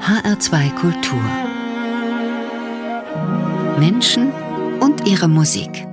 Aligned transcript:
HR2 0.00 0.74
Kultur. 0.76 1.22
Menschen 3.78 4.32
und 4.80 5.06
ihre 5.06 5.28
Musik. 5.28 5.86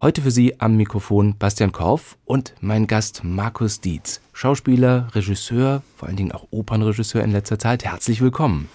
Heute 0.00 0.22
für 0.22 0.30
Sie 0.30 0.60
am 0.60 0.76
Mikrofon 0.76 1.36
Bastian 1.36 1.72
Korff 1.72 2.16
und 2.24 2.54
mein 2.60 2.86
Gast 2.86 3.24
Markus 3.24 3.80
Dietz, 3.80 4.20
Schauspieler, 4.32 5.08
Regisseur, 5.12 5.82
vor 5.96 6.06
allen 6.06 6.16
Dingen 6.16 6.32
auch 6.32 6.46
Opernregisseur 6.52 7.24
in 7.24 7.32
letzter 7.32 7.58
Zeit. 7.58 7.84
Herzlich 7.84 8.20
willkommen. 8.20 8.68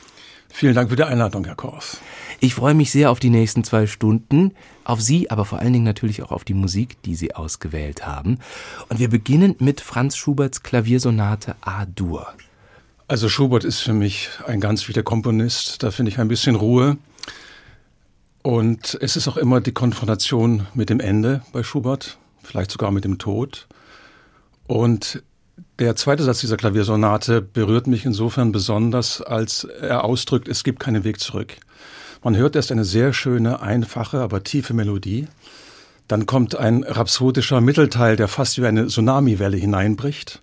Vielen 0.49 0.75
Dank 0.75 0.89
für 0.89 0.95
die 0.97 1.03
Einladung, 1.03 1.45
Herr 1.45 1.55
Korff. 1.55 2.01
Ich 2.41 2.53
freue 2.55 2.73
mich 2.73 2.91
sehr 2.91 3.09
auf 3.09 3.19
die 3.19 3.29
nächsten 3.29 3.63
zwei 3.63 3.87
Stunden, 3.87 4.53
auf 4.83 5.01
Sie, 5.01 5.31
aber 5.31 5.45
vor 5.45 5.59
allen 5.59 5.73
Dingen 5.73 5.85
natürlich 5.85 6.23
auch 6.23 6.31
auf 6.31 6.43
die 6.43 6.53
Musik, 6.53 7.01
die 7.03 7.15
Sie 7.15 7.33
ausgewählt 7.33 8.05
haben. 8.05 8.39
Und 8.89 8.99
wir 8.99 9.09
beginnen 9.09 9.55
mit 9.59 9.81
Franz 9.81 10.17
Schuberts 10.17 10.61
Klaviersonate 10.61 11.55
A-Dur. 11.61 12.27
Also 13.09 13.29
Schubert 13.29 13.63
ist 13.63 13.79
für 13.79 13.93
mich 13.93 14.29
ein 14.45 14.59
ganz 14.59 14.81
wichtiger 14.81 15.03
Komponist. 15.03 15.81
Da 15.81 15.91
finde 15.91 16.11
ich 16.11 16.19
ein 16.19 16.27
bisschen 16.27 16.55
Ruhe. 16.55 16.97
Und 18.41 18.97
es 18.99 19.15
ist 19.15 19.29
auch 19.29 19.37
immer 19.37 19.61
die 19.61 19.71
Konfrontation 19.71 20.67
mit 20.73 20.89
dem 20.89 20.99
Ende 20.99 21.41
bei 21.53 21.63
Schubert, 21.63 22.17
vielleicht 22.43 22.69
sogar 22.69 22.91
mit 22.91 23.05
dem 23.05 23.17
Tod. 23.17 23.67
Und 24.67 25.23
der 25.79 25.95
zweite 25.95 26.23
Satz 26.23 26.41
dieser 26.41 26.57
Klaviersonate 26.57 27.41
berührt 27.41 27.87
mich 27.87 28.03
insofern 28.03 28.51
besonders, 28.51 29.21
als 29.21 29.63
er 29.63 30.03
ausdrückt, 30.03 30.49
es 30.49 30.65
gibt 30.65 30.81
keinen 30.81 31.05
Weg 31.05 31.21
zurück. 31.21 31.55
Man 32.23 32.35
hört 32.35 32.57
erst 32.57 32.73
eine 32.73 32.83
sehr 32.83 33.13
schöne, 33.13 33.61
einfache, 33.61 34.19
aber 34.19 34.43
tiefe 34.43 34.73
Melodie. 34.73 35.27
Dann 36.09 36.25
kommt 36.25 36.55
ein 36.55 36.83
rhapsodischer 36.83 37.61
Mittelteil, 37.61 38.17
der 38.17 38.27
fast 38.27 38.61
wie 38.61 38.65
eine 38.65 38.87
Tsunamiwelle 38.87 39.57
hineinbricht. 39.57 40.41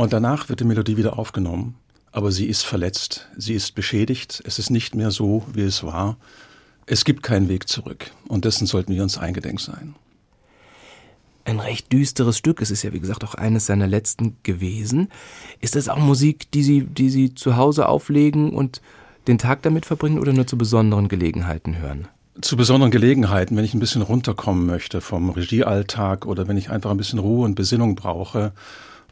Und 0.00 0.14
danach 0.14 0.48
wird 0.48 0.60
die 0.60 0.64
Melodie 0.64 0.96
wieder 0.96 1.18
aufgenommen, 1.18 1.74
aber 2.10 2.32
sie 2.32 2.46
ist 2.46 2.62
verletzt, 2.62 3.28
sie 3.36 3.52
ist 3.52 3.74
beschädigt, 3.74 4.42
es 4.46 4.58
ist 4.58 4.70
nicht 4.70 4.94
mehr 4.94 5.10
so, 5.10 5.44
wie 5.52 5.60
es 5.60 5.84
war. 5.84 6.16
Es 6.86 7.04
gibt 7.04 7.22
keinen 7.22 7.50
Weg 7.50 7.68
zurück 7.68 8.10
und 8.26 8.46
dessen 8.46 8.66
sollten 8.66 8.94
wir 8.94 9.02
uns 9.02 9.18
eingedenk 9.18 9.60
sein. 9.60 9.94
Ein 11.44 11.60
recht 11.60 11.92
düsteres 11.92 12.38
Stück, 12.38 12.62
es 12.62 12.70
ist 12.70 12.82
ja 12.82 12.94
wie 12.94 13.00
gesagt 13.00 13.24
auch 13.24 13.34
eines 13.34 13.66
seiner 13.66 13.86
letzten 13.86 14.38
gewesen. 14.42 15.10
Ist 15.60 15.76
das 15.76 15.90
auch 15.90 15.98
Musik, 15.98 16.50
die 16.50 16.62
Sie, 16.62 16.80
die 16.80 17.10
Sie 17.10 17.34
zu 17.34 17.58
Hause 17.58 17.86
auflegen 17.86 18.54
und 18.54 18.80
den 19.28 19.36
Tag 19.36 19.60
damit 19.60 19.84
verbringen 19.84 20.18
oder 20.18 20.32
nur 20.32 20.46
zu 20.46 20.56
besonderen 20.56 21.08
Gelegenheiten 21.08 21.76
hören? 21.76 22.08
Zu 22.40 22.56
besonderen 22.56 22.90
Gelegenheiten, 22.90 23.54
wenn 23.54 23.66
ich 23.66 23.74
ein 23.74 23.80
bisschen 23.80 24.00
runterkommen 24.00 24.64
möchte 24.64 25.02
vom 25.02 25.28
Regiealltag 25.28 26.24
oder 26.24 26.48
wenn 26.48 26.56
ich 26.56 26.70
einfach 26.70 26.90
ein 26.90 26.96
bisschen 26.96 27.18
Ruhe 27.18 27.44
und 27.44 27.54
Besinnung 27.54 27.96
brauche 27.96 28.54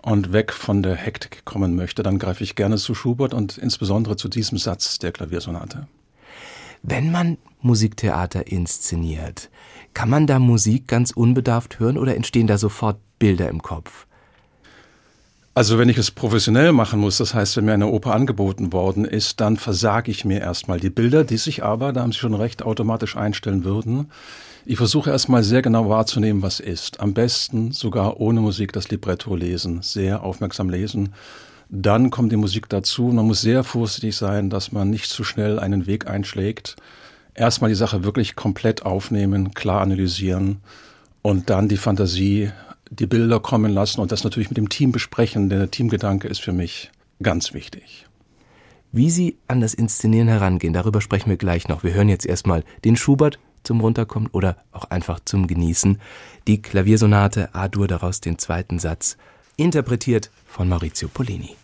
und 0.02 0.32
weg 0.32 0.52
von 0.52 0.82
der 0.82 0.94
Hektik 0.94 1.44
kommen 1.44 1.74
möchte, 1.74 2.02
dann 2.02 2.18
greife 2.18 2.44
ich 2.44 2.54
gerne 2.54 2.76
zu 2.76 2.94
Schubert 2.94 3.34
und 3.34 3.58
insbesondere 3.58 4.16
zu 4.16 4.28
diesem 4.28 4.58
Satz 4.58 4.98
der 4.98 5.12
Klaviersonate. 5.12 5.86
Wenn 6.82 7.10
man 7.10 7.38
Musiktheater 7.60 8.46
inszeniert, 8.46 9.50
kann 9.94 10.10
man 10.10 10.26
da 10.26 10.38
Musik 10.38 10.86
ganz 10.86 11.10
unbedarft 11.10 11.80
hören 11.80 11.98
oder 11.98 12.14
entstehen 12.14 12.46
da 12.46 12.58
sofort 12.58 12.98
Bilder 13.18 13.48
im 13.48 13.62
Kopf? 13.62 14.06
Also 15.54 15.76
wenn 15.76 15.88
ich 15.88 15.98
es 15.98 16.12
professionell 16.12 16.70
machen 16.70 17.00
muss, 17.00 17.18
das 17.18 17.34
heißt, 17.34 17.56
wenn 17.56 17.64
mir 17.64 17.72
eine 17.72 17.88
Oper 17.88 18.14
angeboten 18.14 18.72
worden 18.72 19.04
ist, 19.04 19.40
dann 19.40 19.56
versage 19.56 20.08
ich 20.08 20.24
mir 20.24 20.40
erstmal 20.40 20.78
die 20.78 20.88
Bilder, 20.88 21.24
die 21.24 21.36
sich 21.36 21.64
aber, 21.64 21.92
da 21.92 22.02
haben 22.02 22.12
Sie 22.12 22.18
schon 22.18 22.34
recht, 22.34 22.62
automatisch 22.62 23.16
einstellen 23.16 23.64
würden. 23.64 24.12
Ich 24.70 24.76
versuche 24.76 25.08
erstmal 25.08 25.44
sehr 25.44 25.62
genau 25.62 25.88
wahrzunehmen, 25.88 26.42
was 26.42 26.60
ist. 26.60 27.00
Am 27.00 27.14
besten 27.14 27.72
sogar 27.72 28.20
ohne 28.20 28.42
Musik 28.42 28.70
das 28.74 28.90
Libretto 28.90 29.34
lesen, 29.34 29.80
sehr 29.80 30.22
aufmerksam 30.22 30.68
lesen. 30.68 31.14
Dann 31.70 32.10
kommt 32.10 32.32
die 32.32 32.36
Musik 32.36 32.68
dazu. 32.68 33.04
Man 33.04 33.26
muss 33.26 33.40
sehr 33.40 33.64
vorsichtig 33.64 34.14
sein, 34.14 34.50
dass 34.50 34.70
man 34.70 34.90
nicht 34.90 35.08
zu 35.08 35.24
schnell 35.24 35.58
einen 35.58 35.86
Weg 35.86 36.06
einschlägt. 36.06 36.76
Erstmal 37.32 37.70
die 37.70 37.76
Sache 37.76 38.04
wirklich 38.04 38.36
komplett 38.36 38.84
aufnehmen, 38.84 39.54
klar 39.54 39.80
analysieren 39.80 40.58
und 41.22 41.48
dann 41.48 41.70
die 41.70 41.78
Fantasie, 41.78 42.50
die 42.90 43.06
Bilder 43.06 43.40
kommen 43.40 43.72
lassen 43.72 44.02
und 44.02 44.12
das 44.12 44.22
natürlich 44.22 44.50
mit 44.50 44.58
dem 44.58 44.68
Team 44.68 44.92
besprechen, 44.92 45.48
denn 45.48 45.60
der 45.60 45.70
Teamgedanke 45.70 46.28
ist 46.28 46.42
für 46.42 46.52
mich 46.52 46.90
ganz 47.22 47.54
wichtig. 47.54 48.04
Wie 48.92 49.08
Sie 49.08 49.38
an 49.48 49.62
das 49.62 49.72
Inszenieren 49.72 50.28
herangehen, 50.28 50.74
darüber 50.74 51.00
sprechen 51.00 51.30
wir 51.30 51.38
gleich 51.38 51.68
noch. 51.68 51.84
Wir 51.84 51.94
hören 51.94 52.10
jetzt 52.10 52.26
erstmal 52.26 52.64
den 52.84 52.96
Schubert 52.96 53.38
zum 53.68 53.80
Runterkommen 53.80 54.30
oder 54.32 54.56
auch 54.72 54.84
einfach 54.84 55.20
zum 55.22 55.46
Genießen. 55.46 56.00
Die 56.46 56.62
Klaviersonate 56.62 57.54
A-Dur, 57.54 57.86
daraus 57.86 58.22
den 58.22 58.38
zweiten 58.38 58.78
Satz, 58.78 59.18
interpretiert 59.56 60.30
von 60.46 60.70
Maurizio 60.70 61.08
Polini. 61.08 61.54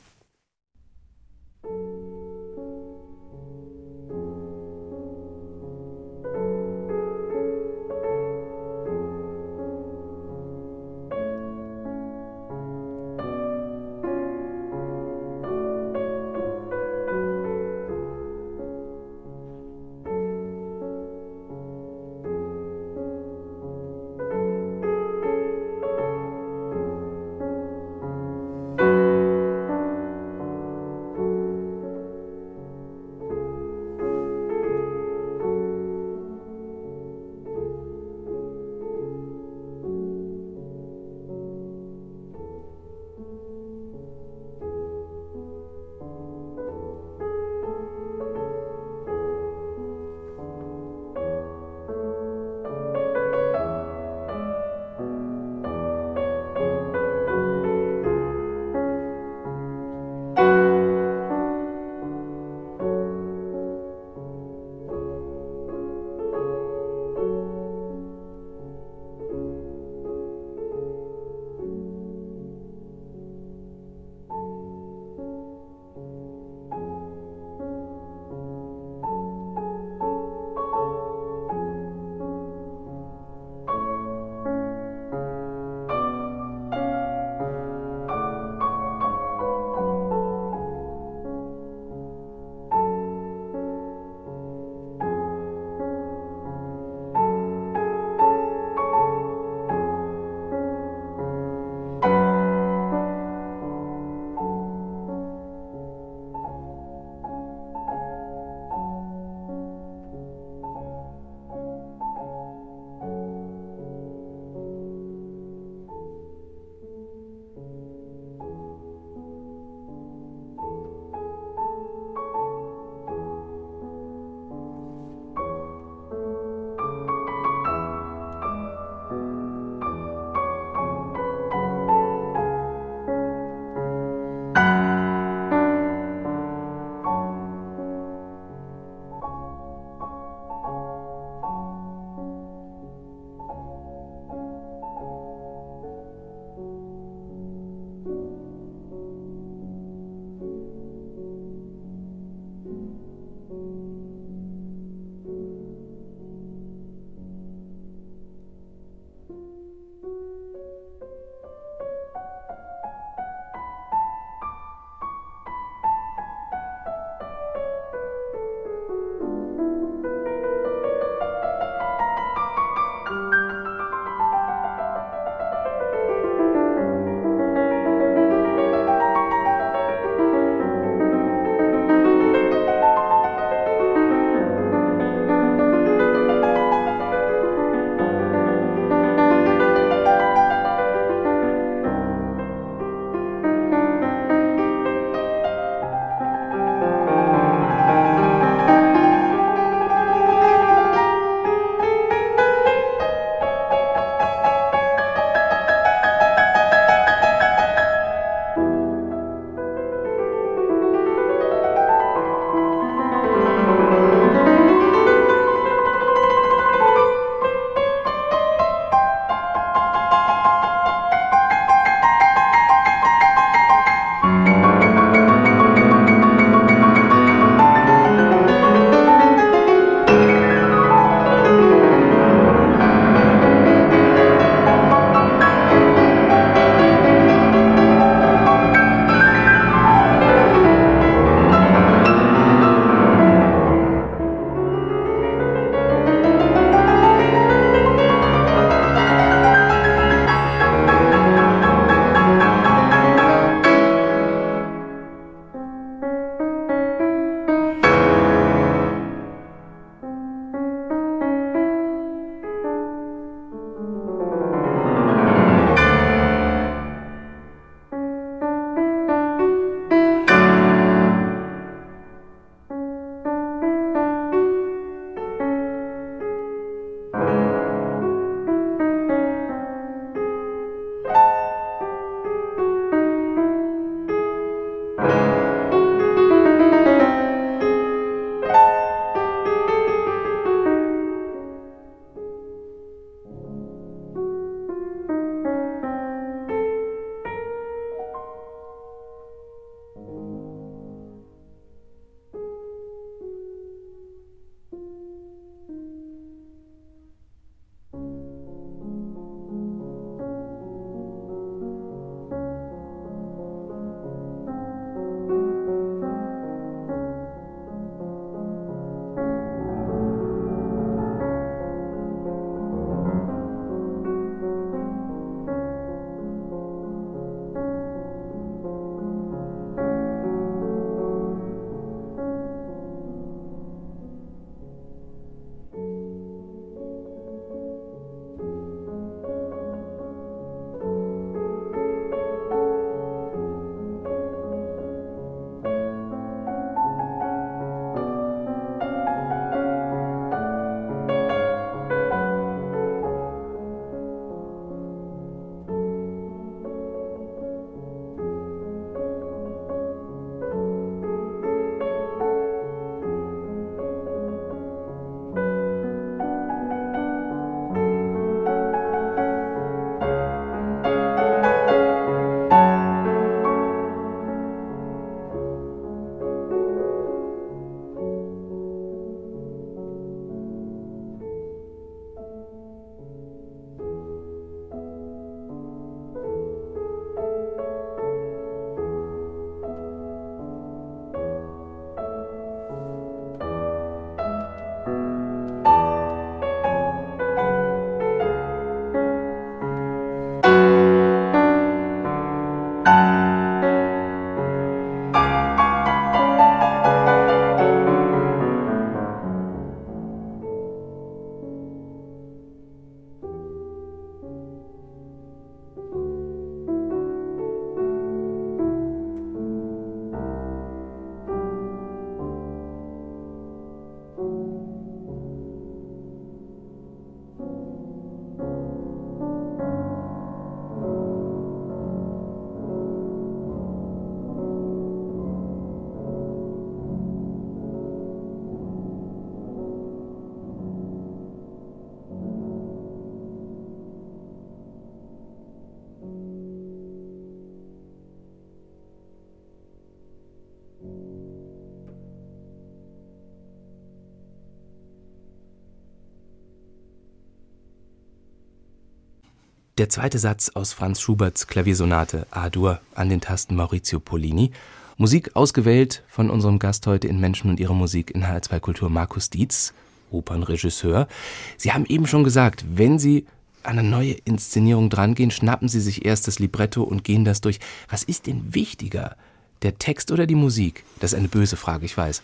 Der 459.76 459.88
zweite 459.88 460.20
Satz 460.20 460.52
aus 460.54 460.72
Franz 460.72 461.00
Schuberts 461.00 461.48
Klaviersonate 461.48 462.28
A-Dur 462.30 462.78
an 462.94 463.08
den 463.08 463.20
Tasten 463.20 463.56
Maurizio 463.56 463.98
Polini. 463.98 464.52
Musik 464.98 465.34
ausgewählt 465.34 466.04
von 466.06 466.30
unserem 466.30 466.60
Gast 466.60 466.86
heute 466.86 467.08
in 467.08 467.18
Menschen 467.18 467.50
und 467.50 467.58
ihre 467.58 467.74
Musik 467.74 468.12
in 468.12 468.24
HR2 468.24 468.60
Kultur, 468.60 468.88
Markus 468.88 469.30
Dietz, 469.30 469.74
Opernregisseur. 470.12 471.08
Sie 471.56 471.72
haben 471.72 471.86
eben 471.86 472.06
schon 472.06 472.22
gesagt, 472.22 472.64
wenn 472.72 473.00
Sie 473.00 473.26
an 473.64 473.80
eine 473.80 473.88
neue 473.88 474.12
Inszenierung 474.12 474.90
drangehen, 474.90 475.32
schnappen 475.32 475.66
Sie 475.66 475.80
sich 475.80 476.04
erst 476.04 476.28
das 476.28 476.38
Libretto 476.38 476.84
und 476.84 477.02
gehen 477.02 477.24
das 477.24 477.40
durch. 477.40 477.58
Was 477.88 478.04
ist 478.04 478.28
denn 478.28 478.54
wichtiger, 478.54 479.16
der 479.62 479.76
Text 479.78 480.12
oder 480.12 480.28
die 480.28 480.36
Musik? 480.36 480.84
Das 481.00 481.14
ist 481.14 481.18
eine 481.18 481.26
böse 481.26 481.56
Frage, 481.56 481.84
ich 481.84 481.96
weiß. 481.96 482.22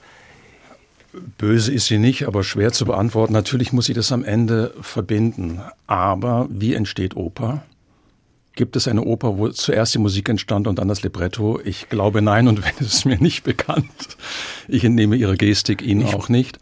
Böse 1.39 1.73
ist 1.73 1.87
sie 1.87 1.99
nicht, 1.99 2.27
aber 2.27 2.45
schwer 2.45 2.73
zu 2.73 2.85
beantworten. 2.85 3.33
Natürlich 3.33 3.73
muss 3.73 3.87
sie 3.87 3.95
das 3.95 4.13
am 4.13 4.25
Ende 4.25 4.75
verbinden. 4.81 5.61
Aber 5.87 6.47
wie 6.51 6.75
entsteht 6.75 7.17
Oper? 7.17 7.65
Gibt 8.55 8.77
es 8.77 8.89
eine 8.89 9.03
Oper, 9.03 9.39
wo 9.39 9.49
zuerst 9.49 9.95
die 9.95 9.99
Musik 9.99 10.29
entstand 10.29 10.67
und 10.67 10.79
dann 10.79 10.89
das 10.89 11.03
Libretto? 11.03 11.61
Ich 11.65 11.89
glaube 11.89 12.23
nein 12.23 12.49
und 12.49 12.65
wenn 12.65 12.87
es 12.87 13.05
mir 13.05 13.19
nicht 13.19 13.43
bekannt. 13.43 13.87
Ich 14.69 14.85
entnehme 14.85 15.17
Ihre 15.17 15.37
Gestik 15.37 15.83
Ihnen 15.83 16.07
auch 16.07 16.29
nicht. 16.29 16.59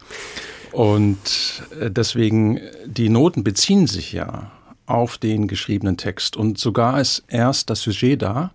Und 0.71 1.63
äh, 1.79 1.89
deswegen, 1.89 2.59
die 2.85 3.09
Noten 3.09 3.43
beziehen 3.43 3.87
sich 3.87 4.13
ja 4.13 4.51
auf 4.85 5.17
den 5.17 5.47
geschriebenen 5.47 5.97
Text. 5.97 6.37
Und 6.37 6.57
sogar 6.57 6.99
ist 6.99 7.23
erst 7.27 7.69
das 7.69 7.81
Sujet 7.81 8.21
da 8.21 8.51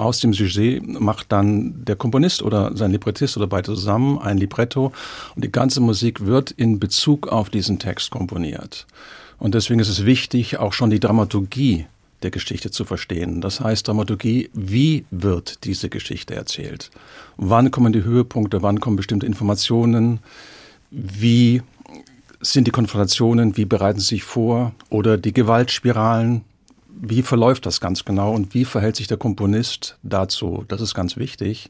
aus 0.00 0.20
dem 0.20 0.32
Sujet 0.32 0.82
macht 0.86 1.30
dann 1.30 1.84
der 1.84 1.94
Komponist 1.94 2.42
oder 2.42 2.74
sein 2.76 2.90
Librettist 2.90 3.36
oder 3.36 3.46
beide 3.46 3.66
zusammen 3.66 4.18
ein 4.18 4.38
Libretto 4.38 4.92
und 5.34 5.44
die 5.44 5.52
ganze 5.52 5.80
Musik 5.80 6.24
wird 6.24 6.50
in 6.50 6.80
Bezug 6.80 7.28
auf 7.28 7.50
diesen 7.50 7.78
Text 7.78 8.10
komponiert. 8.10 8.86
Und 9.38 9.54
deswegen 9.54 9.78
ist 9.78 9.88
es 9.88 10.06
wichtig, 10.06 10.58
auch 10.58 10.72
schon 10.72 10.90
die 10.90 11.00
Dramaturgie 11.00 11.86
der 12.22 12.30
Geschichte 12.30 12.70
zu 12.70 12.84
verstehen. 12.84 13.40
Das 13.40 13.60
heißt 13.60 13.86
Dramaturgie, 13.86 14.50
wie 14.54 15.04
wird 15.10 15.64
diese 15.64 15.88
Geschichte 15.88 16.34
erzählt? 16.34 16.90
Wann 17.36 17.70
kommen 17.70 17.92
die 17.92 18.04
Höhepunkte, 18.04 18.62
wann 18.62 18.80
kommen 18.80 18.96
bestimmte 18.96 19.26
Informationen? 19.26 20.20
Wie 20.90 21.62
sind 22.40 22.66
die 22.66 22.70
Konfrontationen, 22.70 23.56
wie 23.58 23.66
bereiten 23.66 24.00
sie 24.00 24.06
sich 24.06 24.24
vor? 24.24 24.72
Oder 24.88 25.18
die 25.18 25.32
Gewaltspiralen, 25.32 26.42
wie 27.00 27.22
verläuft 27.22 27.66
das 27.66 27.80
ganz 27.80 28.04
genau 28.04 28.32
und 28.32 28.54
wie 28.54 28.64
verhält 28.64 28.96
sich 28.96 29.06
der 29.06 29.16
Komponist 29.16 29.98
dazu? 30.02 30.64
Das 30.68 30.80
ist 30.80 30.94
ganz 30.94 31.16
wichtig. 31.16 31.68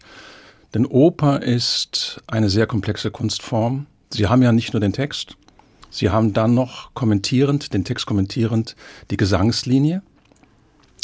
Denn 0.74 0.86
Oper 0.86 1.42
ist 1.42 2.20
eine 2.26 2.48
sehr 2.48 2.66
komplexe 2.66 3.10
Kunstform. 3.10 3.86
Sie 4.10 4.26
haben 4.26 4.42
ja 4.42 4.52
nicht 4.52 4.72
nur 4.72 4.80
den 4.80 4.92
Text, 4.92 5.36
Sie 5.90 6.10
haben 6.10 6.32
dann 6.32 6.54
noch 6.54 6.94
kommentierend, 6.94 7.74
den 7.74 7.84
Text 7.84 8.06
kommentierend, 8.06 8.76
die 9.10 9.16
Gesangslinie 9.16 10.02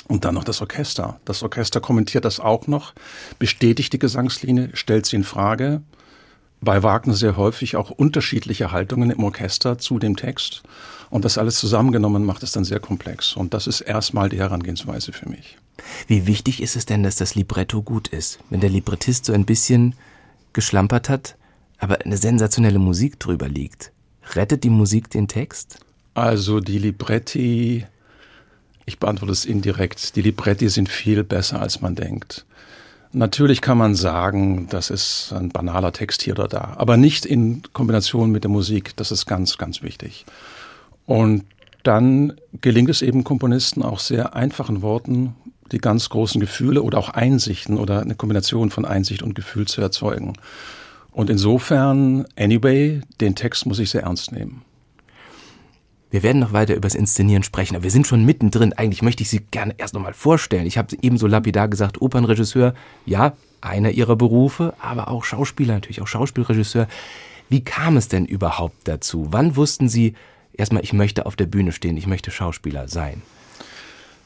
und 0.07 0.25
dann 0.25 0.37
noch 0.37 0.45
das 0.45 0.61
Orchester. 0.61 1.21
Das 1.25 1.43
Orchester 1.43 1.81
kommentiert 1.81 2.25
das 2.25 2.39
auch 2.39 2.69
noch, 2.69 2.95
bestätigt 3.39 3.93
die 3.93 3.99
Gesangslinie, 3.99 4.71
stellt 4.75 5.07
sie 5.07 5.17
in 5.17 5.25
Frage. 5.25 5.83
Bei 6.61 6.83
Wagner 6.83 7.15
sehr 7.15 7.37
häufig 7.37 7.77
auch 7.77 7.91
unterschiedliche 7.91 8.73
Haltungen 8.73 9.11
im 9.11 9.23
Orchester 9.23 9.79
zu 9.79 9.99
dem 9.99 10.17
Text. 10.17 10.63
Und 11.11 11.25
das 11.25 11.39
alles 11.39 11.59
zusammengenommen 11.59 12.25
macht 12.25 12.43
es 12.43 12.53
dann 12.53 12.65
sehr 12.65 12.81
komplex. 12.81 13.37
Und 13.37 13.55
das 13.55 13.67
ist 13.67 13.83
erstmal 13.83 14.29
die 14.29 14.39
Herangehensweise 14.39 15.13
für 15.13 15.29
mich. 15.29 15.59
Wie 16.07 16.27
wichtig 16.27 16.63
ist 16.63 16.77
es 16.77 16.87
denn, 16.87 17.03
dass 17.03 17.17
das 17.17 17.35
Libretto 17.35 17.83
gut 17.83 18.09
ist? 18.09 18.39
Wenn 18.51 18.61
der 18.61 18.71
Librettist 18.71 19.27
so 19.27 19.33
ein 19.33 19.45
bisschen 19.45 19.95
geschlampert 20.53 21.09
hat, 21.09 21.37
aber 21.79 22.01
eine 22.01 22.17
sensationelle 22.17 22.79
Musik 22.79 23.21
drüber 23.21 23.49
liegt, 23.49 23.93
rettet 24.35 24.65
die 24.65 24.71
Musik 24.71 25.11
den 25.11 25.29
Text? 25.29 25.79
Also 26.15 26.61
die 26.61 26.79
Libretti, 26.79 27.85
ich 28.87 28.99
beantworte 28.99 29.33
es 29.33 29.45
indirekt, 29.45 30.17
die 30.17 30.23
Libretti 30.23 30.71
sind 30.71 30.89
viel 30.89 31.23
besser, 31.23 31.61
als 31.61 31.83
man 31.83 31.95
denkt. 31.95 32.47
Natürlich 33.17 33.63
kann 33.63 33.79
man 33.79 33.95
sagen, 33.95 34.67
das 34.69 34.91
ist 34.91 35.33
ein 35.33 35.49
banaler 35.49 35.91
Text 35.91 36.21
hier 36.21 36.35
oder 36.35 36.49
da, 36.49 36.75
aber 36.77 36.99
nicht 36.99 37.25
in 37.25 37.63
Kombination 37.73 38.31
mit 38.31 38.45
der 38.45 38.51
Musik. 38.51 38.95
Das 38.97 39.11
ist 39.11 39.25
ganz, 39.25 39.57
ganz 39.57 39.81
wichtig. 39.81 40.27
Und 41.07 41.45
dann 41.83 42.35
gelingt 42.61 42.91
es 42.91 43.01
eben 43.01 43.25
Komponisten 43.25 43.83
auch 43.83 44.01
sehr 44.01 44.37
einfachen 44.37 44.83
Worten 44.83 45.35
die 45.73 45.79
ganz 45.79 46.11
großen 46.11 46.43
Gefühle 46.43 46.83
oder 46.83 46.99
auch 46.99 47.09
Einsichten 47.09 47.79
oder 47.79 48.03
eine 48.03 48.17
Kombination 48.17 48.69
von 48.69 48.85
Einsicht 48.85 49.23
und 49.23 49.35
Gefühl 49.35 49.67
zu 49.67 49.81
erzeugen. 49.81 50.35
Und 51.11 51.31
insofern, 51.31 52.27
anyway, 52.39 53.01
den 53.23 53.35
Text 53.35 53.65
muss 53.65 53.79
ich 53.79 53.89
sehr 53.89 54.03
ernst 54.03 54.31
nehmen. 54.31 54.66
Wir 56.11 56.23
werden 56.23 56.39
noch 56.39 56.53
weiter 56.53 56.75
über 56.75 56.83
das 56.83 56.95
Inszenieren 56.95 57.43
sprechen, 57.43 57.75
aber 57.75 57.83
wir 57.83 57.91
sind 57.91 58.07
schon 58.07 58.25
mittendrin. 58.25 58.73
Eigentlich 58.73 59.03
möchte 59.03 59.23
ich 59.23 59.31
Sie 59.31 59.41
gerne 59.51 59.75
erst 59.77 59.95
nochmal 59.95 60.15
vorstellen. 60.15 60.67
Ich 60.67 60.79
habe 60.79 60.97
eben 61.03 61.19
so 61.19 61.27
lapidar 61.27 61.69
gesagt, 61.69 62.01
Opernregisseur, 62.01 62.75
ja, 63.07 63.33
einer 63.61 63.91
Ihrer 63.91 64.17
Berufe, 64.17 64.75
aber 64.79 65.09
auch 65.09 65.25
Schauspieler, 65.25 65.75
natürlich 65.75 66.01
auch 66.01 66.07
Schauspielregisseur. 66.07 66.87
Wie 67.49 67.65
kam 67.65 67.97
es 67.97 68.09
denn 68.09 68.25
überhaupt 68.25 68.77
dazu? 68.85 69.29
Wann 69.31 69.57
wussten 69.57 69.89
Sie, 69.89 70.15
erstmal, 70.53 70.85
ich 70.85 70.93
möchte 70.93 71.27
auf 71.27 71.37
der 71.37 71.47
Bühne 71.47 71.73
stehen, 71.73 71.97
ich 71.97 72.07
möchte 72.07 72.31
Schauspieler 72.31 72.89
sein? 72.89 73.23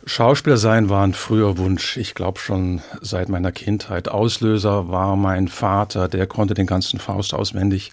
Schauspieler 0.06 0.56
sein 0.56 0.88
war 0.88 1.04
ein 1.04 1.12
früher 1.12 1.58
Wunsch, 1.58 1.98
ich 1.98 2.14
glaube 2.14 2.40
schon 2.40 2.80
seit 3.02 3.28
meiner 3.28 3.52
Kindheit. 3.52 4.08
Auslöser 4.08 4.88
war 4.88 5.14
mein 5.16 5.48
Vater, 5.48 6.08
der 6.08 6.26
konnte 6.26 6.54
den 6.54 6.66
ganzen 6.66 6.98
Faust 6.98 7.34
auswendig 7.34 7.90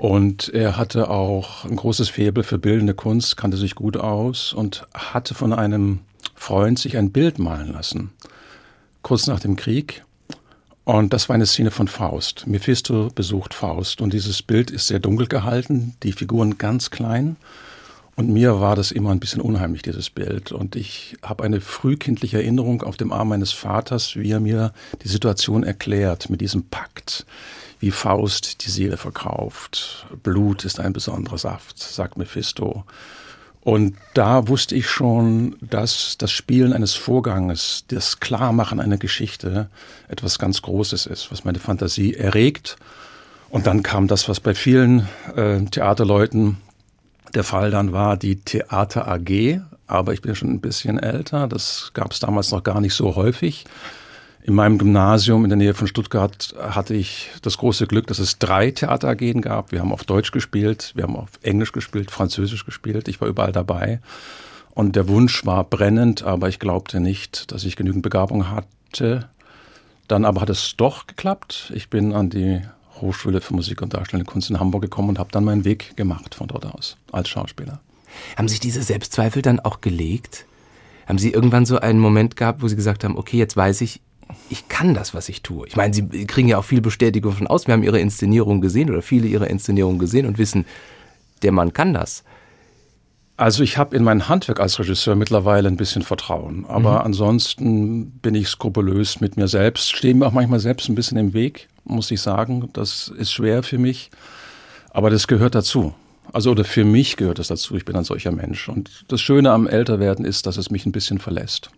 und 0.00 0.48
er 0.48 0.78
hatte 0.78 1.10
auch 1.10 1.66
ein 1.66 1.76
großes 1.76 2.08
Faible 2.08 2.42
für 2.42 2.58
bildende 2.58 2.94
Kunst, 2.94 3.36
kannte 3.36 3.58
sich 3.58 3.74
gut 3.74 3.98
aus 3.98 4.54
und 4.54 4.86
hatte 4.94 5.34
von 5.34 5.52
einem 5.52 6.00
Freund 6.34 6.78
sich 6.78 6.96
ein 6.96 7.12
Bild 7.12 7.38
malen 7.38 7.70
lassen. 7.70 8.10
Kurz 9.02 9.26
nach 9.26 9.40
dem 9.40 9.56
Krieg 9.56 10.02
und 10.84 11.12
das 11.12 11.28
war 11.28 11.34
eine 11.34 11.44
Szene 11.44 11.70
von 11.70 11.86
Faust. 11.86 12.46
Mephisto 12.46 13.10
besucht 13.14 13.52
Faust. 13.52 14.00
Und 14.00 14.14
dieses 14.14 14.42
Bild 14.42 14.70
ist 14.70 14.86
sehr 14.86 15.00
dunkel 15.00 15.26
gehalten, 15.26 15.94
die 16.02 16.12
Figuren 16.12 16.56
ganz 16.56 16.90
klein. 16.90 17.36
Und 18.16 18.30
mir 18.30 18.58
war 18.58 18.76
das 18.76 18.90
immer 18.92 19.10
ein 19.10 19.20
bisschen 19.20 19.42
unheimlich, 19.42 19.82
dieses 19.82 20.08
Bild. 20.08 20.50
Und 20.50 20.76
ich 20.76 21.16
habe 21.22 21.44
eine 21.44 21.60
frühkindliche 21.60 22.38
Erinnerung 22.38 22.82
auf 22.82 22.96
dem 22.96 23.12
Arm 23.12 23.28
meines 23.28 23.52
Vaters, 23.52 24.16
wie 24.16 24.30
er 24.30 24.40
mir 24.40 24.72
die 25.04 25.08
Situation 25.08 25.62
erklärt 25.62 26.30
mit 26.30 26.40
diesem 26.40 26.64
Pakt, 26.64 27.26
wie 27.80 27.90
Faust 27.90 28.64
die 28.64 28.70
Seele 28.70 28.96
verkauft. 28.96 30.06
Blut 30.22 30.64
ist 30.64 30.78
ein 30.78 30.92
besonderer 30.92 31.38
Saft, 31.38 31.78
sagt 31.78 32.18
Mephisto. 32.18 32.84
Und 33.62 33.96
da 34.14 34.48
wusste 34.48 34.74
ich 34.74 34.88
schon, 34.88 35.56
dass 35.60 36.16
das 36.16 36.30
Spielen 36.30 36.72
eines 36.72 36.94
Vorganges, 36.94 37.84
das 37.88 38.20
Klarmachen 38.20 38.80
einer 38.80 38.96
Geschichte 38.96 39.68
etwas 40.08 40.38
ganz 40.38 40.62
Großes 40.62 41.06
ist, 41.06 41.30
was 41.30 41.44
meine 41.44 41.58
Fantasie 41.58 42.14
erregt. 42.14 42.76
Und 43.50 43.66
dann 43.66 43.82
kam 43.82 44.06
das, 44.06 44.28
was 44.28 44.40
bei 44.40 44.54
vielen 44.54 45.08
äh, 45.36 45.60
Theaterleuten 45.64 46.58
der 47.34 47.44
Fall 47.44 47.70
dann 47.70 47.92
war, 47.92 48.16
die 48.16 48.36
Theater 48.36 49.08
AG. 49.08 49.60
Aber 49.86 50.12
ich 50.14 50.22
bin 50.22 50.34
schon 50.34 50.50
ein 50.50 50.60
bisschen 50.60 50.98
älter. 50.98 51.46
Das 51.48 51.90
gab 51.94 52.12
es 52.12 52.20
damals 52.20 52.52
noch 52.52 52.62
gar 52.62 52.80
nicht 52.80 52.94
so 52.94 53.16
häufig. 53.16 53.64
In 54.42 54.54
meinem 54.54 54.78
Gymnasium 54.78 55.44
in 55.44 55.50
der 55.50 55.58
Nähe 55.58 55.74
von 55.74 55.86
Stuttgart 55.86 56.54
hatte 56.58 56.94
ich 56.94 57.30
das 57.42 57.58
große 57.58 57.86
Glück, 57.86 58.06
dass 58.06 58.18
es 58.18 58.38
drei 58.38 58.70
Theater 58.70 59.08
AGen 59.08 59.42
gab. 59.42 59.70
Wir 59.70 59.80
haben 59.80 59.92
auf 59.92 60.04
Deutsch 60.04 60.32
gespielt, 60.32 60.92
wir 60.94 61.04
haben 61.04 61.16
auf 61.16 61.28
Englisch 61.42 61.72
gespielt, 61.72 62.10
Französisch 62.10 62.64
gespielt. 62.64 63.08
Ich 63.08 63.20
war 63.20 63.28
überall 63.28 63.52
dabei. 63.52 64.00
Und 64.70 64.96
der 64.96 65.08
Wunsch 65.08 65.44
war 65.44 65.64
brennend, 65.64 66.22
aber 66.22 66.48
ich 66.48 66.58
glaubte 66.58 67.00
nicht, 67.00 67.52
dass 67.52 67.64
ich 67.64 67.76
genügend 67.76 68.02
Begabung 68.02 68.50
hatte. 68.50 69.28
Dann 70.08 70.24
aber 70.24 70.40
hat 70.40 70.50
es 70.50 70.74
doch 70.76 71.06
geklappt. 71.06 71.70
Ich 71.74 71.90
bin 71.90 72.14
an 72.14 72.30
die 72.30 72.62
Hochschule 73.00 73.42
für 73.42 73.54
Musik 73.54 73.82
und 73.82 73.92
Darstellende 73.92 74.30
Kunst 74.30 74.48
in 74.48 74.58
Hamburg 74.58 74.82
gekommen 74.82 75.10
und 75.10 75.18
habe 75.18 75.30
dann 75.32 75.44
meinen 75.44 75.64
Weg 75.64 75.96
gemacht 75.96 76.34
von 76.34 76.48
dort 76.48 76.64
aus 76.64 76.96
als 77.12 77.28
Schauspieler. 77.28 77.80
Haben 78.36 78.48
sich 78.48 78.60
diese 78.60 78.82
Selbstzweifel 78.82 79.42
dann 79.42 79.60
auch 79.60 79.82
gelegt? 79.82 80.46
Haben 81.06 81.18
Sie 81.18 81.30
irgendwann 81.30 81.66
so 81.66 81.78
einen 81.78 81.98
Moment 81.98 82.36
gehabt, 82.36 82.62
wo 82.62 82.68
Sie 82.68 82.76
gesagt 82.76 83.04
haben, 83.04 83.16
okay, 83.16 83.36
jetzt 83.36 83.56
weiß 83.56 83.80
ich, 83.82 84.00
ich 84.48 84.68
kann 84.68 84.94
das, 84.94 85.14
was 85.14 85.28
ich 85.28 85.42
tue. 85.42 85.66
Ich 85.66 85.76
meine, 85.76 85.94
Sie 85.94 86.06
kriegen 86.26 86.48
ja 86.48 86.58
auch 86.58 86.64
viel 86.64 86.80
Bestätigung 86.80 87.32
von 87.32 87.46
außen. 87.46 87.66
Wir 87.66 87.74
haben 87.74 87.82
Ihre 87.82 88.00
Inszenierung 88.00 88.60
gesehen 88.60 88.90
oder 88.90 89.02
viele 89.02 89.26
Ihrer 89.26 89.48
Inszenierungen 89.48 89.98
gesehen 89.98 90.26
und 90.26 90.38
wissen, 90.38 90.64
der 91.42 91.52
Mann 91.52 91.72
kann 91.72 91.94
das. 91.94 92.24
Also 93.36 93.62
ich 93.62 93.78
habe 93.78 93.96
in 93.96 94.04
mein 94.04 94.28
Handwerk 94.28 94.60
als 94.60 94.78
Regisseur 94.78 95.14
mittlerweile 95.14 95.68
ein 95.68 95.78
bisschen 95.78 96.02
Vertrauen. 96.02 96.66
Aber 96.66 97.00
mhm. 97.00 97.06
ansonsten 97.06 98.10
bin 98.10 98.34
ich 98.34 98.48
skrupulös 98.48 99.20
mit 99.20 99.38
mir 99.38 99.48
selbst, 99.48 99.96
stehe 99.96 100.14
mir 100.14 100.26
auch 100.26 100.32
manchmal 100.32 100.60
selbst 100.60 100.90
ein 100.90 100.94
bisschen 100.94 101.16
im 101.16 101.32
Weg, 101.32 101.68
muss 101.84 102.10
ich 102.10 102.20
sagen. 102.20 102.68
Das 102.74 103.08
ist 103.08 103.32
schwer 103.32 103.62
für 103.62 103.78
mich. 103.78 104.10
Aber 104.90 105.08
das 105.08 105.26
gehört 105.26 105.54
dazu. 105.54 105.94
Also 106.34 106.50
oder 106.50 106.64
für 106.64 106.84
mich 106.84 107.16
gehört 107.16 107.38
das 107.38 107.48
dazu. 107.48 107.76
Ich 107.76 107.86
bin 107.86 107.96
ein 107.96 108.04
solcher 108.04 108.30
Mensch. 108.30 108.68
Und 108.68 109.06
das 109.08 109.22
Schöne 109.22 109.50
am 109.52 109.66
Älterwerden 109.66 110.26
ist, 110.26 110.46
dass 110.46 110.58
es 110.58 110.70
mich 110.70 110.84
ein 110.84 110.92
bisschen 110.92 111.18
verlässt. 111.18 111.70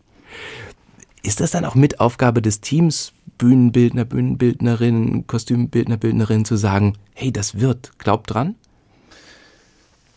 Ist 1.23 1.41
das 1.41 1.53
dann 1.53 1.65
auch 1.65 1.75
mit 1.75 2.01
Aufgabe 2.01 2.43
des 2.43 2.61
Teams, 2.61 3.13
Bühnenbildner, 3.39 4.05
Bühnenbildnerin, 4.05 5.27
Kostümbildner, 5.27 5.97
Bildnerin, 5.97 6.45
zu 6.45 6.57
sagen, 6.57 6.95
hey, 7.15 7.33
das 7.33 7.61
wird, 7.61 7.99
glaubt 7.99 8.33
dran? 8.33 8.57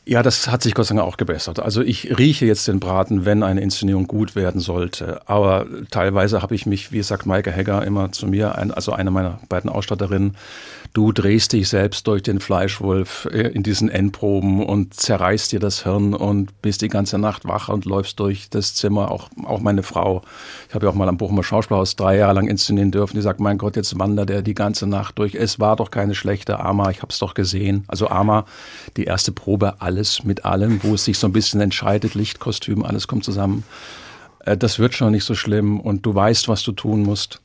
Ja, 0.08 0.22
das 0.22 0.48
hat 0.48 0.62
sich 0.62 0.76
Gott 0.76 0.86
sei 0.86 0.96
Dank 0.96 1.08
auch 1.08 1.18
gebessert. 1.18 1.60
Also 1.60 1.82
ich 1.82 2.18
rieche 2.20 2.46
jetzt 2.46 2.68
den 2.68 2.80
Braten, 2.80 3.26
wenn 3.26 3.42
eine 3.42 3.62
Inszenierung 3.62 4.06
gut 4.06 4.36
werden 4.36 4.62
sollte. 4.62 5.28
Aber 5.28 5.66
teilweise 5.90 6.44
habe 6.44 6.54
ich 6.54 6.68
mich, 6.68 6.92
wie 6.92 7.02
sagt 7.02 7.26
Maike 7.26 7.52
Hegger 7.52 7.84
immer 7.84 8.12
zu 8.12 8.28
mir, 8.28 8.56
also 8.56 8.92
eine 8.92 9.10
meiner 9.10 9.40
beiden 9.50 9.70
Ausstatterinnen, 9.70 10.38
du 10.96 11.12
drehst 11.12 11.52
dich 11.52 11.68
selbst 11.68 12.08
durch 12.08 12.24
den 12.24 12.40
Fleischwolf 12.40 13.28
äh, 13.32 13.50
in 13.50 13.64
diesen 13.64 13.90
Endproben 13.90 14.64
und 14.64 14.94
zerreißt 14.94 15.52
dir 15.52 15.60
das 15.60 15.84
Hirn 15.84 16.14
und 16.14 16.62
bist 16.62 16.82
die 16.82 16.88
ganze 16.88 17.18
Nacht 17.18 17.46
wach 17.46 17.68
und 17.68 17.84
läufst 17.84 18.20
durch 18.22 18.50
das 18.50 18.76
Zimmer. 18.76 19.12
Auch, 19.12 19.30
auch 19.44 19.60
meine 19.60 19.84
Frau, 19.84 20.22
ich 20.70 20.74
habe 20.74 20.86
ja 20.86 20.92
auch 20.92 20.96
mal 20.96 21.10
am 21.10 21.18
Bochumer 21.18 21.44
Schauspielhaus 21.44 21.98
drei 21.98 22.18
Jahre 22.18 22.36
lang 22.36 22.48
inszenieren 22.48 22.92
dürfen, 22.92 23.18
die 23.18 23.22
sagt, 23.22 23.42
mein 23.42 23.58
Gott, 23.58 23.76
jetzt 23.76 24.00
wandert 24.00 24.30
er 24.30 24.42
die 24.42 24.54
ganze 24.54 24.88
Nacht 24.88 25.20
durch. 25.20 25.36
Es 25.36 25.60
war 25.60 25.76
doch 25.76 25.92
keine 25.92 26.16
schlechte 26.16 26.62
Ama, 26.62 26.90
ich 26.90 27.02
habe 27.02 27.12
es 27.12 27.20
doch 27.20 27.34
gesehen. 27.34 27.84
Also 27.88 28.08
Ama, 28.08 28.46
die 28.96 29.04
erste 29.04 29.34
Probe, 29.34 29.82
alles 29.82 30.24
mit 30.24 30.46
allem, 30.46 30.82
wo 30.82 30.94
es 30.94 31.04
sich 31.04 31.20
so 31.20 31.28
ein 31.28 31.34
bisschen 31.34 31.60
entscheidet, 31.60 32.16
Lichtkostüm, 32.16 32.86
alles 32.86 33.08
kommt 33.10 33.26
zusammen. 33.26 33.66
Äh, 34.46 34.56
das 34.56 34.80
wird 34.80 34.94
schon 34.94 35.12
nicht 35.12 35.26
so 35.26 35.36
schlimm 35.36 35.82
und 35.82 36.06
du 36.06 36.16
weißt, 36.16 36.48
was 36.48 36.64
du 36.64 36.72
tun 36.72 37.04
musst. 37.04 37.42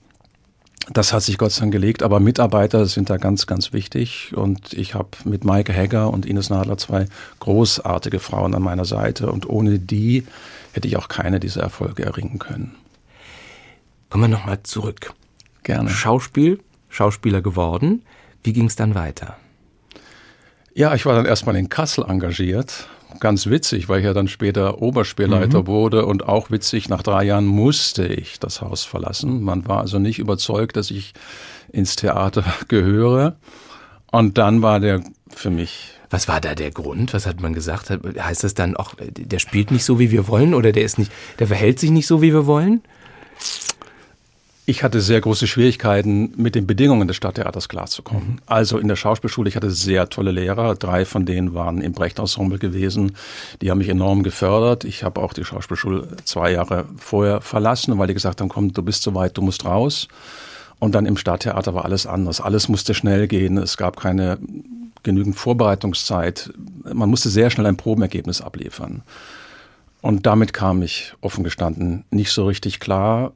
Das 0.89 1.13
hat 1.13 1.23
sich 1.23 1.39
Gott 1.39 1.53
sei 1.53 1.61
Dank 1.61 1.73
gelegt, 1.73 2.03
aber 2.03 2.21
Mitarbeiter 2.21 2.87
sind 2.87 3.11
da 3.11 3.17
ganz, 3.17 3.47
ganz 3.47 3.73
wichtig. 3.73 4.33
Und 4.35 4.73
ich 4.73 4.95
habe 4.95 5.11
mit 5.25 5.45
Maike 5.45 5.73
Hegger 5.73 6.11
und 6.11 6.27
Ines 6.27 6.51
Nadler 6.51 6.79
zwei 6.79 7.07
großartige 7.39 8.19
Frauen 8.19 8.55
an 8.55 8.63
meiner 8.63 8.85
Seite. 8.85 9.31
Und 9.31 9.49
ohne 9.49 9.79
die 9.79 10.27
hätte 10.73 10.89
ich 10.89 10.97
auch 10.97 11.09
keine 11.09 11.39
dieser 11.39 11.63
Erfolge 11.63 12.05
erringen 12.05 12.39
können. 12.39 12.75
Kommen 14.09 14.25
wir 14.25 14.29
nochmal 14.29 14.63
zurück. 14.63 15.13
Gerne. 15.63 15.91
Schauspiel, 15.91 16.59
Schauspieler 16.89 17.43
geworden. 17.43 18.03
Wie 18.43 18.53
ging 18.53 18.67
es 18.67 18.75
dann 18.75 18.95
weiter? 18.95 19.37
Ja, 20.75 20.95
ich 20.95 21.05
war 21.05 21.15
dann 21.15 21.27
erstmal 21.27 21.57
in 21.57 21.69
Kassel 21.69 22.05
engagiert 22.09 22.89
ganz 23.19 23.47
witzig, 23.47 23.89
weil 23.89 24.01
ich 24.01 24.05
ja 24.05 24.13
dann 24.13 24.29
später 24.29 24.81
Oberspielleiter 24.81 25.63
mhm. 25.63 25.67
wurde 25.67 26.07
und 26.07 26.29
auch 26.29 26.51
witzig, 26.51 26.89
nach 26.89 27.03
drei 27.03 27.25
Jahren 27.25 27.47
musste 27.47 28.07
ich 28.07 28.39
das 28.39 28.61
Haus 28.61 28.85
verlassen. 28.85 29.43
Man 29.43 29.67
war 29.67 29.81
also 29.81 29.99
nicht 29.99 30.19
überzeugt, 30.19 30.77
dass 30.77 30.91
ich 30.91 31.15
ins 31.73 31.97
Theater 31.97 32.45
gehöre. 32.69 33.37
Und 34.13 34.39
dann 34.39 34.63
war 34.63 34.81
der 34.81 35.03
für 35.29 35.51
mich. 35.51 35.93
Was 36.11 36.27
war 36.27 36.41
da 36.41 36.57
der 36.57 36.73
Grund? 36.73 37.15
Was 37.15 37.27
hat 37.27 37.41
man 37.41 37.55
gesagt? 37.55 37.91
Heißt 37.91 38.43
das 38.43 38.55
dann 38.55 38.77
auch, 38.77 38.95
der 38.99 39.39
spielt 39.39 39.71
nicht 39.71 39.85
so, 39.85 40.01
wie 40.01 40.11
wir 40.11 40.27
wollen 40.27 40.55
oder 40.55 40.73
der 40.73 40.83
ist 40.83 40.99
nicht, 40.99 41.13
der 41.39 41.47
verhält 41.47 41.79
sich 41.79 41.91
nicht 41.91 42.09
so, 42.09 42.21
wie 42.21 42.33
wir 42.33 42.47
wollen? 42.47 42.83
Ich 44.71 44.85
hatte 44.85 45.01
sehr 45.01 45.21
große 45.21 45.49
Schwierigkeiten, 45.49 46.33
mit 46.37 46.55
den 46.55 46.65
Bedingungen 46.65 47.09
des 47.09 47.17
Stadttheaters 47.17 47.69
klarzukommen. 47.69 48.35
Mhm. 48.35 48.39
Also 48.47 48.79
in 48.79 48.87
der 48.87 48.95
Schauspielschule, 48.95 49.49
ich 49.49 49.57
hatte 49.57 49.73
sehr 49.73 50.09
tolle 50.09 50.31
Lehrer. 50.31 50.77
Drei 50.77 51.05
von 51.05 51.27
denen 51.27 51.55
waren 51.55 51.81
im 51.81 51.91
Brecht-Ensemble 51.91 52.61
gewesen. 52.61 53.17
Die 53.61 53.73
haben 53.73 53.79
mich 53.79 53.89
enorm 53.89 54.23
gefördert. 54.23 54.85
Ich 54.85 55.03
habe 55.03 55.21
auch 55.21 55.33
die 55.33 55.45
Schauspielschule 55.45 56.07
zwei 56.23 56.53
Jahre 56.53 56.85
vorher 56.97 57.41
verlassen, 57.41 57.99
weil 57.99 58.07
die 58.07 58.15
gesagt 58.15 58.41
haben, 58.41 58.49
komm, 58.49 58.73
du 58.73 58.85
bist 58.85 59.03
so 59.03 59.13
weit, 59.13 59.37
du 59.37 59.43
musst 59.43 59.65
raus. 59.65 60.07
Und 60.79 60.95
dann 60.95 61.05
im 61.05 61.17
Stadttheater 61.17 61.75
war 61.75 61.85
alles 61.85 62.07
anders. 62.07 62.41
Alles 62.41 62.69
musste 62.69 62.95
schnell 62.95 63.27
gehen. 63.27 63.59
Es 63.59 63.77
gab 63.77 63.99
keine 63.99 64.39
genügend 65.03 65.35
Vorbereitungszeit. 65.35 66.53
Man 66.85 67.11
musste 67.11 67.29
sehr 67.29 67.51
schnell 67.51 67.67
ein 67.67 67.77
Probenergebnis 67.77 68.41
abliefern. 68.41 69.03
Und 70.01 70.27
damit 70.27 70.53
kam 70.53 70.81
ich 70.81 71.13
offen 71.21 71.43
gestanden 71.43 72.05
nicht 72.13 72.31
so 72.31 72.47
richtig 72.47 72.79
klar 72.79 73.33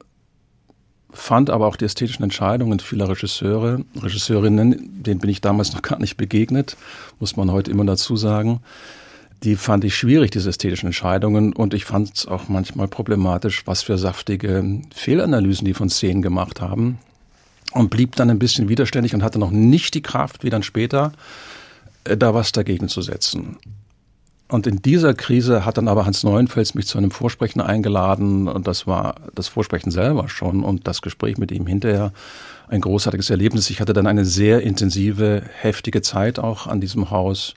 fand 1.15 1.49
aber 1.49 1.65
auch 1.65 1.75
die 1.75 1.85
ästhetischen 1.85 2.23
Entscheidungen 2.23 2.79
vieler 2.79 3.09
Regisseure, 3.09 3.83
Regisseurinnen, 3.99 5.03
denen 5.03 5.19
bin 5.19 5.29
ich 5.29 5.41
damals 5.41 5.73
noch 5.73 5.81
gar 5.81 5.99
nicht 5.99 6.17
begegnet, 6.17 6.77
muss 7.19 7.35
man 7.35 7.51
heute 7.51 7.71
immer 7.71 7.85
dazu 7.85 8.15
sagen. 8.17 8.59
Die 9.43 9.55
fand 9.55 9.83
ich 9.83 9.95
schwierig, 9.95 10.31
diese 10.31 10.49
ästhetischen 10.49 10.87
Entscheidungen, 10.87 11.53
und 11.53 11.73
ich 11.73 11.85
fand 11.85 12.15
es 12.15 12.25
auch 12.27 12.47
manchmal 12.47 12.87
problematisch, 12.87 13.65
was 13.65 13.81
für 13.81 13.97
saftige 13.97 14.81
Fehlanalysen 14.93 15.65
die 15.65 15.73
von 15.73 15.89
Szenen 15.89 16.21
gemacht 16.21 16.61
haben. 16.61 16.99
Und 17.71 17.89
blieb 17.89 18.15
dann 18.15 18.29
ein 18.29 18.39
bisschen 18.39 18.69
widerständig 18.69 19.13
und 19.13 19.23
hatte 19.23 19.39
noch 19.39 19.51
nicht 19.51 19.93
die 19.95 20.01
Kraft, 20.01 20.43
wie 20.43 20.49
dann 20.49 20.63
später, 20.63 21.11
äh, 22.05 22.15
da 22.15 22.33
was 22.33 22.51
dagegen 22.51 22.87
zu 22.87 23.01
setzen. 23.01 23.57
Und 24.47 24.67
in 24.67 24.81
dieser 24.81 25.15
Krise 25.15 25.65
hat 25.65 25.77
dann 25.77 25.87
aber 25.87 26.05
Hans 26.05 26.23
Neuenfels 26.23 26.75
mich 26.75 26.85
zu 26.85 26.99
einem 26.99 27.09
Vorsprechen 27.09 27.61
eingeladen 27.61 28.47
und 28.47 28.67
das 28.67 28.85
war 28.85 29.15
das 29.33 29.47
Vorsprechen 29.47 29.91
selber 29.91 30.29
schon 30.29 30.63
und 30.63 30.87
das 30.87 31.01
Gespräch 31.01 31.37
mit 31.39 31.51
ihm 31.51 31.65
hinterher 31.65 32.13
ein 32.67 32.81
großartiges 32.81 33.31
Erlebnis. 33.31 33.71
Ich 33.71 33.81
hatte 33.81 33.93
dann 33.93 34.05
eine 34.05 34.23
sehr 34.23 34.61
intensive, 34.61 35.41
heftige 35.61 36.03
Zeit 36.03 36.37
auch 36.37 36.67
an 36.67 36.79
diesem 36.79 37.09
Haus 37.09 37.55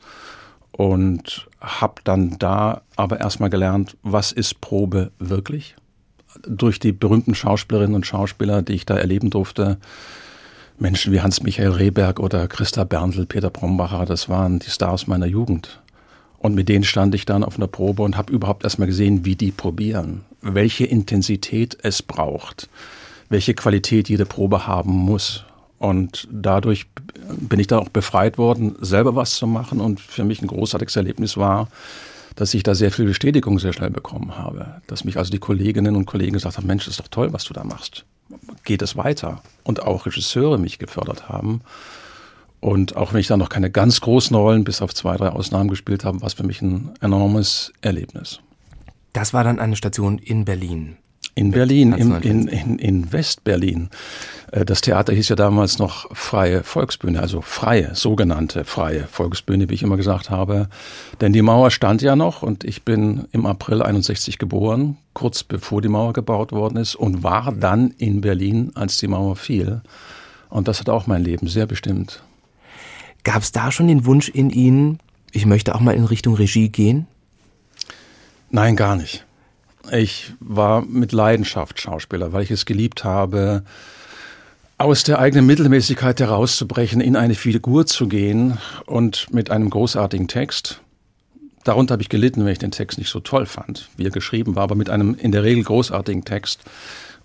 und 0.72 1.46
habe 1.60 2.00
dann 2.04 2.38
da 2.38 2.80
aber 2.96 3.20
erstmal 3.20 3.50
gelernt, 3.50 3.96
was 4.02 4.32
ist 4.32 4.62
Probe 4.62 5.10
wirklich? 5.18 5.76
Durch 6.46 6.78
die 6.78 6.92
berühmten 6.92 7.34
Schauspielerinnen 7.34 7.96
und 7.96 8.06
Schauspieler, 8.06 8.62
die 8.62 8.74
ich 8.74 8.86
da 8.86 8.96
erleben 8.96 9.28
durfte, 9.28 9.76
Menschen 10.78 11.12
wie 11.12 11.20
Hans-Michael 11.20 11.72
Rehberg 11.72 12.20
oder 12.20 12.46
Christa 12.48 12.84
Berndl, 12.84 13.26
Peter 13.26 13.50
Brombacher, 13.50 14.06
das 14.06 14.28
waren 14.28 14.58
die 14.60 14.70
Stars 14.70 15.06
meiner 15.06 15.26
Jugend. 15.26 15.80
Und 16.38 16.54
mit 16.54 16.68
denen 16.68 16.84
stand 16.84 17.14
ich 17.14 17.24
dann 17.24 17.42
auf 17.42 17.56
einer 17.56 17.66
Probe 17.66 18.02
und 18.02 18.16
habe 18.16 18.32
überhaupt 18.32 18.64
erstmal 18.64 18.86
gesehen, 18.86 19.24
wie 19.24 19.34
die 19.34 19.50
probieren, 19.50 20.24
welche 20.40 20.84
Intensität 20.84 21.76
es 21.82 22.02
braucht, 22.02 22.68
welche 23.28 23.54
Qualität 23.54 24.08
jede 24.08 24.24
Probe 24.24 24.66
haben 24.66 24.92
muss. 24.92 25.44
Und 25.78 26.26
dadurch 26.30 26.86
bin 27.36 27.60
ich 27.60 27.66
da 27.66 27.78
auch 27.78 27.88
befreit 27.88 28.38
worden, 28.38 28.76
selber 28.80 29.14
was 29.14 29.34
zu 29.34 29.46
machen. 29.46 29.80
Und 29.80 30.00
für 30.00 30.24
mich 30.24 30.42
ein 30.42 30.48
großartiges 30.48 30.96
Erlebnis 30.96 31.36
war, 31.36 31.68
dass 32.36 32.54
ich 32.54 32.62
da 32.62 32.74
sehr 32.74 32.92
viel 32.92 33.06
Bestätigung 33.06 33.58
sehr 33.58 33.72
schnell 33.72 33.90
bekommen 33.90 34.38
habe. 34.38 34.80
Dass 34.86 35.04
mich 35.04 35.16
also 35.16 35.30
die 35.30 35.38
Kolleginnen 35.38 35.96
und 35.96 36.06
Kollegen 36.06 36.34
gesagt 36.34 36.56
haben, 36.56 36.66
Mensch, 36.66 36.84
das 36.84 36.94
ist 36.94 37.00
doch 37.00 37.08
toll, 37.08 37.32
was 37.32 37.44
du 37.44 37.54
da 37.54 37.64
machst. 37.64 38.04
Geht 38.64 38.82
es 38.82 38.96
weiter? 38.96 39.42
Und 39.64 39.82
auch 39.82 40.06
Regisseure 40.06 40.58
mich 40.58 40.78
gefördert 40.78 41.28
haben. 41.28 41.62
Und 42.60 42.96
auch 42.96 43.12
wenn 43.12 43.20
ich 43.20 43.28
da 43.28 43.36
noch 43.36 43.48
keine 43.48 43.70
ganz 43.70 44.00
großen 44.00 44.34
Rollen, 44.34 44.64
bis 44.64 44.82
auf 44.82 44.94
zwei, 44.94 45.16
drei 45.16 45.28
Ausnahmen 45.28 45.68
gespielt 45.70 46.04
habe, 46.04 46.20
war 46.20 46.26
es 46.26 46.34
für 46.34 46.44
mich 46.44 46.60
ein 46.60 46.90
enormes 47.00 47.72
Erlebnis. 47.80 48.40
Das 49.12 49.32
war 49.32 49.44
dann 49.44 49.58
eine 49.58 49.76
Station 49.76 50.18
in 50.18 50.44
Berlin. 50.44 50.96
In 51.34 51.52
Berlin, 51.52 51.92
im, 51.92 52.20
in, 52.20 52.48
in, 52.48 52.78
in 52.80 53.12
Westberlin. 53.12 53.90
Äh, 54.50 54.64
das 54.64 54.80
Theater 54.80 55.12
hieß 55.12 55.28
ja 55.28 55.36
damals 55.36 55.78
noch 55.78 56.12
Freie 56.16 56.64
Volksbühne, 56.64 57.20
also 57.20 57.42
freie, 57.42 57.94
sogenannte 57.94 58.64
Freie 58.64 59.04
Volksbühne, 59.04 59.68
wie 59.68 59.74
ich 59.74 59.84
immer 59.84 59.96
gesagt 59.96 60.30
habe. 60.30 60.68
Denn 61.20 61.32
die 61.32 61.42
Mauer 61.42 61.70
stand 61.70 62.02
ja 62.02 62.16
noch 62.16 62.42
und 62.42 62.64
ich 62.64 62.84
bin 62.84 63.28
im 63.30 63.46
April 63.46 63.82
61 63.82 64.38
geboren, 64.38 64.96
kurz 65.12 65.44
bevor 65.44 65.80
die 65.80 65.88
Mauer 65.88 66.12
gebaut 66.12 66.50
worden 66.50 66.76
ist 66.76 66.96
und 66.96 67.22
war 67.22 67.52
dann 67.52 67.94
in 67.98 68.20
Berlin, 68.20 68.72
als 68.74 68.98
die 68.98 69.06
Mauer 69.06 69.36
fiel. 69.36 69.82
Und 70.48 70.66
das 70.66 70.80
hat 70.80 70.88
auch 70.88 71.06
mein 71.06 71.22
Leben 71.22 71.46
sehr 71.46 71.66
bestimmt. 71.66 72.20
Gab 73.28 73.42
es 73.42 73.52
da 73.52 73.70
schon 73.70 73.88
den 73.88 74.06
Wunsch 74.06 74.30
in 74.30 74.48
Ihnen, 74.48 75.00
ich 75.32 75.44
möchte 75.44 75.74
auch 75.74 75.80
mal 75.80 75.94
in 75.94 76.06
Richtung 76.06 76.32
Regie 76.32 76.70
gehen? 76.70 77.06
Nein, 78.48 78.74
gar 78.74 78.96
nicht. 78.96 79.26
Ich 79.92 80.32
war 80.40 80.80
mit 80.80 81.12
Leidenschaft 81.12 81.78
Schauspieler, 81.78 82.32
weil 82.32 82.44
ich 82.44 82.50
es 82.50 82.64
geliebt 82.64 83.04
habe, 83.04 83.64
aus 84.78 85.02
der 85.02 85.18
eigenen 85.18 85.44
Mittelmäßigkeit 85.44 86.18
herauszubrechen, 86.20 87.02
in 87.02 87.16
eine 87.16 87.34
Figur 87.34 87.84
zu 87.84 88.08
gehen 88.08 88.56
und 88.86 89.30
mit 89.30 89.50
einem 89.50 89.68
großartigen 89.68 90.28
Text. 90.28 90.80
Darunter 91.64 91.92
habe 91.92 92.02
ich 92.02 92.08
gelitten, 92.08 92.46
wenn 92.46 92.52
ich 92.52 92.58
den 92.58 92.70
Text 92.70 92.96
nicht 92.96 93.10
so 93.10 93.20
toll 93.20 93.44
fand, 93.44 93.90
wie 93.98 94.06
er 94.06 94.10
geschrieben 94.10 94.56
war, 94.56 94.62
aber 94.62 94.74
mit 94.74 94.88
einem 94.88 95.14
in 95.14 95.32
der 95.32 95.42
Regel 95.44 95.64
großartigen 95.64 96.24
Text 96.24 96.62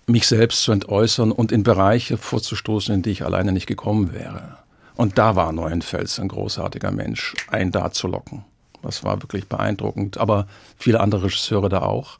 mich 0.06 0.26
selbst 0.26 0.64
zu 0.64 0.72
entäußern 0.72 1.32
und 1.32 1.50
in 1.50 1.62
Bereiche 1.62 2.18
vorzustoßen, 2.18 2.94
in 2.94 3.00
die 3.00 3.10
ich 3.10 3.24
alleine 3.24 3.52
nicht 3.52 3.66
gekommen 3.66 4.12
wäre. 4.12 4.58
Und 4.96 5.18
da 5.18 5.36
war 5.36 5.52
Neuenfels 5.52 6.20
ein 6.20 6.28
großartiger 6.28 6.90
Mensch, 6.90 7.34
einen 7.48 7.72
da 7.72 7.90
zu 7.90 8.06
locken. 8.06 8.44
Das 8.82 9.02
war 9.02 9.22
wirklich 9.22 9.48
beeindruckend. 9.48 10.18
Aber 10.18 10.46
viele 10.76 11.00
andere 11.00 11.24
Regisseure 11.24 11.68
da 11.68 11.82
auch. 11.82 12.18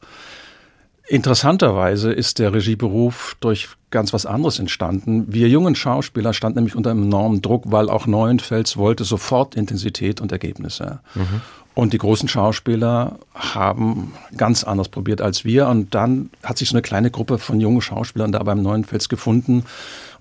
Interessanterweise 1.07 2.11
ist 2.11 2.39
der 2.39 2.51
Regieberuf 2.51 3.37
durch 3.39 3.69
ganz 3.91 4.11
was 4.11 4.25
anderes 4.25 4.57
entstanden. 4.57 5.31
Wir 5.31 5.47
jungen 5.47 5.75
Schauspieler 5.75 6.33
standen 6.33 6.57
nämlich 6.57 6.75
unter 6.75 6.91
enormen 6.91 7.41
Druck, 7.43 7.65
weil 7.67 7.89
auch 7.89 8.07
Neuenfels 8.07 8.75
wollte 8.75 9.03
sofort 9.03 9.55
Intensität 9.55 10.19
und 10.19 10.31
Ergebnisse. 10.31 10.99
Mhm. 11.13 11.41
Und 11.75 11.91
die 11.93 11.97
großen 11.97 12.27
Schauspieler 12.27 13.19
haben 13.33 14.13
ganz 14.35 14.63
anders 14.63 14.89
probiert 14.89 15.21
als 15.21 15.45
wir. 15.45 15.67
Und 15.67 15.93
dann 15.93 16.29
hat 16.41 16.57
sich 16.57 16.69
so 16.69 16.73
eine 16.73 16.81
kleine 16.81 17.11
Gruppe 17.11 17.37
von 17.37 17.59
jungen 17.59 17.81
Schauspielern 17.81 18.31
da 18.31 18.41
beim 18.41 18.61
Neuenfels 18.61 19.07
gefunden, 19.09 19.65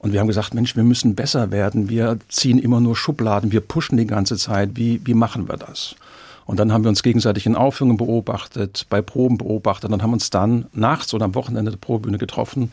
und 0.04 0.12
wir 0.12 0.20
haben 0.20 0.26
gesagt, 0.26 0.52
Mensch, 0.52 0.76
wir 0.76 0.82
müssen 0.82 1.14
besser 1.14 1.50
werden. 1.50 1.88
Wir 1.88 2.18
ziehen 2.28 2.58
immer 2.58 2.78
nur 2.78 2.94
Schubladen, 2.94 3.52
wir 3.52 3.62
pushen 3.62 3.96
die 3.96 4.06
ganze 4.06 4.36
Zeit. 4.36 4.72
Wie, 4.74 5.00
wie 5.06 5.14
machen 5.14 5.48
wir 5.48 5.56
das? 5.56 5.96
Und 6.44 6.60
dann 6.60 6.74
haben 6.74 6.84
wir 6.84 6.90
uns 6.90 7.02
gegenseitig 7.02 7.46
in 7.46 7.56
Aufführungen 7.56 7.96
beobachtet, 7.96 8.84
bei 8.90 9.00
Proben 9.00 9.38
beobachtet 9.38 9.90
und 9.90 10.02
haben 10.02 10.12
uns 10.12 10.28
dann 10.28 10.66
nachts 10.74 11.14
oder 11.14 11.24
am 11.24 11.34
Wochenende 11.34 11.70
der 11.70 11.78
Probühne 11.78 12.18
getroffen 12.18 12.70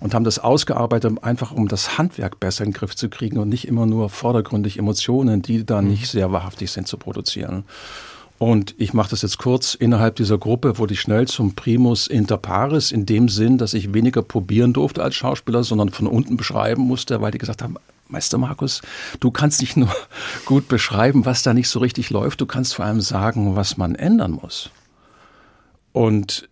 und 0.00 0.12
haben 0.12 0.24
das 0.24 0.40
ausgearbeitet, 0.40 1.22
einfach 1.22 1.52
um 1.52 1.68
das 1.68 1.98
Handwerk 1.98 2.40
besser 2.40 2.64
in 2.64 2.70
den 2.70 2.76
Griff 2.76 2.96
zu 2.96 3.08
kriegen 3.08 3.38
und 3.38 3.48
nicht 3.48 3.68
immer 3.68 3.86
nur 3.86 4.10
vordergründig 4.10 4.76
Emotionen, 4.76 5.40
die 5.40 5.64
da 5.64 5.80
mhm. 5.80 5.88
nicht 5.88 6.08
sehr 6.08 6.32
wahrhaftig 6.32 6.72
sind, 6.72 6.88
zu 6.88 6.96
produzieren. 6.96 7.62
Und 8.42 8.74
ich 8.76 8.92
mache 8.92 9.10
das 9.10 9.22
jetzt 9.22 9.38
kurz. 9.38 9.76
Innerhalb 9.76 10.16
dieser 10.16 10.36
Gruppe 10.36 10.76
wurde 10.76 10.94
ich 10.94 11.00
schnell 11.00 11.28
zum 11.28 11.54
Primus 11.54 12.08
inter 12.08 12.36
pares 12.36 12.90
in 12.90 13.06
dem 13.06 13.28
Sinn, 13.28 13.56
dass 13.56 13.72
ich 13.72 13.94
weniger 13.94 14.20
probieren 14.20 14.72
durfte 14.72 15.00
als 15.00 15.14
Schauspieler, 15.14 15.62
sondern 15.62 15.90
von 15.90 16.08
unten 16.08 16.36
beschreiben 16.36 16.82
musste, 16.82 17.20
weil 17.20 17.30
die 17.30 17.38
gesagt 17.38 17.62
haben, 17.62 17.76
Meister 18.08 18.38
Markus, 18.38 18.82
du 19.20 19.30
kannst 19.30 19.60
nicht 19.60 19.76
nur 19.76 19.94
gut 20.44 20.66
beschreiben, 20.66 21.24
was 21.24 21.44
da 21.44 21.54
nicht 21.54 21.68
so 21.68 21.78
richtig 21.78 22.10
läuft, 22.10 22.40
du 22.40 22.46
kannst 22.46 22.74
vor 22.74 22.84
allem 22.84 23.00
sagen, 23.00 23.54
was 23.54 23.76
man 23.76 23.94
ändern 23.94 24.32
muss. 24.32 24.70
Und 25.92 26.48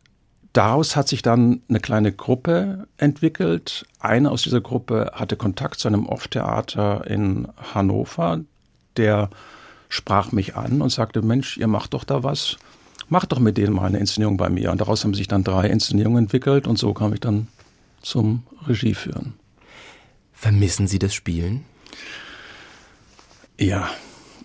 daraus 0.52 0.94
hat 0.94 1.08
sich 1.08 1.22
dann 1.22 1.60
eine 1.68 1.80
kleine 1.80 2.12
Gruppe 2.12 2.86
entwickelt. 2.98 3.84
Eine 3.98 4.30
aus 4.30 4.42
dieser 4.42 4.60
Gruppe 4.60 5.10
hatte 5.12 5.34
Kontakt 5.34 5.80
zu 5.80 5.88
einem 5.88 6.06
Off-Theater 6.06 7.04
in 7.08 7.48
Hannover, 7.74 8.42
der 8.96 9.28
sprach 9.90 10.32
mich 10.32 10.56
an 10.56 10.80
und 10.80 10.90
sagte, 10.90 11.20
Mensch, 11.20 11.58
ihr 11.58 11.66
macht 11.66 11.92
doch 11.92 12.04
da 12.04 12.22
was, 12.22 12.56
macht 13.10 13.32
doch 13.32 13.40
mit 13.40 13.58
denen 13.58 13.74
mal 13.74 13.86
eine 13.86 13.98
Inszenierung 13.98 14.38
bei 14.38 14.48
mir. 14.48 14.70
Und 14.72 14.80
daraus 14.80 15.04
haben 15.04 15.12
sich 15.12 15.28
dann 15.28 15.44
drei 15.44 15.68
Inszenierungen 15.68 16.24
entwickelt 16.24 16.66
und 16.66 16.78
so 16.78 16.94
kam 16.94 17.12
ich 17.12 17.20
dann 17.20 17.48
zum 18.00 18.44
Regie 18.66 18.94
führen. 18.94 19.34
Vermissen 20.32 20.86
Sie 20.86 20.98
das 20.98 21.12
Spielen? 21.12 21.64
Ja, 23.58 23.90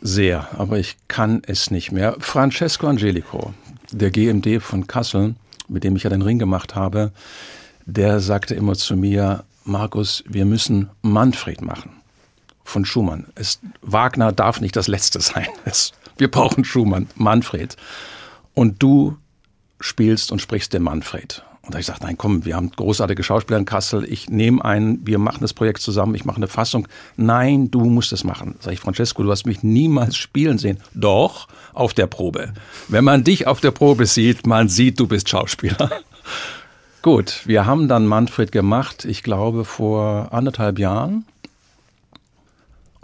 sehr, 0.02 0.50
aber 0.60 0.78
ich 0.78 0.98
kann 1.08 1.42
es 1.46 1.72
nicht 1.72 1.92
mehr. 1.94 2.18
Francesco 2.20 2.88
Angelico, 2.88 3.54
der 3.92 4.12
GMD 4.12 4.62
von 4.62 4.88
Kassel, 4.88 5.36
mit 5.70 5.86
dem 5.86 5.96
ich 5.96 6.04
ja 6.04 6.10
den 6.10 6.22
Ring 6.22 6.40
gemacht 6.40 6.76
habe, 6.76 7.14
der 7.86 8.20
sagte 8.20 8.56
immer 8.56 8.74
zu 8.74 8.98
mir, 8.98 9.46
Markus, 9.64 10.24
wir 10.28 10.46
müssen 10.46 10.90
Manfred 11.02 11.62
machen 11.62 11.92
von 12.66 12.84
Schumann. 12.84 13.28
Es, 13.36 13.60
Wagner 13.82 14.34
darf 14.34 14.60
nicht 14.60 14.76
das 14.76 14.90
Letzte 14.90 15.22
sein. 15.22 15.48
Es, 15.66 15.94
wir 16.18 16.30
brauchen 16.30 16.66
Schumann, 16.66 17.08
Manfred. 17.16 17.78
Und 18.54 18.84
du 18.84 19.18
spielst 19.80 20.32
und 20.32 20.42
sprichst 20.42 20.74
den 20.74 20.84
Manfred. 20.84 21.44
Und 21.62 21.74
da 21.74 21.80
ich 21.80 21.88
gesagt, 21.88 22.04
nein, 22.04 22.18
komm, 22.18 22.46
wir 22.46 22.56
haben 22.56 22.70
großartige 22.72 23.24
Schauspieler 23.24 23.58
in 23.58 23.66
Kassel. 23.66 24.06
Ich 24.06 24.30
nehme 24.30 24.64
einen, 24.64 25.06
wir 25.06 25.18
machen 25.18 25.40
das 25.42 25.54
Projekt 25.54 25.82
zusammen, 25.82 26.14
ich 26.14 26.24
mache 26.24 26.38
eine 26.38 26.48
Fassung. 26.48 26.88
Nein, 27.18 27.72
du 27.72 27.86
musst 27.86 28.14
es 28.14 28.24
machen. 28.24 28.56
Sag 28.60 28.74
ich, 28.74 28.80
Francesco, 28.80 29.24
du 29.24 29.32
hast 29.32 29.46
mich 29.46 29.64
niemals 29.64 30.16
spielen 30.16 30.60
sehen. 30.60 30.80
Doch, 30.94 31.48
auf 31.74 31.94
der 31.94 32.08
Probe. 32.08 32.54
Wenn 32.88 33.04
man 33.04 33.24
dich 33.24 33.48
auf 33.48 33.62
der 33.62 33.72
Probe 33.72 34.06
sieht, 34.06 34.46
man 34.46 34.70
sieht, 34.70 35.00
du 35.00 35.08
bist 35.08 35.28
Schauspieler. 35.28 35.90
Gut, 37.02 37.42
wir 37.46 37.66
haben 37.66 37.88
dann 37.88 38.08
Manfred 38.08 38.52
gemacht, 38.52 39.06
ich 39.06 39.22
glaube 39.22 39.66
vor 39.66 40.30
anderthalb 40.32 40.80
Jahren. 40.80 41.26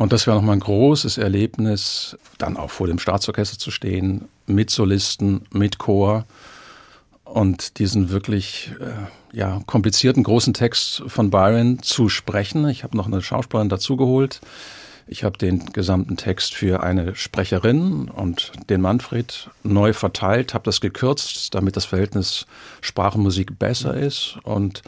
Und 0.01 0.11
das 0.11 0.25
wäre 0.25 0.35
nochmal 0.35 0.55
ein 0.55 0.61
großes 0.61 1.19
Erlebnis, 1.19 2.17
dann 2.39 2.57
auch 2.57 2.71
vor 2.71 2.87
dem 2.87 2.97
Staatsorchester 2.97 3.59
zu 3.59 3.69
stehen, 3.69 4.29
mit 4.47 4.71
Solisten, 4.71 5.43
mit 5.51 5.77
Chor 5.77 6.25
und 7.23 7.77
diesen 7.77 8.09
wirklich 8.09 8.71
äh, 8.79 9.37
ja, 9.37 9.61
komplizierten 9.67 10.23
großen 10.23 10.55
Text 10.55 11.03
von 11.05 11.29
Byron 11.29 11.83
zu 11.83 12.09
sprechen. 12.09 12.67
Ich 12.67 12.83
habe 12.83 12.97
noch 12.97 13.05
eine 13.05 13.21
Schauspielerin 13.21 13.69
dazugeholt. 13.69 14.41
Ich 15.05 15.23
habe 15.23 15.37
den 15.37 15.67
gesamten 15.67 16.17
Text 16.17 16.55
für 16.55 16.81
eine 16.81 17.15
Sprecherin 17.15 18.09
und 18.09 18.53
den 18.71 18.81
Manfred 18.81 19.51
neu 19.61 19.93
verteilt, 19.93 20.55
habe 20.55 20.63
das 20.63 20.81
gekürzt, 20.81 21.53
damit 21.53 21.75
das 21.75 21.85
Verhältnis 21.85 22.47
Sprachmusik 22.81 23.59
besser 23.59 23.93
ist 23.93 24.39
und 24.41 24.81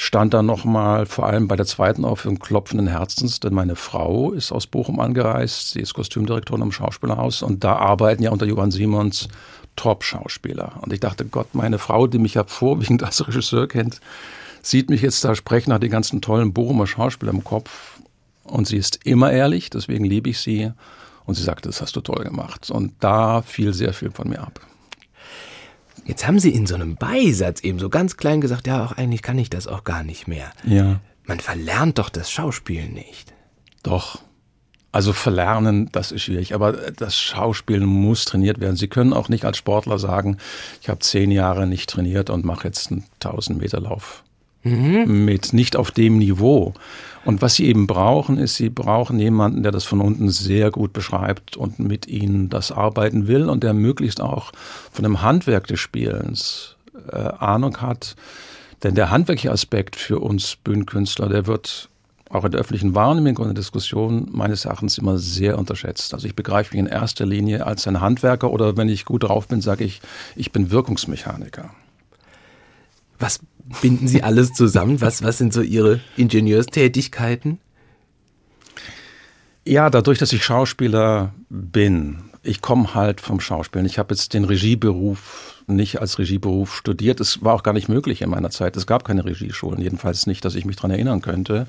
stand 0.00 0.32
dann 0.32 0.46
nochmal 0.46 1.06
vor 1.06 1.26
allem 1.26 1.48
bei 1.48 1.56
der 1.56 1.66
zweiten 1.66 2.04
Aufführung 2.04 2.38
klopfenden 2.38 2.86
Herzens, 2.86 3.40
denn 3.40 3.52
meine 3.52 3.74
Frau 3.74 4.30
ist 4.30 4.52
aus 4.52 4.68
Bochum 4.68 5.00
angereist, 5.00 5.72
sie 5.72 5.80
ist 5.80 5.92
Kostümdirektorin 5.92 6.62
im 6.62 6.70
Schauspielhaus 6.70 7.42
und 7.42 7.64
da 7.64 7.74
arbeiten 7.74 8.22
ja 8.22 8.30
unter 8.30 8.46
Johann 8.46 8.70
Simons 8.70 9.28
Top-Schauspieler. 9.74 10.78
Und 10.82 10.92
ich 10.92 11.00
dachte, 11.00 11.24
Gott, 11.24 11.48
meine 11.52 11.78
Frau, 11.78 12.06
die 12.06 12.20
mich 12.20 12.34
ja 12.34 12.44
vorwiegend 12.44 13.02
als 13.02 13.26
Regisseur 13.26 13.66
kennt, 13.66 14.00
sieht 14.62 14.88
mich 14.88 15.02
jetzt 15.02 15.24
da 15.24 15.34
sprechen, 15.34 15.72
hat 15.72 15.82
die 15.82 15.88
ganzen 15.88 16.20
tollen 16.20 16.52
Bochumer 16.52 16.86
Schauspieler 16.86 17.32
im 17.32 17.42
Kopf 17.42 17.98
und 18.44 18.68
sie 18.68 18.76
ist 18.76 19.04
immer 19.04 19.32
ehrlich, 19.32 19.68
deswegen 19.68 20.04
liebe 20.04 20.30
ich 20.30 20.38
sie. 20.38 20.70
Und 21.26 21.34
sie 21.34 21.42
sagte, 21.42 21.68
das 21.68 21.82
hast 21.82 21.94
du 21.94 22.00
toll 22.00 22.24
gemacht. 22.24 22.70
Und 22.70 22.94
da 23.00 23.42
fiel 23.42 23.74
sehr 23.74 23.92
viel 23.92 24.10
von 24.10 24.30
mir 24.30 24.40
ab. 24.40 24.60
Jetzt 26.08 26.26
haben 26.26 26.38
Sie 26.38 26.50
in 26.50 26.66
so 26.66 26.74
einem 26.74 26.96
Beisatz 26.96 27.60
eben 27.60 27.78
so 27.78 27.90
ganz 27.90 28.16
klein 28.16 28.40
gesagt, 28.40 28.66
ja, 28.66 28.82
auch 28.82 28.92
eigentlich 28.92 29.20
kann 29.20 29.36
ich 29.36 29.50
das 29.50 29.66
auch 29.66 29.84
gar 29.84 30.02
nicht 30.02 30.26
mehr. 30.26 30.50
Ja. 30.64 31.00
Man 31.24 31.38
verlernt 31.38 31.98
doch 31.98 32.08
das 32.08 32.30
Schauspielen 32.30 32.94
nicht. 32.94 33.34
Doch. 33.82 34.22
Also 34.90 35.12
verlernen, 35.12 35.90
das 35.92 36.10
ist 36.10 36.22
schwierig, 36.22 36.54
aber 36.54 36.72
das 36.72 37.18
Schauspielen 37.18 37.84
muss 37.84 38.24
trainiert 38.24 38.58
werden. 38.58 38.76
Sie 38.76 38.88
können 38.88 39.12
auch 39.12 39.28
nicht 39.28 39.44
als 39.44 39.58
Sportler 39.58 39.98
sagen, 39.98 40.38
ich 40.80 40.88
habe 40.88 41.00
zehn 41.00 41.30
Jahre 41.30 41.66
nicht 41.66 41.90
trainiert 41.90 42.30
und 42.30 42.42
mache 42.42 42.66
jetzt 42.66 42.90
einen 42.90 43.04
1000 43.22 43.58
Meter 43.60 43.78
Lauf 43.78 44.24
mhm. 44.62 45.24
mit, 45.24 45.52
nicht 45.52 45.76
auf 45.76 45.90
dem 45.90 46.18
Niveau. 46.18 46.74
Und 47.24 47.42
was 47.42 47.56
sie 47.56 47.66
eben 47.66 47.86
brauchen, 47.86 48.38
ist, 48.38 48.56
sie 48.56 48.70
brauchen 48.70 49.18
jemanden, 49.18 49.62
der 49.62 49.72
das 49.72 49.84
von 49.84 50.00
unten 50.00 50.30
sehr 50.30 50.70
gut 50.70 50.92
beschreibt 50.92 51.56
und 51.56 51.78
mit 51.78 52.06
ihnen 52.06 52.48
das 52.48 52.72
arbeiten 52.72 53.26
will 53.26 53.48
und 53.48 53.62
der 53.62 53.74
möglichst 53.74 54.20
auch 54.20 54.52
von 54.90 55.02
dem 55.02 55.20
Handwerk 55.20 55.66
des 55.66 55.80
Spielens 55.80 56.76
äh, 57.12 57.16
Ahnung 57.16 57.80
hat. 57.80 58.16
Denn 58.82 58.94
der 58.94 59.10
handwerkliche 59.10 59.50
Aspekt 59.50 59.96
für 59.96 60.20
uns 60.20 60.56
Bühnenkünstler, 60.56 61.28
der 61.28 61.46
wird 61.46 61.88
auch 62.30 62.44
in 62.44 62.52
der 62.52 62.60
öffentlichen 62.60 62.94
Wahrnehmung 62.94 63.36
und 63.38 63.48
in 63.48 63.54
der 63.54 63.62
Diskussion 63.62 64.28
meines 64.30 64.64
Erachtens 64.64 64.98
immer 64.98 65.18
sehr 65.18 65.58
unterschätzt. 65.58 66.14
Also 66.14 66.26
ich 66.26 66.36
begreife 66.36 66.74
mich 66.74 66.80
in 66.80 66.86
erster 66.86 67.26
Linie 67.26 67.66
als 67.66 67.86
ein 67.86 68.00
Handwerker 68.00 68.50
oder 68.50 68.76
wenn 68.76 68.88
ich 68.88 69.04
gut 69.04 69.24
drauf 69.24 69.48
bin, 69.48 69.60
sage 69.60 69.84
ich, 69.84 70.00
ich 70.36 70.52
bin 70.52 70.70
Wirkungsmechaniker. 70.70 71.70
Was 73.18 73.40
binden 73.80 74.08
Sie 74.08 74.22
alles 74.22 74.52
zusammen? 74.52 75.00
Was, 75.00 75.22
was 75.22 75.38
sind 75.38 75.52
so 75.52 75.62
Ihre 75.62 76.00
Ingenieurstätigkeiten? 76.16 77.58
Ja, 79.66 79.90
dadurch, 79.90 80.18
dass 80.18 80.32
ich 80.32 80.44
Schauspieler 80.44 81.34
bin, 81.50 82.30
ich 82.42 82.62
komme 82.62 82.94
halt 82.94 83.20
vom 83.20 83.40
Schauspielen. 83.40 83.86
Ich 83.86 83.98
habe 83.98 84.14
jetzt 84.14 84.32
den 84.32 84.44
Regieberuf 84.44 85.62
nicht 85.66 86.00
als 86.00 86.18
Regieberuf 86.18 86.74
studiert. 86.74 87.20
Es 87.20 87.44
war 87.44 87.54
auch 87.54 87.62
gar 87.62 87.74
nicht 87.74 87.88
möglich 87.88 88.22
in 88.22 88.30
meiner 88.30 88.50
Zeit. 88.50 88.76
Es 88.76 88.86
gab 88.86 89.04
keine 89.04 89.24
Regieschulen, 89.24 89.80
jedenfalls 89.80 90.26
nicht, 90.26 90.44
dass 90.44 90.54
ich 90.54 90.64
mich 90.64 90.76
daran 90.76 90.92
erinnern 90.92 91.20
könnte. 91.20 91.66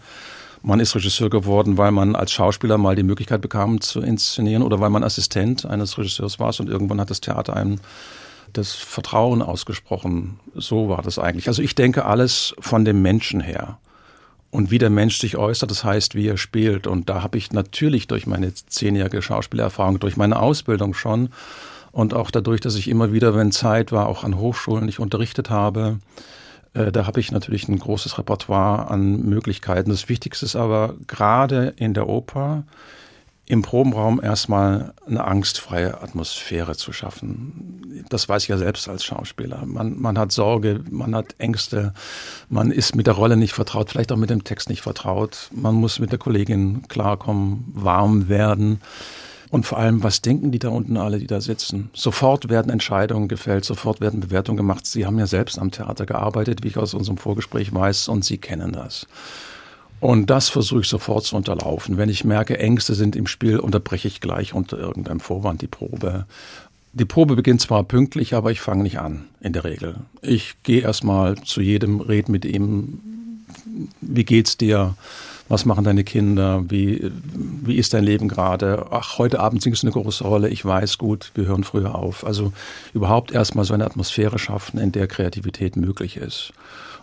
Man 0.62 0.80
ist 0.80 0.96
Regisseur 0.96 1.30
geworden, 1.30 1.78
weil 1.78 1.92
man 1.92 2.16
als 2.16 2.32
Schauspieler 2.32 2.78
mal 2.78 2.96
die 2.96 3.04
Möglichkeit 3.04 3.42
bekam 3.42 3.82
zu 3.82 4.02
inszenieren 4.02 4.64
oder 4.64 4.80
weil 4.80 4.90
man 4.90 5.04
Assistent 5.04 5.66
eines 5.66 5.98
Regisseurs 5.98 6.40
war 6.40 6.58
und 6.60 6.70
irgendwann 6.70 7.00
hat 7.00 7.10
das 7.10 7.22
Theater 7.22 7.56
einem 7.56 7.80
das 8.54 8.74
Vertrauen 8.74 9.42
ausgesprochen. 9.42 10.40
So 10.56 10.90
war 10.90 11.02
das 11.02 11.20
eigentlich. 11.20 11.48
Also 11.48 11.62
ich 11.62 11.76
denke 11.76 12.06
alles 12.06 12.56
von 12.60 12.86
dem 12.86 13.02
Menschen 13.02 13.42
her. 13.42 13.78
Und 14.52 14.72
wie 14.72 14.80
der 14.80 14.90
Mensch 14.90 15.20
sich 15.20 15.38
äußert, 15.38 15.70
das 15.70 15.84
heißt, 15.84 16.16
wie 16.16 16.28
er 16.28 16.38
spielt. 16.38 16.88
Und 16.88 17.08
da 17.10 17.22
habe 17.22 17.38
ich 17.38 17.52
natürlich 17.52 18.08
durch 18.08 18.26
meine 18.26 18.54
zehnjährige 18.54 19.22
Schauspielerfahrung, 19.22 20.00
durch 20.00 20.18
meine 20.18 20.40
Ausbildung 20.40 20.96
schon 20.96 21.30
und 21.92 22.14
auch 22.14 22.32
dadurch, 22.32 22.62
dass 22.62 22.76
ich 22.76 22.88
immer 22.88 23.14
wieder, 23.14 23.36
wenn 23.36 23.52
Zeit 23.52 23.92
war, 23.92 24.08
auch 24.08 24.24
an 24.24 24.38
Hochschulen 24.38 24.88
ich 24.88 25.00
unterrichtet 25.00 25.50
habe, 25.50 26.00
äh, 26.74 26.92
da 26.92 27.08
habe 27.08 27.20
ich 27.20 27.32
natürlich 27.32 27.68
ein 27.68 27.80
großes 27.80 28.18
Repertoire 28.18 28.90
an 28.90 29.24
Möglichkeiten. 29.24 29.90
Das 29.90 30.10
Wichtigste 30.10 30.46
ist 30.46 30.56
aber 30.56 30.96
gerade 31.08 31.74
in 31.78 31.94
der 31.94 32.08
Oper, 32.08 32.64
im 33.50 33.64
Probenraum 33.64 34.22
erstmal 34.24 34.94
eine 35.08 35.26
angstfreie 35.26 36.02
Atmosphäre 36.02 36.76
zu 36.76 36.94
schaffen. 36.94 38.06
Das 38.08 38.30
weiß 38.30 38.44
ich 38.44 38.50
ja 38.50 38.58
selbst 38.58 38.88
als 38.88 39.04
Schauspieler. 39.04 39.66
Man, 39.66 40.00
man 40.00 40.20
hat 40.20 40.32
Sorge, 40.32 40.82
man 40.92 41.16
hat 41.16 41.34
Ängste, 41.40 41.94
man 42.48 42.70
ist 42.70 42.96
mit 42.96 43.08
der 43.08 43.16
Rolle 43.16 43.38
nicht 43.38 43.54
vertraut, 43.54 43.90
vielleicht 43.90 44.12
auch 44.12 44.18
mit 44.18 44.30
dem 44.30 44.44
Text 44.44 44.70
nicht 44.70 44.82
vertraut. 44.82 45.50
Man 45.52 45.74
muss 45.74 45.98
mit 45.98 46.12
der 46.12 46.20
Kollegin 46.20 46.84
klarkommen, 46.90 47.66
warm 47.74 48.30
werden. 48.30 48.82
Und 49.50 49.66
vor 49.66 49.80
allem, 49.80 50.04
was 50.04 50.22
denken 50.22 50.52
die 50.52 50.60
da 50.60 50.70
unten 50.70 50.96
alle, 50.96 51.18
die 51.18 51.26
da 51.26 51.42
sitzen? 51.42 51.90
Sofort 51.94 52.50
werden 52.50 52.72
Entscheidungen 52.72 53.28
gefällt, 53.28 53.66
sofort 53.66 54.00
werden 54.00 54.20
Bewertungen 54.20 54.58
gemacht. 54.58 54.86
Sie 54.86 55.08
haben 55.08 55.18
ja 55.18 55.26
selbst 55.26 55.58
am 55.58 55.72
Theater 55.72 56.06
gearbeitet, 56.06 56.64
wie 56.64 56.68
ich 56.68 56.78
aus 56.78 56.94
unserem 56.94 57.18
Vorgespräch 57.18 57.74
weiß, 57.74 58.10
und 58.10 58.24
Sie 58.24 58.38
kennen 58.38 58.74
das. 58.74 59.08
Und 60.00 60.30
das 60.30 60.50
versuche 60.50 60.82
ich 60.82 60.88
sofort 60.88 61.26
zu 61.26 61.36
unterlaufen. 61.36 61.98
Wenn 61.98 62.10
ich 62.10 62.24
merke, 62.24 62.58
Ängste 62.58 62.96
sind 62.96 63.16
im 63.16 63.28
Spiel, 63.28 63.60
unterbreche 63.60 64.08
ich 64.08 64.22
gleich 64.22 64.54
unter 64.54 64.78
irgendeinem 64.78 65.20
Vorwand 65.20 65.62
die 65.62 65.68
Probe. 65.68 66.26
Die 66.94 67.06
Probe 67.06 67.36
beginnt 67.36 67.62
zwar 67.62 67.84
pünktlich, 67.84 68.34
aber 68.34 68.52
ich 68.52 68.62
fange 68.62 68.84
nicht 68.84 69.00
an, 69.00 69.26
in 69.42 69.54
der 69.54 69.64
Regel. 69.64 69.98
Ich 70.22 70.56
gehe 70.64 70.82
erstmal 70.82 71.36
zu 71.36 71.62
jedem, 71.62 72.02
red 72.02 72.30
mit 72.30 72.46
ihm, 72.46 73.00
wie 74.02 74.24
geht's 74.24 74.58
dir? 74.58 74.96
Was 75.50 75.66
machen 75.66 75.84
deine 75.84 76.04
Kinder? 76.04 76.64
Wie, 76.70 77.12
wie 77.24 77.76
ist 77.76 77.96
dein 77.96 78.04
Leben 78.04 78.28
gerade? 78.28 78.86
Ach, 78.92 79.18
heute 79.18 79.40
Abend 79.40 79.64
singst 79.64 79.82
du 79.82 79.88
eine 79.88 79.94
große 79.94 80.24
Rolle. 80.24 80.48
Ich 80.50 80.64
weiß 80.64 81.00
gut, 81.00 81.32
wir 81.34 81.46
hören 81.46 81.64
früher 81.64 81.96
auf. 81.96 82.24
Also 82.24 82.54
überhaupt 82.94 83.32
erstmal 83.32 83.66
so 83.66 83.74
eine 83.74 83.86
Atmosphäre 83.86 84.38
schaffen, 84.38 84.80
in 84.80 84.92
der 84.92 85.08
Kreativität 85.08 85.76
möglich 85.76 86.18
ist. 86.18 86.54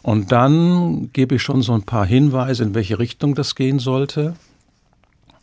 Und 0.03 0.31
dann 0.31 1.11
gebe 1.13 1.35
ich 1.35 1.43
schon 1.43 1.63
so 1.63 1.73
ein 1.73 1.83
paar 1.83 2.07
Hinweise, 2.07 2.63
in 2.63 2.75
welche 2.77 3.01
Richtung 3.01 3.35
das 3.35 3.57
gehen 3.57 3.81
sollte. 3.81 4.37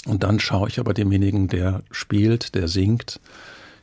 Und 0.05 0.23
dann 0.23 0.39
schaue 0.39 0.69
ich 0.69 0.79
aber 0.79 0.93
demjenigen, 0.93 1.49
der 1.49 1.83
spielt, 1.91 2.55
der 2.55 2.69
singt, 2.69 3.19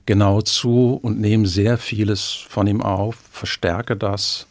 genau 0.07 0.41
zu 0.41 0.99
und 1.03 1.21
nehme 1.21 1.47
sehr 1.47 1.77
vieles 1.77 2.43
von 2.49 2.67
ihm 2.67 2.81
auf, 2.81 3.17
verstärke 3.31 3.97
das. 3.97 4.47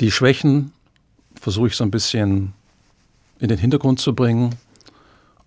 Die 0.00 0.10
Schwächen 0.10 0.72
versuche 1.38 1.68
ich 1.68 1.76
so 1.76 1.84
ein 1.84 1.90
bisschen 1.90 2.54
in 3.38 3.48
den 3.48 3.58
Hintergrund 3.58 4.00
zu 4.00 4.14
bringen 4.14 4.56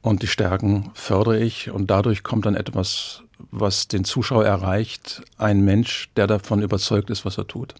und 0.01 0.21
die 0.21 0.27
Stärken 0.27 0.91
fördere 0.93 1.39
ich 1.39 1.71
und 1.71 1.89
dadurch 1.89 2.23
kommt 2.23 2.45
dann 2.45 2.55
etwas, 2.55 3.23
was 3.51 3.87
den 3.87 4.03
Zuschauer 4.03 4.45
erreicht, 4.45 5.21
ein 5.37 5.63
Mensch, 5.63 6.09
der 6.15 6.27
davon 6.27 6.61
überzeugt 6.61 7.09
ist, 7.09 7.25
was 7.25 7.37
er 7.37 7.47
tut 7.47 7.75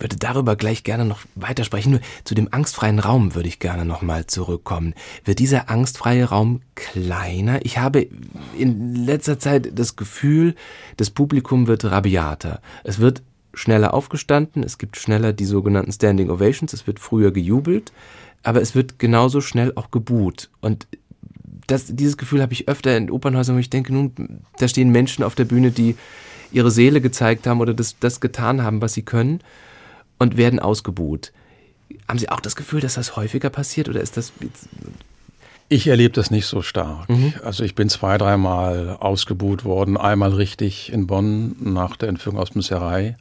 würde 0.00 0.16
darüber 0.16 0.56
gleich 0.56 0.82
gerne 0.82 1.04
noch 1.04 1.20
weitersprechen. 1.34 1.92
Nur 1.92 2.00
zu 2.24 2.34
dem 2.34 2.48
angstfreien 2.50 2.98
Raum 2.98 3.34
würde 3.34 3.48
ich 3.48 3.58
gerne 3.58 3.84
noch 3.84 4.02
mal 4.02 4.26
zurückkommen. 4.26 4.94
Wird 5.24 5.38
dieser 5.38 5.70
angstfreie 5.70 6.24
Raum 6.24 6.62
kleiner? 6.74 7.64
Ich 7.64 7.78
habe 7.78 8.08
in 8.56 8.94
letzter 8.94 9.38
Zeit 9.38 9.78
das 9.78 9.96
Gefühl, 9.96 10.54
das 10.96 11.10
Publikum 11.10 11.66
wird 11.66 11.84
rabiater. 11.84 12.60
Es 12.82 12.98
wird 12.98 13.22
schneller 13.52 13.94
aufgestanden, 13.94 14.62
es 14.62 14.78
gibt 14.78 14.96
schneller 14.96 15.32
die 15.32 15.44
sogenannten 15.44 15.92
Standing 15.92 16.30
Ovations, 16.30 16.72
es 16.72 16.86
wird 16.86 17.00
früher 17.00 17.32
gejubelt, 17.32 17.92
aber 18.42 18.60
es 18.60 18.74
wird 18.74 18.98
genauso 18.98 19.40
schnell 19.40 19.72
auch 19.76 19.90
gebuht. 19.90 20.50
Und 20.60 20.86
das, 21.66 21.86
dieses 21.86 22.16
Gefühl 22.16 22.42
habe 22.42 22.52
ich 22.52 22.68
öfter 22.68 22.96
in 22.96 23.10
Opernhäusern, 23.10 23.56
wo 23.56 23.60
ich 23.60 23.70
denke, 23.70 23.92
nun, 23.92 24.42
da 24.58 24.68
stehen 24.68 24.90
Menschen 24.90 25.24
auf 25.24 25.34
der 25.34 25.44
Bühne, 25.44 25.70
die 25.70 25.96
ihre 26.52 26.70
Seele 26.70 27.00
gezeigt 27.00 27.46
haben 27.46 27.60
oder 27.60 27.74
das, 27.74 27.96
das 28.00 28.20
getan 28.20 28.62
haben, 28.62 28.82
was 28.82 28.94
sie 28.94 29.02
können 29.02 29.40
und 30.18 30.36
werden 30.36 30.58
ausgebuht. 30.58 31.32
Haben 32.08 32.18
Sie 32.18 32.28
auch 32.28 32.40
das 32.40 32.56
Gefühl, 32.56 32.80
dass 32.80 32.94
das 32.94 33.16
häufiger 33.16 33.50
passiert 33.50 33.88
oder 33.88 34.00
ist 34.00 34.16
das 34.16 34.32
ich 35.72 35.86
erlebe 35.86 36.12
das 36.12 36.32
nicht 36.32 36.46
so 36.46 36.62
stark. 36.62 37.08
Mhm. 37.08 37.32
Also 37.44 37.62
ich 37.62 37.76
bin 37.76 37.88
zwei, 37.88 38.18
dreimal 38.18 38.96
ausgebuht 38.98 39.64
worden. 39.64 39.96
Einmal 39.96 40.32
richtig 40.32 40.92
in 40.92 41.06
Bonn 41.06 41.54
nach 41.60 41.96
der 41.96 42.08
Entführung 42.08 42.40
aus 42.40 42.50
dem 42.50 42.60
Serai. 42.60 43.16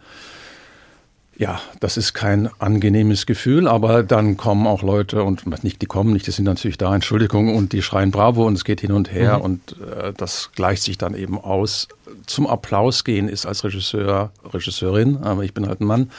Ja, 1.39 1.61
das 1.79 1.95
ist 1.95 2.13
kein 2.13 2.49
angenehmes 2.59 3.25
Gefühl, 3.25 3.69
aber 3.69 4.03
dann 4.03 4.35
kommen 4.35 4.67
auch 4.67 4.83
Leute 4.83 5.23
und 5.23 5.63
nicht 5.63 5.81
die 5.81 5.85
kommen 5.85 6.11
nicht, 6.11 6.27
die 6.27 6.31
sind 6.31 6.43
natürlich 6.43 6.77
da, 6.77 6.93
Entschuldigung, 6.93 7.55
und 7.55 7.71
die 7.71 7.81
schreien 7.81 8.11
Bravo 8.11 8.45
und 8.45 8.55
es 8.55 8.65
geht 8.65 8.81
hin 8.81 8.91
und 8.91 9.09
her 9.09 9.37
mhm. 9.37 9.43
und 9.43 9.75
äh, 9.79 10.11
das 10.17 10.51
gleicht 10.53 10.83
sich 10.83 10.97
dann 10.97 11.15
eben 11.15 11.39
aus. 11.39 11.87
Zum 12.25 12.45
Applaus 12.45 13.05
gehen 13.05 13.29
ist 13.29 13.45
als 13.45 13.63
Regisseur, 13.63 14.33
Regisseurin, 14.53 15.15
aber 15.15 15.45
ich 15.45 15.53
bin 15.53 15.65
halt 15.65 15.79
ein 15.79 15.85
Mann, 15.85 16.11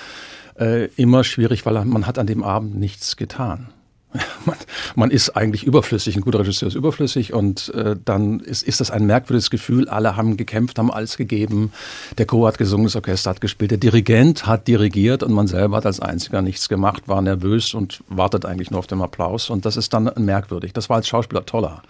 äh, 0.59 0.87
immer 0.97 1.23
schwierig, 1.23 1.67
weil 1.67 1.85
man 1.85 2.07
hat 2.07 2.19
an 2.19 2.27
dem 2.27 2.43
Abend 2.43 2.81
nichts 2.81 3.19
getan. 3.19 3.69
Man, 4.47 4.57
man, 4.97 5.11
ist 5.11 5.37
eigentlich 5.37 5.65
überflüssig, 5.65 6.17
ein 6.17 6.23
guter 6.23 6.41
Regisseur 6.41 6.67
ist 6.69 6.75
überflüssig 6.75 7.35
und 7.35 7.73
äh, 7.75 7.95
dann 8.05 8.41
ist, 8.41 8.63
ist 8.63 8.81
das 8.81 8.91
ein 8.91 9.05
merkwürdiges 9.05 9.51
Gefühl. 9.51 9.89
Alle 9.89 10.17
haben 10.17 10.39
gekämpft, 10.39 10.79
haben 10.79 10.91
alles 10.91 11.19
gegeben. 11.19 11.73
Der 12.17 12.25
Chor 12.25 12.49
hat 12.49 12.57
gesungen, 12.57 12.87
das 12.87 12.97
Orchester 12.97 13.31
hat 13.31 13.41
gespielt, 13.41 13.71
der 13.71 13.79
Dirigent 13.79 14.47
hat 14.47 14.67
dirigiert 14.67 15.23
und 15.23 15.33
man 15.33 15.47
selber 15.47 15.77
hat 15.77 15.87
als 15.87 16.01
Einziger 16.01 16.41
nichts 16.41 16.69
gemacht, 16.69 17.07
war 17.07 17.21
nervös 17.21 17.75
und 17.75 18.03
wartet 18.09 18.47
eigentlich 18.47 18.71
nur 18.71 18.79
auf 18.79 18.87
den 18.87 19.03
Applaus 19.03 19.51
und 19.51 19.67
das 19.67 19.77
ist 19.77 19.93
dann 19.93 20.11
merkwürdig. 20.17 20.73
Das 20.73 20.89
war 20.89 20.97
als 20.97 21.07
Schauspieler 21.07 21.45
toller. 21.45 21.83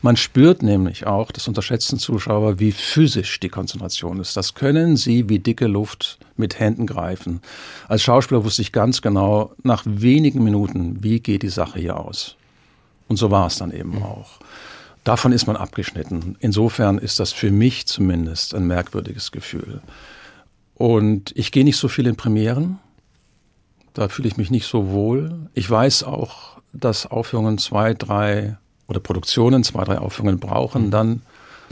Man 0.00 0.16
spürt 0.16 0.62
nämlich 0.62 1.06
auch, 1.06 1.30
das 1.30 1.46
unterschätzen 1.48 1.98
Zuschauer, 1.98 2.58
wie 2.58 2.72
physisch 2.72 3.38
die 3.40 3.50
Konzentration 3.50 4.20
ist. 4.20 4.36
Das 4.36 4.54
können 4.54 4.96
sie 4.96 5.28
wie 5.28 5.38
dicke 5.38 5.66
Luft 5.66 6.18
mit 6.40 6.58
Händen 6.58 6.86
greifen. 6.86 7.40
Als 7.88 8.02
Schauspieler 8.02 8.44
wusste 8.44 8.62
ich 8.62 8.72
ganz 8.72 9.02
genau, 9.02 9.52
nach 9.62 9.82
wenigen 9.86 10.42
Minuten, 10.42 11.02
wie 11.02 11.20
geht 11.20 11.42
die 11.42 11.48
Sache 11.48 11.78
hier 11.78 11.98
aus. 11.98 12.36
Und 13.08 13.16
so 13.16 13.30
war 13.30 13.46
es 13.46 13.58
dann 13.58 13.70
eben 13.70 13.96
mhm. 13.96 14.02
auch. 14.02 14.40
Davon 15.04 15.32
ist 15.32 15.46
man 15.46 15.56
abgeschnitten. 15.56 16.36
Insofern 16.40 16.98
ist 16.98 17.20
das 17.20 17.32
für 17.32 17.50
mich 17.50 17.86
zumindest 17.86 18.54
ein 18.54 18.66
merkwürdiges 18.66 19.32
Gefühl. 19.32 19.80
Und 20.74 21.32
ich 21.36 21.52
gehe 21.52 21.64
nicht 21.64 21.76
so 21.76 21.88
viel 21.88 22.06
in 22.06 22.16
Premieren. 22.16 22.78
Da 23.94 24.08
fühle 24.08 24.28
ich 24.28 24.36
mich 24.36 24.50
nicht 24.50 24.66
so 24.66 24.90
wohl. 24.90 25.48
Ich 25.54 25.68
weiß 25.68 26.04
auch, 26.04 26.58
dass 26.72 27.06
Aufführungen 27.06 27.58
zwei, 27.58 27.94
drei 27.94 28.56
oder 28.86 29.00
Produktionen 29.00 29.64
zwei, 29.64 29.84
drei 29.84 29.98
Aufführungen 29.98 30.38
brauchen. 30.38 30.86
Mhm. 30.86 30.90
Dann, 30.90 31.22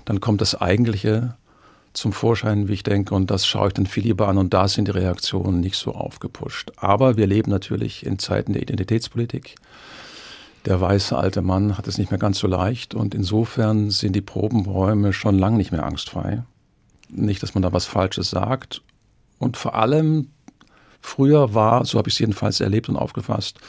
dann 0.04 0.20
kommt 0.20 0.40
das 0.40 0.54
eigentliche 0.54 1.36
zum 1.98 2.12
Vorschein, 2.12 2.68
wie 2.68 2.74
ich 2.74 2.82
denke, 2.82 3.14
und 3.14 3.30
das 3.30 3.46
schaue 3.46 3.68
ich 3.68 3.74
dann 3.74 3.86
viel 3.86 4.04
lieber 4.04 4.28
an 4.28 4.38
und 4.38 4.54
da 4.54 4.68
sind 4.68 4.88
die 4.88 4.92
Reaktionen 4.92 5.60
nicht 5.60 5.76
so 5.76 5.92
aufgepusht. 5.92 6.72
Aber 6.76 7.16
wir 7.16 7.26
leben 7.26 7.50
natürlich 7.50 8.06
in 8.06 8.18
Zeiten 8.18 8.52
der 8.52 8.62
Identitätspolitik. 8.62 9.56
Der 10.64 10.80
weiße 10.80 11.16
alte 11.16 11.42
Mann 11.42 11.76
hat 11.78 11.86
es 11.86 11.98
nicht 11.98 12.10
mehr 12.10 12.18
ganz 12.18 12.38
so 12.38 12.46
leicht 12.46 12.94
und 12.94 13.14
insofern 13.14 13.90
sind 13.90 14.14
die 14.14 14.20
Probenräume 14.20 15.12
schon 15.12 15.38
lang 15.38 15.56
nicht 15.56 15.72
mehr 15.72 15.84
angstfrei. 15.84 16.42
Nicht, 17.08 17.42
dass 17.42 17.54
man 17.54 17.62
da 17.62 17.72
was 17.72 17.86
Falsches 17.86 18.30
sagt. 18.30 18.82
Und 19.38 19.56
vor 19.56 19.74
allem, 19.74 20.28
früher 21.00 21.54
war, 21.54 21.84
so 21.84 21.98
habe 21.98 22.08
ich 22.08 22.14
es 22.14 22.20
jedenfalls 22.20 22.60
erlebt 22.60 22.88
und 22.88 22.96
aufgefasst, 22.96 23.60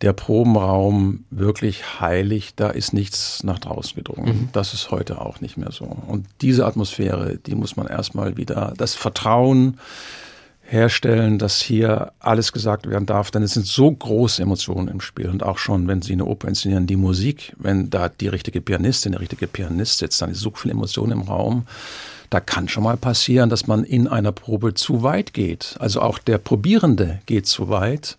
der 0.00 0.14
Probenraum 0.14 1.24
wirklich 1.30 2.00
heilig, 2.00 2.54
da 2.56 2.70
ist 2.70 2.94
nichts 2.94 3.44
nach 3.44 3.58
draußen 3.58 3.94
gedrungen. 3.94 4.26
Mhm. 4.26 4.48
Das 4.52 4.72
ist 4.72 4.90
heute 4.90 5.20
auch 5.20 5.40
nicht 5.40 5.58
mehr 5.58 5.72
so. 5.72 5.84
Und 5.84 6.26
diese 6.40 6.64
Atmosphäre, 6.64 7.36
die 7.36 7.54
muss 7.54 7.76
man 7.76 7.86
erstmal 7.86 8.36
wieder, 8.36 8.72
das 8.78 8.94
Vertrauen 8.94 9.78
herstellen, 10.62 11.38
dass 11.38 11.60
hier 11.60 12.12
alles 12.20 12.52
gesagt 12.52 12.88
werden 12.88 13.04
darf, 13.04 13.30
denn 13.30 13.42
es 13.42 13.54
sind 13.54 13.66
so 13.66 13.90
große 13.90 14.40
Emotionen 14.40 14.88
im 14.88 15.00
Spiel 15.00 15.28
und 15.28 15.42
auch 15.42 15.58
schon, 15.58 15.88
wenn 15.88 16.00
Sie 16.00 16.12
eine 16.12 16.24
Oper 16.24 16.48
inszenieren, 16.48 16.86
die 16.86 16.96
Musik, 16.96 17.54
wenn 17.58 17.90
da 17.90 18.08
die 18.08 18.28
richtige 18.28 18.60
Pianistin, 18.60 19.12
der 19.12 19.20
richtige 19.20 19.48
Pianist 19.48 19.98
sitzt, 19.98 20.22
dann 20.22 20.30
ist 20.30 20.40
so 20.40 20.52
viel 20.52 20.70
Emotion 20.70 21.10
im 21.10 21.22
Raum. 21.22 21.66
Da 22.30 22.38
kann 22.38 22.68
schon 22.68 22.84
mal 22.84 22.96
passieren, 22.96 23.50
dass 23.50 23.66
man 23.66 23.82
in 23.82 24.06
einer 24.06 24.30
Probe 24.30 24.74
zu 24.74 25.02
weit 25.02 25.34
geht. 25.34 25.74
Also 25.80 26.00
auch 26.00 26.18
der 26.18 26.38
Probierende 26.38 27.18
geht 27.26 27.46
zu 27.46 27.68
weit 27.68 28.16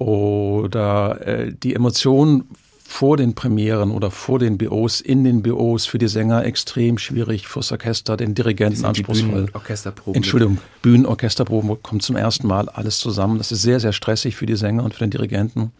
oder 0.00 1.26
äh, 1.26 1.52
die 1.52 1.74
Emotionen 1.74 2.44
vor 2.82 3.18
den 3.18 3.34
Premieren 3.34 3.90
oder 3.90 4.10
vor 4.10 4.38
den 4.38 4.56
BOs, 4.56 5.00
in 5.00 5.24
den 5.24 5.42
BOs 5.42 5.86
für 5.86 5.98
die 5.98 6.08
Sänger 6.08 6.44
extrem 6.44 6.96
schwierig, 6.96 7.46
fürs 7.46 7.70
Orchester, 7.70 8.16
den 8.16 8.34
Dirigenten 8.34 8.84
anspruchsvoll. 8.84 9.44
Bühnenorchesterproben. 9.44 10.14
Entschuldigung, 10.16 10.58
Bühnenorchesterproben 10.82 11.82
kommt 11.82 12.02
zum 12.02 12.16
ersten 12.16 12.46
Mal 12.46 12.68
alles 12.70 12.98
zusammen. 12.98 13.36
Das 13.38 13.52
ist 13.52 13.62
sehr, 13.62 13.78
sehr 13.78 13.92
stressig 13.92 14.36
für 14.36 14.46
die 14.46 14.56
Sänger 14.56 14.82
und 14.82 14.94
für 14.94 15.04
den 15.04 15.10
Dirigenten. 15.10 15.70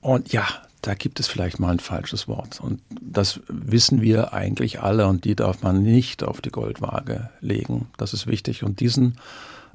Und 0.00 0.32
ja, 0.32 0.46
da 0.80 0.94
gibt 0.94 1.20
es 1.20 1.28
vielleicht 1.28 1.60
mal 1.60 1.70
ein 1.70 1.80
falsches 1.80 2.28
Wort. 2.28 2.60
Und 2.60 2.80
das 3.00 3.40
wissen 3.48 4.00
wir 4.00 4.32
eigentlich 4.32 4.80
alle 4.80 5.06
und 5.06 5.24
die 5.24 5.36
darf 5.36 5.62
man 5.62 5.82
nicht 5.82 6.24
auf 6.24 6.40
die 6.40 6.50
Goldwaage 6.50 7.28
legen. 7.42 7.88
Das 7.98 8.14
ist 8.14 8.26
wichtig. 8.26 8.64
Und 8.64 8.80
diesen 8.80 9.18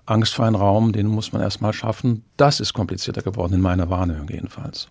angstfreien 0.06 0.56
Raum, 0.56 0.92
den 0.92 1.08
muss 1.08 1.32
man 1.32 1.42
erstmal 1.42 1.74
schaffen. 1.74 2.24
Das 2.38 2.60
ist 2.60 2.74
komplizierter 2.74 3.22
geworden, 3.22 3.54
in 3.54 3.62
meiner 3.62 3.90
Wahrnehmung 3.90 4.28
jedenfalls. 4.30 4.90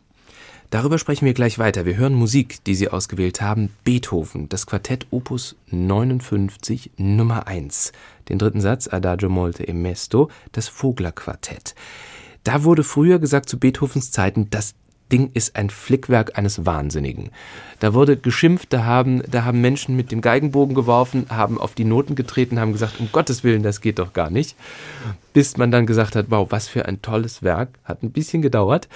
Darüber 0.71 0.99
sprechen 0.99 1.27
wir 1.27 1.35
gleich 1.35 1.59
weiter. 1.59 1.85
Wir 1.85 1.97
hören 1.97 2.15
Musik, 2.15 2.65
die 2.65 2.75
Sie 2.75 2.89
ausgewählt 2.89 3.43
haben. 3.43 3.69
Beethoven, 3.85 4.49
das 4.49 4.67
Quartett 4.67 5.07
Opus 5.11 5.55
59 5.71 6.93
Nummer 6.97 7.47
1. 7.47 7.93
Den 8.31 8.39
dritten 8.39 8.63
Satz 8.63 8.89
Adagio 8.91 9.29
molte 9.29 9.65
e 9.65 9.75
mesto, 9.75 10.31
das 10.53 10.69
Vogler-Quartett. 10.69 11.75
Da 12.45 12.65
wurde 12.65 12.85
früher 12.85 13.19
gesagt 13.19 13.51
zu 13.51 13.59
Beethovens 13.59 14.13
Zeiten, 14.13 14.49
das 14.49 14.75
Ding 15.13 15.31
ist 15.35 15.57
ein 15.57 15.71
Flickwerk 15.71 16.39
eines 16.39 16.65
Wahnsinnigen. 16.65 17.31
Da 17.81 17.93
wurde 17.93 18.17
geschimpft, 18.17 18.73
da 18.73 18.85
haben, 18.85 19.23
da 19.31 19.45
haben 19.45 19.61
Menschen 19.61 19.95
mit 19.95 20.11
dem 20.11 20.23
Geigenbogen 20.23 20.75
geworfen, 20.75 21.27
haben 21.29 21.61
auf 21.61 21.75
die 21.75 21.85
Noten 21.85 22.15
getreten, 22.15 22.59
haben 22.59 22.73
gesagt, 22.73 22.99
um 22.99 23.11
Gottes 23.13 23.45
Willen, 23.45 23.63
das 23.63 23.81
geht 23.81 23.99
doch 23.99 24.13
gar 24.15 24.31
nicht. 24.31 24.57
Bis 25.35 25.57
man 25.57 25.71
dann 25.71 25.87
gesagt 25.87 26.17
hat, 26.17 26.27
wow, 26.31 26.51
was 26.51 26.67
für 26.67 26.87
ein 26.87 27.03
tolles 27.03 27.43
Werk. 27.43 27.79
Hat 27.85 28.03
ein 28.03 28.11
bisschen 28.11 28.41
gedauert. 28.41 28.89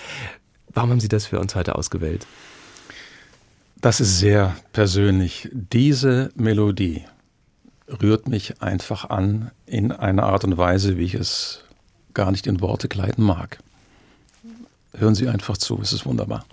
Warum 0.72 0.90
haben 0.90 1.00
Sie 1.00 1.08
das 1.08 1.26
für 1.26 1.38
uns 1.38 1.54
heute 1.54 1.76
ausgewählt? 1.76 2.26
Das 3.80 4.00
ist 4.00 4.18
sehr 4.18 4.56
persönlich. 4.72 5.50
Diese 5.52 6.30
Melodie 6.34 7.04
rührt 7.88 8.28
mich 8.28 8.62
einfach 8.62 9.10
an 9.10 9.50
in 9.66 9.92
einer 9.92 10.24
Art 10.24 10.44
und 10.44 10.56
Weise, 10.56 10.96
wie 10.96 11.04
ich 11.04 11.14
es 11.14 11.64
gar 12.14 12.30
nicht 12.30 12.46
in 12.46 12.60
Worte 12.60 12.88
kleiden 12.88 13.22
mag. 13.22 13.58
Hören 14.98 15.14
Sie 15.14 15.28
einfach 15.28 15.58
zu, 15.58 15.78
es 15.82 15.92
ist 15.92 16.06
wunderbar. 16.06 16.44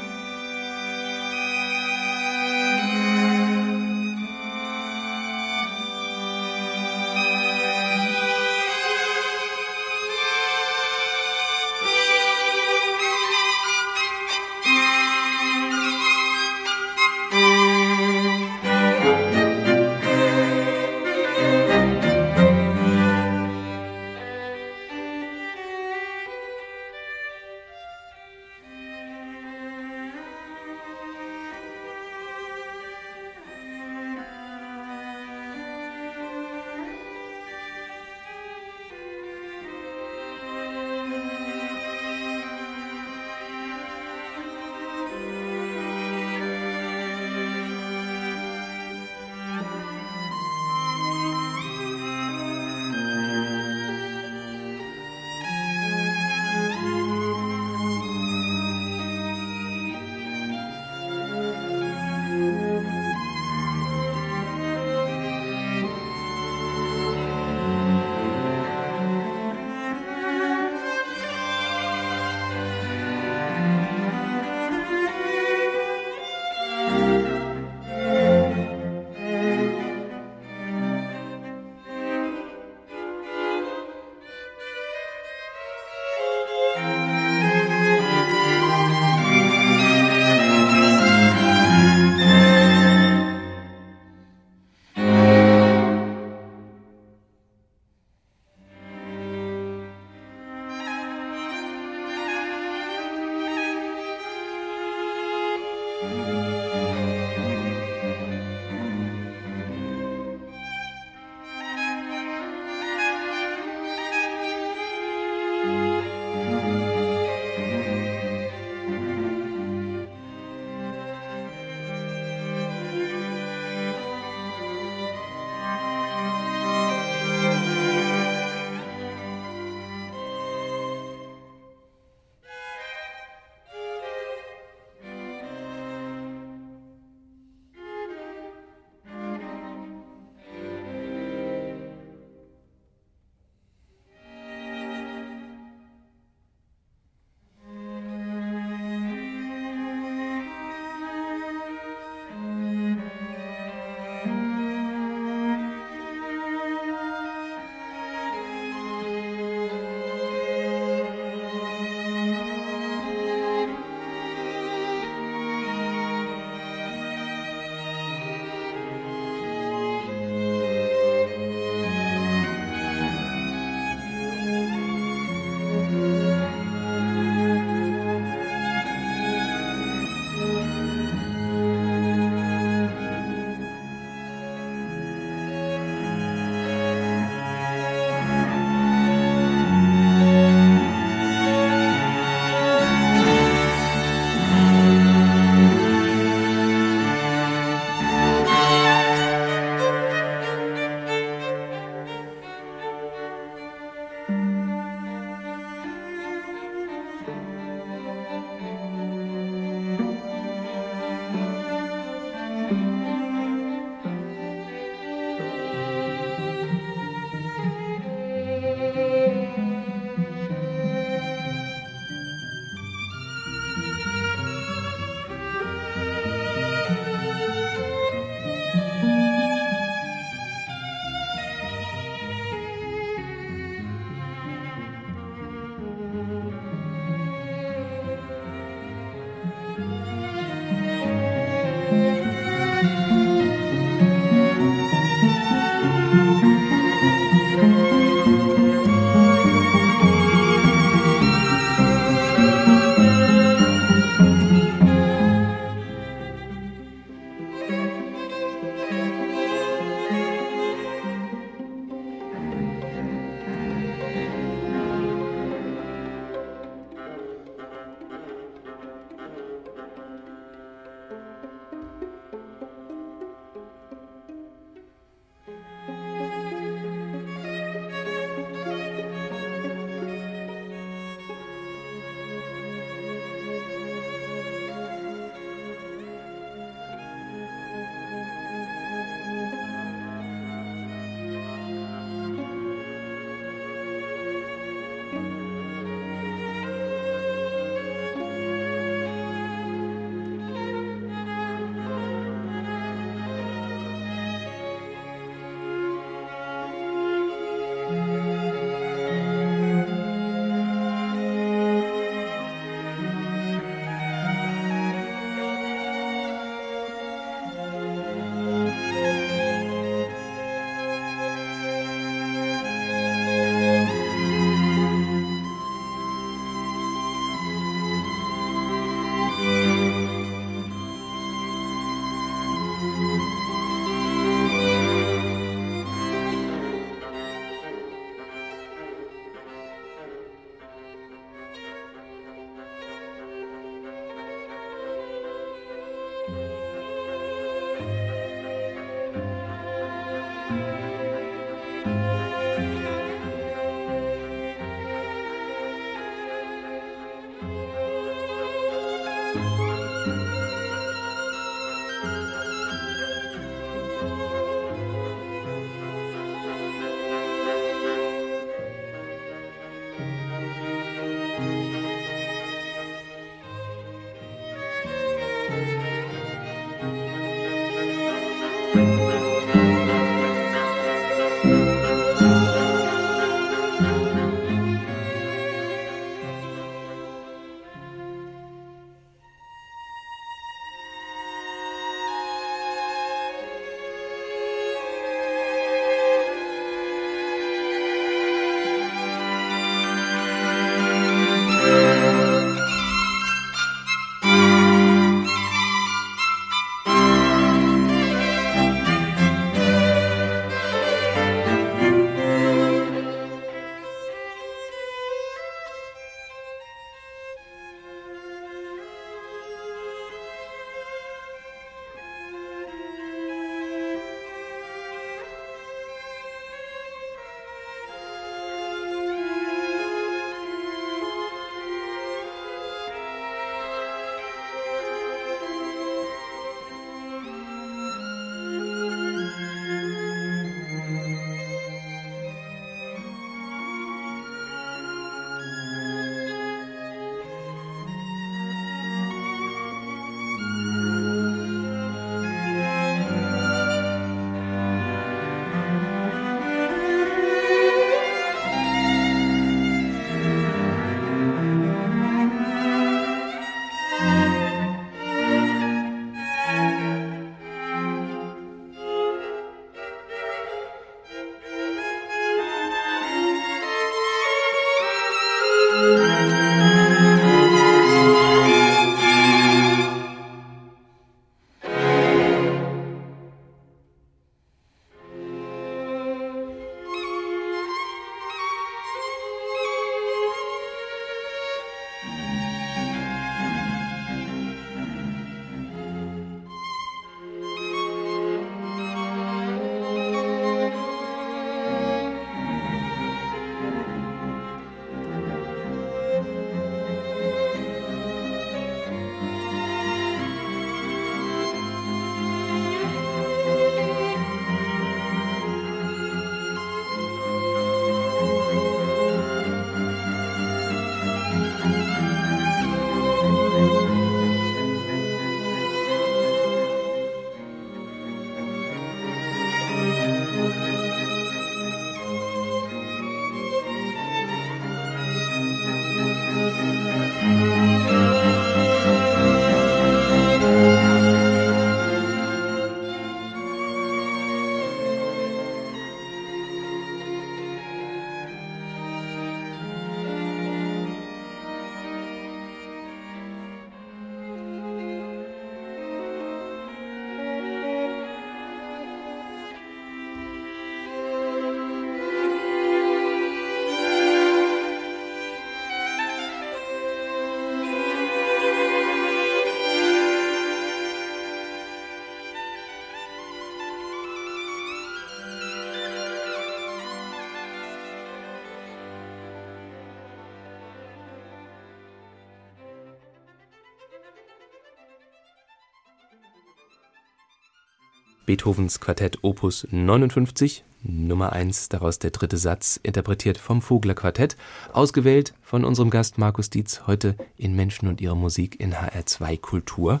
Beethovens 588.26 588.80
Quartett 588.80 589.18
Opus 589.22 589.68
59, 589.70 590.64
Nummer 590.82 591.32
1, 591.32 591.68
daraus 591.68 592.00
der 592.00 592.10
dritte 592.10 592.36
Satz, 592.36 592.78
interpretiert 592.82 593.38
vom 593.38 593.62
Vogler 593.62 593.94
Quartett, 593.94 594.36
ausgewählt 594.72 595.32
von 595.42 595.64
unserem 595.64 595.90
Gast 595.90 596.18
Markus 596.18 596.50
Dietz, 596.50 596.82
heute 596.88 597.14
in 597.38 597.54
Menschen 597.54 597.88
und 597.88 598.00
ihre 598.00 598.16
Musik 598.16 598.58
in 598.58 598.74
HR2 598.74 599.40
Kultur. 599.40 600.00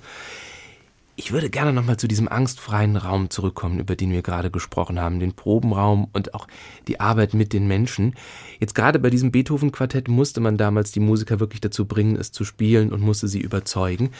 Ich 1.14 1.30
würde 1.30 1.50
gerne 1.50 1.72
nochmal 1.72 1.98
zu 1.98 2.08
diesem 2.08 2.26
angstfreien 2.26 2.96
Raum 2.96 3.30
zurückkommen, 3.30 3.78
über 3.78 3.94
den 3.94 4.10
wir 4.10 4.22
gerade 4.22 4.50
gesprochen 4.50 5.00
haben, 5.00 5.20
den 5.20 5.32
Probenraum 5.32 6.08
und 6.12 6.34
auch 6.34 6.48
die 6.88 6.98
Arbeit 6.98 7.32
mit 7.32 7.52
den 7.52 7.68
Menschen. 7.68 8.16
Jetzt 8.58 8.74
gerade 8.74 8.98
bei 8.98 9.08
diesem 9.08 9.30
Beethoven-Quartett 9.30 10.08
musste 10.08 10.40
man 10.40 10.58
damals 10.58 10.90
die 10.90 11.00
Musiker 11.00 11.38
wirklich 11.38 11.60
dazu 11.60 11.86
bringen, 11.86 12.16
es 12.16 12.32
zu 12.32 12.44
spielen 12.44 12.92
und 12.92 13.02
musste 13.02 13.28
sie 13.28 13.40
überzeugen. 13.40 14.10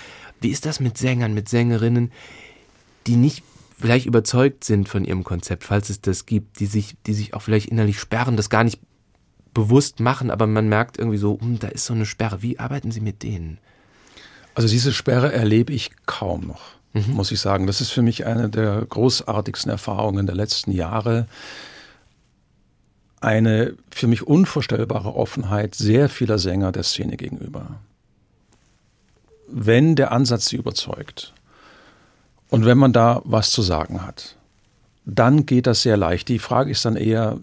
Wie 0.41 0.51
ist 0.51 0.65
das 0.65 0.79
mit 0.79 0.97
Sängern, 0.97 1.35
mit 1.35 1.49
Sängerinnen, 1.49 2.13
die 3.09 3.17
nicht 3.17 3.43
vielleicht 3.79 4.07
überzeugt 4.07 4.65
sind 4.65 4.89
von 4.89 5.05
ihrem 5.05 5.25
Konzept, 5.25 5.65
falls 5.65 5.91
es 5.91 6.01
das 6.01 6.27
gibt, 6.27 6.61
die 6.61 6.67
sich, 6.67 6.97
die 7.07 7.15
sich 7.15 7.35
auch 7.35 7.43
vielleicht 7.43 7.69
innerlich 7.69 7.99
sperren, 7.99 8.37
das 8.37 8.51
gar 8.51 8.65
nicht 8.65 8.81
bewusst 9.55 10.01
machen, 10.01 10.31
aber 10.31 10.47
man 10.47 10.69
merkt 10.69 10.99
irgendwie 10.99 11.19
so, 11.19 11.39
hm, 11.41 11.59
da 11.59 11.69
ist 11.69 11.87
so 11.87 11.95
eine 11.95 12.07
Sperre. 12.07 12.43
Wie 12.43 12.59
arbeiten 12.59 12.91
Sie 12.91 13.01
mit 13.01 13.23
denen? 13.23 13.59
Also 14.55 14.69
diese 14.69 14.93
Sperre 14.93 15.33
erlebe 15.33 15.73
ich 15.73 15.91
kaum 16.07 16.47
noch 16.47 16.77
mhm. 16.97 17.15
muss 17.15 17.31
ich 17.31 17.41
sagen. 17.41 17.67
Das 17.67 17.81
ist 17.81 17.91
für 17.91 18.03
mich 18.03 18.27
eine 18.27 18.49
der 18.49 18.85
großartigsten 18.85 19.71
Erfahrungen 19.71 20.27
der 20.27 20.35
letzten 20.35 20.73
Jahre. 20.73 21.27
Eine 23.21 23.75
für 23.91 24.07
mich 24.07 24.27
unvorstellbare 24.27 25.15
Offenheit 25.15 25.75
sehr 25.75 26.09
vieler 26.09 26.39
Sänger 26.39 26.73
der 26.73 26.83
Szene 26.83 27.17
gegenüber. 27.17 27.81
Wenn 29.49 29.95
der 29.95 30.13
Ansatz 30.13 30.47
sie 30.47 30.57
überzeugt 30.57 31.33
und 32.49 32.65
wenn 32.65 32.79
man 32.79 32.93
da 32.93 33.23
was 33.25 33.51
zu 33.51 33.63
sagen 33.63 34.07
hat, 34.07 34.37
dann 35.05 35.47
geht 35.47 35.67
das 35.67 35.83
sehr 35.83 35.97
leicht. 35.97 36.29
Die 36.29 36.39
Frage 36.39 36.71
ist 36.71 36.85
dann 36.85 36.97
eher, 36.97 37.39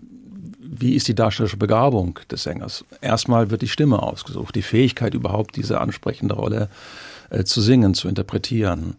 wie 0.59 0.95
ist 0.95 1.07
die 1.07 1.15
darstellerische 1.15 1.57
Begabung 1.57 2.19
des 2.29 2.43
Sängers? 2.43 2.83
Erstmal 3.01 3.51
wird 3.51 3.61
die 3.61 3.67
Stimme 3.67 4.01
ausgesucht, 4.01 4.55
die 4.55 4.61
Fähigkeit 4.61 5.13
überhaupt 5.13 5.55
diese 5.55 5.79
ansprechende 5.79 6.35
Rolle 6.35 6.69
äh, 7.29 7.43
zu 7.43 7.61
singen, 7.61 7.93
zu 7.93 8.07
interpretieren. 8.07 8.95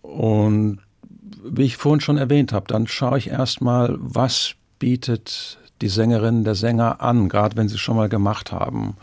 Und 0.00 0.78
wie 1.44 1.64
ich 1.64 1.76
vorhin 1.76 2.00
schon 2.00 2.18
erwähnt 2.18 2.52
habe, 2.52 2.66
dann 2.68 2.86
schaue 2.86 3.18
ich 3.18 3.28
erstmal, 3.28 3.96
was 3.98 4.54
bietet 4.78 5.58
die 5.80 5.88
Sängerin, 5.88 6.44
der 6.44 6.54
Sänger 6.54 7.00
an, 7.00 7.28
gerade 7.28 7.56
wenn 7.56 7.68
sie 7.68 7.74
es 7.74 7.80
schon 7.80 7.96
mal 7.96 8.08
gemacht 8.08 8.52
haben. 8.52 8.96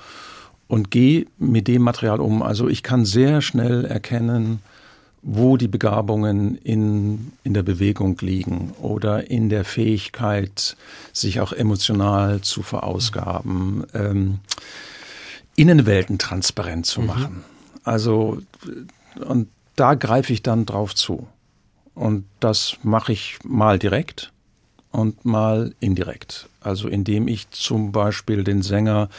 Und 0.68 0.92
gehe 0.92 1.26
mit 1.38 1.68
dem 1.68 1.82
Material 1.82 2.20
um. 2.20 2.44
Also 2.44 2.68
ich 2.68 2.84
kann 2.84 3.04
sehr 3.04 3.42
schnell 3.42 3.86
erkennen, 3.86 4.62
wo 5.22 5.58
die 5.58 5.68
Begabungen 5.68 6.56
in, 6.56 7.34
in 7.44 7.54
der 7.54 7.64
Bewegung 7.64 8.18
liegen 8.22 8.74
oder 8.82 9.30
in 9.30 9.50
der 9.50 9.66
Fähigkeit, 9.66 10.78
sich 11.12 11.42
auch 11.42 11.52
emotional 11.52 12.42
zu 12.42 12.64
verausgaben, 12.64 13.86
ähm, 13.94 14.40
Innenwelten 15.56 16.20
transparent 16.20 16.86
zu 16.86 17.02
mhm. 17.02 17.08
machen. 17.08 17.34
Mhm. 17.34 17.44
Also, 17.84 18.42
und 19.26 19.50
da 19.76 19.96
greife 19.96 20.32
ich 20.32 20.42
dann 20.42 20.66
drauf 20.66 20.96
zu. 20.96 21.28
Und 21.96 22.26
das 22.40 22.78
mache 22.84 23.12
ich 23.12 23.40
mal 23.44 23.78
direkt 23.78 24.32
und 24.92 25.26
mal 25.26 25.74
indirekt. 25.80 26.48
Also 26.62 26.88
indem 26.88 27.28
ich 27.28 27.50
zum 27.52 27.92
Beispiel 27.92 28.44
den 28.44 28.62
Sänger 28.62 29.10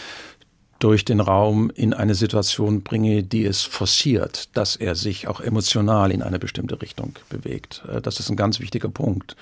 durch 0.80 1.04
den 1.04 1.20
Raum 1.20 1.70
in 1.74 1.94
eine 1.94 2.14
Situation 2.14 2.82
bringe, 2.82 3.22
die 3.22 3.44
es 3.44 3.62
forciert, 3.62 4.48
dass 4.54 4.74
er 4.74 4.96
sich 4.96 5.28
auch 5.28 5.40
emotional 5.40 6.10
in 6.10 6.22
eine 6.22 6.40
bestimmte 6.40 6.82
Richtung 6.82 7.14
bewegt. 7.28 7.82
Äh, 7.88 8.00
das 8.00 8.18
ist 8.18 8.28
ein 8.30 8.36
ganz 8.36 8.58
wichtiger 8.58 8.88
Punkt. 8.88 9.36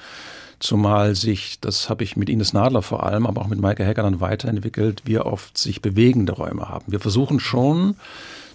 Zumal 0.61 1.15
sich, 1.15 1.61
das 1.61 1.89
habe 1.89 2.03
ich 2.03 2.17
mit 2.17 2.29
Ines 2.29 2.53
Nadler 2.53 2.83
vor 2.83 3.07
allem, 3.07 3.27
aber 3.27 3.41
auch 3.41 3.47
mit 3.47 3.61
Maike 3.61 3.85
Hecker 3.85 4.03
dann 4.03 4.21
weiterentwickelt, 4.21 5.03
wir 5.05 5.25
oft 5.25 5.57
sich 5.57 5.81
bewegende 5.81 6.33
Räume 6.33 6.69
haben. 6.69 6.87
Wir 6.89 6.99
versuchen 6.99 7.39
schon, 7.39 7.95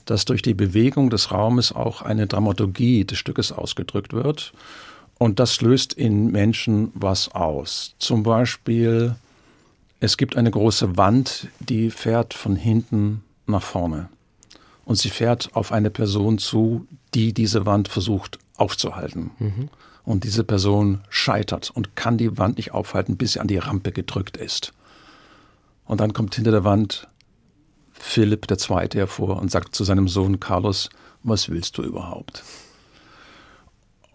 dass 0.06 0.26
durch 0.26 0.42
die 0.42 0.54
Bewegung 0.54 1.10
des 1.10 1.32
Raumes 1.32 1.72
auch 1.72 2.02
eine 2.02 2.28
Dramaturgie 2.28 3.06
des 3.06 3.18
Stückes 3.18 3.54
ausgedrückt 3.54 4.12
wird. 4.12 4.52
Und 5.18 5.40
das 5.40 5.62
löst 5.62 5.94
in 5.94 6.32
Menschen 6.32 6.92
was 6.94 7.30
aus. 7.30 7.96
Zum 8.00 8.24
Beispiel, 8.24 9.16
es 10.04 10.18
gibt 10.18 10.36
eine 10.36 10.52
große 10.52 10.98
Wand, 10.98 11.48
die 11.62 11.90
fährt 11.90 12.34
von 12.34 12.58
hinten 12.58 13.24
nach 13.48 13.64
vorne. 13.64 14.10
Und 14.84 14.98
sie 14.98 15.10
fährt 15.10 15.56
auf 15.56 15.72
eine 15.72 15.90
Person 15.90 16.40
zu, 16.40 16.86
die 17.14 17.32
diese 17.32 17.66
Wand 17.66 17.88
versucht 17.88 18.38
aufzuhalten. 18.58 19.32
Mhm. 19.40 19.70
Und 20.04 20.26
diese 20.26 20.44
Person 20.44 21.00
scheitert 21.08 21.72
und 21.74 21.96
kann 21.96 22.18
die 22.18 22.38
Wand 22.38 22.58
nicht 22.58 22.74
aufhalten, 22.74 23.16
bis 23.16 23.32
sie 23.32 23.40
an 23.40 23.48
die 23.48 23.58
Rampe 23.58 23.94
gedrückt 23.94 24.36
ist. 24.36 24.74
Und 25.86 26.02
dann 26.02 26.12
kommt 26.12 26.36
hinter 26.36 26.52
der 26.52 26.66
Wand 26.66 27.08
Philipp 27.94 28.52
II. 28.52 28.90
hervor 28.96 29.38
und 29.40 29.52
sagt 29.52 29.74
zu 29.74 29.86
seinem 29.86 30.10
Sohn 30.10 30.42
Carlos, 30.42 30.90
was 31.24 31.48
willst 31.48 31.78
du 31.78 31.82
überhaupt? 31.82 32.44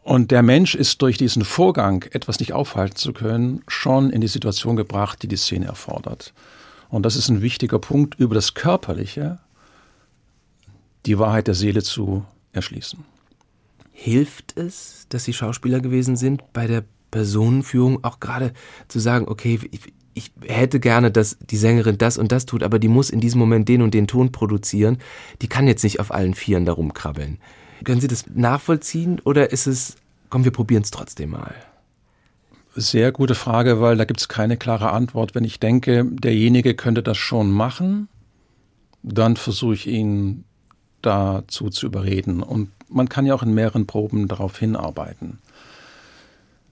Und 0.08 0.30
der 0.30 0.42
Mensch 0.42 0.74
ist 0.74 1.02
durch 1.02 1.18
diesen 1.18 1.44
Vorgang, 1.44 2.02
etwas 2.12 2.40
nicht 2.40 2.54
aufhalten 2.54 2.96
zu 2.96 3.12
können, 3.12 3.62
schon 3.68 4.08
in 4.08 4.22
die 4.22 4.26
Situation 4.26 4.74
gebracht, 4.74 5.22
die 5.22 5.28
die 5.28 5.36
Szene 5.36 5.66
erfordert. 5.66 6.32
Und 6.88 7.02
das 7.02 7.14
ist 7.14 7.28
ein 7.28 7.42
wichtiger 7.42 7.78
Punkt, 7.78 8.14
über 8.14 8.34
das 8.34 8.54
Körperliche 8.54 9.38
die 11.04 11.18
Wahrheit 11.18 11.46
der 11.46 11.54
Seele 11.54 11.82
zu 11.82 12.24
erschließen. 12.52 13.04
Hilft 13.92 14.56
es, 14.56 15.04
dass 15.10 15.24
Sie 15.24 15.34
Schauspieler 15.34 15.80
gewesen 15.80 16.16
sind, 16.16 16.54
bei 16.54 16.66
der 16.66 16.84
Personenführung 17.10 18.02
auch 18.02 18.18
gerade 18.18 18.54
zu 18.88 19.00
sagen, 19.00 19.28
okay, 19.28 19.60
ich, 19.70 19.92
ich 20.14 20.32
hätte 20.46 20.80
gerne, 20.80 21.10
dass 21.10 21.36
die 21.38 21.58
Sängerin 21.58 21.98
das 21.98 22.16
und 22.16 22.32
das 22.32 22.46
tut, 22.46 22.62
aber 22.62 22.78
die 22.78 22.88
muss 22.88 23.10
in 23.10 23.20
diesem 23.20 23.40
Moment 23.40 23.68
den 23.68 23.82
und 23.82 23.92
den 23.92 24.06
Ton 24.06 24.32
produzieren. 24.32 24.96
Die 25.42 25.48
kann 25.48 25.66
jetzt 25.66 25.84
nicht 25.84 26.00
auf 26.00 26.14
allen 26.14 26.32
Vieren 26.32 26.64
da 26.64 26.72
rumkrabbeln. 26.72 27.36
Können 27.84 28.00
Sie 28.00 28.08
das 28.08 28.26
nachvollziehen 28.28 29.20
oder 29.24 29.52
ist 29.52 29.66
es, 29.66 29.96
komm, 30.30 30.44
wir 30.44 30.52
probieren 30.52 30.82
es 30.82 30.90
trotzdem 30.90 31.30
mal? 31.30 31.54
Sehr 32.74 33.12
gute 33.12 33.34
Frage, 33.34 33.80
weil 33.80 33.96
da 33.96 34.04
gibt 34.04 34.20
es 34.20 34.28
keine 34.28 34.56
klare 34.56 34.92
Antwort. 34.92 35.34
Wenn 35.34 35.44
ich 35.44 35.58
denke, 35.58 36.04
derjenige 36.04 36.74
könnte 36.74 37.02
das 37.02 37.16
schon 37.16 37.50
machen, 37.50 38.08
dann 39.02 39.36
versuche 39.36 39.74
ich 39.74 39.86
ihn 39.86 40.44
dazu 41.02 41.70
zu 41.70 41.86
überreden. 41.86 42.42
Und 42.42 42.70
man 42.88 43.08
kann 43.08 43.26
ja 43.26 43.34
auch 43.34 43.42
in 43.42 43.54
mehreren 43.54 43.86
Proben 43.86 44.28
darauf 44.28 44.58
hinarbeiten. 44.58 45.38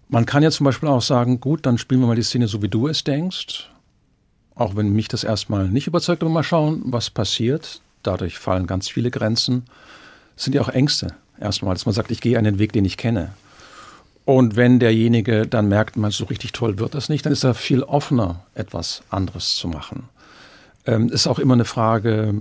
Man 0.08 0.26
kann 0.26 0.42
ja 0.42 0.50
zum 0.50 0.64
Beispiel 0.64 0.88
auch 0.88 1.02
sagen, 1.02 1.40
gut, 1.40 1.66
dann 1.66 1.78
spielen 1.78 2.00
wir 2.00 2.06
mal 2.06 2.16
die 2.16 2.22
Szene 2.22 2.46
so, 2.46 2.62
wie 2.62 2.68
du 2.68 2.86
es 2.86 3.02
denkst. 3.02 3.70
Auch 4.54 4.76
wenn 4.76 4.90
mich 4.90 5.08
das 5.08 5.24
erstmal 5.24 5.68
nicht 5.68 5.86
überzeugt, 5.86 6.22
aber 6.22 6.30
mal 6.30 6.42
schauen, 6.42 6.82
was 6.86 7.10
passiert. 7.10 7.80
Dadurch 8.02 8.38
fallen 8.38 8.66
ganz 8.66 8.88
viele 8.88 9.10
Grenzen. 9.10 9.64
Sind 10.36 10.54
ja 10.54 10.62
auch 10.62 10.68
Ängste 10.68 11.14
erstmal, 11.40 11.74
dass 11.74 11.86
man 11.86 11.94
sagt, 11.94 12.10
ich 12.10 12.20
gehe 12.20 12.38
einen 12.38 12.58
Weg, 12.58 12.72
den 12.72 12.84
ich 12.84 12.96
kenne. 12.96 13.32
Und 14.24 14.56
wenn 14.56 14.80
derjenige 14.80 15.46
dann 15.46 15.68
merkt, 15.68 15.96
man 15.96 16.10
so 16.10 16.24
richtig 16.24 16.52
toll 16.52 16.78
wird 16.78 16.94
das 16.94 17.08
nicht, 17.08 17.24
dann 17.24 17.32
ist 17.32 17.44
er 17.44 17.54
viel 17.54 17.82
offener, 17.82 18.44
etwas 18.54 19.02
anderes 19.08 19.54
zu 19.54 19.68
machen. 19.68 20.08
Ähm, 20.84 21.08
ist 21.08 21.26
auch 21.26 21.38
immer 21.38 21.54
eine 21.54 21.64
Frage, 21.64 22.34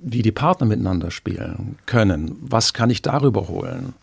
wie 0.00 0.22
die 0.22 0.32
Partner 0.32 0.66
miteinander 0.66 1.10
spielen 1.10 1.76
können. 1.86 2.36
Was 2.40 2.72
kann 2.72 2.90
ich 2.90 3.02
darüber 3.02 3.48
holen? 3.48 3.94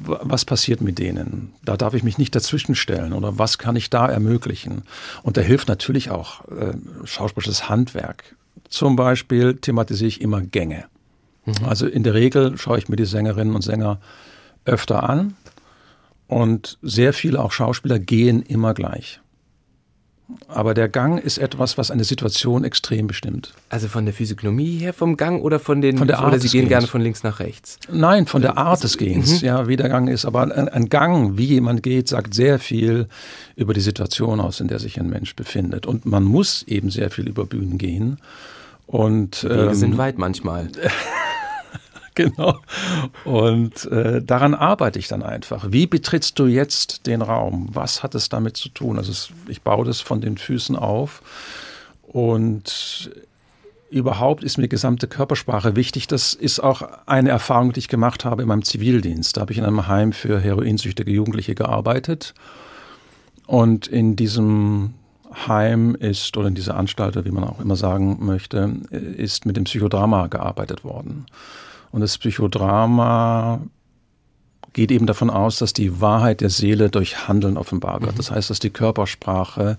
was 0.00 0.44
passiert 0.44 0.80
mit 0.80 0.98
denen? 0.98 1.52
Da 1.64 1.76
darf 1.76 1.94
ich 1.94 2.02
mich 2.02 2.18
nicht 2.18 2.34
dazwischenstellen 2.34 3.12
oder 3.12 3.38
was 3.38 3.58
kann 3.58 3.76
ich 3.76 3.90
da 3.90 4.08
ermöglichen? 4.08 4.82
Und 5.22 5.36
da 5.36 5.40
hilft 5.40 5.68
natürlich 5.68 6.10
auch 6.10 6.44
äh, 6.48 6.74
schauspielerisches 7.04 7.68
Handwerk. 7.68 8.34
Zum 8.68 8.96
Beispiel 8.96 9.56
thematisiere 9.56 10.08
ich 10.08 10.20
immer 10.20 10.42
Gänge. 10.42 10.84
Mhm. 11.48 11.66
Also 11.66 11.86
in 11.86 12.02
der 12.02 12.14
Regel 12.14 12.56
schaue 12.56 12.78
ich 12.78 12.88
mir 12.88 12.96
die 12.96 13.06
Sängerinnen 13.06 13.54
und 13.54 13.62
Sänger 13.62 14.00
öfter 14.64 15.08
an 15.08 15.34
und 16.26 16.78
sehr 16.82 17.12
viele 17.12 17.42
auch 17.42 17.52
Schauspieler 17.52 17.98
gehen 17.98 18.42
immer 18.42 18.74
gleich. 18.74 19.20
Aber 20.46 20.74
der 20.74 20.90
Gang 20.90 21.22
ist 21.22 21.38
etwas, 21.38 21.78
was 21.78 21.90
eine 21.90 22.04
Situation 22.04 22.62
extrem 22.62 23.06
bestimmt. 23.06 23.54
Also 23.70 23.88
von 23.88 24.04
der 24.04 24.12
Physiognomie 24.12 24.76
her 24.76 24.92
vom 24.92 25.16
Gang 25.16 25.42
oder 25.42 25.58
von 25.58 25.80
den 25.80 25.96
von 25.96 26.06
der 26.06 26.18
Art 26.18 26.28
oder 26.28 26.38
Sie 26.38 26.48
gehen 26.48 26.60
Gehens. 26.60 26.68
gerne 26.68 26.86
von 26.86 27.00
links 27.00 27.22
nach 27.22 27.40
rechts? 27.40 27.78
Nein, 27.90 28.26
von 28.26 28.42
der 28.42 28.58
Art 28.58 28.84
des 28.84 28.98
Gehens, 28.98 29.40
mhm. 29.40 29.46
ja, 29.46 29.68
wie 29.68 29.76
der 29.76 29.88
Gang 29.88 30.10
ist. 30.10 30.26
Aber 30.26 30.42
ein, 30.42 30.68
ein, 30.68 30.90
Gang, 30.90 31.38
wie 31.38 31.46
jemand 31.46 31.82
geht, 31.82 32.08
sagt 32.08 32.34
sehr 32.34 32.58
viel 32.58 33.08
über 33.56 33.72
die 33.72 33.80
Situation 33.80 34.38
aus, 34.40 34.60
in 34.60 34.68
der 34.68 34.80
sich 34.80 35.00
ein 35.00 35.08
Mensch 35.08 35.34
befindet. 35.34 35.86
Und 35.86 36.04
man 36.04 36.24
muss 36.24 36.62
eben 36.64 36.90
sehr 36.90 37.10
viel 37.10 37.26
über 37.26 37.46
Bühnen 37.46 37.78
gehen. 37.78 38.18
Und, 38.86 39.42
die 39.42 39.48
Wege 39.48 39.68
ähm, 39.68 39.74
sind 39.74 39.96
weit 39.96 40.18
manchmal. 40.18 40.68
genau. 42.36 42.58
Und 43.24 43.84
äh, 43.86 44.20
daran 44.20 44.54
arbeite 44.54 44.98
ich 44.98 45.06
dann 45.06 45.22
einfach. 45.22 45.66
Wie 45.70 45.86
betrittst 45.86 46.36
du 46.38 46.46
jetzt 46.46 47.06
den 47.06 47.22
Raum? 47.22 47.68
Was 47.72 48.02
hat 48.02 48.16
es 48.16 48.28
damit 48.28 48.56
zu 48.56 48.68
tun? 48.70 48.98
Also 48.98 49.12
es, 49.12 49.30
ich 49.46 49.62
baue 49.62 49.84
das 49.84 50.00
von 50.00 50.20
den 50.20 50.36
Füßen 50.36 50.74
auf 50.74 51.22
und 52.02 53.10
überhaupt 53.90 54.42
ist 54.42 54.58
mir 54.58 54.66
gesamte 54.66 55.06
Körpersprache 55.06 55.76
wichtig. 55.76 56.08
Das 56.08 56.34
ist 56.34 56.58
auch 56.58 56.82
eine 57.06 57.30
Erfahrung, 57.30 57.72
die 57.72 57.78
ich 57.78 57.88
gemacht 57.88 58.24
habe 58.24 58.42
in 58.42 58.48
meinem 58.48 58.64
Zivildienst. 58.64 59.36
Da 59.36 59.42
habe 59.42 59.52
ich 59.52 59.58
in 59.58 59.64
einem 59.64 59.86
Heim 59.86 60.12
für 60.12 60.40
heroinsüchtige 60.40 61.12
Jugendliche 61.12 61.54
gearbeitet. 61.54 62.34
Und 63.46 63.86
in 63.86 64.16
diesem 64.16 64.94
Heim 65.46 65.94
ist, 65.94 66.36
oder 66.36 66.48
in 66.48 66.54
dieser 66.56 66.76
Anstalt, 66.76 67.24
wie 67.24 67.30
man 67.30 67.44
auch 67.44 67.60
immer 67.60 67.76
sagen 67.76 68.18
möchte, 68.20 68.80
ist 68.90 69.46
mit 69.46 69.56
dem 69.56 69.64
Psychodrama 69.64 70.26
gearbeitet 70.26 70.82
worden. 70.84 71.26
Und 71.90 72.00
das 72.00 72.18
Psychodrama 72.18 73.60
geht 74.72 74.90
eben 74.90 75.06
davon 75.06 75.30
aus, 75.30 75.58
dass 75.58 75.72
die 75.72 76.00
Wahrheit 76.00 76.40
der 76.40 76.50
Seele 76.50 76.90
durch 76.90 77.28
Handeln 77.28 77.56
offenbar 77.56 78.00
wird. 78.02 78.12
Mhm. 78.12 78.16
Das 78.16 78.30
heißt, 78.30 78.50
dass 78.50 78.58
die 78.58 78.70
Körpersprache 78.70 79.76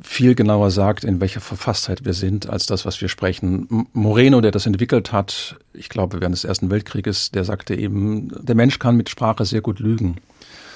viel 0.00 0.34
genauer 0.34 0.70
sagt, 0.70 1.04
in 1.04 1.20
welcher 1.20 1.40
Verfasstheit 1.40 2.04
wir 2.04 2.14
sind, 2.14 2.48
als 2.48 2.66
das, 2.66 2.84
was 2.84 3.00
wir 3.00 3.08
sprechen. 3.08 3.86
Moreno, 3.92 4.40
der 4.40 4.50
das 4.50 4.66
entwickelt 4.66 5.12
hat, 5.12 5.56
ich 5.72 5.88
glaube 5.88 6.20
während 6.20 6.34
des 6.34 6.44
Ersten 6.44 6.70
Weltkrieges, 6.70 7.30
der 7.30 7.44
sagte 7.44 7.74
eben, 7.74 8.32
der 8.44 8.54
Mensch 8.54 8.78
kann 8.78 8.96
mit 8.96 9.10
Sprache 9.10 9.44
sehr 9.44 9.60
gut 9.60 9.78
lügen, 9.78 10.16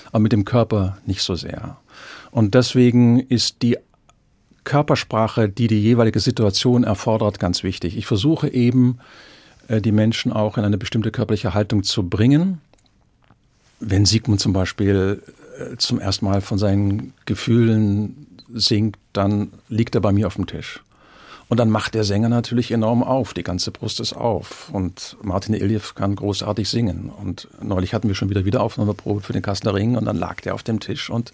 aber 0.08 0.20
mit 0.20 0.32
dem 0.32 0.44
Körper 0.44 0.98
nicht 1.06 1.22
so 1.22 1.34
sehr. 1.34 1.78
Und 2.30 2.54
deswegen 2.54 3.18
ist 3.18 3.62
die 3.62 3.78
Körpersprache, 4.64 5.48
die 5.48 5.68
die 5.68 5.80
jeweilige 5.80 6.20
Situation 6.20 6.84
erfordert, 6.84 7.38
ganz 7.38 7.62
wichtig. 7.62 7.96
Ich 7.96 8.06
versuche 8.06 8.48
eben, 8.52 8.98
die 9.68 9.92
Menschen 9.92 10.32
auch 10.32 10.58
in 10.58 10.64
eine 10.64 10.78
bestimmte 10.78 11.10
körperliche 11.10 11.54
Haltung 11.54 11.82
zu 11.82 12.08
bringen. 12.08 12.60
Wenn 13.80 14.06
Sigmund 14.06 14.40
zum 14.40 14.52
Beispiel 14.52 15.22
äh, 15.58 15.76
zum 15.76 15.98
ersten 15.98 16.24
Mal 16.24 16.40
von 16.40 16.58
seinen 16.58 17.12
Gefühlen 17.24 18.26
singt, 18.52 18.96
dann 19.12 19.52
liegt 19.68 19.94
er 19.94 20.00
bei 20.00 20.12
mir 20.12 20.26
auf 20.26 20.36
dem 20.36 20.46
Tisch. 20.46 20.82
Und 21.48 21.58
dann 21.58 21.70
macht 21.70 21.94
der 21.94 22.02
Sänger 22.02 22.28
natürlich 22.28 22.72
enorm 22.72 23.04
auf, 23.04 23.32
die 23.32 23.44
ganze 23.44 23.70
Brust 23.70 24.00
ist 24.00 24.14
auf. 24.14 24.68
Und 24.72 25.16
Martin 25.22 25.54
Iljev 25.54 25.94
kann 25.94 26.16
großartig 26.16 26.68
singen. 26.68 27.08
Und 27.22 27.46
neulich 27.62 27.94
hatten 27.94 28.08
wir 28.08 28.16
schon 28.16 28.30
wieder 28.30 28.44
Wiederaufnahmeprobe 28.44 29.20
für 29.20 29.32
den 29.32 29.42
Kasseler 29.42 29.74
Ring 29.74 29.96
und 29.96 30.06
dann 30.06 30.16
lag 30.16 30.40
der 30.40 30.54
auf 30.54 30.64
dem 30.64 30.80
Tisch 30.80 31.08
und 31.08 31.32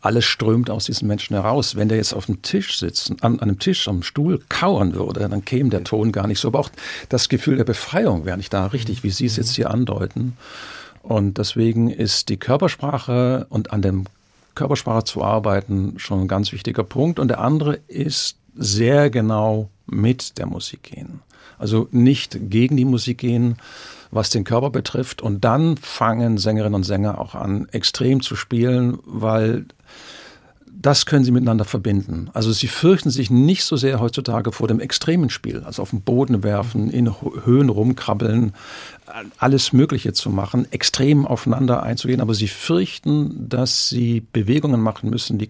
alles 0.00 0.24
strömt 0.24 0.70
aus 0.70 0.86
diesem 0.86 1.06
Menschen 1.06 1.34
heraus. 1.34 1.76
Wenn 1.76 1.88
der 1.88 1.98
jetzt 1.98 2.14
auf 2.14 2.26
dem 2.26 2.42
Tisch 2.42 2.78
sitzt, 2.78 3.12
an, 3.20 3.34
an 3.34 3.40
einem 3.40 3.58
Tisch, 3.60 3.86
am 3.86 4.02
Stuhl 4.02 4.40
kauern 4.48 4.94
würde, 4.94 5.28
dann 5.28 5.44
käme 5.44 5.70
der 5.70 5.84
Ton 5.84 6.10
gar 6.10 6.26
nicht 6.26 6.40
so. 6.40 6.48
Aber 6.48 6.58
auch 6.58 6.70
das 7.08 7.28
Gefühl 7.28 7.56
der 7.56 7.64
Befreiung 7.64 8.24
wäre 8.24 8.36
nicht 8.36 8.52
da, 8.52 8.66
richtig, 8.66 9.04
wie 9.04 9.10
Sie 9.10 9.26
es 9.26 9.36
jetzt 9.36 9.54
hier 9.54 9.70
andeuten. 9.70 10.36
Und 11.02 11.38
deswegen 11.38 11.90
ist 11.90 12.28
die 12.28 12.38
Körpersprache 12.38 13.46
und 13.50 13.72
an 13.72 13.82
dem 13.82 14.06
Körpersprache 14.56 15.04
zu 15.04 15.22
arbeiten 15.22 15.94
schon 15.98 16.22
ein 16.22 16.28
ganz 16.28 16.50
wichtiger 16.50 16.82
Punkt. 16.82 17.20
Und 17.20 17.28
der 17.28 17.40
andere 17.40 17.78
ist 17.86 18.36
sehr 18.54 19.10
genau 19.10 19.70
mit 19.86 20.38
der 20.38 20.46
Musik 20.46 20.84
gehen. 20.84 21.20
Also 21.58 21.88
nicht 21.90 22.38
gegen 22.50 22.76
die 22.76 22.84
Musik 22.84 23.18
gehen, 23.18 23.56
was 24.10 24.30
den 24.30 24.44
Körper 24.44 24.70
betrifft. 24.70 25.22
Und 25.22 25.44
dann 25.44 25.76
fangen 25.76 26.38
Sängerinnen 26.38 26.74
und 26.74 26.84
Sänger 26.84 27.20
auch 27.20 27.34
an, 27.34 27.68
extrem 27.72 28.22
zu 28.22 28.36
spielen, 28.36 28.98
weil 29.04 29.66
das 30.84 31.06
können 31.06 31.24
sie 31.24 31.30
miteinander 31.30 31.64
verbinden. 31.64 32.28
Also 32.34 32.52
sie 32.52 32.66
fürchten 32.66 33.08
sich 33.08 33.30
nicht 33.30 33.64
so 33.64 33.74
sehr 33.74 34.00
heutzutage 34.00 34.52
vor 34.52 34.68
dem 34.68 34.80
extremen 34.80 35.30
Spiel, 35.30 35.62
also 35.64 35.80
auf 35.80 35.90
den 35.90 36.02
Boden 36.02 36.42
werfen, 36.42 36.90
in 36.90 37.10
Höhen 37.44 37.70
rumkrabbeln, 37.70 38.52
alles 39.38 39.72
Mögliche 39.72 40.12
zu 40.12 40.28
machen, 40.28 40.70
extrem 40.72 41.24
aufeinander 41.24 41.82
einzugehen, 41.82 42.20
aber 42.20 42.34
sie 42.34 42.48
fürchten, 42.48 43.48
dass 43.48 43.88
sie 43.88 44.26
Bewegungen 44.34 44.82
machen 44.82 45.08
müssen, 45.08 45.38
die 45.38 45.48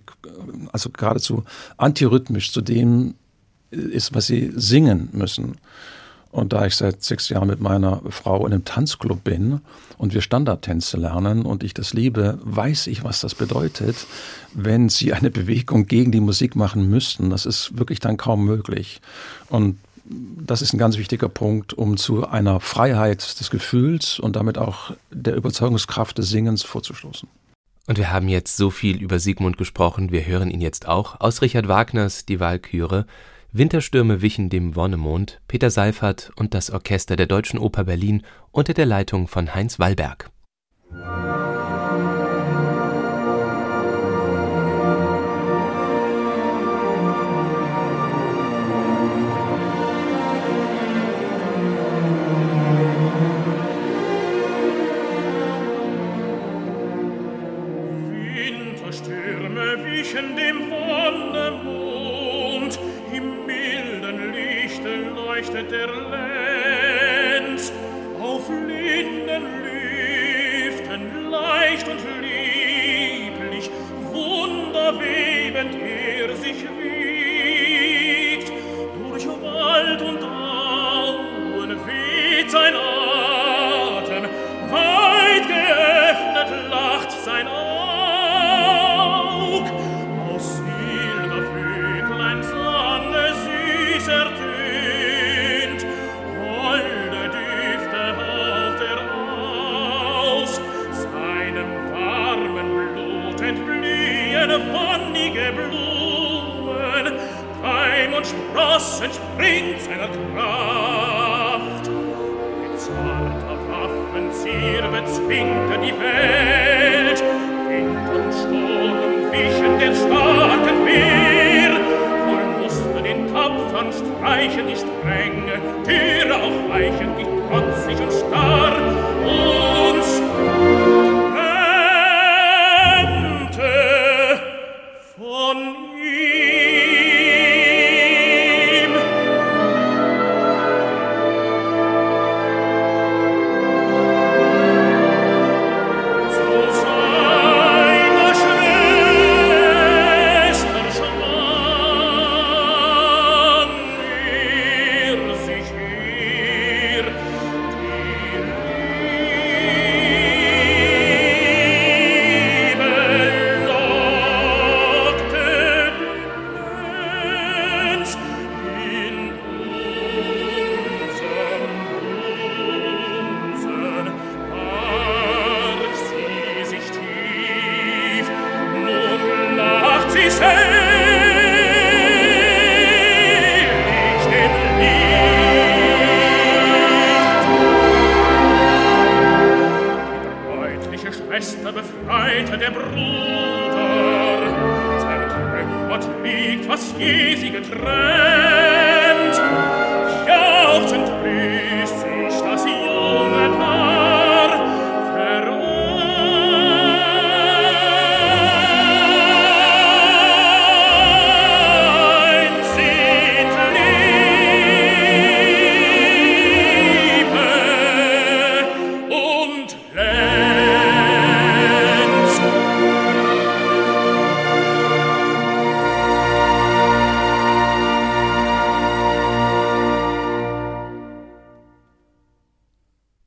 also 0.71 0.91
geradezu 0.91 1.43
antirhythmisch 1.79 2.53
zu 2.53 2.61
dem 2.61 3.15
ist, 3.73 4.15
was 4.15 4.29
sie 4.29 4.53
singen 4.55 5.09
müssen. 5.11 5.57
Und 6.35 6.53
da 6.53 6.67
ich 6.67 6.75
seit 6.75 7.05
sechs 7.05 7.29
Jahren 7.29 7.47
mit 7.47 7.61
meiner 7.61 8.03
Frau 8.11 8.45
in 8.45 8.53
einem 8.53 8.65
Tanzclub 8.65 9.23
bin 9.23 9.61
und 9.99 10.15
wir 10.15 10.21
Standardtänze 10.21 10.97
lernen 10.97 11.47
und 11.47 11.63
ich 11.63 11.75
das 11.75 11.95
liebe, 11.95 12.41
weiß 12.43 12.89
ich, 12.89 13.05
was 13.05 13.21
das 13.21 13.37
bedeutet, 13.37 13.95
wenn 14.53 14.89
sie 14.89 15.13
eine 15.13 15.31
Bewegung 15.31 15.87
gegen 15.87 16.11
die 16.11 16.19
Musik 16.19 16.57
machen 16.57 16.91
müssten. 16.91 17.31
Das 17.31 17.47
ist 17.47 17.79
wirklich 17.79 18.01
dann 18.01 18.17
kaum 18.17 18.45
möglich. 18.45 19.01
Und 19.49 19.79
das 20.05 20.61
ist 20.61 20.73
ein 20.73 20.79
ganz 20.79 20.99
wichtiger 20.99 21.29
Punkt, 21.29 21.73
um 21.73 21.97
zu 21.97 22.27
einer 22.27 22.59
Freiheit 22.59 23.39
des 23.39 23.49
Gefühls 23.49 24.19
und 24.19 24.35
damit 24.35 24.59
auch 24.59 24.91
der 25.13 25.37
Überzeugungskraft 25.37 26.19
des 26.19 26.31
Singens 26.31 26.65
vorzustoßen. 26.65 27.29
Und 27.87 27.97
wir 27.97 28.11
haben 28.11 28.29
jetzt 28.29 28.57
so 28.57 28.71
viel 28.71 29.01
über 29.01 29.21
Sigmund 29.21 29.57
gesprochen, 29.57 30.11
wir 30.11 30.27
hören 30.27 30.51
ihn 30.51 30.61
jetzt 30.61 30.89
auch 30.89 31.21
aus 31.21 31.43
Richard 31.43 31.69
Wagners 31.69 32.27
Die 32.27 32.41
Walküre. 32.41 33.07
Winterstürme 33.57 34.21
wichen 34.21 34.51
dem 34.51 34.75
Wonnemond, 34.75 35.41
Peter 35.47 35.71
Seifert 35.71 36.33
und 36.35 36.55
das 36.55 36.73
Orchester 36.73 37.15
der 37.15 37.27
Deutschen 37.27 37.61
Oper 37.61 37.85
Berlin 37.85 38.25
unter 38.51 38.75
der 38.75 38.85
Leitung 38.85 39.29
von 39.29 39.55
Heinz 39.55 39.79
Wallberg. 39.79 40.29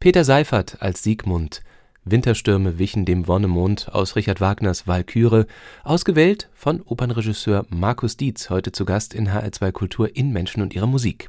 Peter 0.07 0.23
Seiffert 0.23 0.77
als 0.79 1.03
Siegmund, 1.03 1.63
Winterstürme 2.05 2.79
wichen 2.79 3.03
dem 3.03 3.27
Wonnemond 3.27 3.93
aus 3.93 4.15
Richard 4.15 4.39
Wagners 4.39 4.87
Walküre, 4.87 5.47
ausgewählt 5.83 6.47
von 6.53 6.81
Opernregisseur 6.81 7.65
Markus 7.67 8.15
Dietz, 8.15 8.49
heute 8.49 8.71
zu 8.71 8.85
Gast 8.85 9.13
in 9.13 9.27
HR2 9.27 9.73
Kultur 9.73 10.15
in 10.15 10.31
Menschen 10.31 10.61
und 10.61 10.73
ihrer 10.73 10.87
Musik. 10.87 11.27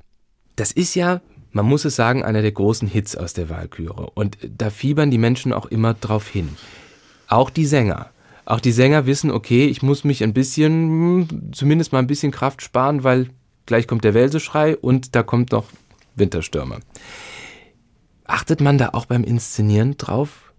Das 0.55 0.71
ist 0.71 0.95
ja, 0.95 1.23
man 1.51 1.67
muss 1.67 1.85
es 1.85 1.97
sagen, 1.97 2.23
einer 2.23 2.41
der 2.41 2.53
großen 2.53 2.87
Hits 2.87 3.17
aus 3.17 3.33
der 3.33 3.49
Walküre. 3.49 4.11
Und 4.15 4.39
da 4.57 4.71
fiebern 4.71 5.11
die 5.11 5.19
Menschen 5.19 5.53
auch 5.53 5.67
immer 5.67 5.95
drauf 5.95 6.29
hin. 6.29 6.51
Auch 7.27 7.51
die 7.51 7.67
Sänger. 7.67 8.11
Auch 8.45 8.61
die 8.61 8.71
Sänger 8.71 9.07
wissen, 9.07 9.33
okay, 9.33 9.67
ich 9.67 9.83
muss 9.83 10.05
mich 10.05 10.23
ein 10.23 10.35
bisschen, 10.35 11.51
zumindest 11.51 11.93
mal 11.93 11.99
ein 11.99 12.07
bisschen 12.07 12.31
Kraft 12.31 12.63
sparen, 12.63 13.03
weil 13.03 13.31
gleich 13.67 13.89
kommt 13.89 14.05
der 14.05 14.15
Welseschrei 14.15 14.77
und 14.77 15.17
da 15.17 15.25
kommt 15.25 15.51
noch 15.51 15.65
Winterstürme. 16.15 16.79
Achtet 18.49 18.63
man 18.63 18.79
da 18.79 18.89
auch 18.95 19.05
beim 19.05 19.25
Inszenieren 19.25 19.99
drauf? 19.99 20.55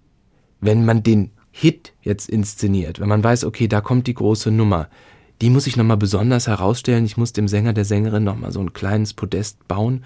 Wenn 0.61 0.85
man 0.85 1.01
den 1.01 1.31
Hit 1.49 1.93
jetzt 2.03 2.29
inszeniert, 2.29 2.99
wenn 2.99 3.09
man 3.09 3.23
weiß, 3.23 3.45
okay, 3.45 3.67
da 3.67 3.81
kommt 3.81 4.05
die 4.05 4.13
große 4.13 4.51
Nummer, 4.51 4.89
die 5.41 5.49
muss 5.49 5.65
ich 5.65 5.75
nochmal 5.75 5.97
besonders 5.97 6.45
herausstellen, 6.45 7.03
ich 7.03 7.17
muss 7.17 7.33
dem 7.33 7.47
Sänger, 7.47 7.73
der 7.73 7.85
Sängerin 7.85 8.23
nochmal 8.23 8.51
so 8.51 8.59
ein 8.59 8.73
kleines 8.73 9.15
Podest 9.15 9.67
bauen, 9.67 10.03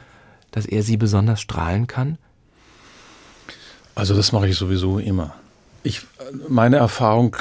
dass 0.51 0.65
er 0.65 0.81
sie 0.81 0.95
besonders 0.95 1.41
strahlen 1.41 1.86
kann? 1.88 2.17
Also 3.95 4.15
das 4.15 4.31
mache 4.31 4.47
ich 4.47 4.55
sowieso 4.55 4.97
immer. 4.97 5.36
Ich, 5.84 6.03
meine 6.47 6.77
Erfahrung 6.77 7.36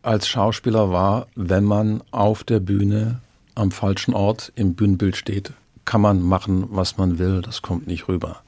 als 0.00 0.26
Schauspieler 0.26 0.90
war, 0.90 1.26
wenn 1.34 1.64
man 1.64 2.02
auf 2.12 2.44
der 2.44 2.60
Bühne 2.60 3.20
am 3.54 3.70
falschen 3.72 4.14
Ort 4.14 4.52
im 4.56 4.74
Bühnenbild 4.74 5.16
steht, 5.16 5.52
kann 5.84 6.00
man 6.00 6.22
machen, 6.22 6.64
was 6.70 6.96
man 6.96 7.18
will, 7.18 7.42
das 7.42 7.60
kommt 7.60 7.86
nicht 7.86 8.08
rüber. 8.08 8.40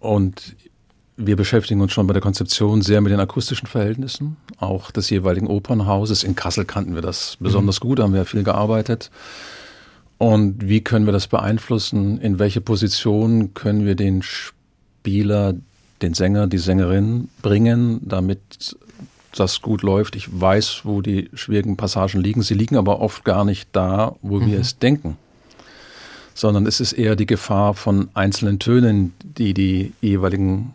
Und 0.00 0.56
wir 1.16 1.36
beschäftigen 1.36 1.80
uns 1.80 1.92
schon 1.92 2.06
bei 2.06 2.12
der 2.12 2.22
Konzeption 2.22 2.80
sehr 2.80 3.00
mit 3.00 3.12
den 3.12 3.20
akustischen 3.20 3.66
Verhältnissen, 3.66 4.36
auch 4.58 4.92
des 4.92 5.10
jeweiligen 5.10 5.48
Opernhauses. 5.48 6.22
In 6.22 6.36
Kassel 6.36 6.64
kannten 6.64 6.94
wir 6.94 7.02
das 7.02 7.36
besonders 7.40 7.80
mhm. 7.80 7.88
gut, 7.88 8.00
haben 8.00 8.14
wir 8.14 8.24
viel 8.24 8.44
gearbeitet. 8.44 9.10
Und 10.16 10.68
wie 10.68 10.80
können 10.80 11.06
wir 11.06 11.12
das 11.12 11.26
beeinflussen? 11.26 12.20
In 12.20 12.38
welche 12.38 12.60
Position 12.60 13.54
können 13.54 13.84
wir 13.84 13.96
den 13.96 14.22
Spieler, 14.22 15.54
den 16.02 16.14
Sänger, 16.14 16.46
die 16.46 16.58
Sängerin 16.58 17.28
bringen, 17.42 18.00
damit 18.04 18.76
das 19.36 19.60
gut 19.60 19.82
läuft? 19.82 20.14
Ich 20.14 20.28
weiß, 20.40 20.82
wo 20.84 21.02
die 21.02 21.30
schwierigen 21.34 21.76
Passagen 21.76 22.20
liegen. 22.20 22.42
Sie 22.42 22.54
liegen 22.54 22.76
aber 22.76 23.00
oft 23.00 23.24
gar 23.24 23.44
nicht 23.44 23.68
da, 23.72 24.14
wo 24.22 24.38
mhm. 24.38 24.46
wir 24.46 24.60
es 24.60 24.78
denken 24.78 25.16
sondern 26.38 26.66
es 26.66 26.78
ist 26.78 26.92
eher 26.92 27.16
die 27.16 27.26
Gefahr 27.26 27.74
von 27.74 28.10
einzelnen 28.14 28.60
Tönen, 28.60 29.12
die 29.24 29.54
die 29.54 29.92
jeweiligen 30.00 30.72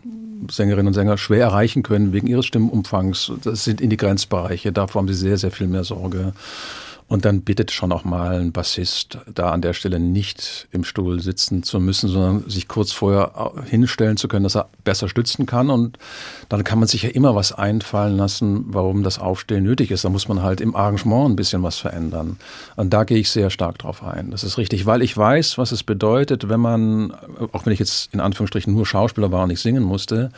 Sängerinnen 0.51 0.87
und 0.87 0.93
Sänger 0.93 1.17
schwer 1.17 1.45
erreichen 1.45 1.83
können 1.83 2.11
wegen 2.11 2.27
ihres 2.27 2.45
Stimmumfangs. 2.45 3.31
Das 3.43 3.63
sind 3.63 3.79
in 3.79 3.89
die 3.89 3.95
Grenzbereiche, 3.95 4.73
davor 4.73 4.99
haben 4.99 5.07
sie 5.07 5.13
sehr, 5.13 5.37
sehr 5.37 5.51
viel 5.51 5.67
mehr 5.67 5.85
Sorge. 5.85 6.33
Und 7.13 7.25
dann 7.25 7.41
bittet 7.41 7.69
schon 7.69 7.91
auch 7.91 8.05
mal 8.05 8.39
ein 8.39 8.51
Bassist, 8.51 9.19
da 9.31 9.51
an 9.51 9.61
der 9.61 9.73
Stelle 9.73 9.99
nicht 9.99 10.67
im 10.71 10.83
Stuhl 10.83 11.19
sitzen 11.19 11.61
zu 11.61 11.79
müssen, 11.79 12.09
sondern 12.09 12.49
sich 12.49 12.67
kurz 12.67 12.91
vorher 12.91 13.51
hinstellen 13.69 14.17
zu 14.17 14.27
können, 14.27 14.41
dass 14.41 14.55
er 14.55 14.67
besser 14.83 15.07
stützen 15.07 15.45
kann. 15.45 15.69
Und 15.69 15.99
dann 16.49 16.63
kann 16.63 16.79
man 16.79 16.87
sich 16.87 17.03
ja 17.03 17.11
immer 17.11 17.35
was 17.35 17.51
einfallen 17.51 18.17
lassen, 18.17 18.65
warum 18.69 19.03
das 19.03 19.19
Aufstehen 19.19 19.63
nötig 19.63 19.91
ist. 19.91 20.05
Da 20.05 20.09
muss 20.09 20.27
man 20.27 20.41
halt 20.41 20.59
im 20.59 20.75
Arrangement 20.75 21.29
ein 21.29 21.35
bisschen 21.35 21.61
was 21.61 21.77
verändern. 21.77 22.37
Und 22.77 22.91
da 22.93 23.03
gehe 23.03 23.19
ich 23.19 23.29
sehr 23.29 23.51
stark 23.51 23.77
drauf 23.77 24.01
ein. 24.03 24.31
Das 24.31 24.43
ist 24.43 24.57
richtig, 24.57 24.87
weil 24.87 25.03
ich 25.03 25.15
weiß, 25.15 25.59
was 25.59 25.71
es 25.71 25.83
bedeutet, 25.83 26.49
wenn 26.49 26.61
man, 26.61 27.13
auch 27.51 27.67
wenn 27.67 27.73
ich 27.73 27.79
jetzt 27.79 28.11
in 28.11 28.21
Anführungsstrichen 28.21 28.73
nur 28.73 28.87
Schauspieler 28.87 29.31
war 29.31 29.43
und 29.43 29.49
nicht 29.49 29.61
singen 29.61 29.83
musste, 29.83 30.31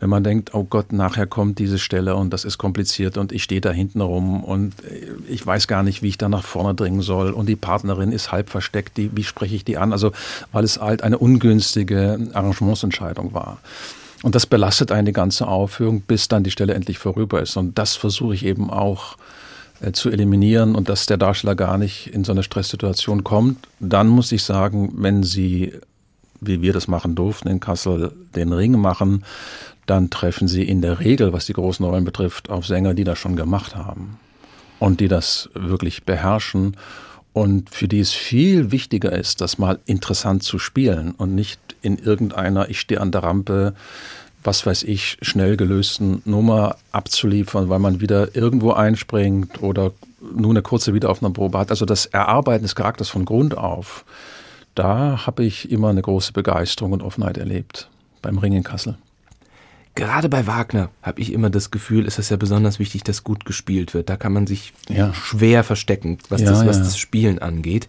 wenn 0.00 0.10
man 0.10 0.24
denkt, 0.24 0.54
oh 0.54 0.64
Gott, 0.64 0.92
nachher 0.92 1.28
kommt 1.28 1.60
diese 1.60 1.78
Stelle 1.78 2.16
und 2.16 2.32
das 2.32 2.44
ist 2.44 2.58
kompliziert 2.58 3.16
und 3.16 3.30
ich 3.30 3.44
stehe 3.44 3.60
da 3.60 3.70
hinten 3.70 4.00
rum 4.00 4.42
und 4.42 4.74
ich 5.28 5.46
weiß 5.46 5.68
gar 5.68 5.84
nicht, 5.84 6.02
wie 6.02 6.08
ich 6.08 6.15
da 6.18 6.28
nach 6.28 6.44
vorne 6.44 6.74
dringen 6.74 7.02
soll 7.02 7.30
und 7.30 7.46
die 7.46 7.56
Partnerin 7.56 8.12
ist 8.12 8.32
halb 8.32 8.50
versteckt, 8.50 8.96
die, 8.96 9.10
wie 9.14 9.24
spreche 9.24 9.54
ich 9.54 9.64
die 9.64 9.78
an? 9.78 9.92
Also, 9.92 10.12
weil 10.52 10.64
es 10.64 10.80
halt 10.80 11.02
eine 11.02 11.18
ungünstige 11.18 12.18
Arrangementsentscheidung 12.32 13.34
war. 13.34 13.58
Und 14.22 14.34
das 14.34 14.46
belastet 14.46 14.92
eine 14.92 15.12
ganze 15.12 15.46
Aufführung, 15.46 16.00
bis 16.00 16.28
dann 16.28 16.42
die 16.42 16.50
Stelle 16.50 16.74
endlich 16.74 16.98
vorüber 16.98 17.42
ist. 17.42 17.56
Und 17.56 17.78
das 17.78 17.96
versuche 17.96 18.34
ich 18.34 18.44
eben 18.44 18.70
auch 18.70 19.16
äh, 19.80 19.92
zu 19.92 20.10
eliminieren 20.10 20.74
und 20.74 20.88
dass 20.88 21.06
der 21.06 21.18
Darsteller 21.18 21.54
gar 21.54 21.78
nicht 21.78 22.08
in 22.08 22.24
so 22.24 22.32
eine 22.32 22.42
Stresssituation 22.42 23.24
kommt. 23.24 23.58
Dann 23.78 24.08
muss 24.08 24.32
ich 24.32 24.42
sagen, 24.42 24.92
wenn 24.96 25.22
Sie, 25.22 25.74
wie 26.40 26.62
wir 26.62 26.72
das 26.72 26.88
machen 26.88 27.14
durften 27.14 27.48
in 27.48 27.60
Kassel, 27.60 28.12
den 28.34 28.52
Ring 28.52 28.72
machen, 28.80 29.24
dann 29.84 30.10
treffen 30.10 30.48
Sie 30.48 30.64
in 30.64 30.82
der 30.82 30.98
Regel, 30.98 31.32
was 31.32 31.46
die 31.46 31.52
großen 31.52 31.84
Rollen 31.84 32.04
betrifft, 32.04 32.50
auf 32.50 32.66
Sänger, 32.66 32.94
die 32.94 33.04
das 33.04 33.18
schon 33.18 33.36
gemacht 33.36 33.76
haben 33.76 34.18
und 34.78 35.00
die 35.00 35.08
das 35.08 35.50
wirklich 35.54 36.04
beherrschen 36.04 36.76
und 37.32 37.68
für 37.68 37.86
die 37.86 38.00
es 38.00 38.12
viel 38.12 38.70
wichtiger 38.72 39.12
ist, 39.12 39.42
das 39.42 39.58
mal 39.58 39.78
interessant 39.84 40.42
zu 40.42 40.58
spielen 40.58 41.12
und 41.18 41.34
nicht 41.34 41.60
in 41.82 41.98
irgendeiner, 41.98 42.70
ich 42.70 42.80
stehe 42.80 43.00
an 43.00 43.12
der 43.12 43.24
Rampe, 43.24 43.74
was 44.42 44.64
weiß 44.64 44.84
ich, 44.84 45.18
schnell 45.20 45.56
gelösten 45.56 46.22
Nummer 46.24 46.76
abzuliefern, 46.92 47.68
weil 47.68 47.78
man 47.78 48.00
wieder 48.00 48.34
irgendwo 48.34 48.72
einspringt 48.72 49.62
oder 49.62 49.92
nur 50.34 50.50
eine 50.50 50.62
kurze 50.62 50.94
Wiederaufnahmeprobe 50.94 51.58
hat. 51.58 51.70
Also 51.70 51.84
das 51.84 52.06
Erarbeiten 52.06 52.62
des 52.62 52.74
Charakters 52.74 53.10
von 53.10 53.26
Grund 53.26 53.56
auf, 53.56 54.06
da 54.74 55.26
habe 55.26 55.44
ich 55.44 55.70
immer 55.70 55.90
eine 55.90 56.00
große 56.02 56.32
Begeisterung 56.32 56.92
und 56.92 57.02
Offenheit 57.02 57.36
erlebt 57.36 57.90
beim 58.22 58.38
Ring 58.38 58.54
in 58.54 58.64
Kassel 58.64 58.96
gerade 59.96 60.28
bei 60.28 60.46
Wagner 60.46 60.90
habe 61.02 61.20
ich 61.20 61.32
immer 61.32 61.50
das 61.50 61.72
Gefühl, 61.72 62.06
ist 62.06 62.20
es 62.20 62.28
ja 62.28 62.36
besonders 62.36 62.78
wichtig, 62.78 63.02
dass 63.02 63.24
gut 63.24 63.44
gespielt 63.44 63.94
wird. 63.94 64.08
Da 64.08 64.16
kann 64.16 64.32
man 64.32 64.46
sich 64.46 64.72
ja. 64.88 65.12
schwer 65.12 65.64
verstecken, 65.64 66.18
was, 66.28 66.42
ja, 66.42 66.50
das, 66.50 66.64
was 66.64 66.76
ja. 66.76 66.84
das 66.84 66.96
Spielen 66.96 67.40
angeht. 67.40 67.88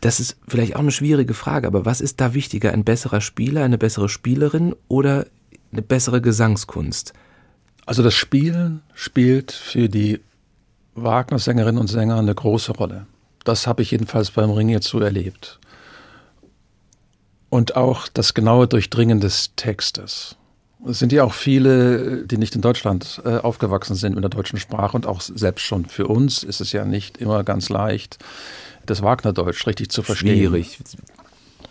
Das 0.00 0.18
ist 0.18 0.36
vielleicht 0.48 0.74
auch 0.74 0.80
eine 0.80 0.90
schwierige 0.90 1.34
Frage, 1.34 1.66
aber 1.66 1.84
was 1.84 2.00
ist 2.00 2.20
da 2.20 2.34
wichtiger? 2.34 2.72
Ein 2.72 2.84
besserer 2.84 3.20
Spieler, 3.20 3.62
eine 3.64 3.78
bessere 3.78 4.08
Spielerin 4.08 4.74
oder 4.88 5.26
eine 5.70 5.82
bessere 5.82 6.22
Gesangskunst? 6.22 7.12
Also 7.84 8.02
das 8.02 8.14
Spielen 8.14 8.82
spielt 8.94 9.52
für 9.52 9.88
die 9.88 10.20
Wagner-Sängerinnen 10.94 11.80
und 11.80 11.88
Sänger 11.88 12.16
eine 12.16 12.34
große 12.34 12.72
Rolle. 12.72 13.06
Das 13.44 13.66
habe 13.66 13.82
ich 13.82 13.90
jedenfalls 13.90 14.30
beim 14.30 14.50
Ring 14.50 14.68
jetzt 14.68 14.88
so 14.88 15.00
erlebt 15.00 15.58
und 17.52 17.76
auch 17.76 18.08
das 18.08 18.32
genaue 18.32 18.66
Durchdringen 18.66 19.20
des 19.20 19.50
Textes. 19.56 20.36
Es 20.88 20.98
sind 20.98 21.12
ja 21.12 21.22
auch 21.22 21.34
viele, 21.34 22.26
die 22.26 22.38
nicht 22.38 22.54
in 22.54 22.62
Deutschland 22.62 23.20
äh, 23.26 23.36
aufgewachsen 23.36 23.94
sind 23.94 24.14
mit 24.14 24.24
der 24.24 24.30
deutschen 24.30 24.58
Sprache 24.58 24.96
und 24.96 25.06
auch 25.06 25.20
selbst 25.20 25.60
schon 25.60 25.84
für 25.84 26.06
uns 26.06 26.44
ist 26.44 26.62
es 26.62 26.72
ja 26.72 26.86
nicht 26.86 27.18
immer 27.18 27.44
ganz 27.44 27.68
leicht, 27.68 28.18
das 28.86 29.02
Wagnerdeutsch 29.02 29.66
richtig 29.66 29.90
zu 29.90 30.02
verstehen. 30.02 30.38
Schwierig. 30.38 30.78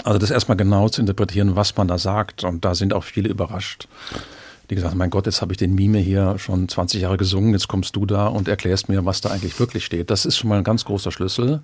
Also 0.03 0.19
das 0.19 0.29
erstmal 0.29 0.55
genau 0.55 0.87
zu 0.87 1.01
interpretieren, 1.01 1.55
was 1.55 1.75
man 1.75 1.87
da 1.87 1.97
sagt. 1.97 2.43
Und 2.43 2.63
da 2.63 2.75
sind 2.75 2.93
auch 2.93 3.03
viele 3.03 3.29
überrascht. 3.29 3.87
Die 4.69 4.75
gesagt, 4.75 4.93
mein 4.93 5.09
Gott, 5.09 5.25
jetzt 5.25 5.41
habe 5.41 5.51
ich 5.51 5.57
den 5.57 5.73
Mime 5.73 5.97
hier 5.97 6.37
schon 6.37 6.69
20 6.69 7.01
Jahre 7.01 7.17
gesungen, 7.17 7.53
jetzt 7.53 7.67
kommst 7.67 7.95
du 7.95 8.05
da 8.05 8.27
und 8.27 8.47
erklärst 8.47 8.87
mir, 8.87 9.03
was 9.03 9.21
da 9.21 9.31
eigentlich 9.31 9.59
wirklich 9.59 9.83
steht. 9.83 10.11
Das 10.11 10.25
ist 10.25 10.37
schon 10.37 10.49
mal 10.51 10.59
ein 10.59 10.63
ganz 10.63 10.85
großer 10.85 11.11
Schlüssel. 11.11 11.63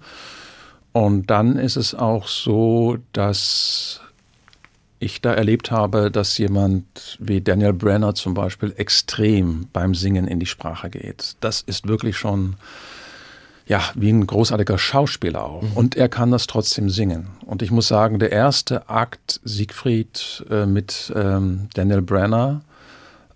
Und 0.91 1.29
dann 1.29 1.57
ist 1.57 1.75
es 1.75 1.93
auch 1.93 2.27
so, 2.27 2.97
dass 3.13 4.01
ich 4.99 5.21
da 5.21 5.33
erlebt 5.33 5.71
habe, 5.71 6.09
dass 6.11 6.37
jemand 6.37 7.17
wie 7.19 7.41
Daniel 7.41 7.73
Brenner 7.73 8.15
zum 8.15 8.33
Beispiel 8.33 8.73
extrem 8.77 9.67
beim 9.73 9.93
Singen 9.93 10.27
in 10.27 10.39
die 10.39 10.45
Sprache 10.45 10.89
geht. 10.89 11.35
Das 11.39 11.61
ist 11.61 11.87
wirklich 11.87 12.17
schon 12.17 12.55
ja, 13.67 13.81
wie 13.95 14.09
ein 14.09 14.25
großartiger 14.25 14.77
Schauspieler 14.77 15.43
auch. 15.43 15.61
Mhm. 15.61 15.71
Und 15.75 15.95
er 15.95 16.09
kann 16.09 16.31
das 16.31 16.47
trotzdem 16.47 16.89
singen. 16.89 17.27
Und 17.45 17.61
ich 17.61 17.69
muss 17.69 17.87
sagen, 17.87 18.17
der 18.17 18.31
erste 18.31 18.89
Akt 18.89 19.41
Siegfried 19.43 20.45
äh, 20.49 20.65
mit 20.65 21.11
ähm, 21.15 21.67
Daniel 21.73 22.01
Brenner 22.01 22.61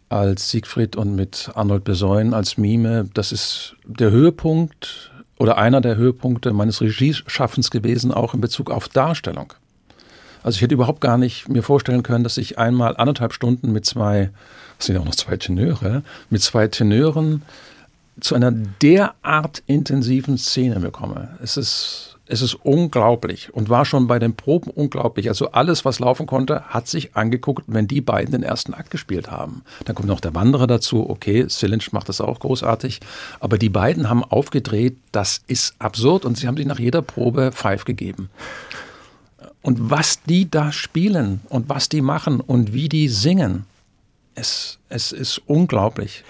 als 0.09 0.49
Siegfried 0.49 0.95
und 0.95 1.15
mit 1.15 1.51
Arnold 1.53 1.83
Besäun 1.83 2.33
als 2.33 2.57
Mime, 2.57 3.09
das 3.13 3.31
ist 3.31 3.75
der 3.85 4.11
Höhepunkt 4.11 5.11
oder 5.37 5.57
einer 5.57 5.81
der 5.81 5.95
Höhepunkte 5.95 6.53
meines 6.53 6.81
Regieschaffens 6.81 7.71
gewesen, 7.71 8.11
auch 8.11 8.33
in 8.33 8.41
Bezug 8.41 8.69
auf 8.71 8.87
Darstellung. 8.89 9.53
Also 10.43 10.57
ich 10.57 10.61
hätte 10.61 10.73
überhaupt 10.73 11.01
gar 11.01 11.17
nicht 11.17 11.49
mir 11.49 11.63
vorstellen 11.63 12.03
können, 12.03 12.23
dass 12.23 12.37
ich 12.37 12.57
einmal 12.57 12.97
anderthalb 12.97 13.33
Stunden 13.33 13.71
mit 13.71 13.85
zwei, 13.85 14.31
es 14.79 14.85
sind 14.85 14.95
ja 14.95 15.01
auch 15.01 15.05
noch 15.05 15.15
zwei 15.15 15.37
Tenöre, 15.37 16.03
mit 16.29 16.41
zwei 16.41 16.67
Tenören 16.67 17.43
zu 18.19 18.35
einer 18.35 18.51
derart 18.51 19.63
intensiven 19.67 20.37
Szene 20.37 20.79
bekomme. 20.79 21.37
Es 21.41 21.57
ist 21.57 22.11
es 22.31 22.41
ist 22.41 22.53
unglaublich 22.53 23.53
und 23.53 23.67
war 23.67 23.83
schon 23.83 24.07
bei 24.07 24.17
den 24.17 24.35
Proben 24.37 24.69
unglaublich. 24.69 25.27
Also 25.27 25.51
alles, 25.51 25.83
was 25.83 25.99
laufen 25.99 26.27
konnte, 26.27 26.61
hat 26.69 26.87
sich 26.87 27.13
angeguckt, 27.17 27.65
wenn 27.67 27.89
die 27.89 27.99
beiden 27.99 28.31
den 28.31 28.41
ersten 28.41 28.73
Akt 28.73 28.89
gespielt 28.89 29.29
haben. 29.29 29.63
Dann 29.83 29.95
kommt 29.95 30.07
noch 30.07 30.21
der 30.21 30.33
Wanderer 30.33 30.65
dazu. 30.65 31.09
Okay, 31.09 31.45
Silinch 31.49 31.91
macht 31.91 32.07
das 32.07 32.21
auch 32.21 32.39
großartig. 32.39 33.01
Aber 33.41 33.57
die 33.57 33.67
beiden 33.67 34.09
haben 34.09 34.23
aufgedreht. 34.23 34.95
Das 35.11 35.41
ist 35.47 35.75
absurd 35.79 36.23
und 36.23 36.37
sie 36.37 36.47
haben 36.47 36.55
sich 36.55 36.65
nach 36.65 36.79
jeder 36.79 37.01
Probe 37.01 37.51
Pfeif 37.51 37.83
gegeben. 37.83 38.29
Und 39.61 39.91
was 39.91 40.23
die 40.23 40.49
da 40.49 40.71
spielen 40.71 41.41
und 41.49 41.69
was 41.69 41.89
die 41.89 42.01
machen 42.01 42.39
und 42.39 42.73
wie 42.73 42.89
die 42.89 43.07
singen, 43.07 43.65
es, 44.33 44.79
es 44.89 45.11
ist 45.11 45.41
unglaublich. 45.45 46.23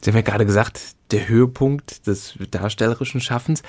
Sie 0.00 0.10
haben 0.10 0.16
ja 0.16 0.22
gerade 0.22 0.46
gesagt, 0.46 0.80
der 1.10 1.28
Höhepunkt 1.28 2.06
des 2.06 2.34
darstellerischen 2.50 3.20
Schaffens. 3.20 3.62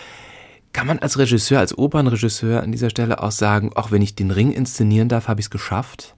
Kann 0.71 0.87
man 0.87 0.99
als 0.99 1.19
Regisseur, 1.19 1.59
als 1.59 1.77
Opernregisseur 1.77 2.63
an 2.63 2.71
dieser 2.71 2.89
Stelle 2.89 3.21
auch 3.21 3.31
sagen, 3.31 3.71
auch 3.75 3.91
wenn 3.91 4.01
ich 4.01 4.15
den 4.15 4.31
Ring 4.31 4.51
inszenieren 4.51 5.09
darf, 5.09 5.27
habe 5.27 5.39
ich 5.39 5.47
es 5.47 5.49
geschafft? 5.51 6.15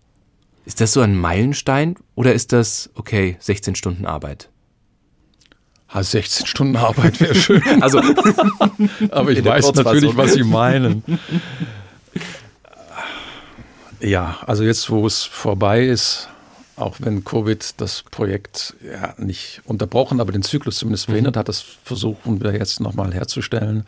Ist 0.65 0.81
das 0.81 0.93
so 0.93 1.01
ein 1.01 1.15
Meilenstein 1.15 1.95
oder 2.15 2.33
ist 2.33 2.53
das, 2.53 2.89
okay, 2.95 3.37
16 3.39 3.75
Stunden 3.75 4.05
Arbeit? 4.05 4.49
Ha, 5.89 6.01
16 6.01 6.47
Stunden 6.47 6.77
Arbeit 6.77 7.19
wäre 7.19 7.35
schön. 7.35 7.61
Also, 7.81 7.99
aber 9.11 9.31
ich 9.31 9.43
weiß 9.43 9.73
natürlich, 9.73 10.15
was 10.15 10.33
Sie 10.33 10.43
meinen. 10.43 11.03
Ja, 14.05 14.37
also 14.45 14.63
jetzt, 14.63 14.91
wo 14.91 15.07
es 15.07 15.23
vorbei 15.23 15.83
ist, 15.83 16.29
auch 16.75 16.97
wenn 16.99 17.23
Covid 17.23 17.81
das 17.81 18.03
Projekt 18.03 18.75
ja 18.83 19.15
nicht 19.17 19.63
unterbrochen, 19.65 20.21
aber 20.21 20.31
den 20.31 20.43
Zyklus 20.43 20.77
zumindest 20.77 21.05
verhindert 21.05 21.35
mhm. 21.35 21.39
hat, 21.39 21.49
das 21.49 21.61
versuchen 21.61 22.43
wir 22.43 22.53
jetzt 22.53 22.79
nochmal 22.81 23.15
herzustellen. 23.15 23.83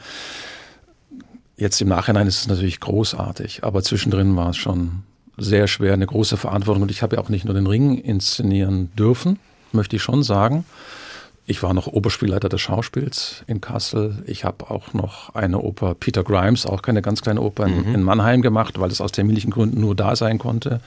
Jetzt 1.55 1.79
im 1.81 1.89
Nachhinein 1.89 2.25
ist 2.25 2.39
es 2.41 2.47
natürlich 2.47 2.79
großartig, 2.79 3.63
aber 3.63 3.83
zwischendrin 3.83 4.35
war 4.35 4.49
es 4.49 4.57
schon 4.57 5.03
sehr 5.37 5.67
schwer, 5.67 5.93
eine 5.93 6.07
große 6.07 6.35
Verantwortung. 6.35 6.81
Und 6.81 6.89
ich 6.89 7.03
habe 7.03 7.17
ja 7.17 7.21
auch 7.21 7.29
nicht 7.29 7.45
nur 7.45 7.53
den 7.53 7.67
Ring 7.67 7.99
inszenieren 7.99 8.91
dürfen, 8.95 9.37
möchte 9.71 9.97
ich 9.97 10.01
schon 10.01 10.23
sagen. 10.23 10.65
Ich 11.49 11.63
war 11.63 11.73
noch 11.73 11.87
Oberspielleiter 11.87 12.49
des 12.49 12.61
Schauspiels 12.61 13.43
in 13.47 13.61
Kassel. 13.61 14.21
Ich 14.27 14.43
habe 14.43 14.69
auch 14.69 14.93
noch 14.93 15.33
eine 15.33 15.59
Oper 15.59 15.95
Peter 15.95 16.23
Grimes, 16.23 16.65
auch 16.65 16.81
keine 16.81 17.01
ganz 17.01 17.21
kleine 17.21 17.41
Oper 17.41 17.65
in, 17.65 17.87
mhm. 17.87 17.95
in 17.95 18.03
Mannheim 18.03 18.41
gemacht, 18.41 18.79
weil 18.79 18.91
es 18.91 18.99
aus 18.99 19.13
terminlichen 19.13 19.51
Gründen 19.51 19.79
nur 19.79 19.95
da 19.95 20.15
sein 20.15 20.39
konnte. 20.39 20.81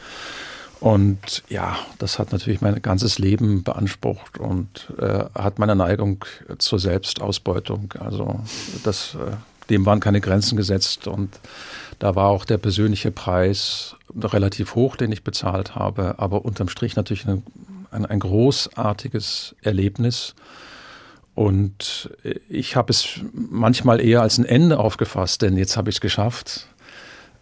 Und 0.78 1.42
ja, 1.48 1.78
das 1.98 2.18
hat 2.18 2.32
natürlich 2.32 2.60
mein 2.60 2.80
ganzes 2.82 3.18
Leben 3.18 3.62
beansprucht 3.62 4.38
und 4.38 4.92
äh, 4.98 5.24
hat 5.34 5.58
meine 5.58 5.76
Neigung 5.76 6.24
zur 6.58 6.78
Selbstausbeutung. 6.78 7.94
Also 7.98 8.40
das 8.84 9.14
äh, 9.14 9.32
dem 9.70 9.86
waren 9.86 10.00
keine 10.00 10.20
Grenzen 10.20 10.56
gesetzt 10.56 11.06
und 11.06 11.30
da 11.98 12.14
war 12.14 12.28
auch 12.28 12.44
der 12.44 12.58
persönliche 12.58 13.10
Preis 13.10 13.94
relativ 14.20 14.74
hoch, 14.74 14.96
den 14.96 15.12
ich 15.12 15.22
bezahlt 15.22 15.74
habe, 15.74 16.16
aber 16.18 16.44
unterm 16.44 16.68
Strich 16.68 16.96
natürlich 16.96 17.26
ein, 17.26 17.42
ein, 17.90 18.06
ein 18.06 18.20
großartiges 18.20 19.54
Erlebnis. 19.62 20.34
Und 21.34 22.10
ich 22.48 22.76
habe 22.76 22.90
es 22.90 23.20
manchmal 23.32 24.00
eher 24.00 24.22
als 24.22 24.38
ein 24.38 24.44
Ende 24.44 24.78
aufgefasst, 24.78 25.42
denn 25.42 25.56
jetzt 25.56 25.76
habe 25.76 25.90
ich 25.90 25.96
es 25.96 26.00
geschafft. 26.00 26.66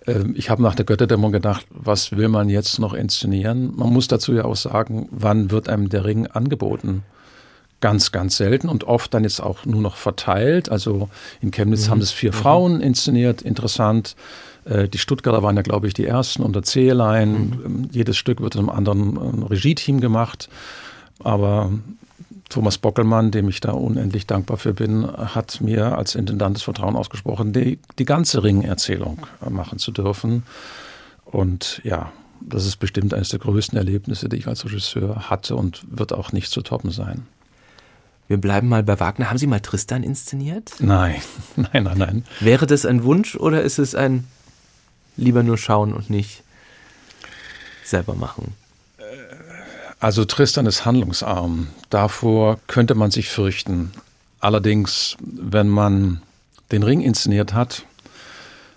Ähm, 0.06 0.34
ich 0.36 0.50
habe 0.50 0.62
nach 0.62 0.74
der 0.74 0.84
Götterdämmerung 0.84 1.32
gedacht, 1.32 1.66
was 1.70 2.12
will 2.12 2.28
man 2.28 2.48
jetzt 2.48 2.78
noch 2.78 2.94
inszenieren? 2.94 3.74
Man 3.76 3.92
muss 3.92 4.08
dazu 4.08 4.34
ja 4.34 4.44
auch 4.44 4.56
sagen, 4.56 5.08
wann 5.10 5.50
wird 5.50 5.68
einem 5.68 5.88
der 5.88 6.04
Ring 6.04 6.26
angeboten? 6.26 7.02
ganz, 7.80 8.12
ganz 8.12 8.36
selten 8.36 8.68
und 8.68 8.84
oft 8.84 9.14
dann 9.14 9.22
jetzt 9.22 9.40
auch 9.40 9.64
nur 9.64 9.80
noch 9.80 9.96
verteilt. 9.96 10.68
Also 10.68 11.08
in 11.40 11.50
Chemnitz 11.50 11.86
mhm. 11.86 11.90
haben 11.92 12.00
es 12.00 12.10
vier 12.10 12.32
mhm. 12.32 12.36
Frauen 12.36 12.80
inszeniert, 12.80 13.42
interessant. 13.42 14.16
Äh, 14.68 14.88
die 14.88 14.98
Stuttgarter 14.98 15.42
waren 15.42 15.56
ja, 15.56 15.62
glaube 15.62 15.86
ich, 15.86 15.94
die 15.94 16.06
ersten 16.06 16.42
unter 16.42 16.62
Zehlein. 16.62 17.30
Mhm. 17.30 17.62
Ähm, 17.64 17.88
jedes 17.90 18.16
Stück 18.16 18.40
wird 18.40 18.54
in 18.54 18.60
einem 18.60 18.70
anderen 18.70 19.42
Regie-Team 19.42 20.00
gemacht. 20.00 20.48
Aber 21.20 21.72
Thomas 22.48 22.78
Bockelmann, 22.78 23.30
dem 23.30 23.48
ich 23.48 23.60
da 23.60 23.72
unendlich 23.72 24.26
dankbar 24.26 24.56
für 24.56 24.72
bin, 24.72 25.06
hat 25.06 25.60
mir 25.60 25.98
als 25.98 26.14
Intendant 26.14 26.56
das 26.56 26.62
Vertrauen 26.62 26.96
ausgesprochen, 26.96 27.52
die, 27.52 27.78
die 27.98 28.04
ganze 28.04 28.42
Ringerzählung 28.42 29.26
äh, 29.44 29.50
machen 29.50 29.78
zu 29.78 29.90
dürfen. 29.90 30.44
Und 31.24 31.80
ja, 31.84 32.12
das 32.40 32.64
ist 32.64 32.76
bestimmt 32.76 33.12
eines 33.12 33.30
der 33.30 33.40
größten 33.40 33.76
Erlebnisse, 33.76 34.28
die 34.28 34.36
ich 34.36 34.46
als 34.46 34.64
Regisseur 34.64 35.28
hatte 35.28 35.56
und 35.56 35.82
wird 35.90 36.12
auch 36.12 36.32
nicht 36.32 36.50
zu 36.50 36.62
toppen 36.62 36.90
sein. 36.90 37.26
Wir 38.28 38.36
bleiben 38.36 38.68
mal 38.68 38.82
bei 38.82 39.00
Wagner. 39.00 39.30
Haben 39.30 39.38
Sie 39.38 39.46
mal 39.46 39.60
Tristan 39.60 40.02
inszeniert? 40.02 40.72
Nein, 40.80 41.16
nein, 41.56 41.82
nein, 41.82 41.98
nein. 41.98 42.24
Wäre 42.40 42.66
das 42.66 42.86
ein 42.86 43.02
Wunsch 43.02 43.36
oder 43.36 43.62
ist 43.62 43.78
es 43.78 43.94
ein 43.94 44.24
lieber 45.18 45.42
nur 45.42 45.58
schauen 45.58 45.92
und 45.92 46.08
nicht 46.08 46.42
selber 47.84 48.14
machen? 48.14 48.54
Also 50.00 50.24
Tristan 50.24 50.66
ist 50.66 50.84
handlungsarm. 50.84 51.68
Davor 51.90 52.58
könnte 52.68 52.94
man 52.94 53.10
sich 53.10 53.28
fürchten. 53.28 53.92
Allerdings, 54.40 55.16
wenn 55.20 55.68
man 55.68 56.22
den 56.70 56.84
Ring 56.84 57.00
inszeniert 57.00 57.52
hat, 57.52 57.84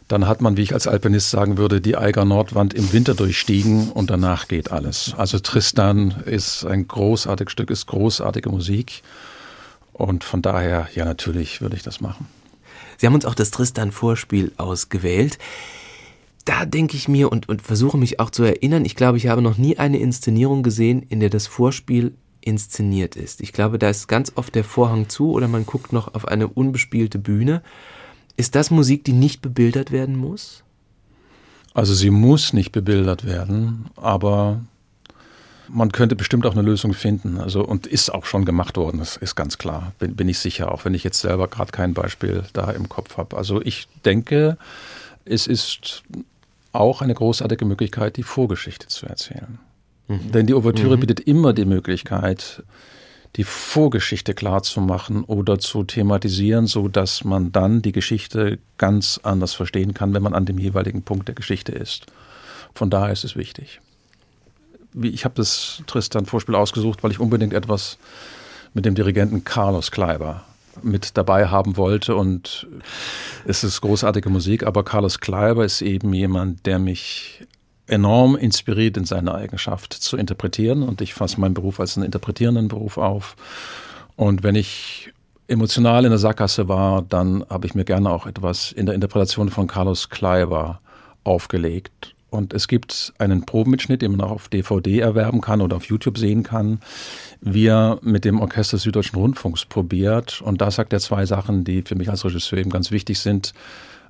dann 0.07 0.27
hat 0.27 0.41
man, 0.41 0.57
wie 0.57 0.63
ich 0.63 0.73
als 0.73 0.87
Alpinist 0.87 1.29
sagen 1.29 1.57
würde, 1.57 1.79
die 1.79 1.95
Eiger 1.95 2.25
Nordwand 2.25 2.73
im 2.73 2.91
Winter 2.91 3.13
durchstiegen 3.13 3.91
und 3.91 4.09
danach 4.09 4.47
geht 4.47 4.71
alles. 4.71 5.13
Also 5.15 5.39
Tristan 5.39 6.23
ist 6.25 6.65
ein 6.65 6.87
großartiges 6.87 7.51
Stück, 7.51 7.69
ist 7.69 7.87
großartige 7.87 8.49
Musik. 8.49 9.03
Und 9.93 10.23
von 10.23 10.41
daher, 10.41 10.89
ja, 10.95 11.05
natürlich 11.05 11.61
würde 11.61 11.75
ich 11.75 11.83
das 11.83 12.01
machen. 12.01 12.27
Sie 12.97 13.05
haben 13.05 13.13
uns 13.13 13.25
auch 13.25 13.35
das 13.35 13.51
Tristan-Vorspiel 13.51 14.51
ausgewählt. 14.57 15.37
Da 16.45 16.65
denke 16.65 16.97
ich 16.97 17.07
mir 17.07 17.31
und, 17.31 17.49
und 17.49 17.61
versuche 17.61 17.97
mich 17.97 18.19
auch 18.19 18.29
zu 18.29 18.43
erinnern, 18.43 18.85
ich 18.85 18.95
glaube, 18.95 19.17
ich 19.17 19.27
habe 19.27 19.41
noch 19.41 19.57
nie 19.57 19.77
eine 19.77 19.99
Inszenierung 19.99 20.63
gesehen, 20.63 21.03
in 21.03 21.19
der 21.19 21.29
das 21.29 21.47
Vorspiel 21.47 22.13
inszeniert 22.41 23.15
ist. 23.15 23.41
Ich 23.41 23.53
glaube, 23.53 23.77
da 23.77 23.89
ist 23.89 24.07
ganz 24.07 24.33
oft 24.35 24.55
der 24.55 24.63
Vorhang 24.63 25.09
zu 25.09 25.31
oder 25.31 25.47
man 25.47 25.65
guckt 25.65 25.93
noch 25.93 26.13
auf 26.15 26.27
eine 26.27 26.47
unbespielte 26.47 27.19
Bühne. 27.19 27.61
Ist 28.37 28.55
das 28.55 28.71
Musik, 28.71 29.03
die 29.03 29.13
nicht 29.13 29.41
bebildert 29.41 29.91
werden 29.91 30.17
muss? 30.17 30.63
Also 31.73 31.93
sie 31.93 32.09
muss 32.09 32.53
nicht 32.53 32.71
bebildert 32.71 33.25
werden, 33.25 33.85
aber 33.95 34.61
man 35.69 35.91
könnte 35.91 36.15
bestimmt 36.15 36.45
auch 36.45 36.51
eine 36.51 36.63
Lösung 36.63 36.93
finden. 36.93 37.37
Also 37.37 37.63
und 37.63 37.87
ist 37.87 38.13
auch 38.13 38.25
schon 38.25 38.45
gemacht 38.45 38.77
worden, 38.77 38.97
das 38.97 39.15
ist 39.15 39.35
ganz 39.35 39.57
klar, 39.57 39.93
bin, 39.99 40.15
bin 40.15 40.27
ich 40.27 40.39
sicher, 40.39 40.71
auch 40.71 40.83
wenn 40.83 40.93
ich 40.93 41.03
jetzt 41.03 41.21
selber 41.21 41.47
gerade 41.47 41.71
kein 41.71 41.93
Beispiel 41.93 42.43
da 42.53 42.71
im 42.71 42.89
Kopf 42.89 43.17
habe. 43.17 43.37
Also 43.37 43.61
ich 43.61 43.87
denke, 44.03 44.57
es 45.26 45.47
ist 45.47 46.03
auch 46.72 47.01
eine 47.01 47.13
großartige 47.13 47.65
Möglichkeit, 47.65 48.17
die 48.17 48.24
Vorgeschichte 48.24 48.88
zu 48.88 49.05
erzählen. 49.05 49.59
Mhm. 50.07 50.32
Denn 50.32 50.47
die 50.47 50.53
Ouvertüre 50.53 50.95
mhm. 50.95 51.01
bietet 51.01 51.19
immer 51.22 51.53
die 51.53 51.65
Möglichkeit, 51.65 52.63
die 53.38 53.43
Vorgeschichte 53.43 54.34
klar 54.34 54.63
zu 54.63 54.82
machen 54.82 55.24
oder 55.24 55.59
zu 55.59 55.84
thematisieren, 55.84 56.67
so 56.67 56.88
dass 56.88 57.24
man 57.24 57.51
dann 57.51 57.82
die 57.82 57.93
Geschichte 57.93 58.59
ganz 58.78 59.19
anders 59.24 59.53
verstehen 59.53 59.93
kann, 59.93 60.13
wenn 60.13 60.24
man 60.24 60.34
an 60.34 60.45
dem 60.45 60.57
jeweiligen 60.57 61.01
Punkt 61.03 61.28
der 61.28 61.36
Geschichte 61.36 61.72
ist. 61.72 62.07
Von 62.74 62.89
daher 62.89 63.11
ist 63.11 63.24
es 63.24 63.36
wichtig 63.36 63.80
ich 65.01 65.26
habe 65.26 65.36
das 65.36 65.84
Tristan-Vorspiel 65.88 66.55
ausgesucht, 66.55 67.03
weil 67.03 67.11
ich 67.11 67.19
unbedingt 67.19 67.53
etwas 67.53 67.97
mit 68.74 68.86
dem 68.86 68.95
Dirigenten 68.95 69.43
Carlos 69.43 69.91
Kleiber 69.91 70.45
mit 70.82 71.17
dabei 71.17 71.47
haben 71.47 71.78
wollte. 71.78 72.15
Und 72.15 72.67
es 73.45 73.63
ist 73.63 73.82
großartige 73.82 74.30
Musik, 74.30 74.63
aber 74.65 74.84
Carlos 74.84 75.19
Kleiber 75.19 75.65
ist 75.65 75.82
eben 75.82 76.13
jemand, 76.13 76.65
der 76.65 76.80
mich 76.80 77.45
enorm 77.88 78.36
inspiriert 78.36 78.97
in 78.97 79.05
seiner 79.05 79.36
Eigenschaft 79.36 79.93
zu 79.93 80.17
interpretieren. 80.17 80.84
Und 80.84 81.01
ich 81.01 81.13
fasse 81.13 81.39
meinen 81.39 81.53
Beruf 81.53 81.80
als 81.80 81.97
einen 81.97 82.05
interpretierenden 82.05 82.67
Beruf 82.67 82.97
auf. 82.97 83.36
Und 84.15 84.43
wenn 84.43 84.55
ich 84.55 85.11
emotional 85.47 86.05
in 86.05 86.11
der 86.11 86.19
Sackgasse 86.19 86.67
war, 86.67 87.01
dann 87.01 87.45
habe 87.49 87.67
ich 87.67 87.76
mir 87.76 87.84
gerne 87.84 88.09
auch 88.09 88.26
etwas 88.26 88.72
in 88.72 88.86
der 88.86 88.95
Interpretation 88.95 89.49
von 89.49 89.67
Carlos 89.67 90.09
Kleiber 90.09 90.80
aufgelegt. 91.24 92.15
Und 92.30 92.53
es 92.53 92.69
gibt 92.69 93.13
einen 93.17 93.45
Probenmitschnitt, 93.45 94.01
den 94.01 94.11
man 94.11 94.22
auch 94.22 94.32
auf 94.32 94.47
DVD 94.47 94.99
erwerben 94.99 95.41
kann 95.41 95.59
oder 95.59 95.76
auf 95.76 95.84
YouTube 95.84 96.17
sehen 96.17 96.43
kann, 96.43 96.80
wie 97.41 97.67
er 97.67 97.99
mit 98.01 98.23
dem 98.23 98.39
Orchester 98.39 98.77
des 98.77 98.83
Süddeutschen 98.83 99.19
Rundfunks 99.19 99.65
probiert. 99.65 100.41
Und 100.41 100.61
da 100.61 100.71
sagt 100.71 100.93
er 100.93 100.99
zwei 100.99 101.25
Sachen, 101.25 101.63
die 101.63 101.81
für 101.81 101.95
mich 101.95 102.09
als 102.09 102.23
Regisseur 102.23 102.59
eben 102.59 102.69
ganz 102.69 102.91
wichtig 102.91 103.19
sind. 103.19 103.53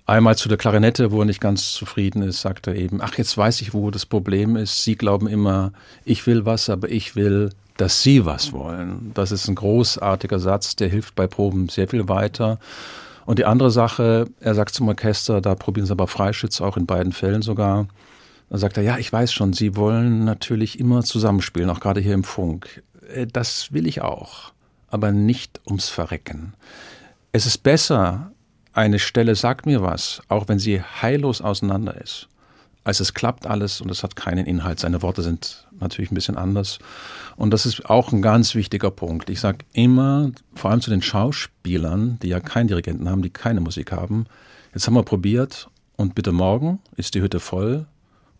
Einmal 0.05 0.36
zu 0.38 0.49
der 0.49 0.57
Klarinette, 0.57 1.11
wo 1.11 1.21
er 1.21 1.25
nicht 1.25 1.39
ganz 1.39 1.73
zufrieden 1.73 2.23
ist, 2.23 2.41
sagt 2.41 2.67
er 2.67 2.75
eben, 2.75 3.01
ach, 3.01 3.17
jetzt 3.17 3.38
weiß 3.38 3.61
ich, 3.61 3.73
wo 3.73 3.91
das 3.91 4.05
Problem 4.05 4.55
ist. 4.55 4.84
Sie 4.84 4.95
glauben 4.95 5.27
immer, 5.27 5.71
ich 6.03 6.27
will 6.27 6.45
was, 6.45 6.69
aber 6.69 6.89
ich 6.89 7.15
will, 7.15 7.51
dass 7.77 8.03
Sie 8.03 8.25
was 8.25 8.51
wollen. 8.51 9.11
Das 9.13 9.32
ist 9.32 9.47
ein 9.47 9.55
großartiger 9.55 10.39
Satz, 10.39 10.75
der 10.75 10.89
hilft 10.89 11.15
bei 11.15 11.27
Proben 11.27 11.69
sehr 11.69 11.88
viel 11.88 12.09
weiter. 12.09 12.59
Und 13.25 13.39
die 13.39 13.45
andere 13.45 13.71
Sache, 13.71 14.25
er 14.39 14.55
sagt 14.55 14.73
zum 14.73 14.88
Orchester, 14.88 15.39
da 15.39 15.55
probieren 15.55 15.86
sie 15.86 15.93
aber 15.93 16.07
Freischütze 16.07 16.65
auch 16.65 16.75
in 16.75 16.86
beiden 16.86 17.13
Fällen 17.13 17.41
sogar. 17.41 17.88
Da 18.49 18.57
sagt 18.57 18.75
er, 18.77 18.84
ja, 18.84 18.97
ich 18.97 19.13
weiß 19.13 19.32
schon, 19.32 19.53
Sie 19.53 19.77
wollen 19.77 20.25
natürlich 20.25 20.79
immer 20.79 21.03
zusammenspielen, 21.03 21.69
auch 21.69 21.79
gerade 21.79 22.01
hier 22.01 22.13
im 22.13 22.25
Funk. 22.25 22.84
Äh, 23.14 23.28
das 23.28 23.72
will 23.74 23.88
ich 23.88 24.01
auch, 24.01 24.53
aber 24.88 25.12
nicht 25.12 25.62
ums 25.66 25.89
Verrecken. 25.89 26.53
Es 27.32 27.45
ist 27.45 27.59
besser, 27.59 28.32
eine 28.74 28.99
Stelle 28.99 29.36
sagt 29.36 29.66
mir 29.66 29.82
was, 29.82 30.22
auch 30.28 30.47
wenn 30.47 30.59
sie 30.59 30.82
heillos 30.82 31.41
auseinander 31.41 31.99
ist, 31.99 32.28
als 32.84 32.99
es 32.99 33.14
klappt 33.14 33.45
alles 33.45 33.82
und 33.82 33.89
es 33.91 34.03
hat 34.03 34.16
keinen 34.16 34.45
Inhalt. 34.45 34.80
Seine 34.80 35.01
Worte 35.01 35.22
sind 35.22 35.68
natürlich 35.80 36.12
ein 36.12 36.16
bisschen 36.16 36.38
anders. 36.38 36.80
Und 37.36 37.51
das 37.51 37.66
ist 37.66 37.86
auch 37.89 38.12
ein 38.12 38.22
ganz 38.22 38.55
wichtiger 38.55 38.91
Punkt. 38.91 39.30
Ich 39.30 39.39
sage 39.39 39.59
immer, 39.74 40.32
vor 40.55 40.72
allem 40.72 40.82
zu 40.82 40.89
den 40.89 41.01
Schauspielern, 41.01 42.18
die 42.22 42.30
ja 42.30 42.39
keinen 42.39 42.68
Dirigenten 42.68 43.09
haben, 43.09 43.22
die 43.22 43.30
keine 43.30 43.62
Musik 43.62 43.91
haben, 43.91 44.26
jetzt 44.74 44.88
haben 44.88 44.93
wir 44.93 45.03
probiert 45.03 45.70
und 45.95 46.16
bitte 46.16 46.32
morgen 46.32 46.80
ist 46.95 47.14
die 47.14 47.22
Hütte 47.22 47.39
voll 47.39 47.86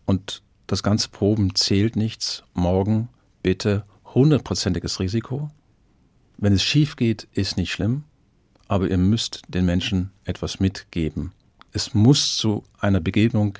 und 0.06 0.42
das 0.66 0.82
ganze 0.82 1.10
Proben 1.10 1.54
zählt 1.54 1.96
nichts. 1.96 2.44
Morgen 2.54 3.08
bitte 3.42 3.84
hundertprozentiges 4.14 5.00
Risiko. 5.00 5.50
Wenn 6.38 6.52
es 6.52 6.62
schief 6.62 6.96
geht, 6.96 7.28
ist 7.32 7.56
nicht 7.56 7.72
schlimm, 7.72 8.04
aber 8.68 8.88
ihr 8.88 8.98
müsst 8.98 9.42
den 9.48 9.64
Menschen 9.64 10.10
etwas 10.24 10.60
mitgeben. 10.60 11.32
Es 11.72 11.94
muss 11.94 12.36
zu 12.36 12.64
einer 12.80 13.00
Begegnung 13.00 13.58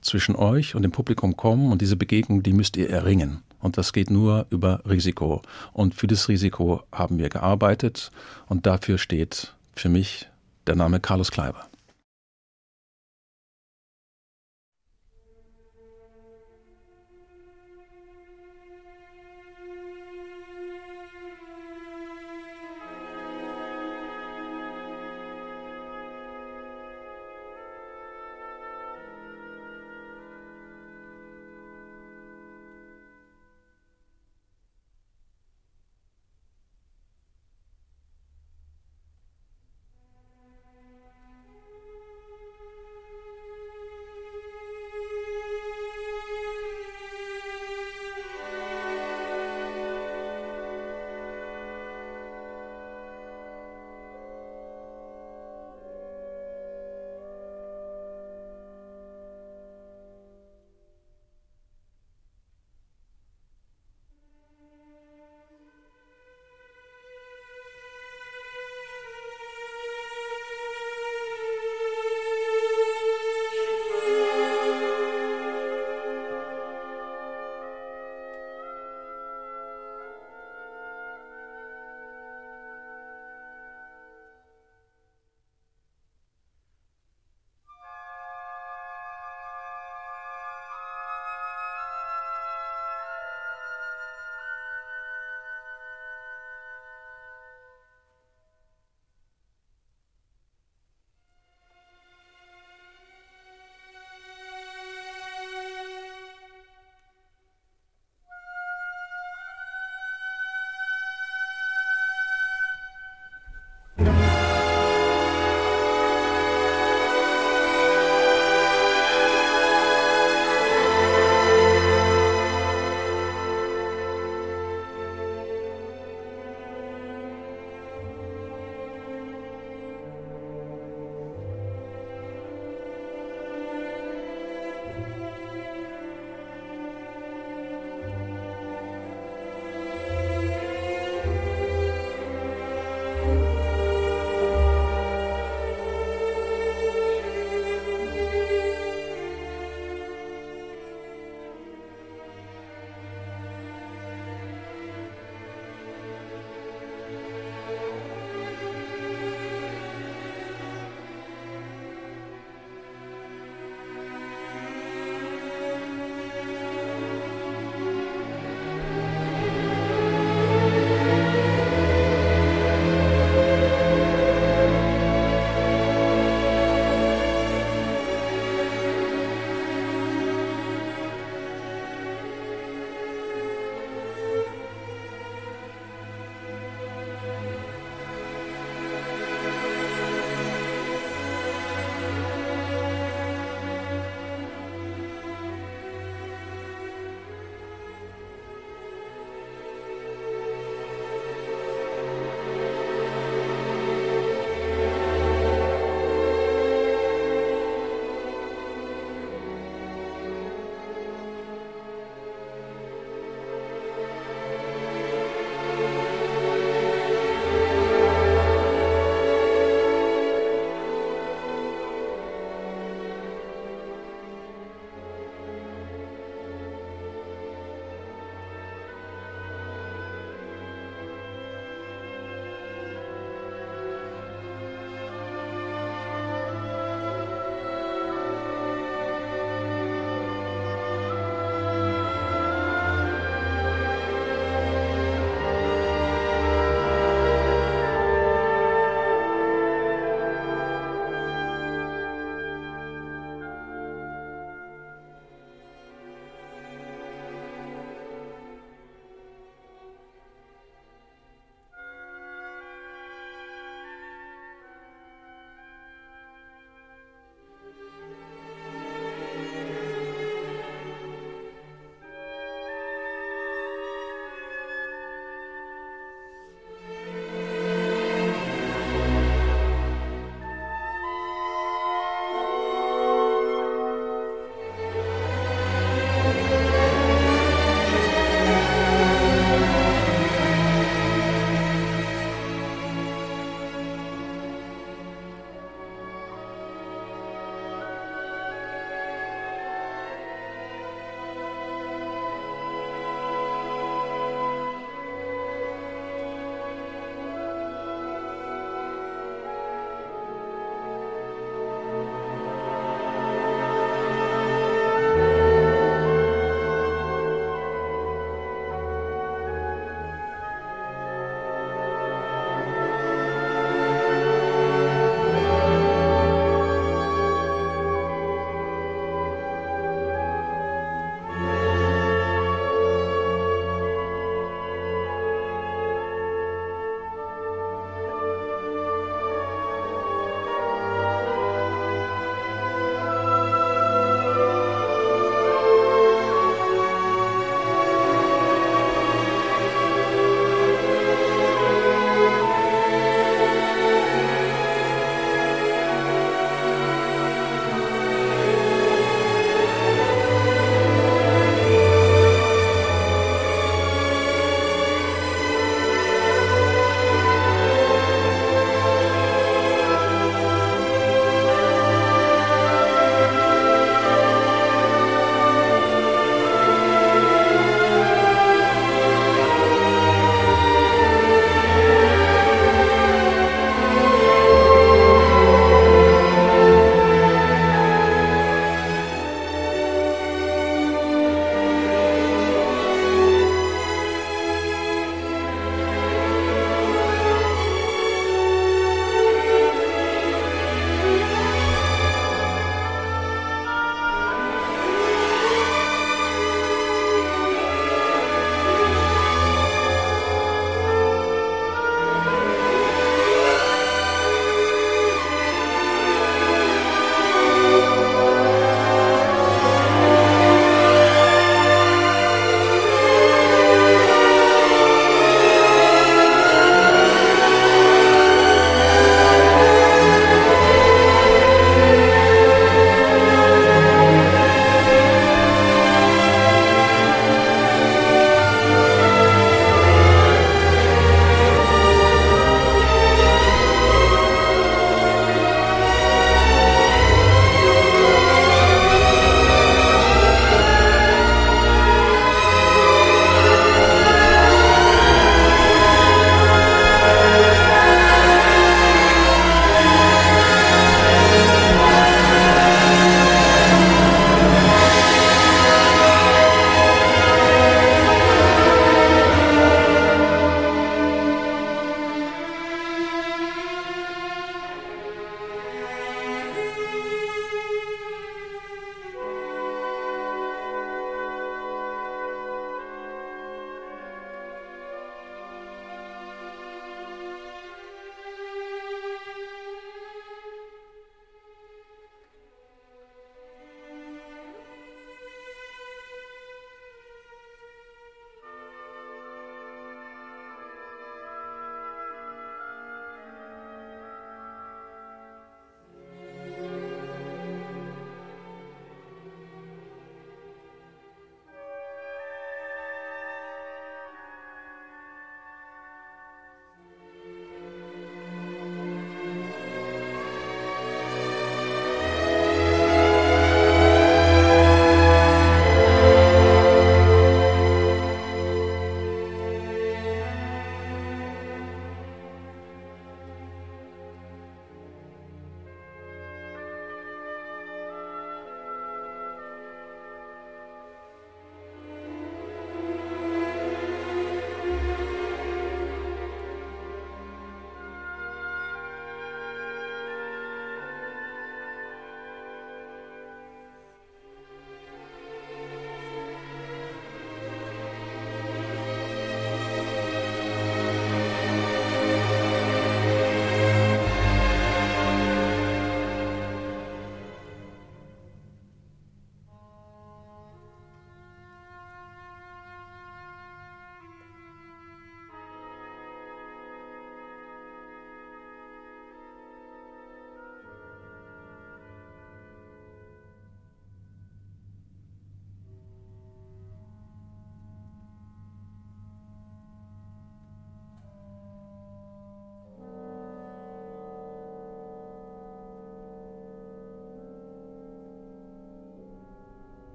zwischen 0.00 0.36
euch 0.36 0.74
und 0.74 0.82
dem 0.82 0.92
Publikum 0.92 1.36
kommen 1.36 1.72
und 1.72 1.80
diese 1.80 1.96
Begegnung, 1.96 2.42
die 2.42 2.52
müsst 2.52 2.76
ihr 2.76 2.90
erringen. 2.90 3.42
Und 3.60 3.78
das 3.78 3.94
geht 3.94 4.10
nur 4.10 4.46
über 4.50 4.82
Risiko. 4.86 5.40
Und 5.72 5.94
für 5.94 6.06
das 6.06 6.28
Risiko 6.28 6.82
haben 6.92 7.18
wir 7.18 7.30
gearbeitet 7.30 8.10
und 8.46 8.66
dafür 8.66 8.98
steht 8.98 9.54
für 9.74 9.88
mich 9.88 10.28
der 10.66 10.76
Name 10.76 11.00
Carlos 11.00 11.30
Kleiber. 11.30 11.66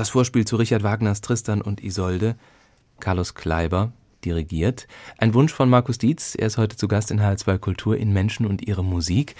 Das 0.00 0.08
Vorspiel 0.08 0.46
zu 0.46 0.56
Richard 0.56 0.82
Wagners 0.82 1.20
Tristan 1.20 1.60
und 1.60 1.84
Isolde. 1.84 2.34
Carlos 3.00 3.34
Kleiber 3.34 3.92
dirigiert. 4.24 4.88
Ein 5.18 5.34
Wunsch 5.34 5.52
von 5.52 5.68
Markus 5.68 5.98
Dietz. 5.98 6.34
Er 6.34 6.46
ist 6.46 6.56
heute 6.56 6.78
zu 6.78 6.88
Gast 6.88 7.10
in 7.10 7.20
HR2 7.20 7.58
Kultur 7.58 7.98
in 7.98 8.10
Menschen 8.14 8.46
und 8.46 8.66
ihre 8.66 8.82
Musik. 8.82 9.36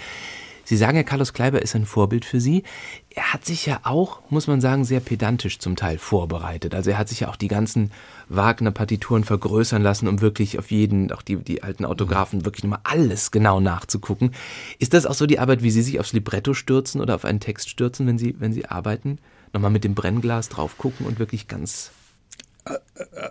Sie 0.63 0.77
sagen 0.77 0.97
ja, 0.97 1.01
Carlos 1.01 1.33
Kleiber 1.33 1.63
ist 1.63 1.75
ein 1.75 1.87
Vorbild 1.87 2.25
für 2.25 2.39
Sie. 2.39 2.61
Er 3.09 3.33
hat 3.33 3.43
sich 3.43 3.65
ja 3.65 3.79
auch, 3.85 4.19
muss 4.29 4.45
man 4.45 4.61
sagen, 4.61 4.85
sehr 4.85 4.99
pedantisch 4.99 5.57
zum 5.57 5.75
Teil 5.75 5.97
vorbereitet. 5.97 6.75
Also 6.75 6.91
er 6.91 6.99
hat 6.99 7.09
sich 7.09 7.21
ja 7.21 7.29
auch 7.29 7.37
die 7.37 7.47
ganzen 7.47 7.91
Wagner-Partituren 8.29 9.23
vergrößern 9.23 9.81
lassen, 9.81 10.07
um 10.07 10.21
wirklich 10.21 10.59
auf 10.59 10.69
jeden, 10.69 11.11
auch 11.11 11.23
die, 11.23 11.37
die 11.37 11.63
alten 11.63 11.85
Autographen, 11.85 12.45
wirklich 12.45 12.63
nochmal 12.65 12.81
alles 12.83 13.31
genau 13.31 13.59
nachzugucken. 13.59 14.31
Ist 14.77 14.93
das 14.93 15.07
auch 15.07 15.15
so 15.15 15.25
die 15.25 15.39
Arbeit, 15.39 15.63
wie 15.63 15.71
Sie 15.71 15.81
sich 15.81 15.99
aufs 15.99 16.13
Libretto 16.13 16.53
stürzen 16.53 17.01
oder 17.01 17.15
auf 17.15 17.25
einen 17.25 17.39
Text 17.39 17.67
stürzen, 17.67 18.05
wenn 18.05 18.19
Sie, 18.19 18.35
wenn 18.37 18.53
Sie 18.53 18.67
arbeiten? 18.67 19.17
Nochmal 19.53 19.71
mit 19.71 19.83
dem 19.83 19.95
Brennglas 19.95 20.49
drauf 20.49 20.77
gucken 20.77 21.05
und 21.05 21.19
wirklich 21.19 21.47
ganz 21.47 21.91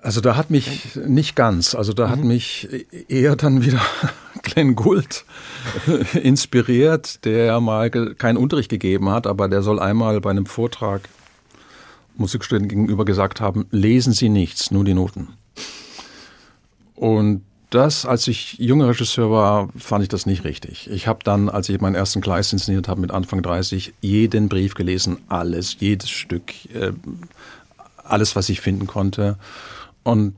also 0.03 0.21
da 0.21 0.37
hat 0.37 0.51
mich 0.51 0.97
nicht 0.97 1.37
ganz, 1.37 1.75
also 1.75 1.93
da 1.93 2.07
mhm. 2.07 2.11
hat 2.11 2.21
mich 2.21 2.69
eher 3.09 3.37
dann 3.37 3.65
wieder 3.65 3.81
Glenn 4.43 4.75
Gould 4.75 5.25
inspiriert, 6.15 7.25
der 7.25 7.45
ja 7.47 7.61
mal 7.61 7.91
keinen 7.91 8.37
Unterricht 8.37 8.71
gegeben 8.71 9.11
hat, 9.11 9.27
aber 9.27 9.49
der 9.49 9.63
soll 9.63 9.79
einmal 9.79 10.21
bei 10.21 10.31
einem 10.31 10.47
Vortrag 10.47 11.09
Musikstudenten 12.17 12.69
gegenüber 12.69 13.05
gesagt 13.05 13.41
haben, 13.41 13.67
lesen 13.71 14.13
Sie 14.13 14.29
nichts, 14.29 14.71
nur 14.71 14.85
die 14.85 14.95
Noten. 14.95 15.29
Und 16.97 17.43
das, 17.71 18.05
als 18.05 18.27
ich 18.27 18.59
junger 18.59 18.89
Regisseur 18.89 19.31
war, 19.31 19.69
fand 19.79 20.03
ich 20.03 20.09
das 20.09 20.27
nicht 20.27 20.45
richtig. 20.45 20.91
Ich 20.91 21.07
habe 21.07 21.21
dann, 21.23 21.49
als 21.49 21.69
ich 21.69 21.81
meinen 21.81 21.95
ersten 21.95 22.21
Gleis 22.21 22.53
inszeniert 22.53 22.89
habe 22.89 23.01
mit 23.01 23.13
Anfang 23.13 23.43
30, 23.43 23.95
jeden 24.01 24.49
Brief 24.49 24.75
gelesen, 24.75 25.19
alles, 25.29 25.77
jedes 25.79 26.11
Stück, 26.11 26.53
äh, 26.75 26.93
alles, 28.03 28.35
was 28.35 28.49
ich 28.49 28.61
finden 28.61 28.89
konnte. 28.89 29.39
Und 30.03 30.35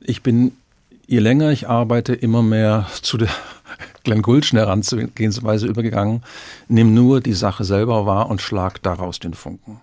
ich 0.00 0.22
bin, 0.22 0.52
je 1.06 1.18
länger 1.18 1.50
ich 1.50 1.68
arbeite, 1.68 2.12
immer 2.14 2.42
mehr 2.42 2.86
zu 3.02 3.16
der 3.16 3.30
Glenn 4.04 4.20
Gulschen 4.20 4.58
Herangehensweise 4.58 5.66
übergegangen. 5.66 6.22
Nimm 6.68 6.92
nur 6.92 7.22
die 7.22 7.32
Sache 7.32 7.64
selber 7.64 8.04
wahr 8.04 8.28
und 8.28 8.42
schlag 8.42 8.82
daraus 8.82 9.18
den 9.18 9.32
Funken. 9.32 9.80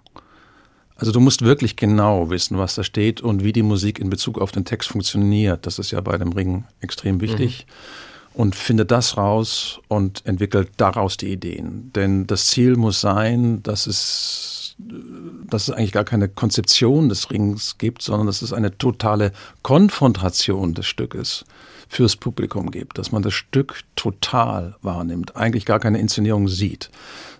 Also 1.01 1.11
du 1.11 1.19
musst 1.19 1.41
wirklich 1.41 1.77
genau 1.77 2.29
wissen, 2.29 2.59
was 2.59 2.75
da 2.75 2.83
steht 2.83 3.21
und 3.21 3.43
wie 3.43 3.53
die 3.53 3.63
Musik 3.63 3.97
in 3.97 4.11
Bezug 4.11 4.39
auf 4.39 4.51
den 4.51 4.65
Text 4.65 4.89
funktioniert. 4.89 5.65
Das 5.65 5.79
ist 5.79 5.89
ja 5.89 5.99
bei 5.99 6.15
dem 6.15 6.31
Ring 6.31 6.65
extrem 6.79 7.21
wichtig. 7.21 7.65
Mhm. 7.65 8.39
Und 8.39 8.55
finde 8.55 8.85
das 8.85 9.17
raus 9.17 9.79
und 9.87 10.23
entwickelt 10.27 10.69
daraus 10.77 11.17
die 11.17 11.31
Ideen. 11.31 11.91
Denn 11.95 12.27
das 12.27 12.45
Ziel 12.45 12.75
muss 12.75 13.01
sein, 13.01 13.63
dass 13.63 13.87
es 13.87 14.75
dass 14.77 15.67
es 15.67 15.71
eigentlich 15.71 15.91
gar 15.91 16.05
keine 16.05 16.29
Konzeption 16.29 17.09
des 17.09 17.29
Rings 17.29 17.77
gibt, 17.77 18.01
sondern 18.01 18.27
dass 18.27 18.41
es 18.41 18.53
eine 18.53 18.77
totale 18.77 19.31
Konfrontation 19.63 20.73
des 20.73 20.85
Stückes 20.85 21.45
fürs 21.91 22.15
Publikum 22.15 22.71
gibt, 22.71 22.97
dass 22.97 23.11
man 23.11 23.21
das 23.21 23.33
Stück 23.33 23.81
total 23.97 24.77
wahrnimmt, 24.81 25.35
eigentlich 25.35 25.65
gar 25.65 25.77
keine 25.77 25.99
Inszenierung 25.99 26.47
sieht, 26.47 26.89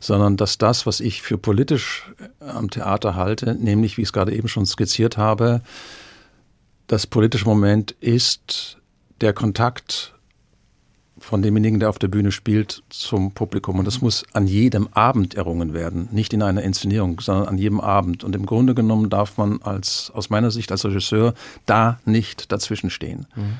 sondern 0.01 0.35
dass 0.35 0.57
das, 0.57 0.85
was 0.85 0.99
ich 0.99 1.21
für 1.21 1.37
politisch 1.37 2.11
am 2.41 2.69
Theater 2.69 3.15
halte, 3.15 3.55
nämlich, 3.55 3.95
wie 3.95 4.01
ich 4.01 4.09
es 4.09 4.13
gerade 4.13 4.35
eben 4.35 4.49
schon 4.49 4.65
skizziert 4.65 5.15
habe, 5.15 5.61
das 6.87 7.07
politische 7.07 7.45
Moment 7.45 7.91
ist 8.01 8.77
der 9.21 9.31
Kontakt 9.31 10.15
von 11.17 11.41
demjenigen, 11.41 11.79
der 11.79 11.87
auf 11.87 11.99
der 11.99 12.09
Bühne 12.09 12.33
spielt, 12.33 12.83
zum 12.89 13.31
Publikum. 13.31 13.79
Und 13.79 13.85
das 13.85 14.01
muss 14.01 14.25
an 14.33 14.47
jedem 14.47 14.89
Abend 14.91 15.35
errungen 15.35 15.73
werden, 15.73 16.09
nicht 16.11 16.33
in 16.33 16.41
einer 16.41 16.63
Inszenierung, 16.63 17.21
sondern 17.21 17.47
an 17.47 17.57
jedem 17.57 17.79
Abend. 17.79 18.25
Und 18.25 18.35
im 18.35 18.45
Grunde 18.45 18.75
genommen 18.75 19.09
darf 19.09 19.37
man 19.37 19.61
als, 19.61 20.11
aus 20.13 20.29
meiner 20.29 20.51
Sicht 20.51 20.73
als 20.73 20.83
Regisseur 20.83 21.35
da 21.65 22.01
nicht 22.03 22.51
dazwischen 22.51 22.89
stehen. 22.89 23.27
Mhm. 23.33 23.59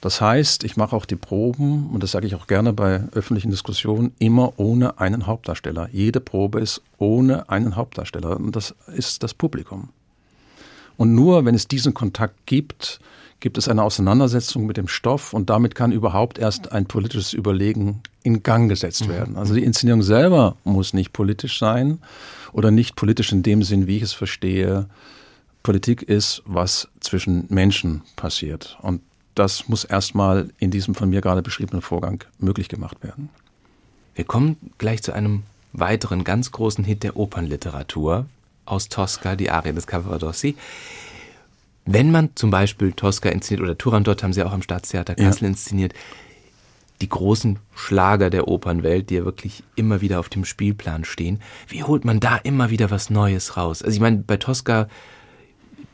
Das 0.00 0.20
heißt, 0.20 0.64
ich 0.64 0.76
mache 0.76 0.96
auch 0.96 1.04
die 1.04 1.16
Proben, 1.16 1.90
und 1.90 2.02
das 2.02 2.12
sage 2.12 2.26
ich 2.26 2.34
auch 2.34 2.46
gerne 2.46 2.72
bei 2.72 3.02
öffentlichen 3.12 3.50
Diskussionen, 3.50 4.12
immer 4.18 4.58
ohne 4.58 4.98
einen 4.98 5.26
Hauptdarsteller. 5.26 5.90
Jede 5.92 6.20
Probe 6.20 6.60
ist 6.60 6.80
ohne 6.98 7.50
einen 7.50 7.76
Hauptdarsteller. 7.76 8.36
Und 8.36 8.56
das 8.56 8.74
ist 8.94 9.22
das 9.22 9.34
Publikum. 9.34 9.90
Und 10.96 11.14
nur 11.14 11.44
wenn 11.44 11.54
es 11.54 11.68
diesen 11.68 11.92
Kontakt 11.92 12.46
gibt, 12.46 13.00
gibt 13.40 13.58
es 13.58 13.68
eine 13.68 13.82
Auseinandersetzung 13.82 14.66
mit 14.66 14.76
dem 14.76 14.88
Stoff 14.88 15.32
und 15.32 15.48
damit 15.50 15.74
kann 15.74 15.92
überhaupt 15.92 16.38
erst 16.38 16.72
ein 16.72 16.86
politisches 16.86 17.32
Überlegen 17.32 18.02
in 18.22 18.42
Gang 18.42 18.68
gesetzt 18.68 19.06
mhm. 19.06 19.10
werden. 19.10 19.36
Also 19.36 19.54
die 19.54 19.64
Inszenierung 19.64 20.02
selber 20.02 20.56
muss 20.64 20.92
nicht 20.92 21.12
politisch 21.12 21.58
sein 21.58 21.98
oder 22.52 22.70
nicht 22.70 22.96
politisch 22.96 23.32
in 23.32 23.42
dem 23.42 23.62
Sinn, 23.62 23.86
wie 23.86 23.96
ich 23.96 24.02
es 24.02 24.12
verstehe. 24.12 24.86
Politik 25.62 26.02
ist, 26.02 26.42
was 26.44 26.88
zwischen 27.00 27.46
Menschen 27.48 28.02
passiert. 28.16 28.78
Und 28.82 29.00
das 29.34 29.68
muss 29.68 29.84
erstmal 29.84 30.50
in 30.58 30.70
diesem 30.70 30.94
von 30.94 31.08
mir 31.08 31.20
gerade 31.20 31.42
beschriebenen 31.42 31.82
Vorgang 31.82 32.24
möglich 32.38 32.68
gemacht 32.68 33.02
werden. 33.02 33.30
Wir 34.14 34.24
kommen 34.24 34.56
gleich 34.78 35.02
zu 35.02 35.12
einem 35.12 35.44
weiteren 35.72 36.24
ganz 36.24 36.50
großen 36.50 36.84
Hit 36.84 37.02
der 37.02 37.16
Opernliteratur 37.16 38.26
aus 38.66 38.88
Tosca, 38.88 39.36
die 39.36 39.50
Arie 39.50 39.72
des 39.72 39.86
Cavaradossi. 39.86 40.56
Wenn 41.86 42.10
man 42.10 42.30
zum 42.34 42.50
Beispiel 42.50 42.92
Tosca 42.92 43.30
inszeniert 43.30 43.62
oder 43.62 43.78
Turandot 43.78 44.22
haben 44.22 44.32
sie 44.32 44.42
auch 44.42 44.52
am 44.52 44.62
Staatstheater 44.62 45.14
Kassel 45.14 45.44
ja. 45.44 45.48
inszeniert, 45.48 45.94
die 47.00 47.08
großen 47.08 47.58
Schlager 47.74 48.30
der 48.30 48.48
Opernwelt, 48.48 49.10
die 49.10 49.16
ja 49.16 49.24
wirklich 49.24 49.64
immer 49.74 50.00
wieder 50.00 50.20
auf 50.20 50.28
dem 50.28 50.44
Spielplan 50.44 51.04
stehen, 51.04 51.40
wie 51.68 51.82
holt 51.82 52.04
man 52.04 52.20
da 52.20 52.36
immer 52.36 52.70
wieder 52.70 52.90
was 52.90 53.10
Neues 53.10 53.56
raus? 53.56 53.82
Also 53.82 53.94
ich 53.94 54.00
meine, 54.00 54.18
bei 54.18 54.36
Tosca 54.36 54.88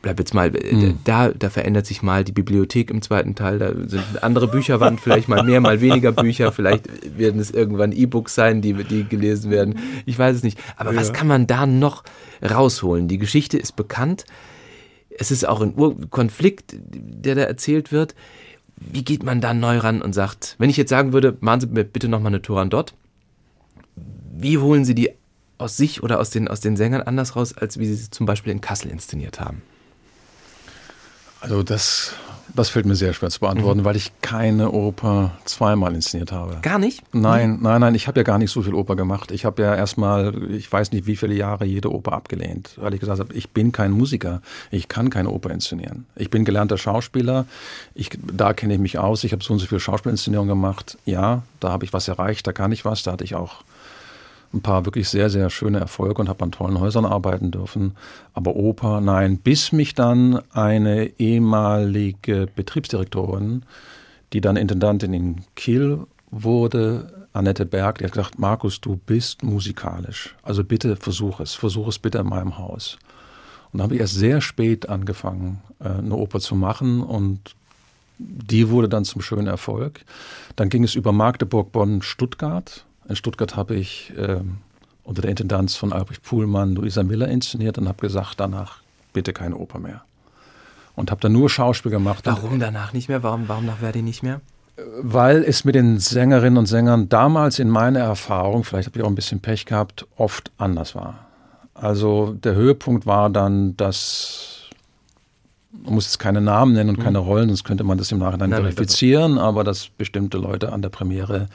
bleib 0.01 0.19
jetzt 0.19 0.33
mal, 0.33 0.51
mhm. 0.51 0.99
da, 1.03 1.29
da 1.29 1.49
verändert 1.49 1.85
sich 1.85 2.01
mal 2.01 2.23
die 2.23 2.31
Bibliothek 2.31 2.89
im 2.89 3.01
zweiten 3.01 3.35
Teil, 3.35 3.59
da 3.59 3.73
sind 3.87 4.03
andere 4.21 4.47
Bücherwand, 4.47 4.99
vielleicht 5.01 5.27
mal 5.27 5.43
mehr, 5.43 5.59
mal 5.59 5.81
weniger 5.81 6.11
Bücher, 6.11 6.51
vielleicht 6.51 7.17
werden 7.17 7.39
es 7.41 7.51
irgendwann 7.51 7.91
E-Books 7.91 8.35
sein, 8.35 8.61
die, 8.61 8.73
die 8.73 9.03
gelesen 9.03 9.51
werden. 9.51 9.79
Ich 10.05 10.17
weiß 10.17 10.35
es 10.35 10.43
nicht. 10.43 10.59
Aber 10.77 10.93
ja. 10.93 10.99
was 10.99 11.13
kann 11.13 11.27
man 11.27 11.47
da 11.47 11.65
noch 11.65 12.03
rausholen? 12.47 13.07
Die 13.07 13.17
Geschichte 13.17 13.57
ist 13.57 13.75
bekannt 13.75 14.25
es 15.17 15.31
ist 15.31 15.47
auch 15.47 15.61
ein 15.61 15.73
Urkonflikt, 15.75 16.75
der 16.79 17.35
da 17.35 17.41
erzählt 17.41 17.91
wird. 17.91 18.15
Wie 18.75 19.03
geht 19.03 19.23
man 19.23 19.41
da 19.41 19.53
neu 19.53 19.79
ran 19.79 20.01
und 20.01 20.13
sagt, 20.13 20.55
wenn 20.59 20.69
ich 20.69 20.77
jetzt 20.77 20.89
sagen 20.89 21.11
würde, 21.11 21.35
machen 21.39 21.61
Sie 21.61 21.67
mir 21.67 21.83
bitte 21.83 22.07
nochmal 22.07 22.31
eine 22.31 22.41
Turandot, 22.41 22.93
wie 24.35 24.59
holen 24.59 24.85
Sie 24.85 24.93
die 24.93 25.11
aus 25.57 25.77
sich 25.77 26.03
oder 26.03 26.19
aus 26.19 26.29
den, 26.29 26.47
aus 26.47 26.59
den 26.59 26.77
Sängern 26.77 27.01
anders 27.01 27.35
raus, 27.35 27.57
als 27.57 27.79
wie 27.79 27.87
Sie 27.87 27.95
sie 27.95 28.11
zum 28.11 28.27
Beispiel 28.27 28.51
in 28.51 28.61
Kassel 28.61 28.91
inszeniert 28.91 29.39
haben? 29.39 29.63
Also 31.41 31.63
das 31.63 32.15
das 32.55 32.69
fällt 32.69 32.85
mir 32.85 32.95
sehr 32.95 33.13
schwer 33.13 33.29
zu 33.29 33.39
beantworten, 33.39 33.81
mhm. 33.81 33.85
weil 33.85 33.95
ich 33.95 34.11
keine 34.21 34.71
Oper 34.71 35.31
zweimal 35.45 35.93
inszeniert 35.93 36.31
habe. 36.31 36.57
Gar 36.61 36.79
nicht? 36.79 37.03
Nein, 37.13 37.59
nein, 37.61 37.81
nein, 37.81 37.95
ich 37.95 38.07
habe 38.07 38.19
ja 38.19 38.23
gar 38.23 38.37
nicht 38.37 38.51
so 38.51 38.61
viel 38.61 38.73
Oper 38.73 38.95
gemacht. 38.95 39.31
Ich 39.31 39.45
habe 39.45 39.61
ja 39.61 39.75
erstmal, 39.75 40.51
ich 40.51 40.71
weiß 40.71 40.91
nicht 40.91 41.05
wie 41.05 41.15
viele 41.15 41.35
Jahre 41.35 41.65
jede 41.65 41.91
Oper 41.91 42.13
abgelehnt, 42.13 42.71
weil 42.77 42.93
ich 42.93 42.99
gesagt 42.99 43.19
habe, 43.19 43.33
ich 43.33 43.51
bin 43.51 43.71
kein 43.71 43.91
Musiker, 43.91 44.41
ich 44.71 44.87
kann 44.87 45.09
keine 45.09 45.29
Oper 45.29 45.51
inszenieren. 45.51 46.05
Ich 46.15 46.29
bin 46.29 46.45
gelernter 46.45 46.77
Schauspieler, 46.77 47.45
ich, 47.93 48.09
da 48.33 48.53
kenne 48.53 48.73
ich 48.73 48.79
mich 48.79 48.97
aus, 48.97 49.23
ich 49.23 49.33
habe 49.33 49.43
so 49.43 49.53
und 49.53 49.59
so 49.59 49.65
viel 49.65 49.79
Schauspielinszenierung 49.79 50.47
gemacht. 50.47 50.97
Ja, 51.05 51.43
da 51.59 51.69
habe 51.69 51.85
ich 51.85 51.93
was 51.93 52.07
erreicht, 52.07 52.47
da 52.47 52.53
kann 52.53 52.71
ich 52.71 52.85
was, 52.85 53.03
da 53.03 53.13
hatte 53.13 53.23
ich 53.23 53.35
auch 53.35 53.63
ein 54.53 54.61
paar 54.61 54.85
wirklich 54.85 55.09
sehr, 55.09 55.29
sehr 55.29 55.49
schöne 55.49 55.79
Erfolge 55.79 56.21
und 56.21 56.29
habe 56.29 56.43
an 56.43 56.51
tollen 56.51 56.79
Häusern 56.79 57.05
arbeiten 57.05 57.51
dürfen. 57.51 57.95
Aber 58.33 58.55
Oper, 58.55 59.01
nein, 59.01 59.37
bis 59.37 59.71
mich 59.71 59.93
dann 59.93 60.41
eine 60.51 61.11
ehemalige 61.19 62.47
Betriebsdirektorin, 62.55 63.63
die 64.33 64.41
dann 64.41 64.55
Intendantin 64.55 65.13
in 65.13 65.41
Kiel 65.55 65.99
wurde, 66.31 67.27
Annette 67.33 67.65
Berg, 67.65 67.99
die 67.99 68.05
hat 68.05 68.13
gesagt, 68.13 68.39
Markus, 68.39 68.81
du 68.81 68.97
bist 68.97 69.43
musikalisch. 69.43 70.35
Also 70.43 70.63
bitte 70.63 70.95
versuch 70.95 71.39
es, 71.39 71.53
versuch 71.53 71.87
es 71.87 71.99
bitte 71.99 72.17
in 72.17 72.27
meinem 72.27 72.57
Haus. 72.57 72.97
Und 73.71 73.79
dann 73.79 73.83
habe 73.83 73.95
ich 73.95 74.01
erst 74.01 74.15
sehr 74.15 74.41
spät 74.41 74.89
angefangen, 74.89 75.61
äh, 75.79 75.89
eine 75.89 76.15
Oper 76.15 76.39
zu 76.39 76.55
machen 76.55 77.01
und 77.01 77.55
die 78.17 78.69
wurde 78.69 78.89
dann 78.89 79.05
zum 79.05 79.21
schönen 79.21 79.45
Erfolg. 79.45 80.03
Dann 80.55 80.69
ging 80.69 80.83
es 80.83 80.95
über 80.95 81.11
Magdeburg, 81.11 81.71
Bonn, 81.71 82.01
Stuttgart 82.01 82.86
in 83.07 83.15
Stuttgart 83.15 83.55
habe 83.55 83.75
ich 83.75 84.13
äh, 84.17 84.41
unter 85.03 85.21
der 85.21 85.31
Intendanz 85.31 85.75
von 85.75 85.93
Albrecht 85.93 86.23
Puhlmann 86.23 86.75
Luisa 86.75 87.03
Miller 87.03 87.27
inszeniert 87.27 87.77
und 87.77 87.87
habe 87.87 87.99
gesagt, 87.99 88.39
danach 88.39 88.79
bitte 89.13 89.33
keine 89.33 89.55
Oper 89.55 89.79
mehr. 89.79 90.03
Und 90.95 91.11
habe 91.11 91.21
dann 91.21 91.31
nur 91.31 91.49
Schauspiel 91.49 91.91
gemacht. 91.91 92.25
Warum 92.25 92.59
danach 92.59 92.91
nicht 92.91 93.07
mehr? 93.07 93.23
Warum, 93.23 93.47
warum 93.47 93.65
nach 93.65 93.77
Verdi 93.77 94.01
nicht 94.01 94.23
mehr? 94.23 94.41
Weil 95.01 95.43
es 95.43 95.63
mit 95.63 95.75
den 95.75 95.99
Sängerinnen 95.99 96.57
und 96.57 96.65
Sängern 96.65 97.09
damals 97.09 97.59
in 97.59 97.69
meiner 97.69 97.99
Erfahrung, 97.99 98.63
vielleicht 98.63 98.89
habe 98.89 98.99
ich 98.99 99.05
auch 99.05 99.09
ein 99.09 99.15
bisschen 99.15 99.39
Pech 99.39 99.65
gehabt, 99.65 100.05
oft 100.17 100.51
anders 100.57 100.93
war. 100.93 101.27
Also 101.73 102.33
der 102.33 102.55
Höhepunkt 102.55 103.05
war 103.05 103.29
dann, 103.29 103.77
dass 103.77 104.56
man 105.83 105.95
muss 105.95 106.05
jetzt 106.05 106.19
keine 106.19 106.41
Namen 106.41 106.73
nennen 106.73 106.89
und 106.91 106.99
mhm. 106.99 107.03
keine 107.03 107.19
Rollen, 107.19 107.49
sonst 107.49 107.63
könnte 107.63 107.83
man 107.83 107.97
das 107.97 108.11
im 108.11 108.19
Nachhinein 108.19 108.49
Nein, 108.49 108.61
verifizieren, 108.61 109.37
aber 109.37 109.63
dass 109.63 109.89
bestimmte 109.89 110.37
Leute 110.37 110.71
an 110.71 110.81
der 110.81 110.89
Premiere 110.89 111.47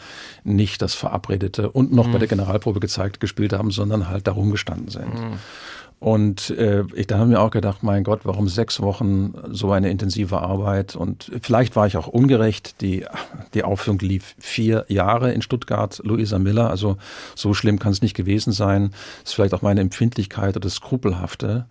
nicht 0.45 0.83
das 0.83 0.95
Verabredete 0.95 1.71
und 1.71 1.93
noch 1.93 2.07
mhm. 2.07 2.13
bei 2.13 2.19
der 2.19 2.29
Generalprobe 2.29 2.81
gezeigt 2.81 3.21
gespielt 3.21 3.53
haben, 3.53 3.71
sondern 3.71 4.09
halt 4.09 4.27
darum 4.27 4.51
gestanden 4.51 4.89
sind. 4.89 5.15
Mhm. 5.15 5.39
Und 6.03 6.51
äh, 6.51 6.83
ich, 6.97 7.07
da 7.07 7.19
habe 7.19 7.29
mir 7.29 7.41
auch 7.41 7.53
gedacht, 7.53 7.85
mein 7.85 8.03
Gott, 8.03 8.23
warum 8.25 8.49
sechs 8.49 8.81
Wochen 8.81 9.35
so 9.53 9.71
eine 9.71 9.89
intensive 9.89 10.41
Arbeit? 10.41 10.97
Und 10.97 11.31
vielleicht 11.43 11.77
war 11.77 11.87
ich 11.87 11.97
auch 11.97 12.09
ungerecht. 12.09 12.81
Die, 12.81 13.05
die 13.55 13.63
Aufführung 13.63 14.01
lief 14.01 14.35
vier 14.41 14.85
Jahre 14.89 15.33
in 15.33 15.43
Stuttgart, 15.43 16.01
Luisa 16.03 16.41
Miller. 16.41 16.71
Also 16.71 16.97
so 17.37 17.55
schlimm 17.55 17.79
kann 17.79 17.93
es 17.93 18.03
nicht 18.03 18.15
gewesen 18.15 18.53
sein. 18.53 18.91
Das 19.21 19.31
ist 19.31 19.35
vielleicht 19.35 19.55
auch 19.55 19.63
meine 19.63 19.81
Empfindlichkeit 19.81 20.57
oder 20.57 20.65
das 20.65 20.75
Skrupelhafte, 20.75 21.67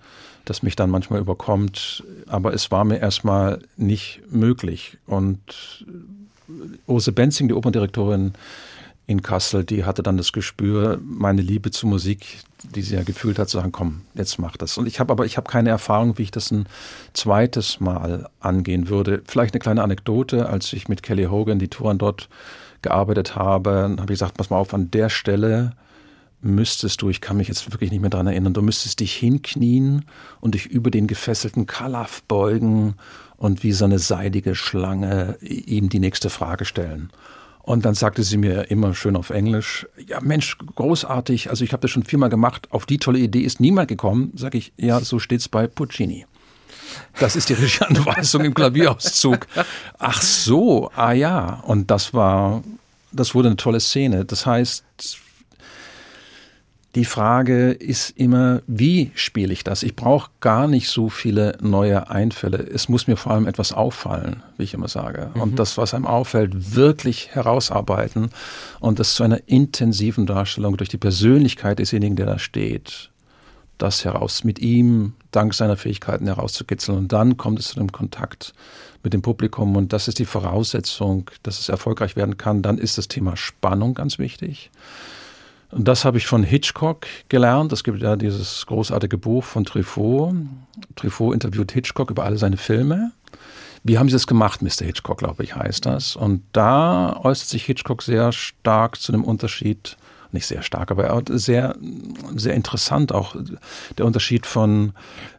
das 0.46 0.64
mich 0.64 0.78
dann 0.78 0.90
manchmal 0.90 1.20
überkommt. 1.20 2.02
Aber 2.28 2.54
es 2.54 2.72
war 2.72 2.86
mir 2.86 3.00
erstmal 3.00 3.60
nicht 3.76 4.22
möglich. 4.32 4.98
Und 5.08 5.86
Ose 6.88 7.12
Benzing, 7.12 7.50
die 7.50 7.54
Operndirektorin, 7.54 8.32
in 9.08 9.22
Kassel, 9.22 9.64
die 9.64 9.84
hatte 9.84 10.04
dann 10.04 10.18
das 10.18 10.32
Gespür, 10.32 11.00
meine 11.04 11.42
Liebe 11.42 11.72
zur 11.72 11.90
Musik, 11.90 12.40
die 12.76 12.82
sie 12.82 12.96
ja 12.96 13.04
gefühlt 13.04 13.40
hat, 13.40 13.50
zu 13.50 13.58
sagen, 13.58 13.72
komm, 13.72 14.02
jetzt 14.14 14.40
mach 14.40 14.56
das. 14.58 14.78
Und 14.78 14.88
ich 14.88 15.00
habe 15.00 15.12
aber, 15.12 15.26
ich 15.26 15.38
habe 15.38 15.50
keine 15.50 15.70
Erfahrung, 15.70 16.18
wie 16.18 16.24
ich 16.24 16.32
das 16.32 16.52
ein 16.52 16.68
zweites 17.14 17.80
Mal 17.80 18.30
angehen 18.40 18.90
würde. 18.90 19.22
Vielleicht 19.26 19.54
eine 19.54 19.60
kleine 19.60 19.84
Anekdote, 19.84 20.48
als 20.48 20.72
ich 20.74 20.88
mit 20.88 21.04
Kelly 21.04 21.26
Hogan 21.26 21.60
die 21.60 21.68
Touren 21.68 21.98
dort 21.98 22.30
gearbeitet 22.82 23.36
habe, 23.36 23.96
habe 24.00 24.14
ich 24.14 24.20
gesagt, 24.20 24.38
pass 24.38 24.50
mal 24.50 24.58
auf, 24.58 24.74
an 24.74 24.92
der 24.92 25.10
Stelle 25.10 25.74
müsstest 26.42 27.02
du, 27.02 27.10
ich 27.10 27.22
kann 27.22 27.38
mich 27.38 27.48
jetzt 27.48 27.72
wirklich 27.72 27.92
nicht 27.92 28.02
mehr 28.02 28.10
dran 28.10 28.28
erinnern, 28.28 28.54
du 28.54 28.62
müsstest 28.62 29.00
dich 29.00 29.14
hinknien 29.16 30.06
und 30.40 30.56
dich 30.56 30.66
über 30.66 30.90
den 30.90 31.08
gefesselten 31.08 31.68
Kalaf 31.68 32.24
beugen 32.24 32.96
und 33.38 33.64
wie 33.64 33.72
so 33.72 33.86
eine 33.86 34.00
seidige 34.00 34.56
Schlange 34.56 35.38
ihm 35.42 35.90
die 35.90 36.00
nächste 36.00 36.30
Frage 36.30 36.66
stellen. 36.66 37.12
Und 37.64 37.86
dann 37.86 37.94
sagte 37.94 38.24
sie 38.24 38.38
mir 38.38 38.72
immer 38.72 38.94
schön 38.94 39.16
auf 39.16 39.30
Englisch, 39.30 39.88
ja 40.08 40.20
Mensch, 40.20 40.58
großartig, 40.76 41.50
also 41.50 41.64
ich 41.64 41.74
habe 41.74 41.82
das 41.82 41.92
schon 41.92 42.04
viermal 42.04 42.30
gemacht, 42.30 42.68
auf 42.72 42.86
die 42.86 42.98
tolle 42.98 43.20
Idee 43.20 43.42
ist 43.42 43.60
niemand 43.60 43.88
gekommen. 43.88 44.32
Sag 44.36 44.56
ich, 44.56 44.74
ja, 44.78 45.00
so 45.00 45.20
steht's 45.20 45.48
bei 45.48 45.68
Puccini. 45.68 46.26
Das 47.20 47.36
ist 47.36 47.50
die 47.50 47.54
Regieanweisung 47.54 48.44
im 48.44 48.54
Klavierauszug. 48.54 49.48
Ach 50.00 50.22
so, 50.22 50.90
ah 50.96 51.14
ja. 51.14 51.62
Und 51.66 51.92
das 51.92 52.14
war, 52.14 52.64
das 53.12 53.36
wurde 53.36 53.50
eine 53.50 53.58
tolle 53.58 53.80
Szene. 53.80 54.26
Das 54.26 54.46
heißt, 54.46 54.84
die 56.96 57.06
Frage 57.06 57.72
ist 57.72 58.10
immer, 58.18 58.62
wie 58.68 59.12
spiele 59.16 59.54
ich 59.54 59.64
das? 59.64 59.82
Ich 59.82 59.96
brauche 59.96 60.30
gar 60.42 60.68
nicht 60.68 60.90
so 60.90 61.08
viele 61.08 61.58
neue 61.62 62.10
Einfälle. 62.10 62.58
Es 62.58 62.90
muss 62.90 63.08
mir 63.08 63.16
vor 63.16 63.32
allem 63.32 63.48
etwas 63.48 63.72
auffallen, 63.72 64.44
wie 64.58 64.64
ich 64.64 64.74
immer 64.74 64.90
sage. 64.90 65.32
Mhm. 65.34 65.42
Und 65.42 65.60
das, 65.60 65.78
was 65.78 65.94
einem 65.94 66.06
auffällt, 66.06 66.76
wirklich 66.76 67.30
herausarbeiten 67.34 68.30
und 68.82 69.00
das 69.00 69.16
zu 69.16 69.24
einer 69.24 69.48
intensiven 69.48 70.26
Darstellung 70.26 70.76
durch 70.76 70.90
die 70.90 70.98
Persönlichkeit 70.98 71.80
desjenigen, 71.80 72.18
der 72.18 72.26
da 72.26 72.40
steht, 72.40 73.10
das 73.78 74.04
heraus 74.04 74.44
mit 74.44 74.60
ihm 74.60 75.14
dank 75.32 75.54
seiner 75.54 75.78
Fähigkeiten 75.78 76.28
herauszukitzeln. 76.28 76.98
Und 76.98 77.14
dann 77.14 77.38
kommt 77.38 77.60
es 77.60 77.70
zu 77.70 77.76
dem 77.76 77.94
Kontakt 77.94 78.54
mit 79.02 79.14
dem 79.14 79.22
Publikum. 79.22 79.78
Und 79.78 79.94
das 79.94 80.10
ist 80.10 80.20
die 80.20 80.26
Voraussetzung, 80.26 81.32
dass 81.42 81.58
es 81.58 81.70
erfolgreich 81.70 82.18
werden 82.18 82.38
kann. 82.38 82.62
Dann 82.62 82.78
ist 82.78 82.98
das 82.98 83.08
Thema 83.08 83.38
Spannung 83.38 83.94
ganz 83.94 84.20
wichtig. 84.20 84.72
Und 85.72 85.88
das 85.88 86.04
habe 86.04 86.18
ich 86.18 86.28
von 86.28 86.44
Hitchcock 86.44 87.08
gelernt. 87.30 87.72
Es 87.72 87.84
gibt 87.84 88.02
ja 88.02 88.16
dieses 88.16 88.66
großartige 88.66 89.18
Buch 89.18 89.44
von 89.44 89.64
Truffaut. 89.64 90.36
Truffaut 90.96 91.34
interviewt 91.34 91.72
Hitchcock 91.72 92.12
über 92.12 92.26
alle 92.26 92.38
seine 92.38 92.58
Filme. 92.58 93.12
Wie 93.84 93.98
haben 93.98 94.10
Sie 94.10 94.14
das 94.14 94.28
gemacht, 94.28 94.62
Mr. 94.62 94.86
Hitchcock, 94.86 95.20
glaube 95.20 95.44
ich, 95.44 95.56
heißt 95.56 95.86
das. 95.86 96.16
Und 96.16 96.44
da 96.52 97.18
äußert 97.24 97.48
sich 97.48 97.66
Hitchcock 97.66 98.04
sehr 98.04 98.32
stark 98.32 99.00
zu 99.00 99.12
dem 99.12 99.24
Unterschied, 99.24 99.98
nicht 100.32 100.46
sehr 100.46 100.62
stark, 100.62 100.92
aber 100.92 101.24
sehr, 101.30 101.76
sehr 102.36 102.54
interessant 102.54 103.12
auch, 103.12 103.36
der 103.98 104.06
Unterschied 104.06 104.46
von 104.46 104.94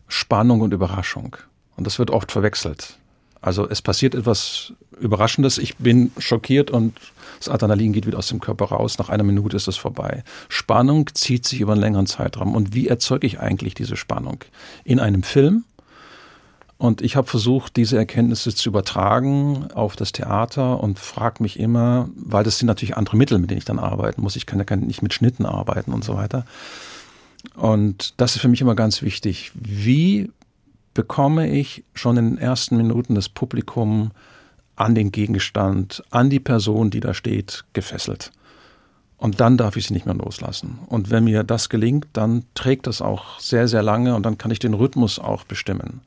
Spannung 0.09 0.61
und 0.61 0.73
Überraschung. 0.73 1.37
Und 1.77 1.87
das 1.87 1.99
wird 1.99 2.11
oft 2.11 2.33
verwechselt. 2.33 2.97
Also 3.41 3.69
es 3.69 3.81
passiert 3.81 4.15
etwas 4.15 4.73
Überraschendes. 4.99 5.59
Ich 5.59 5.77
bin 5.77 6.11
schockiert 6.19 6.71
und 6.71 6.95
das 7.43 7.53
Adrenalin 7.53 7.93
geht 7.93 8.07
wieder 8.07 8.19
aus 8.19 8.29
dem 8.29 8.39
Körper 8.39 8.67
raus. 8.67 8.99
Nach 8.99 9.09
einer 9.09 9.25
Minute 9.25 9.57
ist 9.57 9.67
es 9.67 9.77
vorbei. 9.77 10.23
Spannung 10.49 11.09
zieht 11.13 11.45
sich 11.45 11.61
über 11.61 11.73
einen 11.73 11.81
längeren 11.81 12.07
Zeitraum. 12.07 12.55
Und 12.55 12.73
wie 12.73 12.87
erzeuge 12.87 13.27
ich 13.27 13.41
eigentlich 13.41 13.75
diese 13.75 13.97
Spannung? 13.97 14.39
In 14.85 15.01
einem 15.01 15.25
Film. 15.25 15.65
Und 16.79 17.01
ich 17.03 17.17
habe 17.17 17.27
versucht, 17.27 17.77
diese 17.77 17.97
Erkenntnisse 17.97 18.55
zu 18.55 18.69
übertragen 18.69 19.69
auf 19.73 19.97
das 19.97 20.13
Theater 20.13 20.81
und 20.81 20.99
frage 20.99 21.43
mich 21.43 21.59
immer, 21.59 22.09
weil 22.17 22.45
das 22.45 22.59
sind 22.59 22.67
natürlich 22.67 22.97
andere 22.97 23.17
Mittel, 23.17 23.39
mit 23.39 23.51
denen 23.51 23.59
ich 23.59 23.65
dann 23.65 23.79
arbeiten 23.79 24.23
muss. 24.23 24.37
Ich 24.37 24.47
kann 24.47 24.65
ja 24.65 24.77
nicht 24.77 25.03
mit 25.03 25.13
Schnitten 25.13 25.45
arbeiten 25.45 25.93
und 25.93 26.05
so 26.05 26.15
weiter. 26.15 26.45
Und 27.57 28.15
das 28.21 28.37
ist 28.37 28.41
für 28.41 28.49
mich 28.49 28.61
immer 28.61 28.77
ganz 28.77 29.03
wichtig. 29.03 29.51
Wie 29.55 30.31
bekomme 30.95 31.51
ich 31.51 31.83
schon 31.95 32.17
in 32.17 32.31
den 32.31 32.39
ersten 32.39 32.77
Minuten 32.77 33.15
das 33.17 33.29
Publikum 33.29 34.13
an 34.77 34.95
den 34.95 35.13
Gegenstand, 35.13 36.03
an 36.11 36.31
die 36.31 36.41
Person, 36.41 36.91
die 36.91 37.01
da 37.01 37.15
steht, 37.15 37.65
gefesselt. 37.73 38.33
Und 39.23 39.41
dann 39.41 39.57
darf 39.57 39.77
ich 39.77 39.87
sie 39.87 39.95
nicht 39.95 40.05
mehr 40.05 40.17
loslassen. 40.17 40.81
Und 40.89 41.11
wenn 41.11 41.23
mir 41.23 41.45
das 41.45 41.69
gelingt, 41.69 42.09
dann 42.13 42.43
trägt 42.55 42.89
das 42.89 43.01
auch 43.01 43.39
sehr, 43.39 43.69
sehr 43.69 43.83
lange 43.83 44.17
und 44.17 44.25
dann 44.25 44.37
kann 44.37 44.51
ich 44.51 44.59
den 44.59 44.75
Rhythmus 44.75 45.21
auch 45.21 45.45
bestimmen. 45.45 46.01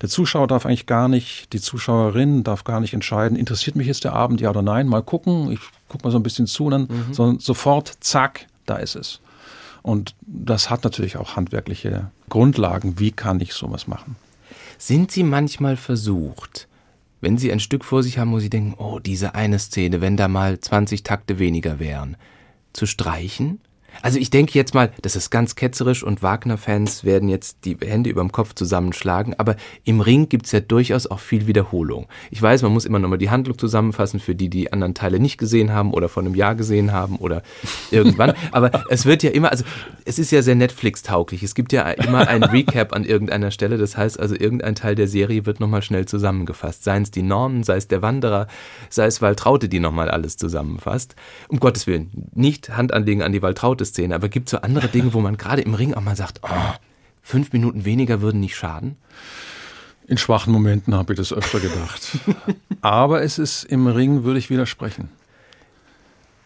Der 0.00 0.08
Zuschauer 0.08 0.46
darf 0.46 0.66
eigentlich 0.66 0.86
gar 0.86 1.08
nicht, 1.08 1.52
die 1.52 1.60
Zuschauerin 1.60 2.44
darf 2.44 2.62
gar 2.62 2.78
nicht 2.78 2.94
entscheiden, 2.94 3.36
interessiert 3.36 3.74
mich 3.74 3.88
jetzt 3.88 4.04
der 4.04 4.12
Abend, 4.12 4.40
ja 4.40 4.50
oder 4.50 4.62
nein, 4.62 4.86
mal 4.86 5.02
gucken, 5.02 5.50
ich 5.50 5.58
gucke 5.88 6.04
mal 6.04 6.12
so 6.12 6.18
ein 6.20 6.22
bisschen 6.22 6.46
zu, 6.46 6.70
dann, 6.70 6.82
mhm. 6.82 7.12
sondern 7.12 7.38
sofort, 7.40 7.92
zack, 7.98 8.46
da 8.66 8.76
ist 8.76 8.94
es. 8.94 9.18
Und 9.82 10.14
das 10.20 10.70
hat 10.70 10.84
natürlich 10.84 11.16
auch 11.16 11.34
handwerkliche 11.34 12.12
Grundlagen. 12.28 13.00
Wie 13.00 13.10
kann 13.10 13.40
ich 13.40 13.52
sowas 13.52 13.88
machen? 13.88 14.14
Sind 14.78 15.10
Sie 15.10 15.24
manchmal 15.24 15.76
versucht, 15.76 16.68
wenn 17.20 17.38
Sie 17.38 17.52
ein 17.52 17.60
Stück 17.60 17.84
vor 17.84 18.02
sich 18.02 18.18
haben, 18.18 18.32
wo 18.32 18.38
Sie 18.38 18.50
denken, 18.50 18.74
oh, 18.76 18.98
diese 18.98 19.34
eine 19.34 19.58
Szene, 19.58 20.00
wenn 20.00 20.16
da 20.16 20.28
mal 20.28 20.58
20 20.58 21.02
Takte 21.02 21.38
weniger 21.38 21.78
wären, 21.78 22.16
zu 22.72 22.86
streichen 22.86 23.60
also 24.02 24.18
ich 24.18 24.30
denke 24.30 24.52
jetzt 24.54 24.74
mal, 24.74 24.92
das 25.02 25.16
ist 25.16 25.30
ganz 25.30 25.54
ketzerisch 25.54 26.02
und 26.02 26.22
Wagner-Fans 26.22 27.04
werden 27.04 27.28
jetzt 27.28 27.64
die 27.64 27.76
Hände 27.80 28.10
über 28.10 28.20
dem 28.20 28.32
Kopf 28.32 28.54
zusammenschlagen, 28.54 29.34
aber 29.38 29.56
im 29.84 30.00
Ring 30.00 30.28
gibt's 30.28 30.52
ja 30.52 30.60
durchaus 30.60 31.06
auch 31.06 31.20
viel 31.20 31.46
Wiederholung. 31.46 32.06
Ich 32.30 32.40
weiß, 32.40 32.62
man 32.62 32.72
muss 32.72 32.84
immer 32.84 32.98
nochmal 32.98 33.18
die 33.18 33.30
Handlung 33.30 33.58
zusammenfassen 33.58 34.20
für 34.20 34.34
die, 34.34 34.48
die 34.48 34.72
anderen 34.72 34.94
Teile 34.94 35.20
nicht 35.20 35.38
gesehen 35.38 35.72
haben 35.72 35.92
oder 35.92 36.08
vor 36.08 36.22
einem 36.22 36.34
Jahr 36.34 36.54
gesehen 36.54 36.92
haben 36.92 37.16
oder 37.16 37.42
irgendwann. 37.90 38.34
aber 38.52 38.84
es 38.88 39.06
wird 39.06 39.22
ja 39.22 39.30
immer, 39.30 39.50
also 39.50 39.64
es 40.04 40.18
ist 40.18 40.30
ja 40.30 40.42
sehr 40.42 40.54
Netflix-tauglich. 40.54 41.42
Es 41.42 41.54
gibt 41.54 41.72
ja 41.72 41.88
immer 41.90 42.28
ein 42.28 42.42
Recap 42.42 42.94
an 42.94 43.04
irgendeiner 43.04 43.50
Stelle. 43.50 43.78
Das 43.78 43.96
heißt 43.96 44.18
also, 44.18 44.34
irgendein 44.34 44.74
Teil 44.74 44.94
der 44.94 45.08
Serie 45.08 45.46
wird 45.46 45.60
nochmal 45.60 45.82
schnell 45.82 46.06
zusammengefasst. 46.06 46.84
Seien 46.84 47.02
es 47.02 47.10
die 47.10 47.22
Nornen, 47.22 47.62
sei 47.62 47.76
es 47.76 47.88
der 47.88 48.02
Wanderer, 48.02 48.46
sei 48.88 49.06
es 49.06 49.22
Waltraute, 49.22 49.68
die 49.68 49.80
nochmal 49.80 50.10
alles 50.10 50.36
zusammenfasst. 50.36 51.16
Um 51.48 51.60
Gottes 51.60 51.86
Willen, 51.86 52.10
nicht 52.32 52.76
Hand 52.76 52.92
anlegen 52.92 53.22
an 53.22 53.32
die 53.32 53.42
Waltraute 53.42 53.79
Szene, 53.84 54.14
aber 54.14 54.28
gibt 54.28 54.48
es 54.48 54.52
so 54.52 54.58
andere 54.58 54.88
Dinge, 54.88 55.12
wo 55.14 55.20
man 55.20 55.36
gerade 55.36 55.62
im 55.62 55.74
Ring 55.74 55.94
auch 55.94 56.02
mal 56.02 56.16
sagt, 56.16 56.40
oh, 56.42 56.74
fünf 57.22 57.52
Minuten 57.52 57.84
weniger 57.84 58.20
würden 58.20 58.40
nicht 58.40 58.56
schaden? 58.56 58.96
In 60.06 60.18
schwachen 60.18 60.52
Momenten 60.52 60.94
habe 60.94 61.12
ich 61.12 61.16
das 61.18 61.32
öfter 61.32 61.60
gedacht. 61.60 62.18
aber 62.80 63.22
es 63.22 63.38
ist 63.38 63.64
im 63.64 63.86
Ring, 63.86 64.24
würde 64.24 64.38
ich 64.38 64.50
widersprechen. 64.50 65.08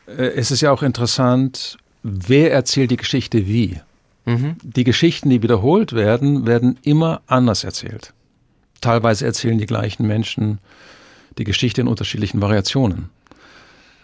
Äh, 0.07 0.33
es 0.37 0.51
ist 0.51 0.61
ja 0.61 0.71
auch 0.71 0.83
interessant, 0.83 1.79
wer 2.03 2.53
erzählt 2.53 2.91
die 2.91 2.97
Geschichte 2.97 3.47
wie. 3.47 3.81
Mhm. 4.27 4.57
Die 4.63 4.85
Geschichten, 4.85 5.31
die 5.31 5.43
wiederholt 5.43 5.93
werden, 5.93 6.47
werden 6.47 6.79
immer 6.83 7.23
anders 7.27 7.65
erzählt. 7.65 8.13
Teilweise 8.81 9.25
erzählen 9.25 9.59
die 9.59 9.67
gleichen 9.67 10.07
Menschen 10.07 10.59
die 11.39 11.45
Geschichte 11.45 11.81
in 11.81 11.89
unterschiedlichen 11.89 12.41
Variationen. 12.41 13.11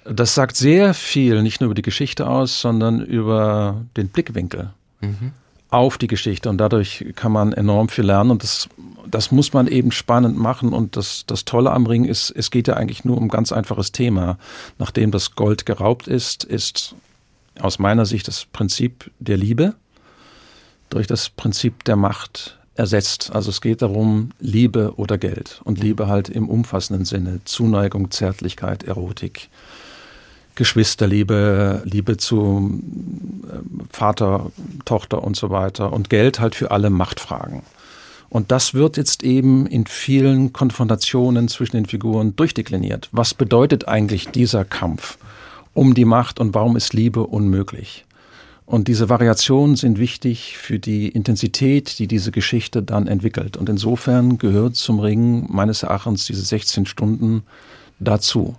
Das 0.05 0.35
sagt 0.35 0.57
sehr 0.57 0.95
viel, 0.95 1.43
nicht 1.43 1.61
nur 1.61 1.67
über 1.67 1.75
die 1.75 1.83
Geschichte 1.83 2.29
aus, 2.29 2.61
sondern 2.61 3.01
über 3.01 3.83
den 3.97 4.09
Blickwinkel 4.09 4.71
mhm. 5.01 5.33
auf 5.69 5.99
die 5.99 6.07
Geschichte. 6.07 6.49
Und 6.49 6.59
dadurch 6.59 7.05
kann 7.17 7.33
man 7.33 7.53
enorm 7.53 7.89
viel 7.89 8.05
lernen. 8.07 8.31
Und 8.31 8.43
das, 8.43 8.69
das 9.07 9.31
muss 9.31 9.53
man 9.53 9.67
eben 9.67 9.93
spannend 9.93 10.39
machen. 10.39 10.73
Und 10.73 10.97
das, 10.97 11.25
das 11.27 11.45
Tolle 11.45 11.71
am 11.73 11.87
Ring 11.87 12.05
ist, 12.05 12.31
es 12.31 12.51
geht 12.51 12.69
ja 12.69 12.75
eigentlich 12.75 13.05
nur 13.05 13.19
um 13.19 13.25
ein 13.25 13.29
ganz 13.29 13.53
einfaches 13.53 13.93
Thema. 13.93 14.39
Nachdem 14.79 15.11
das 15.11 15.35
Gold 15.35 15.67
geraubt 15.67 16.09
ist, 16.09 16.45
ist 16.45 16.95
aus 17.61 17.79
meiner 17.79 18.07
Sicht 18.07 18.27
das 18.27 18.47
Prinzip 18.47 19.11
der 19.19 19.37
Liebe 19.37 19.75
durch 20.89 21.07
das 21.07 21.29
Prinzip 21.29 21.85
der 21.85 21.97
Macht 21.97 22.59
ersetzt. 22.75 23.31
Also 23.33 23.51
es 23.51 23.61
geht 23.61 23.83
darum, 23.83 24.31
Liebe 24.41 24.95
oder 24.97 25.19
Geld. 25.19 25.61
Und 25.65 25.79
Liebe 25.79 26.09
halt 26.09 26.29
im 26.29 26.49
umfassenden 26.49 27.05
Sinne. 27.05 27.41
Zuneigung, 27.45 28.11
Zärtlichkeit, 28.11 28.85
Erotik. 28.85 29.49
Geschwisterliebe, 30.61 31.81
Liebe 31.87 32.19
zu 32.19 32.83
ähm, 33.51 33.81
Vater, 33.91 34.53
Tochter 34.85 35.25
und 35.25 35.35
so 35.35 35.49
weiter 35.49 35.91
und 35.91 36.11
Geld 36.11 36.39
halt 36.39 36.55
für 36.55 36.71
alle 36.71 36.91
Machtfragen. 36.91 37.63
Und 38.29 38.51
das 38.51 38.75
wird 38.75 38.99
jetzt 38.99 39.23
eben 39.23 39.67
in 39.67 39.87
vielen 39.87 40.53
Konfrontationen 40.53 41.49
zwischen 41.49 41.77
den 41.77 41.87
Figuren 41.87 42.37
durchdekliniert. 42.37 43.09
Was 43.11 43.33
bedeutet 43.33 43.89
eigentlich 43.89 44.29
dieser 44.29 44.67
Kampf 44.67 45.17
um 45.73 45.95
die 45.95 46.05
Macht 46.05 46.39
und 46.39 46.53
warum 46.55 46.77
ist 46.77 46.93
Liebe 46.93 47.27
unmöglich? 47.27 48.05
Und 48.67 48.87
diese 48.87 49.09
Variationen 49.09 49.77
sind 49.77 49.99
wichtig 49.99 50.59
für 50.59 50.79
die 50.79 51.09
Intensität, 51.09 51.99
die 51.99 52.07
diese 52.07 52.33
Geschichte 52.33 52.83
dann 52.83 53.07
entwickelt. 53.07 53.57
Und 53.57 53.71
insofern 53.71 54.37
gehört 54.37 54.77
zum 54.77 55.01
Ring 55.01 55.47
meines 55.49 55.85
Erachtens 55.85 56.27
diese 56.27 56.43
16 56.43 56.85
Stunden 56.85 57.45
dazu. 57.99 58.57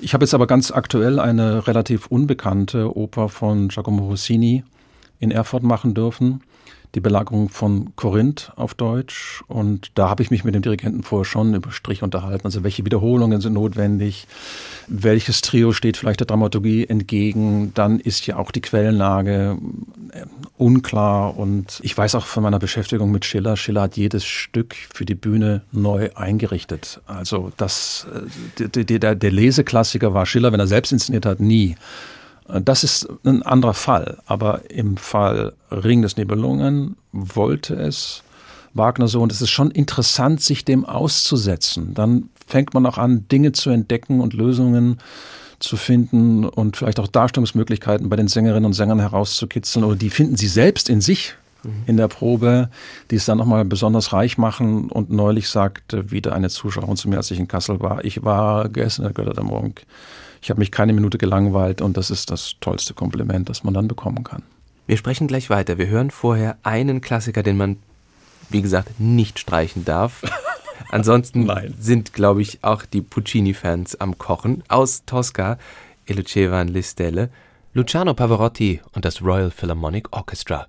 Ich 0.00 0.14
habe 0.14 0.24
jetzt 0.24 0.34
aber 0.34 0.46
ganz 0.46 0.70
aktuell 0.70 1.18
eine 1.18 1.66
relativ 1.66 2.06
unbekannte 2.06 2.96
Oper 2.96 3.28
von 3.28 3.68
Giacomo 3.68 4.06
Rossini 4.06 4.64
in 5.18 5.30
Erfurt 5.30 5.62
machen 5.62 5.94
dürfen 5.94 6.42
die 6.94 7.00
Belagerung 7.00 7.48
von 7.48 7.94
Korinth 7.96 8.52
auf 8.56 8.74
Deutsch. 8.74 9.42
Und 9.46 9.90
da 9.94 10.08
habe 10.08 10.22
ich 10.22 10.30
mich 10.30 10.44
mit 10.44 10.54
dem 10.54 10.62
Dirigenten 10.62 11.02
vorher 11.02 11.24
schon 11.24 11.54
über 11.54 11.70
Strich 11.70 12.02
unterhalten. 12.02 12.46
Also 12.46 12.64
welche 12.64 12.84
Wiederholungen 12.84 13.40
sind 13.40 13.54
notwendig? 13.54 14.26
Welches 14.86 15.40
Trio 15.40 15.72
steht 15.72 15.96
vielleicht 15.96 16.20
der 16.20 16.26
Dramaturgie 16.26 16.86
entgegen? 16.86 17.72
Dann 17.74 18.00
ist 18.00 18.26
ja 18.26 18.36
auch 18.36 18.50
die 18.50 18.60
Quellenlage 18.60 19.58
äh, 20.12 20.24
unklar. 20.56 21.36
Und 21.36 21.80
ich 21.82 21.96
weiß 21.96 22.14
auch 22.14 22.26
von 22.26 22.42
meiner 22.42 22.58
Beschäftigung 22.58 23.10
mit 23.10 23.24
Schiller, 23.24 23.56
Schiller 23.56 23.82
hat 23.82 23.96
jedes 23.96 24.24
Stück 24.24 24.74
für 24.92 25.04
die 25.04 25.14
Bühne 25.14 25.62
neu 25.72 26.10
eingerichtet. 26.14 27.00
Also 27.06 27.52
das, 27.56 28.06
äh, 28.58 28.68
der, 28.68 28.84
der, 28.84 29.14
der 29.14 29.30
Leseklassiker 29.30 30.14
war 30.14 30.26
Schiller, 30.26 30.52
wenn 30.52 30.60
er 30.60 30.66
selbst 30.66 30.92
inszeniert 30.92 31.26
hat, 31.26 31.40
nie. 31.40 31.76
Das 32.48 32.82
ist 32.82 33.08
ein 33.24 33.42
anderer 33.42 33.74
Fall. 33.74 34.18
Aber 34.26 34.70
im 34.70 34.96
Fall 34.96 35.52
Ring 35.70 36.02
des 36.02 36.16
Nibelungen 36.16 36.96
wollte 37.12 37.74
es 37.74 38.22
Wagner 38.74 39.08
so. 39.08 39.20
Und 39.20 39.32
es 39.32 39.42
ist 39.42 39.50
schon 39.50 39.70
interessant, 39.70 40.40
sich 40.40 40.64
dem 40.64 40.84
auszusetzen. 40.84 41.94
Dann 41.94 42.30
fängt 42.46 42.74
man 42.74 42.86
auch 42.86 42.98
an, 42.98 43.26
Dinge 43.28 43.52
zu 43.52 43.70
entdecken 43.70 44.20
und 44.20 44.32
Lösungen 44.32 44.98
zu 45.58 45.76
finden 45.76 46.44
und 46.44 46.76
vielleicht 46.76 47.00
auch 47.00 47.08
Darstellungsmöglichkeiten 47.08 48.08
bei 48.08 48.16
den 48.16 48.28
Sängerinnen 48.28 48.64
und 48.64 48.74
Sängern 48.74 49.00
herauszukitzeln. 49.00 49.84
Oder 49.84 49.96
die 49.96 50.10
finden 50.10 50.36
sie 50.36 50.48
selbst 50.48 50.88
in 50.88 51.00
sich 51.00 51.34
in 51.86 51.96
der 51.96 52.08
Probe, 52.08 52.70
die 53.10 53.16
es 53.16 53.24
dann 53.24 53.38
nochmal 53.38 53.64
besonders 53.64 54.12
reich 54.12 54.38
machen. 54.38 54.90
Und 54.90 55.10
neulich 55.10 55.48
sagte 55.48 56.10
wieder 56.10 56.32
eine 56.34 56.48
Zuschauerin 56.48 56.96
zu 56.96 57.08
mir, 57.08 57.16
als 57.16 57.30
ich 57.30 57.38
in 57.38 57.48
Kassel 57.48 57.80
war, 57.80 58.04
ich 58.04 58.24
war 58.24 58.68
gestern 58.68 59.12
Götter 59.12 59.34
der 59.34 59.44
Morgen 59.44 59.74
ich 60.42 60.50
habe 60.50 60.60
mich 60.60 60.70
keine 60.70 60.92
Minute 60.92 61.18
gelangweilt 61.18 61.80
und 61.80 61.96
das 61.96 62.10
ist 62.10 62.30
das 62.30 62.56
tollste 62.60 62.94
Kompliment, 62.94 63.48
das 63.48 63.64
man 63.64 63.74
dann 63.74 63.88
bekommen 63.88 64.24
kann. 64.24 64.42
Wir 64.86 64.96
sprechen 64.96 65.26
gleich 65.26 65.50
weiter. 65.50 65.76
Wir 65.78 65.88
hören 65.88 66.10
vorher 66.10 66.56
einen 66.62 67.00
Klassiker, 67.00 67.42
den 67.42 67.56
man, 67.56 67.76
wie 68.48 68.62
gesagt, 68.62 68.98
nicht 69.00 69.38
streichen 69.38 69.84
darf. 69.84 70.22
Ansonsten 70.90 71.44
Nein. 71.44 71.74
sind, 71.78 72.14
glaube 72.14 72.40
ich, 72.40 72.64
auch 72.64 72.86
die 72.86 73.02
Puccini-Fans 73.02 74.00
am 74.00 74.16
Kochen. 74.16 74.62
Aus 74.68 75.04
Tosca, 75.04 75.58
E 76.06 76.14
Lucevan 76.14 76.68
Listelle, 76.68 77.28
Luciano 77.74 78.14
Pavarotti 78.14 78.80
und 78.92 79.04
das 79.04 79.20
Royal 79.20 79.50
Philharmonic 79.50 80.16
Orchestra. 80.16 80.68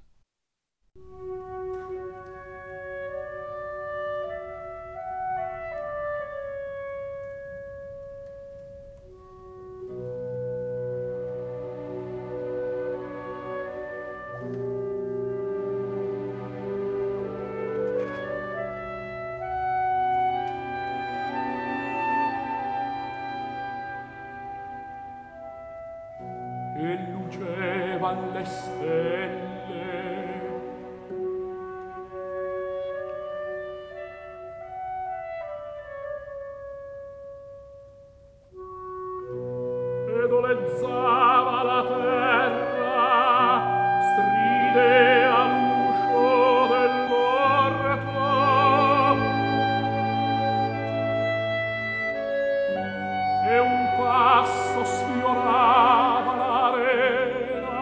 e 53.49 53.57
un 53.57 53.95
passo 53.97 54.85
sfiorava 54.85 56.33
l'arena. 56.35 57.79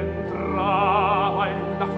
Entrava 0.00 1.48
in 1.48 1.60
una 1.76 1.88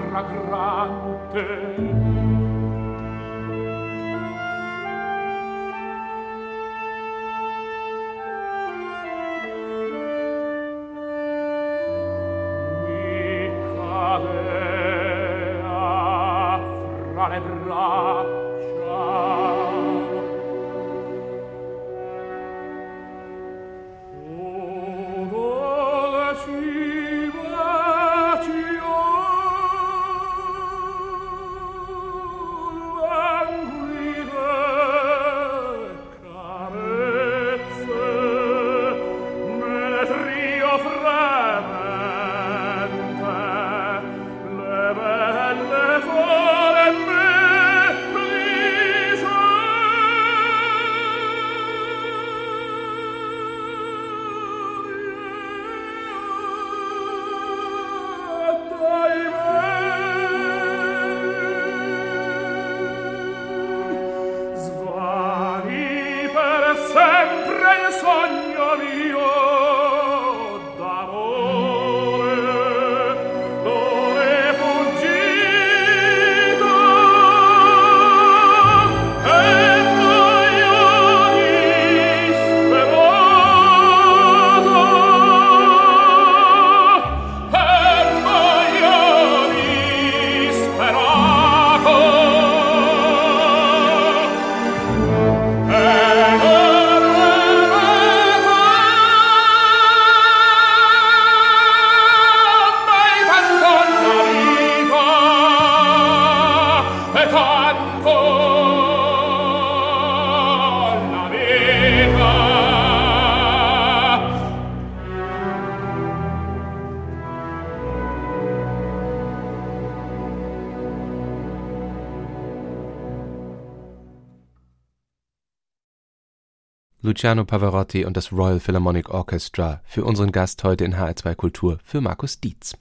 Luciano 127.16 127.46
Pavarotti 127.46 128.04
und 128.04 128.14
das 128.14 128.30
Royal 128.30 128.60
Philharmonic 128.60 129.08
Orchestra 129.08 129.80
für 129.86 130.04
unseren 130.04 130.32
Gast 130.32 130.62
heute 130.64 130.84
in 130.84 130.96
HR2 130.96 131.34
Kultur 131.34 131.78
für 131.82 132.02
Markus 132.02 132.40
Dietz. 132.40 132.76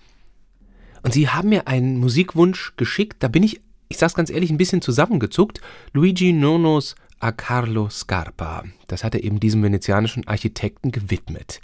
Und 1.03 1.13
Sie 1.13 1.29
haben 1.29 1.47
mir 1.47 1.69
einen 1.69 2.01
Musikwunsch 2.01 2.73
geschickt, 2.75 3.23
da 3.23 3.29
bin 3.29 3.43
ich, 3.43 3.61
ich 3.87 3.97
sag's 3.97 4.13
ganz 4.13 4.29
ehrlich, 4.29 4.49
ein 4.49 4.57
bisschen 4.57 4.81
zusammengezuckt. 4.81 5.61
Luigi 5.93 6.33
Nonos 6.33 6.95
A 7.21 7.31
Carlo 7.31 7.89
Scarpa. 7.89 8.65
Das 8.87 9.05
hat 9.05 9.15
er 9.15 9.23
eben 9.23 9.39
diesem 9.39 9.63
venezianischen 9.63 10.27
Architekten 10.27 10.91
gewidmet. 10.91 11.61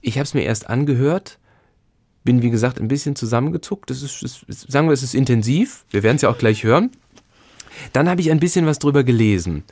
Ich 0.00 0.16
habe 0.16 0.24
es 0.24 0.32
mir 0.32 0.44
erst 0.44 0.70
angehört, 0.70 1.38
bin 2.24 2.40
wie 2.40 2.48
gesagt 2.48 2.80
ein 2.80 2.88
bisschen 2.88 3.16
zusammengezuckt. 3.16 3.90
Das 3.90 4.00
ist, 4.00 4.22
das 4.22 4.44
ist 4.44 4.72
sagen 4.72 4.88
wir, 4.88 4.94
es 4.94 5.02
ist 5.02 5.14
intensiv. 5.14 5.84
Wir 5.90 6.02
werden 6.02 6.16
es 6.16 6.22
ja 6.22 6.30
auch 6.30 6.38
gleich 6.38 6.64
hören. 6.64 6.90
Dann 7.92 8.08
habe 8.08 8.22
ich 8.22 8.30
ein 8.30 8.40
bisschen 8.40 8.64
was 8.64 8.78
drüber 8.78 9.04
gelesen 9.04 9.64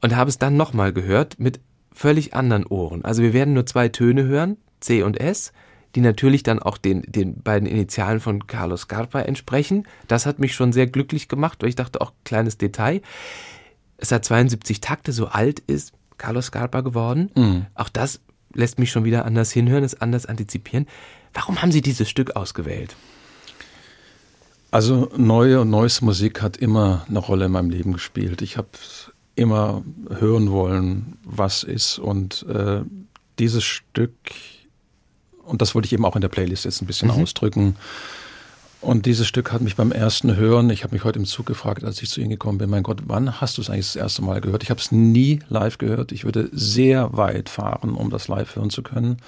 und 0.00 0.16
habe 0.16 0.30
es 0.30 0.38
dann 0.38 0.56
nochmal 0.56 0.92
gehört 0.92 1.38
mit 1.38 1.60
völlig 1.92 2.34
anderen 2.34 2.66
Ohren. 2.66 3.04
Also 3.04 3.22
wir 3.22 3.32
werden 3.32 3.54
nur 3.54 3.66
zwei 3.66 3.88
Töne 3.88 4.24
hören, 4.24 4.58
C 4.80 5.02
und 5.02 5.18
S, 5.18 5.52
die 5.94 6.00
natürlich 6.02 6.42
dann 6.42 6.58
auch 6.58 6.76
den, 6.76 7.02
den 7.02 7.42
beiden 7.42 7.66
Initialen 7.66 8.20
von 8.20 8.46
Carlos 8.46 8.82
Scarpa 8.82 9.20
entsprechen. 9.20 9.88
Das 10.08 10.26
hat 10.26 10.38
mich 10.38 10.54
schon 10.54 10.72
sehr 10.72 10.86
glücklich 10.86 11.28
gemacht, 11.28 11.62
weil 11.62 11.70
ich 11.70 11.74
dachte, 11.74 12.02
auch 12.02 12.12
kleines 12.24 12.58
Detail. 12.58 13.00
Es 13.96 14.12
hat 14.12 14.24
72 14.24 14.82
Takte, 14.82 15.12
so 15.12 15.28
alt 15.28 15.60
ist 15.60 15.94
Carlos 16.18 16.46
Scarpa 16.46 16.82
geworden. 16.82 17.30
Mhm. 17.34 17.66
Auch 17.74 17.88
das 17.88 18.20
lässt 18.52 18.78
mich 18.78 18.90
schon 18.90 19.04
wieder 19.04 19.24
anders 19.24 19.50
hinhören, 19.52 19.84
es 19.84 19.98
anders 20.00 20.26
antizipieren. 20.26 20.86
Warum 21.32 21.62
haben 21.62 21.72
Sie 21.72 21.82
dieses 21.82 22.10
Stück 22.10 22.36
ausgewählt? 22.36 22.94
Also 24.70 25.10
neue 25.16 25.62
und 25.62 25.70
neueste 25.70 26.04
Musik 26.04 26.42
hat 26.42 26.58
immer 26.58 27.06
eine 27.08 27.20
Rolle 27.20 27.46
in 27.46 27.52
meinem 27.52 27.70
Leben 27.70 27.92
gespielt. 27.92 28.42
Ich 28.42 28.58
habe 28.58 28.68
immer 29.36 29.84
hören 30.18 30.50
wollen, 30.50 31.18
was 31.24 31.62
ist. 31.62 31.98
Und 31.98 32.44
äh, 32.48 32.80
dieses 33.38 33.62
Stück, 33.62 34.12
und 35.44 35.62
das 35.62 35.74
wollte 35.74 35.86
ich 35.86 35.92
eben 35.92 36.04
auch 36.04 36.16
in 36.16 36.22
der 36.22 36.28
Playlist 36.28 36.64
jetzt 36.64 36.82
ein 36.82 36.86
bisschen 36.86 37.08
mhm. 37.08 37.22
ausdrücken. 37.22 37.76
Und 38.80 39.06
dieses 39.06 39.26
Stück 39.26 39.52
hat 39.52 39.62
mich 39.62 39.76
beim 39.76 39.92
ersten 39.92 40.36
Hören, 40.36 40.70
ich 40.70 40.84
habe 40.84 40.94
mich 40.94 41.04
heute 41.04 41.18
im 41.18 41.24
Zug 41.24 41.46
gefragt, 41.46 41.84
als 41.84 42.02
ich 42.02 42.10
zu 42.10 42.20
Ihnen 42.20 42.30
gekommen 42.30 42.58
bin, 42.58 42.70
mein 42.70 42.82
Gott, 42.82 43.02
wann 43.06 43.40
hast 43.40 43.58
du 43.58 43.62
es 43.62 43.70
eigentlich 43.70 43.86
das 43.86 43.96
erste 43.96 44.22
Mal 44.22 44.40
gehört? 44.40 44.62
Ich 44.62 44.70
habe 44.70 44.80
es 44.80 44.92
nie 44.92 45.40
live 45.48 45.78
gehört. 45.78 46.12
Ich 46.12 46.24
würde 46.24 46.48
sehr 46.52 47.16
weit 47.16 47.48
fahren, 47.48 47.94
um 47.94 48.10
das 48.10 48.28
live 48.28 48.56
hören 48.56 48.70
zu 48.70 48.82
können. 48.82 49.18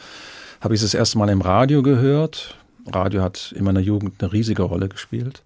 Habe 0.61 0.75
ich 0.75 0.81
es 0.83 0.91
das 0.91 0.99
erste 0.99 1.19
Mal 1.19 1.29
im 1.29 1.41
Radio 1.41 1.83
gehört. 1.83 2.57
Radio 2.87 3.23
hat 3.23 3.53
in 3.57 3.65
meiner 3.65 3.81
Jugend 3.81 4.23
eine 4.23 4.33
riesige 4.33 4.63
Rolle 4.63 4.89
gespielt. 4.89 5.43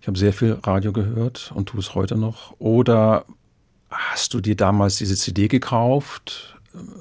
Ich 0.00 0.08
habe 0.08 0.18
sehr 0.18 0.32
viel 0.32 0.58
Radio 0.62 0.92
gehört 0.92 1.52
und 1.54 1.66
tue 1.66 1.80
es 1.80 1.94
heute 1.94 2.16
noch. 2.16 2.54
Oder 2.58 3.24
hast 3.92 4.34
du 4.34 4.40
dir 4.40 4.56
damals 4.56 4.96
diese 4.96 5.16
CD 5.16 5.48
gekauft 5.48 6.58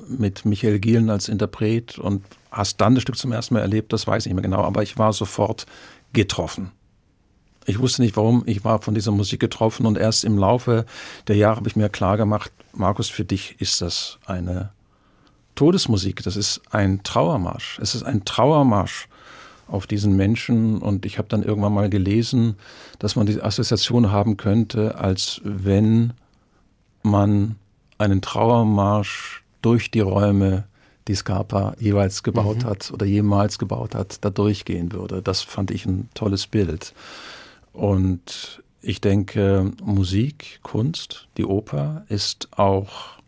mit 0.07 0.45
Michael 0.45 0.80
Gielen 0.80 1.09
als 1.09 1.30
Interpret 1.30 1.97
und 1.97 2.23
hast 2.51 2.81
dann 2.81 2.95
das 2.95 3.03
Stück 3.03 3.18
zum 3.18 3.31
ersten 3.31 3.53
Mal 3.53 3.61
erlebt? 3.61 3.93
Das 3.93 4.07
weiß 4.07 4.26
ich 4.26 4.30
nicht 4.30 4.35
mehr 4.35 4.43
genau, 4.43 4.63
aber 4.63 4.84
ich 4.84 4.97
war 4.97 5.13
sofort 5.13 5.65
getroffen. 6.13 6.72
Ich 7.65 7.80
wusste 7.80 8.01
nicht 8.01 8.18
warum, 8.18 8.43
ich 8.47 8.63
war 8.63 8.81
von 8.81 8.95
dieser 8.95 9.11
Musik 9.11 9.39
getroffen 9.39 9.85
und 9.85 9.97
erst 9.97 10.26
im 10.26 10.38
Laufe 10.38 10.85
der 11.27 11.35
Jahre 11.35 11.57
habe 11.57 11.69
ich 11.69 11.76
mir 11.76 11.89
klar 11.89 12.18
gemacht, 12.18 12.51
Markus, 12.73 13.09
für 13.09 13.23
dich 13.23 13.55
ist 13.59 13.81
das 13.81 14.18
eine 14.26 14.72
Todesmusik, 15.55 16.23
das 16.23 16.35
ist 16.35 16.61
ein 16.72 17.03
Trauermarsch. 17.03 17.77
Es 17.80 17.93
ist 17.93 18.03
ein 18.03 18.26
Trauermarsch 18.26 19.07
auf 19.68 19.85
diesen 19.85 20.15
Menschen 20.15 20.80
und 20.80 21.05
ich 21.05 21.18
habe 21.18 21.27
dann 21.27 21.43
irgendwann 21.43 21.73
mal 21.73 21.89
gelesen, 21.89 22.55
dass 22.99 23.15
man 23.15 23.27
die 23.27 23.41
Assoziation 23.41 24.11
haben 24.11 24.38
könnte, 24.38 24.97
als 24.97 25.39
wenn 25.43 26.13
man 27.03 27.56
einen 27.98 28.22
Trauermarsch 28.22 29.44
durch 29.61 29.91
die 29.91 29.99
Räume 29.99 30.65
die 31.07 31.15
Scarpa 31.15 31.73
jeweils 31.80 32.23
gebaut 32.23 32.64
mhm. 32.64 32.65
hat 32.65 32.91
oder 32.91 33.06
jemals 33.06 33.60
gebaut 33.60 33.95
hat, 33.95 34.23
da 34.23 34.30
durchgehen 34.30 34.91
würde. 34.91 35.22
Das 35.22 35.41
fand 35.41 35.72
ich 35.72 35.86
ein 35.86 36.10
tolles 36.14 36.48
Bild. 36.48 36.94
Und 37.73 38.61
ich 38.82 39.02
denke, 39.02 39.72
Musik, 39.84 40.60
Kunst, 40.64 41.28
die 41.38 41.45
Oper 41.45 42.03
ist 42.10 42.49
auch, 42.57 43.19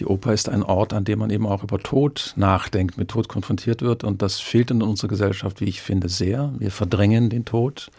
die 0.00 0.06
Oper 0.06 0.32
ist 0.32 0.48
ein 0.48 0.62
Ort, 0.62 0.92
an 0.92 1.04
dem 1.04 1.18
man 1.18 1.30
eben 1.30 1.46
auch 1.46 1.62
über 1.62 1.78
Tod 1.78 2.32
nachdenkt, 2.36 2.96
mit 2.98 3.08
Tod 3.08 3.28
konfrontiert 3.28 3.82
wird. 3.82 4.04
Und 4.04 4.22
das 4.22 4.40
fehlt 4.40 4.70
in 4.70 4.82
unserer 4.82 5.08
Gesellschaft, 5.08 5.60
wie 5.60 5.66
ich 5.66 5.82
finde, 5.82 6.08
sehr. 6.08 6.52
Wir 6.58 6.70
verdrängen 6.70 7.30
den 7.30 7.44
Tod, 7.44 7.90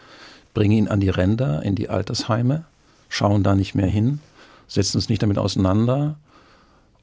bringen 0.54 0.72
ihn 0.72 0.88
an 0.88 1.00
die 1.00 1.10
Ränder, 1.10 1.62
in 1.62 1.74
die 1.74 1.88
Altersheime, 1.88 2.64
schauen 3.08 3.42
da 3.42 3.54
nicht 3.54 3.74
mehr 3.74 3.86
hin, 3.86 4.20
setzen 4.70 4.96
uns 4.96 5.08
nicht 5.08 5.22
damit 5.22 5.36
auseinander 5.36 6.16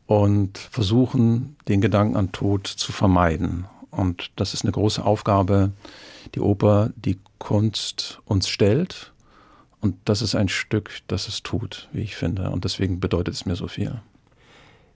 und 0.08 0.58
versuchen, 0.58 1.58
den 1.68 1.82
Gedanken 1.82 2.16
an 2.16 2.32
Tod 2.32 2.66
zu 2.66 2.92
vermeiden. 2.92 3.66
Und 3.92 4.32
das 4.38 4.54
ist 4.54 4.64
eine 4.64 4.72
große 4.72 5.04
Aufgabe, 5.04 5.72
die 6.34 6.40
Oper, 6.40 6.92
die 6.96 7.20
Kunst 7.40 8.20
uns 8.26 8.48
stellt. 8.48 9.12
Und 9.82 9.96
das 10.06 10.22
ist 10.22 10.34
ein 10.34 10.50
Stück, 10.50 10.92
das 11.08 11.28
es 11.28 11.44
tut, 11.44 11.90
wie 11.92 12.02
ich 12.02 12.16
finde. 12.16 12.50
Und 12.50 12.64
deswegen 12.64 13.00
bedeutet 13.00 13.34
es 13.34 13.46
mir 13.46 13.56
so 13.56 13.68
viel. 13.68 14.02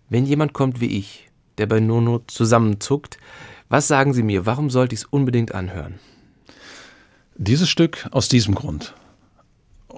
Wenn 0.09 0.25
jemand 0.25 0.53
kommt 0.53 0.81
wie 0.81 0.97
ich, 0.97 1.29
der 1.57 1.67
bei 1.67 1.79
Nono 1.79 2.21
zusammenzuckt, 2.27 3.17
was 3.69 3.87
sagen 3.87 4.13
Sie 4.13 4.23
mir, 4.23 4.45
warum 4.45 4.69
sollte 4.69 4.95
ich 4.95 5.01
es 5.01 5.05
unbedingt 5.05 5.53
anhören? 5.53 5.99
Dieses 7.35 7.69
Stück 7.69 8.07
aus 8.11 8.27
diesem 8.27 8.55
Grund. 8.55 8.93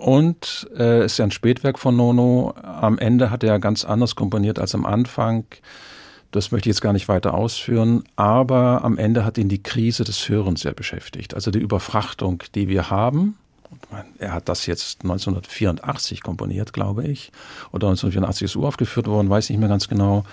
Und 0.04 0.68
äh, 0.78 1.06
ist 1.06 1.18
ja 1.18 1.24
ein 1.24 1.32
Spätwerk 1.32 1.80
von 1.80 1.96
Nono. 1.96 2.54
Am 2.62 3.00
Ende 3.00 3.32
hat 3.32 3.42
er 3.42 3.58
ganz 3.58 3.86
anders 3.86 4.18
komponiert 4.18 4.60
als 4.60 4.76
am 4.76 4.86
Anfang. 4.86 5.46
Das 6.32 6.52
möchte 6.52 6.68
ich 6.68 6.76
jetzt 6.76 6.82
gar 6.82 6.92
nicht 6.92 7.08
weiter 7.08 7.34
ausführen, 7.34 8.04
aber 8.18 8.84
am 8.84 8.98
Ende 8.98 9.24
hat 9.24 9.38
ihn 9.38 9.48
die 9.48 9.64
Krise 9.64 10.04
des 10.04 10.28
Hörens 10.28 10.60
sehr 10.60 10.74
beschäftigt. 10.74 11.36
Also 11.36 11.52
die 11.52 11.60
Überfrachtung, 11.60 12.44
die 12.54 12.68
wir 12.68 12.90
haben. 12.90 13.38
Er 14.20 14.34
hat 14.34 14.50
das 14.50 14.66
jetzt 14.66 15.04
1984 15.04 16.22
komponiert, 16.22 16.74
glaube 16.74 17.08
ich. 17.08 17.32
Oder 17.72 17.88
1984 17.88 18.44
ist 18.44 18.56
uraufgeführt 18.58 19.08
worden, 19.08 19.30
weiß 19.30 19.50
nicht 19.52 19.60
mehr 19.60 19.70
ganz 19.70 19.88
genau. 19.88 20.26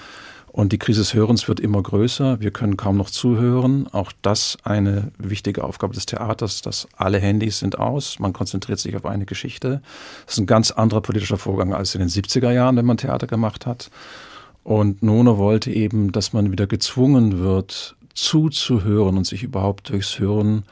Und 0.52 0.72
die 0.72 0.78
Krise 0.78 1.02
des 1.02 1.14
Hörens 1.14 1.46
wird 1.46 1.60
immer 1.60 1.80
größer. 1.80 2.40
Wir 2.40 2.50
können 2.50 2.76
kaum 2.76 2.96
noch 2.96 3.10
zuhören. 3.10 3.86
Auch 3.92 4.10
das 4.20 4.58
eine 4.64 5.12
wichtige 5.16 5.62
Aufgabe 5.62 5.94
des 5.94 6.06
Theaters, 6.06 6.60
dass 6.60 6.88
alle 6.96 7.18
Handys 7.18 7.60
sind 7.60 7.78
aus. 7.78 8.18
Man 8.18 8.32
konzentriert 8.32 8.80
sich 8.80 8.96
auf 8.96 9.06
eine 9.06 9.26
Geschichte. 9.26 9.80
Das 10.26 10.34
ist 10.34 10.40
ein 10.40 10.46
ganz 10.46 10.72
anderer 10.72 11.02
politischer 11.02 11.38
Vorgang 11.38 11.72
als 11.72 11.94
in 11.94 12.00
den 12.00 12.08
70er 12.08 12.50
Jahren, 12.50 12.76
wenn 12.76 12.84
man 12.84 12.96
Theater 12.96 13.28
gemacht 13.28 13.64
hat. 13.64 13.90
Und 14.64 15.04
Nono 15.04 15.38
wollte 15.38 15.70
eben, 15.70 16.10
dass 16.10 16.32
man 16.32 16.50
wieder 16.50 16.66
gezwungen 16.66 17.38
wird, 17.38 17.94
zuzuhören 18.14 19.18
und 19.18 19.28
sich 19.28 19.44
überhaupt 19.44 19.90
durchs 19.90 20.18
Hören 20.18 20.64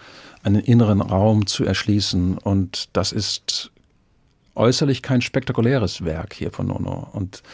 einen 0.42 0.60
inneren 0.60 1.00
Raum 1.00 1.46
zu 1.46 1.64
erschließen. 1.64 2.36
Und 2.38 2.88
das 2.94 3.12
ist 3.12 3.70
äußerlich 4.56 5.02
kein 5.02 5.22
spektakuläres 5.22 6.04
Werk 6.04 6.34
hier 6.34 6.50
von 6.50 6.66
Nono. 6.66 7.06
Und 7.12 7.44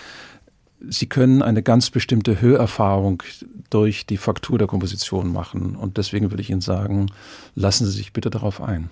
Sie 0.88 1.06
können 1.06 1.42
eine 1.42 1.62
ganz 1.62 1.90
bestimmte 1.90 2.40
Hörerfahrung 2.40 3.22
durch 3.70 4.06
die 4.06 4.16
Faktur 4.16 4.58
der 4.58 4.66
Komposition 4.66 5.32
machen. 5.32 5.76
Und 5.76 5.96
deswegen 5.96 6.30
würde 6.30 6.42
ich 6.42 6.50
Ihnen 6.50 6.60
sagen, 6.60 7.06
lassen 7.54 7.86
Sie 7.86 7.92
sich 7.92 8.12
bitte 8.12 8.30
darauf 8.30 8.60
ein. 8.60 8.90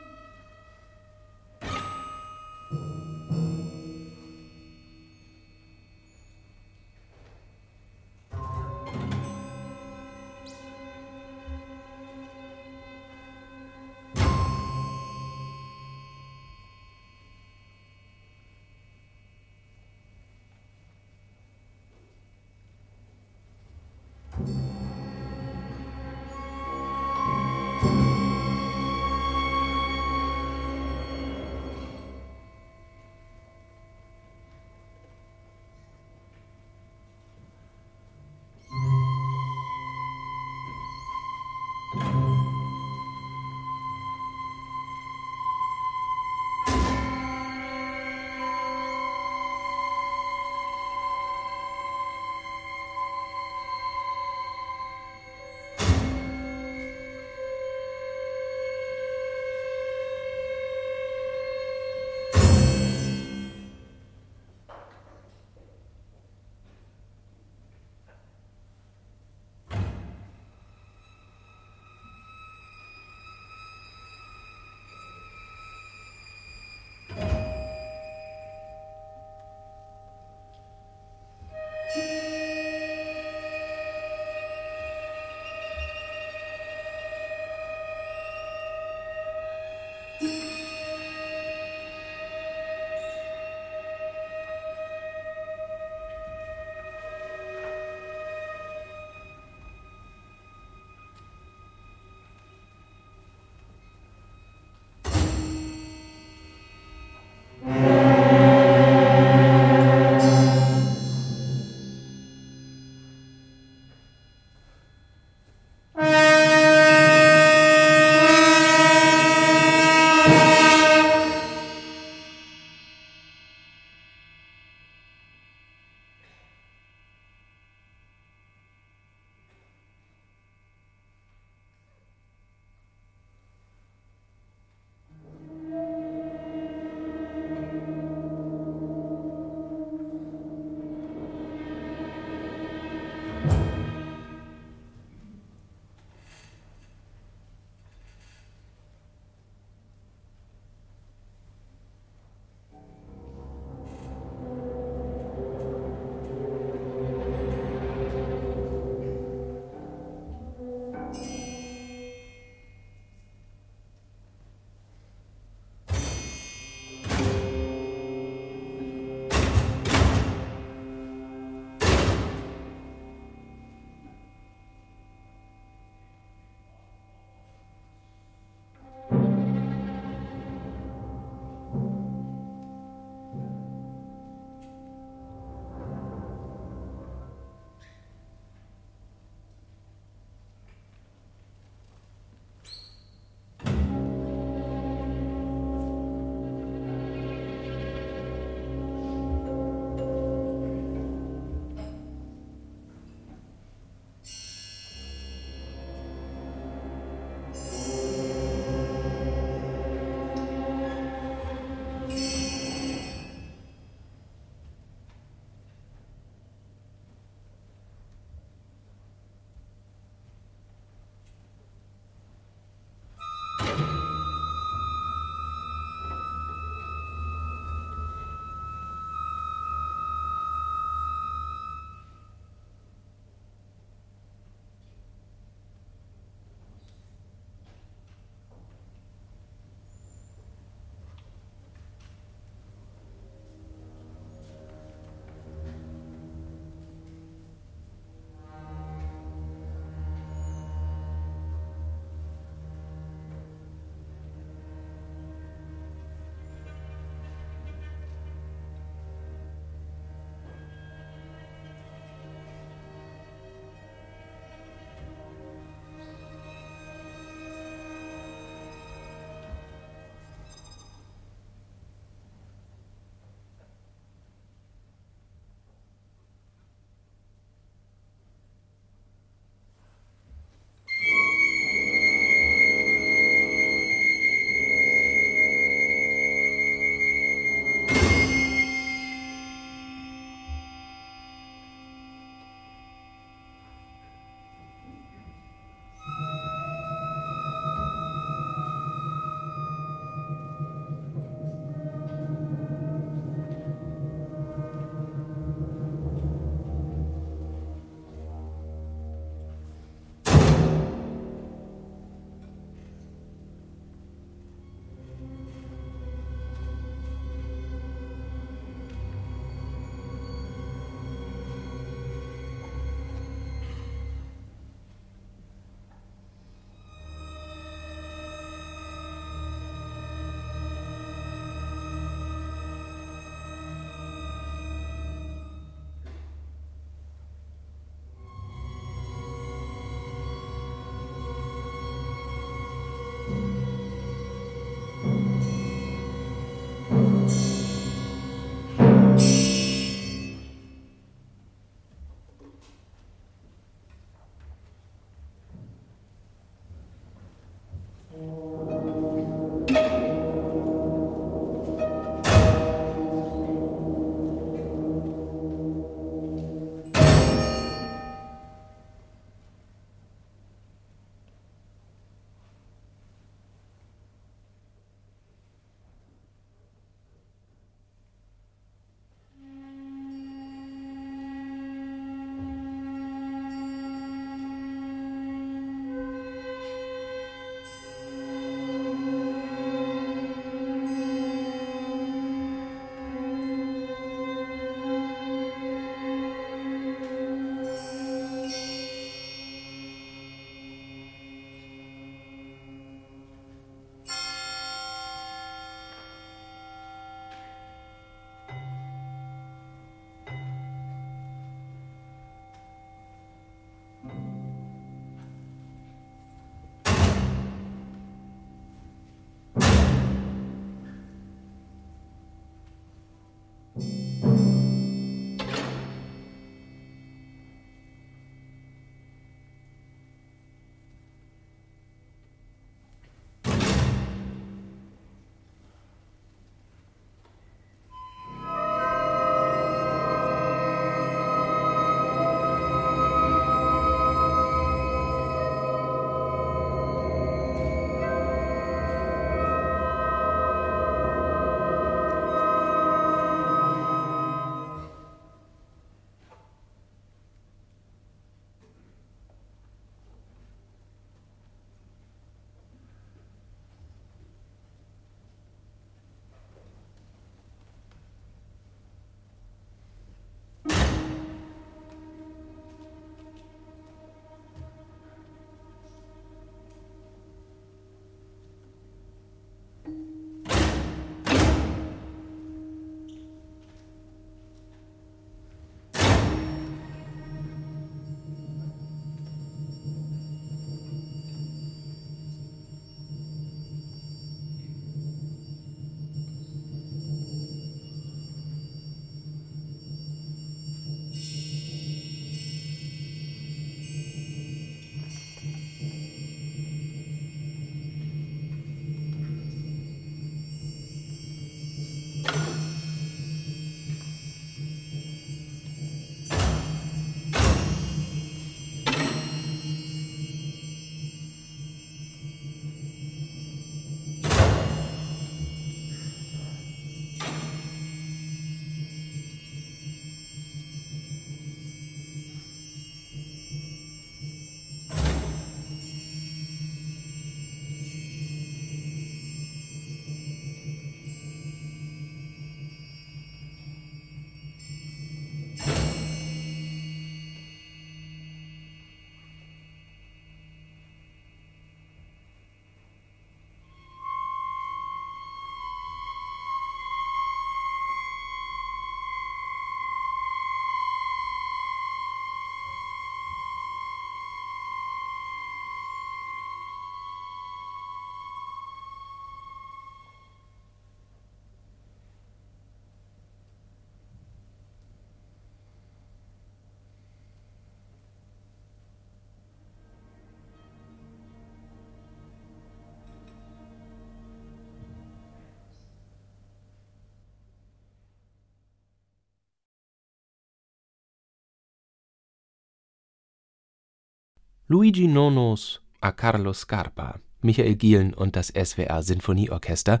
Luigi 594.66 595.08
Nonos 595.08 595.82
a 596.00 596.10
Carlo 596.10 596.54
Scarpa, 596.54 597.20
Michael 597.42 597.74
Gielen 597.74 598.14
und 598.14 598.34
das 598.34 598.48
SWR 598.48 599.02
Sinfonieorchester. 599.02 600.00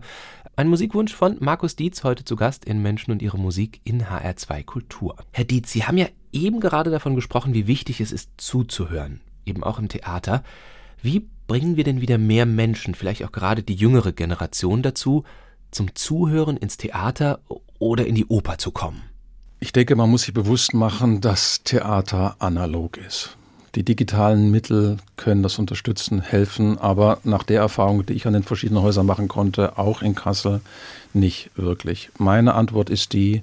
Ein 0.56 0.68
Musikwunsch 0.68 1.12
von 1.12 1.36
Markus 1.40 1.76
Dietz, 1.76 2.02
heute 2.02 2.24
zu 2.24 2.34
Gast 2.34 2.64
in 2.64 2.80
Menschen 2.80 3.12
und 3.12 3.20
ihre 3.20 3.38
Musik 3.38 3.82
in 3.84 4.04
HR2 4.04 4.64
Kultur. 4.64 5.16
Herr 5.32 5.44
Dietz, 5.44 5.70
Sie 5.70 5.84
haben 5.84 5.98
ja 5.98 6.06
eben 6.32 6.60
gerade 6.60 6.90
davon 6.90 7.14
gesprochen, 7.14 7.52
wie 7.52 7.66
wichtig 7.66 8.00
es 8.00 8.10
ist, 8.10 8.30
zuzuhören, 8.38 9.20
eben 9.44 9.62
auch 9.62 9.78
im 9.78 9.88
Theater. 9.88 10.42
Wie 11.02 11.28
bringen 11.46 11.76
wir 11.76 11.84
denn 11.84 12.00
wieder 12.00 12.16
mehr 12.16 12.46
Menschen, 12.46 12.94
vielleicht 12.94 13.22
auch 13.22 13.32
gerade 13.32 13.62
die 13.62 13.74
jüngere 13.74 14.12
Generation 14.12 14.80
dazu, 14.80 15.24
zum 15.72 15.94
Zuhören 15.94 16.56
ins 16.56 16.78
Theater 16.78 17.40
oder 17.78 18.06
in 18.06 18.14
die 18.14 18.24
Oper 18.28 18.56
zu 18.56 18.70
kommen? 18.70 19.02
Ich 19.60 19.74
denke, 19.74 19.94
man 19.94 20.08
muss 20.08 20.22
sich 20.22 20.32
bewusst 20.32 20.72
machen, 20.72 21.20
dass 21.20 21.62
Theater 21.64 22.36
analog 22.38 22.96
ist. 22.96 23.36
Die 23.74 23.82
digitalen 23.82 24.50
Mittel 24.52 24.98
können 25.16 25.42
das 25.42 25.58
unterstützen, 25.58 26.20
helfen, 26.20 26.78
aber 26.78 27.18
nach 27.24 27.42
der 27.42 27.60
Erfahrung, 27.60 28.06
die 28.06 28.12
ich 28.12 28.26
an 28.26 28.32
den 28.32 28.44
verschiedenen 28.44 28.82
Häusern 28.82 29.06
machen 29.06 29.26
konnte, 29.26 29.78
auch 29.78 30.00
in 30.00 30.14
Kassel, 30.14 30.60
nicht 31.12 31.50
wirklich. 31.56 32.10
Meine 32.18 32.54
Antwort 32.54 32.88
ist 32.88 33.12
die, 33.12 33.42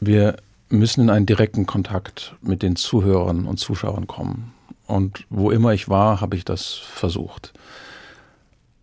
wir 0.00 0.36
müssen 0.68 1.02
in 1.02 1.10
einen 1.10 1.26
direkten 1.26 1.66
Kontakt 1.66 2.34
mit 2.42 2.62
den 2.62 2.76
Zuhörern 2.76 3.46
und 3.46 3.58
Zuschauern 3.58 4.06
kommen. 4.06 4.52
Und 4.86 5.24
wo 5.30 5.50
immer 5.50 5.72
ich 5.72 5.88
war, 5.88 6.20
habe 6.20 6.36
ich 6.36 6.44
das 6.44 6.74
versucht. 6.74 7.54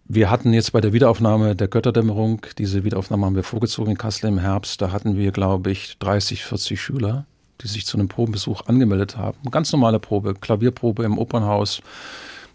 Wir 0.06 0.32
hatten 0.32 0.54
jetzt 0.54 0.72
bei 0.72 0.82
der 0.82 0.94
Wiederaufnahme 0.94 1.56
der 1.56 1.68
Götterdämmerung, 1.68 2.42
diese 2.58 2.84
Wiederaufnahme 2.84 3.28
haben 3.28 3.36
wir 3.36 3.44
vorgezogen 3.44 3.92
in 3.92 3.98
Kassel 3.98 4.30
im 4.30 4.40
Herbst, 4.40 4.82
da 4.82 4.92
hatten 4.92 5.16
wir, 5.16 5.32
glaube 5.32 5.70
ich, 5.70 5.98
30, 6.00 6.44
40 6.44 6.82
Schüler 6.82 7.28
die 7.62 7.68
sich 7.68 7.86
zu 7.86 7.98
einem 7.98 8.08
Probenbesuch 8.08 8.68
angemeldet 8.68 9.18
haben. 9.18 9.38
Ganz 9.52 9.72
normale 9.72 10.00
Probe, 10.00 10.34
Klavierprobe 10.34 11.04
im 11.04 11.18
Opernhaus. 11.18 11.82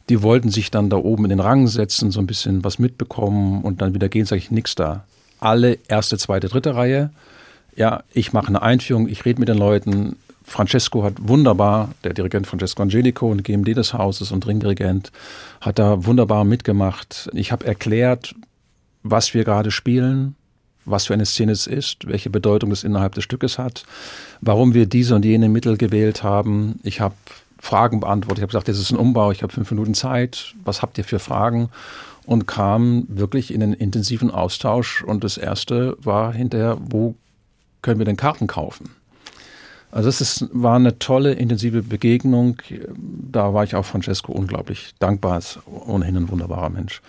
Die 0.09 0.23
wollten 0.23 0.51
sich 0.51 0.71
dann 0.71 0.91
da 0.91 0.97
oben 0.97 1.25
in 1.25 1.31
den 1.31 1.41
Rang 1.41 1.67
setzen, 1.67 2.11
so 2.11 2.21
ein 2.21 2.27
bisschen 2.27 2.65
was 2.65 2.79
mitbekommen 2.79 3.63
und 3.63 3.81
dann 3.81 3.95
wieder 3.95 4.09
gehen, 4.09 4.27
sage 4.27 4.41
ich, 4.41 4.51
nix 4.51 4.75
da. 4.75 5.05
Alle 5.41 5.79
erste, 5.89 6.19
zweite, 6.19 6.49
dritte 6.49 6.75
Reihe. 6.75 7.11
Ja, 7.77 8.03
ich 8.13 8.33
mache 8.33 8.49
eine 8.49 8.63
Einführung, 8.63 9.09
ich 9.09 9.25
rede 9.25 9.41
mit 9.41 9.49
den 9.49 9.59
Leuten. 9.59 10.17
Francesco 10.45 11.03
hat 11.03 11.15
wunderbar, 11.19 11.91
der 12.05 12.13
Dirigent 12.13 12.47
Francesco 12.47 12.83
Angelico 12.83 13.31
und 13.31 13.45
GMD 13.45 13.77
des 13.77 13.95
Hauses 13.95 14.31
und 14.31 14.47
Ringdirigent, 14.47 15.11
hat 15.61 15.79
da 15.79 16.05
wunderbar 16.05 16.45
mitgemacht. 16.45 17.31
Ich 17.33 17.51
habe 17.51 17.67
erklärt, 17.67 18.35
was 19.03 19.33
wir 19.33 19.45
gerade 19.45 19.71
spielen, 19.71 20.37
was 20.85 21.07
für 21.07 21.15
eine 21.15 21.27
Szene 21.27 21.53
es 21.53 21.67
ist, 21.67 22.07
welche 22.07 22.31
Bedeutung 22.31 22.71
es 22.73 22.85
innerhalb 22.85 23.15
des 23.15 23.25
Stückes 23.25 23.59
hat, 23.59 23.85
warum 24.45 24.75
wir 24.75 24.87
diese 24.87 25.15
und 25.15 25.25
jene 25.25 25.49
Mittel 25.49 25.77
gewählt 25.77 26.23
haben. 26.23 26.79
Ich 26.83 27.01
habe 27.01 27.15
Fragen 27.59 28.01
beantwortet. 28.01 28.39
Ich 28.39 28.43
habe 28.43 28.51
gesagt, 28.51 28.69
das 28.69 28.79
ist 28.79 28.91
ein 28.91 28.99
Umbau, 28.99 29.31
ich 29.31 29.43
habe 29.43 29.53
fünf 29.53 29.71
Minuten 29.71 29.95
Zeit. 29.95 30.55
Was 30.65 30.83
habt 30.83 30.99
ihr 30.99 31.05
für 31.05 31.19
Fragen? 31.19 31.71
Und 32.27 32.47
kam 32.47 33.07
wirklich 33.09 33.53
in 33.53 33.63
einen 33.63 33.75
intensiven 33.75 34.31
Austausch. 34.31 35.03
Und 35.03 35.25
das 35.25 35.39
erste 35.39 35.97
war 36.03 36.33
hinterher, 36.33 36.77
wo 36.81 37.15
können 37.83 37.99
wir 37.99 38.07
denn 38.07 38.17
Karten 38.17 38.47
kaufen? 38.47 38.91
Also 39.91 40.09
ist, 40.09 40.49
war 40.53 40.77
eine 40.77 40.99
tolle, 40.99 41.35
intensive 41.35 41.83
Begegnung. 41.83 42.57
Da 43.31 43.55
war 43.55 43.65
ich 43.65 43.77
auch 43.77 43.85
Francesco 43.85 44.33
unglaublich 44.33 44.95
dankbar. 44.99 45.39
Ist 45.39 45.61
ohnehin 45.67 46.17
ein 46.17 46.31
wunderbarer 46.31 46.71
Mensch. 46.71 47.01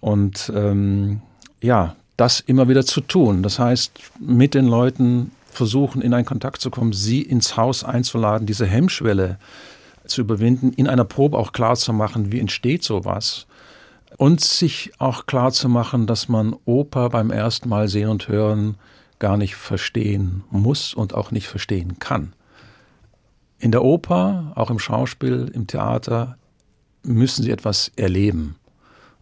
Und 0.00 0.52
ähm, 0.54 1.20
ja, 1.60 1.96
das 2.16 2.40
immer 2.40 2.68
wieder 2.68 2.84
zu 2.84 3.00
tun. 3.00 3.42
Das 3.42 3.58
heißt, 3.58 3.92
mit 4.18 4.54
den 4.54 4.66
Leuten 4.66 5.30
versuchen, 5.50 6.02
in 6.02 6.14
einen 6.14 6.24
Kontakt 6.24 6.60
zu 6.60 6.70
kommen, 6.70 6.92
sie 6.92 7.22
ins 7.22 7.56
Haus 7.56 7.84
einzuladen, 7.84 8.46
diese 8.46 8.66
Hemmschwelle 8.66 9.38
zu 10.06 10.22
überwinden, 10.22 10.72
in 10.72 10.88
einer 10.88 11.04
Probe 11.04 11.38
auch 11.38 11.52
klar 11.52 11.76
zu 11.76 11.92
machen, 11.92 12.32
wie 12.32 12.40
entsteht 12.40 12.82
sowas. 12.82 13.46
Und 14.16 14.40
sich 14.40 14.92
auch 14.98 15.26
klar 15.26 15.52
zu 15.52 15.68
machen, 15.68 16.06
dass 16.06 16.28
man 16.28 16.56
Oper 16.64 17.10
beim 17.10 17.30
ersten 17.30 17.68
Mal 17.68 17.88
sehen 17.88 18.08
und 18.08 18.28
hören 18.28 18.76
gar 19.18 19.36
nicht 19.36 19.54
verstehen 19.54 20.42
muss 20.50 20.94
und 20.94 21.14
auch 21.14 21.30
nicht 21.30 21.46
verstehen 21.46 21.98
kann. 21.98 22.32
In 23.58 23.70
der 23.70 23.84
Oper, 23.84 24.52
auch 24.56 24.70
im 24.70 24.78
Schauspiel, 24.78 25.50
im 25.54 25.66
Theater, 25.66 26.38
müssen 27.02 27.42
sie 27.42 27.50
etwas 27.50 27.92
erleben. 27.96 28.56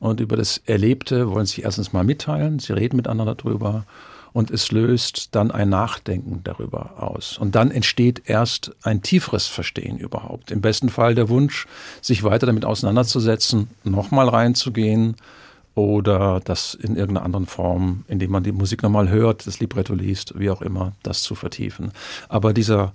Und 0.01 0.21
über 0.21 0.37
das 0.37 0.59
Erlebte 0.65 1.29
wollen 1.29 1.47
sie 1.47 1.63
erstens 1.63 1.93
mal 1.93 2.05
mitteilen, 2.05 2.61
sie 2.61 2.73
reden 2.73 2.97
miteinander 2.97 3.35
darüber 3.35 3.85
und 4.39 4.53
es 4.53 4.71
löst 4.71 5.35
dann 5.35 5.51
ein 5.51 5.69
Nachdenken 5.69 6.43
darüber 6.45 7.03
aus. 7.03 7.39
Und 7.39 7.57
dann 7.57 7.73
entsteht 7.73 8.23
erst 8.27 8.71
ein 8.85 9.03
tieferes 9.03 9.49
Verstehen 9.49 9.99
überhaupt. 9.99 10.53
Im 10.53 10.61
besten 10.61 10.91
Fall 10.91 11.17
der 11.17 11.29
Wunsch, 11.29 11.67
sich 12.03 12.23
weiter 12.23 12.47
damit 12.47 12.65
auseinanderzusetzen, 12.65 13.67
nochmal 13.83 14.29
reinzugehen 14.29 15.17
oder 15.75 16.41
das 16.45 16.75
in 16.75 16.95
irgendeiner 16.95 17.25
anderen 17.25 17.47
Form, 17.47 18.05
indem 18.07 18.31
man 18.31 18.45
die 18.45 18.53
Musik 18.53 18.85
nochmal 18.85 19.09
hört, 19.09 19.45
das 19.45 19.59
Libretto 19.59 19.93
liest, 19.93 20.39
wie 20.39 20.51
auch 20.51 20.63
immer, 20.63 20.93
das 21.03 21.25
zu 21.25 21.35
vertiefen. 21.35 21.91
Aber 22.29 22.53
dieser 22.53 22.93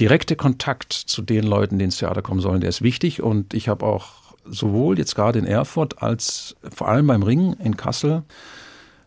direkte 0.00 0.34
Kontakt 0.34 0.94
zu 0.94 1.20
den 1.20 1.44
Leuten, 1.44 1.78
die 1.78 1.84
ins 1.84 1.98
Theater 1.98 2.22
kommen 2.22 2.40
sollen, 2.40 2.62
der 2.62 2.70
ist 2.70 2.80
wichtig 2.80 3.22
und 3.22 3.52
ich 3.52 3.68
habe 3.68 3.84
auch 3.84 4.14
sowohl 4.46 4.98
jetzt 4.98 5.14
gerade 5.14 5.38
in 5.38 5.44
Erfurt 5.44 6.02
als 6.02 6.56
vor 6.74 6.88
allem 6.88 7.06
beim 7.06 7.22
Ring 7.22 7.54
in 7.62 7.76
Kassel. 7.76 8.22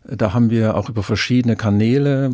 Da 0.03 0.33
haben 0.33 0.49
wir 0.49 0.75
auch 0.75 0.89
über 0.89 1.03
verschiedene 1.03 1.55
Kanäle 1.55 2.31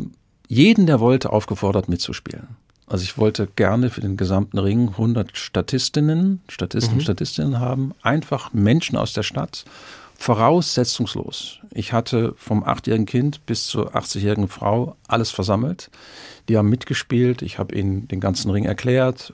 jeden, 0.48 0.86
der 0.86 1.00
wollte, 1.00 1.32
aufgefordert 1.32 1.90
mitzuspielen. 1.90 2.48
Also 2.88 3.04
ich 3.04 3.18
wollte 3.18 3.48
gerne 3.56 3.90
für 3.90 4.02
den 4.02 4.16
gesamten 4.16 4.60
Ring 4.60 4.90
100 4.90 5.36
Statistinnen, 5.36 6.42
Statisten, 6.48 6.98
mhm. 6.98 7.02
Statistinnen 7.02 7.60
haben, 7.60 7.94
einfach 8.04 8.54
Menschen 8.54 8.96
aus 8.96 9.14
der 9.14 9.24
Stadt, 9.24 9.66
voraussetzungslos. 10.18 11.60
Ich 11.72 11.94
hatte 11.94 12.34
vom 12.38 12.64
achtjährigen 12.64 13.08
Kind 13.08 13.46
bis 13.48 13.66
zur 13.66 13.96
80-jährigen 13.96 14.48
Frau 14.48 14.96
alles 15.08 15.32
versammelt. 15.32 15.90
Die 16.48 16.58
haben 16.58 16.70
mitgespielt. 16.70 17.42
Ich 17.42 17.58
habe 17.58 17.76
ihnen 17.76 18.08
den 18.08 18.20
ganzen 18.20 18.52
Ring 18.52 18.66
erklärt, 18.66 19.34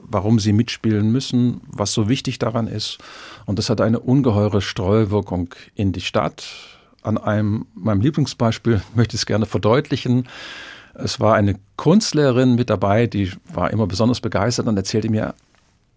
warum 0.00 0.38
sie 0.38 0.52
mitspielen 0.52 1.12
müssen, 1.12 1.60
was 1.68 1.92
so 1.92 2.08
wichtig 2.08 2.38
daran 2.38 2.66
ist. 2.66 2.98
Und 3.44 3.58
das 3.58 3.68
hat 3.68 3.82
eine 3.82 4.00
ungeheure 4.00 4.62
Streuwirkung 4.62 5.54
in 5.74 5.92
die 5.92 6.00
Stadt. 6.00 6.46
An 7.08 7.16
einem 7.16 7.64
meinem 7.74 8.02
Lieblingsbeispiel 8.02 8.82
möchte 8.94 9.16
ich 9.16 9.22
es 9.22 9.26
gerne 9.26 9.46
verdeutlichen. 9.46 10.28
Es 10.92 11.20
war 11.20 11.36
eine 11.36 11.58
Kunstlehrerin 11.76 12.54
mit 12.54 12.68
dabei, 12.68 13.06
die 13.06 13.32
war 13.50 13.70
immer 13.70 13.86
besonders 13.86 14.20
begeistert 14.20 14.66
und 14.66 14.76
erzählte 14.76 15.08
mir, 15.08 15.34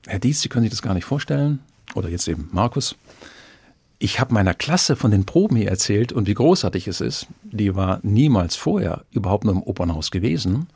Herr 0.08 0.20
Dietz, 0.20 0.40
Sie 0.40 0.48
können 0.48 0.64
sich 0.64 0.70
das 0.70 0.82
gar 0.82 0.94
nicht 0.94 1.04
vorstellen, 1.04 1.60
oder 1.96 2.08
jetzt 2.08 2.30
eben 2.30 2.48
Markus, 2.54 2.96
ich 4.00 4.22
habe 4.22 4.34
meiner 4.34 4.54
Klasse 4.54 4.96
von 4.96 5.12
den 5.12 5.26
Proben 5.26 5.58
hier 5.58 5.68
erzählt 5.68 6.14
und 6.14 6.28
wie 6.28 6.34
großartig 6.34 6.88
es 6.88 7.02
ist. 7.02 7.28
Die 7.44 7.76
war 7.76 8.00
niemals 8.04 8.56
vorher 8.56 9.04
überhaupt 9.12 9.44
nur 9.44 9.54
im 9.54 9.64
Opernhaus 9.64 10.12
gewesen. 10.12 10.68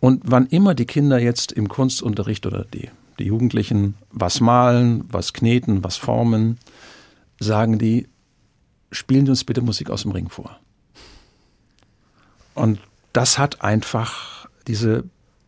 Und 0.00 0.22
wann 0.24 0.46
immer 0.46 0.74
die 0.74 0.86
Kinder 0.86 1.18
jetzt 1.18 1.52
im 1.52 1.68
Kunstunterricht 1.68 2.46
oder 2.46 2.64
die, 2.64 2.88
die 3.18 3.24
Jugendlichen 3.24 3.94
was 4.10 4.40
malen, 4.40 5.04
was 5.10 5.34
kneten, 5.34 5.84
was 5.84 5.98
formen, 5.98 6.56
sagen 7.38 7.78
die, 7.78 8.08
spielen 8.90 9.26
Sie 9.26 9.30
uns 9.30 9.44
bitte 9.44 9.62
Musik 9.62 9.90
aus 9.90 10.02
dem 10.02 10.12
Ring 10.12 10.28
vor. 10.28 10.58
Und 12.54 12.80
das 13.12 13.38
hat 13.38 13.62
einfach 13.62 14.48
diese 14.66 15.04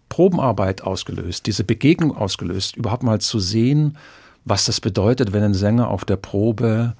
Probenarbeit 0.09 0.83
ausgelöst, 0.83 1.47
diese 1.47 1.65
Begegnung 1.65 2.17
ausgelöst, 2.17 2.77
überhaupt 2.77 3.03
mal 3.03 3.21
zu 3.21 3.39
sehen, 3.39 3.97
was 4.45 4.65
das 4.65 4.81
bedeutet, 4.81 5.33
wenn 5.33 5.43
ein 5.43 5.55
Sänger 5.55 5.89
auf 5.89 6.05
der 6.05 6.17
Probe 6.17 6.95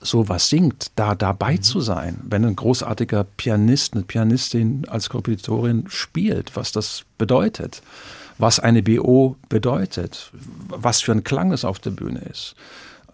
sowas 0.00 0.48
singt, 0.48 0.92
da 0.96 1.14
dabei 1.14 1.54
mhm. 1.54 1.62
zu 1.62 1.80
sein, 1.80 2.20
wenn 2.24 2.44
ein 2.44 2.56
großartiger 2.56 3.24
Pianist, 3.24 3.94
eine 3.94 4.04
Pianistin 4.04 4.86
als 4.88 5.08
Kompositorin 5.08 5.84
spielt, 5.88 6.56
was 6.56 6.72
das 6.72 7.04
bedeutet, 7.18 7.82
was 8.38 8.60
eine 8.60 8.82
BO 8.82 9.36
bedeutet, 9.48 10.30
was 10.68 11.00
für 11.00 11.12
ein 11.12 11.24
Klang 11.24 11.52
es 11.52 11.64
auf 11.64 11.78
der 11.78 11.90
Bühne 11.90 12.20
ist. 12.20 12.54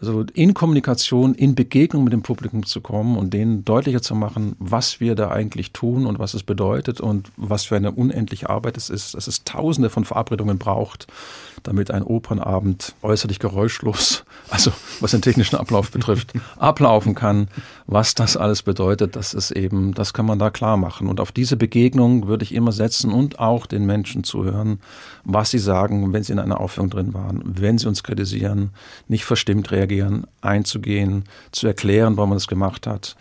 Also 0.01 0.25
in 0.33 0.55
Kommunikation, 0.55 1.35
in 1.35 1.55
Begegnung 1.55 2.05
mit 2.05 2.15
dem 2.15 2.23
Publikum 2.23 2.65
zu 2.65 2.81
kommen 2.81 3.19
und 3.19 3.35
denen 3.35 3.67
deutlicher 3.67 4.01
zu 4.01 4.15
machen, 4.15 4.57
was 4.59 4.99
wir 4.99 5.15
da 5.15 5.31
eigentlich 5.31 5.73
tun 5.73 6.07
und 6.07 6.19
was 6.19 6.33
es 6.33 6.43
bedeutet 6.43 7.03
und 7.03 7.31
was 7.37 7.65
für 7.65 7.77
eine 7.77 7.93
unendliche 7.93 8.49
Arbeit 8.49 8.79
es 8.79 8.89
ist, 8.89 9.15
dass 9.15 9.27
es 9.27 9.45
tausende 9.45 9.91
von 9.91 10.07
Verabredungen 10.07 10.57
braucht, 10.57 11.07
damit 11.65 11.91
ein 11.91 12.03
Opernabend 12.03 12.95
äußerlich 13.03 13.41
geräuschlos, 13.41 14.25
also 14.49 14.73
was 15.01 15.11
den 15.11 15.21
technischen 15.21 15.57
Ablauf 15.57 15.91
betrifft, 15.91 16.33
ablaufen 16.57 17.15
kann. 17.15 17.49
Was 17.87 18.15
das 18.15 18.39
alles 18.39 18.63
bedeutet, 18.63 19.17
das 19.17 19.35
ist 19.35 19.51
eben, 19.51 19.93
das 19.93 20.15
kann 20.15 20.25
man 20.25 20.39
da 20.39 20.49
klar 20.49 20.79
machen. 20.79 21.09
Und 21.09 21.21
auf 21.21 21.31
diese 21.31 21.59
Begegnung 21.59 22.27
würde 22.27 22.45
ich 22.45 22.55
immer 22.55 22.73
setzen 22.73 23.13
und 23.13 23.39
auch 23.39 23.67
den 23.67 23.85
Menschen 23.85 24.25
zuhören, 24.25 24.81
was 25.25 25.51
sie 25.51 25.59
sagen, 25.59 26.15
wenn 26.15 26.23
sie 26.23 26.33
in 26.33 26.39
einer 26.39 26.59
Aufführung 26.59 26.89
drin 26.89 27.13
waren, 27.13 27.43
wenn 27.45 27.77
sie 27.77 27.87
uns 27.87 28.03
kritisieren, 28.03 28.71
nicht 29.09 29.27
verstimmt 29.27 29.71
reagieren, 29.71 29.90
einzugehen, 30.41 31.25
zu 31.53 31.67
erklären, 31.67 32.17
warum 32.17 32.31
man 32.31 32.37
das 32.37 32.49
gemacht 32.49 32.87
hat. 32.87 33.17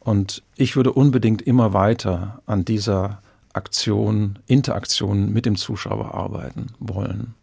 Und 0.00 0.42
ich 0.56 0.76
würde 0.76 0.92
unbedingt 0.92 1.42
immer 1.42 1.72
weiter 1.72 2.40
an 2.46 2.64
dieser 2.64 3.20
Aktion, 3.52 4.38
Interaktion 4.46 5.32
mit 5.32 5.46
dem 5.46 5.56
Zuschauer 5.56 6.14
arbeiten 6.14 6.68
wollen. 6.78 7.34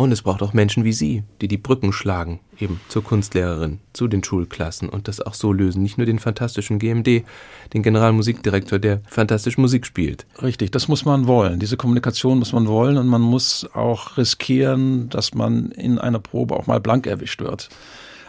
Und 0.00 0.12
es 0.12 0.22
braucht 0.22 0.40
auch 0.42 0.54
Menschen 0.54 0.84
wie 0.84 0.94
Sie, 0.94 1.24
die 1.42 1.46
die 1.46 1.58
Brücken 1.58 1.92
schlagen, 1.92 2.40
eben 2.58 2.80
zur 2.88 3.04
Kunstlehrerin, 3.04 3.80
zu 3.92 4.08
den 4.08 4.24
Schulklassen 4.24 4.88
und 4.88 5.08
das 5.08 5.20
auch 5.20 5.34
so 5.34 5.52
lösen. 5.52 5.82
Nicht 5.82 5.98
nur 5.98 6.06
den 6.06 6.18
fantastischen 6.18 6.78
GMD, 6.78 7.22
den 7.74 7.82
Generalmusikdirektor, 7.82 8.78
der 8.78 9.02
fantastisch 9.06 9.58
Musik 9.58 9.84
spielt. 9.84 10.24
Richtig, 10.40 10.70
das 10.70 10.88
muss 10.88 11.04
man 11.04 11.26
wollen. 11.26 11.60
Diese 11.60 11.76
Kommunikation 11.76 12.38
muss 12.38 12.54
man 12.54 12.66
wollen 12.66 12.96
und 12.96 13.08
man 13.08 13.20
muss 13.20 13.68
auch 13.74 14.16
riskieren, 14.16 15.10
dass 15.10 15.34
man 15.34 15.70
in 15.72 15.98
einer 15.98 16.18
Probe 16.18 16.56
auch 16.56 16.66
mal 16.66 16.80
blank 16.80 17.06
erwischt 17.06 17.42
wird. 17.42 17.68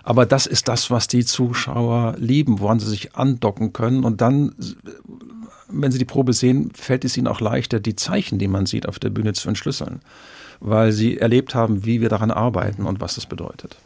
Aber 0.04 0.26
das 0.26 0.48
ist 0.48 0.68
das, 0.68 0.92
was 0.92 1.08
die 1.08 1.24
Zuschauer 1.24 2.16
lieben, 2.18 2.60
woran 2.60 2.82
sie 2.82 2.90
sich 2.90 3.16
andocken 3.16 3.72
können. 3.72 4.04
Und 4.04 4.20
dann, 4.20 4.56
wenn 5.70 5.94
sie 5.94 6.00
die 6.00 6.04
Probe 6.04 6.34
sehen, 6.34 6.74
fällt 6.76 7.06
es 7.06 7.16
ihnen 7.16 7.28
auch 7.28 7.40
leichter, 7.40 7.80
die 7.80 7.96
Zeichen, 7.96 8.40
die 8.40 8.50
man 8.50 8.66
sieht, 8.66 8.90
auf 8.90 9.00
der 9.00 9.10
Bühne 9.10 9.32
zu 9.32 9.48
entschlüsseln 9.48 10.02
weil 10.62 10.92
sie 10.92 11.18
erlebt 11.18 11.54
haben, 11.56 11.86
wie 11.86 12.00
wir 12.00 12.08
daran 12.08 12.32
arbeiten 12.32 12.86
und 12.86 13.02
was 13.02 13.16
das 13.16 13.26
bedeutet. 13.26 13.78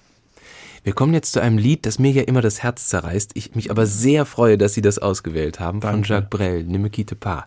Wir 0.84 0.94
kommen 0.94 1.16
jetzt 1.16 1.32
zu 1.32 1.42
einem 1.42 1.58
Lied, 1.58 1.88
das 1.88 1.98
mir 1.98 2.12
ja 2.12 2.22
immer 2.24 2.42
das 2.42 2.62
Herz 2.62 2.90
zerreißt. 2.90 3.32
Ich 3.34 3.56
mich 3.56 3.72
aber 3.72 3.88
sehr 3.88 4.26
freue, 4.26 4.60
dass 4.60 4.76
Sie 4.76 4.84
das 4.84 5.00
ausgewählt 5.00 5.60
haben, 5.60 5.80
Danke. 5.80 5.96
von 5.96 6.04
Jacques 6.04 6.30
Brel, 6.30 6.64
Ne 6.64 6.78
me 6.78 6.92
quitte 6.92 7.16
pas. 7.16 7.46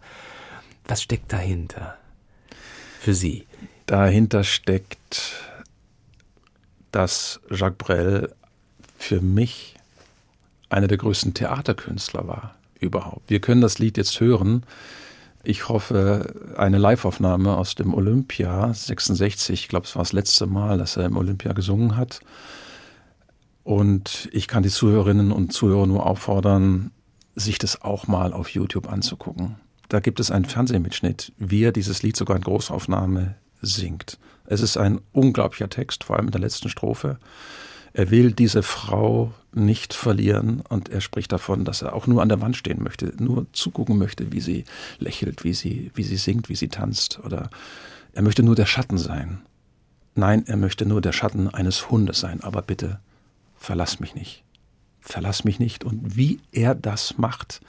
Was 0.88 1.02
steckt 1.02 1.32
dahinter 1.32 1.96
für 3.00 3.14
Sie? 3.14 3.46
Dahinter 3.86 4.42
steckt, 4.42 5.34
dass 6.90 7.38
Jacques 7.48 7.78
Brel 7.78 8.34
für 8.98 9.20
mich 9.20 9.76
einer 10.68 10.88
der 10.88 10.98
größten 10.98 11.34
Theaterkünstler 11.34 12.26
war 12.26 12.56
überhaupt. 12.80 13.30
Wir 13.30 13.40
können 13.40 13.60
das 13.60 13.78
Lied 13.78 13.96
jetzt 13.98 14.18
hören 14.18 14.64
ich 15.48 15.70
hoffe, 15.70 16.34
eine 16.58 16.76
Liveaufnahme 16.76 17.56
aus 17.56 17.74
dem 17.74 17.94
Olympia 17.94 18.74
66, 18.74 19.62
ich 19.62 19.68
glaube, 19.68 19.86
es 19.86 19.96
war 19.96 20.02
das 20.02 20.12
letzte 20.12 20.46
Mal, 20.46 20.76
dass 20.76 20.98
er 20.98 21.06
im 21.06 21.16
Olympia 21.16 21.54
gesungen 21.54 21.96
hat. 21.96 22.20
Und 23.64 24.28
ich 24.32 24.46
kann 24.46 24.62
die 24.62 24.68
Zuhörerinnen 24.68 25.32
und 25.32 25.54
Zuhörer 25.54 25.86
nur 25.86 26.04
auffordern, 26.04 26.90
sich 27.34 27.58
das 27.58 27.80
auch 27.80 28.06
mal 28.06 28.34
auf 28.34 28.50
YouTube 28.50 28.92
anzugucken. 28.92 29.56
Da 29.88 30.00
gibt 30.00 30.20
es 30.20 30.30
einen 30.30 30.44
Fernsehmitschnitt, 30.44 31.32
wie 31.38 31.62
er 31.62 31.72
dieses 31.72 32.02
Lied 32.02 32.18
sogar 32.18 32.36
in 32.36 32.42
Großaufnahme 32.42 33.36
singt. 33.62 34.18
Es 34.44 34.60
ist 34.60 34.76
ein 34.76 35.00
unglaublicher 35.12 35.70
Text, 35.70 36.04
vor 36.04 36.16
allem 36.16 36.26
in 36.26 36.32
der 36.32 36.42
letzten 36.42 36.68
Strophe. 36.68 37.18
Er 37.94 38.10
will 38.10 38.32
diese 38.32 38.62
Frau 38.62 39.32
nicht 39.58 39.94
verlieren 39.94 40.62
und 40.68 40.88
er 40.88 41.00
spricht 41.00 41.32
davon, 41.32 41.64
dass 41.64 41.82
er 41.82 41.92
auch 41.94 42.06
nur 42.06 42.22
an 42.22 42.28
der 42.28 42.40
Wand 42.40 42.56
stehen 42.56 42.82
möchte, 42.82 43.12
nur 43.18 43.46
zugucken 43.52 43.98
möchte, 43.98 44.32
wie 44.32 44.40
sie 44.40 44.64
lächelt, 44.98 45.44
wie 45.44 45.52
sie, 45.52 45.90
wie 45.94 46.04
sie 46.04 46.16
singt, 46.16 46.48
wie 46.48 46.56
sie 46.56 46.68
tanzt 46.68 47.20
oder 47.24 47.50
er 48.12 48.22
möchte 48.22 48.42
nur 48.42 48.54
der 48.54 48.66
Schatten 48.66 48.98
sein. 48.98 49.42
Nein, 50.14 50.44
er 50.46 50.56
möchte 50.56 50.86
nur 50.86 51.00
der 51.00 51.12
Schatten 51.12 51.48
eines 51.48 51.90
Hundes 51.90 52.20
sein, 52.20 52.42
aber 52.42 52.62
bitte 52.62 52.98
verlass 53.56 54.00
mich 54.00 54.14
nicht. 54.14 54.42
Verlass 55.00 55.44
mich 55.44 55.60
nicht. 55.60 55.84
Und 55.84 56.16
wie 56.16 56.40
er 56.50 56.74
das 56.74 57.18
macht, 57.18 57.60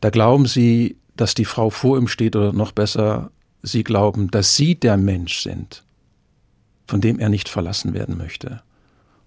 da 0.00 0.10
glauben 0.10 0.46
sie, 0.46 0.96
dass 1.16 1.34
die 1.34 1.46
Frau 1.46 1.70
vor 1.70 1.96
ihm 1.96 2.08
steht 2.08 2.36
oder 2.36 2.52
noch 2.52 2.72
besser, 2.72 3.30
sie 3.62 3.84
glauben, 3.84 4.30
dass 4.30 4.56
sie 4.56 4.74
der 4.74 4.96
Mensch 4.96 5.40
sind, 5.40 5.82
von 6.86 7.00
dem 7.00 7.18
er 7.18 7.30
nicht 7.30 7.48
verlassen 7.48 7.94
werden 7.94 8.18
möchte. 8.18 8.62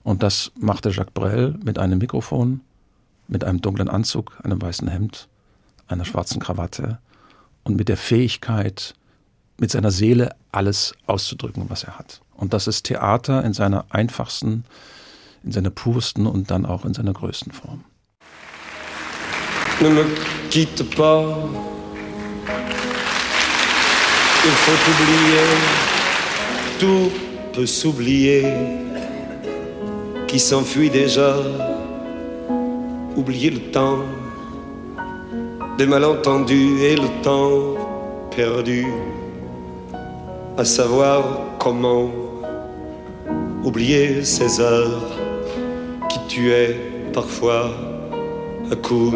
Und 0.03 0.23
das 0.23 0.51
machte 0.57 0.89
Jacques 0.89 1.13
Brel 1.13 1.55
mit 1.63 1.77
einem 1.77 1.99
Mikrofon, 1.99 2.61
mit 3.27 3.43
einem 3.43 3.61
dunklen 3.61 3.89
Anzug, 3.89 4.37
einem 4.43 4.61
weißen 4.61 4.87
Hemd, 4.87 5.27
einer 5.87 6.05
schwarzen 6.05 6.39
Krawatte 6.39 6.99
und 7.63 7.75
mit 7.75 7.89
der 7.89 7.97
Fähigkeit, 7.97 8.95
mit 9.57 9.71
seiner 9.71 9.91
Seele 9.91 10.35
alles 10.51 10.93
auszudrücken, 11.05 11.65
was 11.69 11.83
er 11.83 11.99
hat. 11.99 12.21
Und 12.33 12.53
das 12.53 12.67
ist 12.67 12.83
Theater 12.83 13.43
in 13.43 13.53
seiner 13.53 13.85
einfachsten, 13.89 14.63
in 15.43 15.51
seiner 15.51 15.69
pursten 15.69 16.25
und 16.25 16.49
dann 16.51 16.65
auch 16.65 16.85
in 16.85 16.93
seiner 16.93 17.13
größten 17.13 17.51
Form. 17.51 17.83
Ne 19.81 19.89
me 19.89 20.05
quitte 20.49 20.83
pas, 20.83 21.37
il 24.43 24.51
faut 24.51 24.91
oublier, 24.91 25.47
tout 26.79 27.11
peut 27.53 27.65
s'oublier. 27.65 28.88
Qui 30.29 30.37
s'enfuit 30.37 30.91
déjà. 30.91 31.37
Oubliez 33.17 33.49
le 33.49 33.71
temps 33.71 33.97
des 35.79 35.87
malentendus 35.87 36.83
et 36.83 36.95
le 36.95 37.09
temps 37.23 37.73
perdu, 38.35 38.85
à 40.55 40.63
savoir 40.63 41.23
comment 41.57 42.11
oublier 43.63 44.23
ces 44.23 44.61
heures 44.61 45.01
qui 46.09 46.19
tuaient 46.27 46.77
parfois 47.11 47.71
à 48.71 48.75
coup 48.75 49.11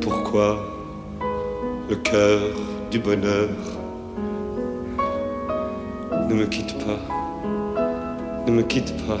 pourquoi 0.00 0.58
le 1.90 1.96
cœur 1.96 2.40
du 2.90 2.98
bonheur 2.98 3.50
ne 6.30 6.34
me 6.34 6.46
quitte 6.46 6.74
pas, 6.78 7.00
ne 8.46 8.52
me 8.52 8.62
quitte 8.62 8.94
pas 9.06 9.20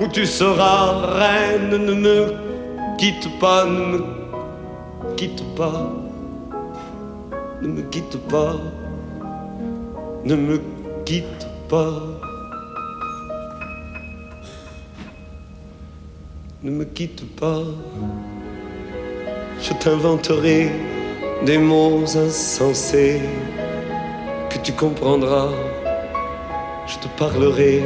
où 0.00 0.06
tu 0.08 0.26
seras 0.26 1.06
reine. 1.18 1.76
Ne 1.76 1.94
me 1.94 2.34
quitte 2.98 3.28
pas, 3.38 3.64
ne 3.64 3.78
me 3.78 4.04
quitte 5.16 5.42
pas, 5.56 5.92
ne 7.60 7.68
me 7.68 7.82
quitte 7.82 8.18
pas, 8.28 8.56
ne 10.24 10.34
me 10.34 10.60
quitte 11.04 11.46
pas. 11.68 11.92
Ne 16.64 16.70
me 16.70 16.84
quitte 16.84 17.24
pas, 17.40 17.64
je 19.60 19.72
t'inventerai 19.72 20.70
des 21.44 21.58
mots 21.58 22.04
insensés 22.04 23.20
que 24.48 24.58
tu 24.58 24.72
comprendras. 24.72 25.48
Je 26.86 26.98
te 26.98 27.08
parlerai 27.18 27.82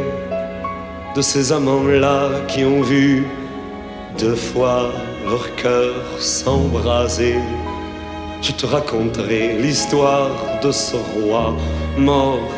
de 1.16 1.22
ces 1.22 1.51
amants-là 1.51 2.28
qui 2.47 2.62
ont 2.66 2.82
vu 2.82 3.26
deux 4.18 4.34
fois 4.34 4.93
leur 5.24 5.55
cœur 5.56 5.94
s'embraser. 6.18 7.36
Je 8.43 8.52
te 8.52 8.66
raconterai 8.66 9.56
l'histoire 9.56 10.30
de 10.62 10.70
ce 10.70 10.97
roi 11.14 11.56
mort 11.97 12.51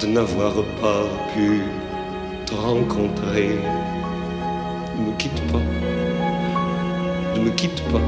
de 0.00 0.06
n'avoir 0.06 0.52
pas 0.82 1.04
pu 1.32 1.62
te 2.44 2.54
rencontrer. 2.54 3.58
Ne 4.98 5.06
me 5.06 5.16
quitte 5.16 5.40
pas, 5.50 5.64
ne 7.36 7.40
me 7.40 7.50
quitte 7.52 7.82
pas, 7.90 8.06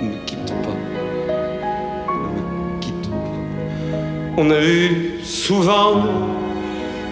ne 0.00 0.08
me 0.08 0.16
quitte 0.24 0.54
pas, 0.64 0.78
ne 2.08 2.28
me 2.34 2.80
quitte 2.80 3.10
pas. 3.10 4.38
On 4.38 4.50
a 4.50 4.58
vu 4.58 5.20
souvent 5.22 5.96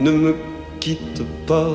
ne 0.00 0.10
me 0.10 0.34
quitte 0.80 1.22
pas. 1.46 1.70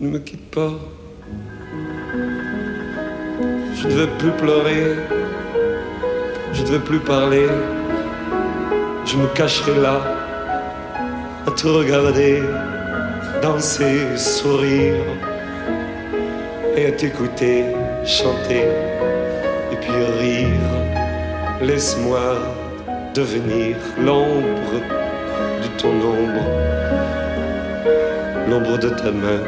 Ne 0.00 0.08
me 0.10 0.18
quitte 0.18 0.50
pas. 0.50 0.72
Je 3.74 3.88
ne 3.88 3.92
veux 3.92 4.06
plus 4.18 4.30
pleurer, 4.32 4.96
je 6.52 6.62
ne 6.62 6.66
veux 6.68 6.80
plus 6.80 7.00
parler, 7.00 7.46
je 9.04 9.16
me 9.16 9.26
cacherai 9.34 9.80
là 9.80 10.00
à 11.46 11.50
te 11.50 11.66
regarder, 11.66 12.42
danser, 13.42 14.16
sourire 14.16 15.04
et 16.76 16.86
à 16.86 16.92
t'écouter 16.92 17.64
chanter 18.04 18.64
et 19.72 19.76
puis 19.76 20.04
rire. 20.20 20.50
Laisse-moi 21.60 22.36
devenir 23.16 23.76
l'ombre 23.98 24.74
de 25.62 25.68
ton 25.78 25.88
ombre, 25.88 26.44
l'ombre 28.46 28.76
de 28.78 28.90
ta 28.90 29.10
main, 29.10 29.40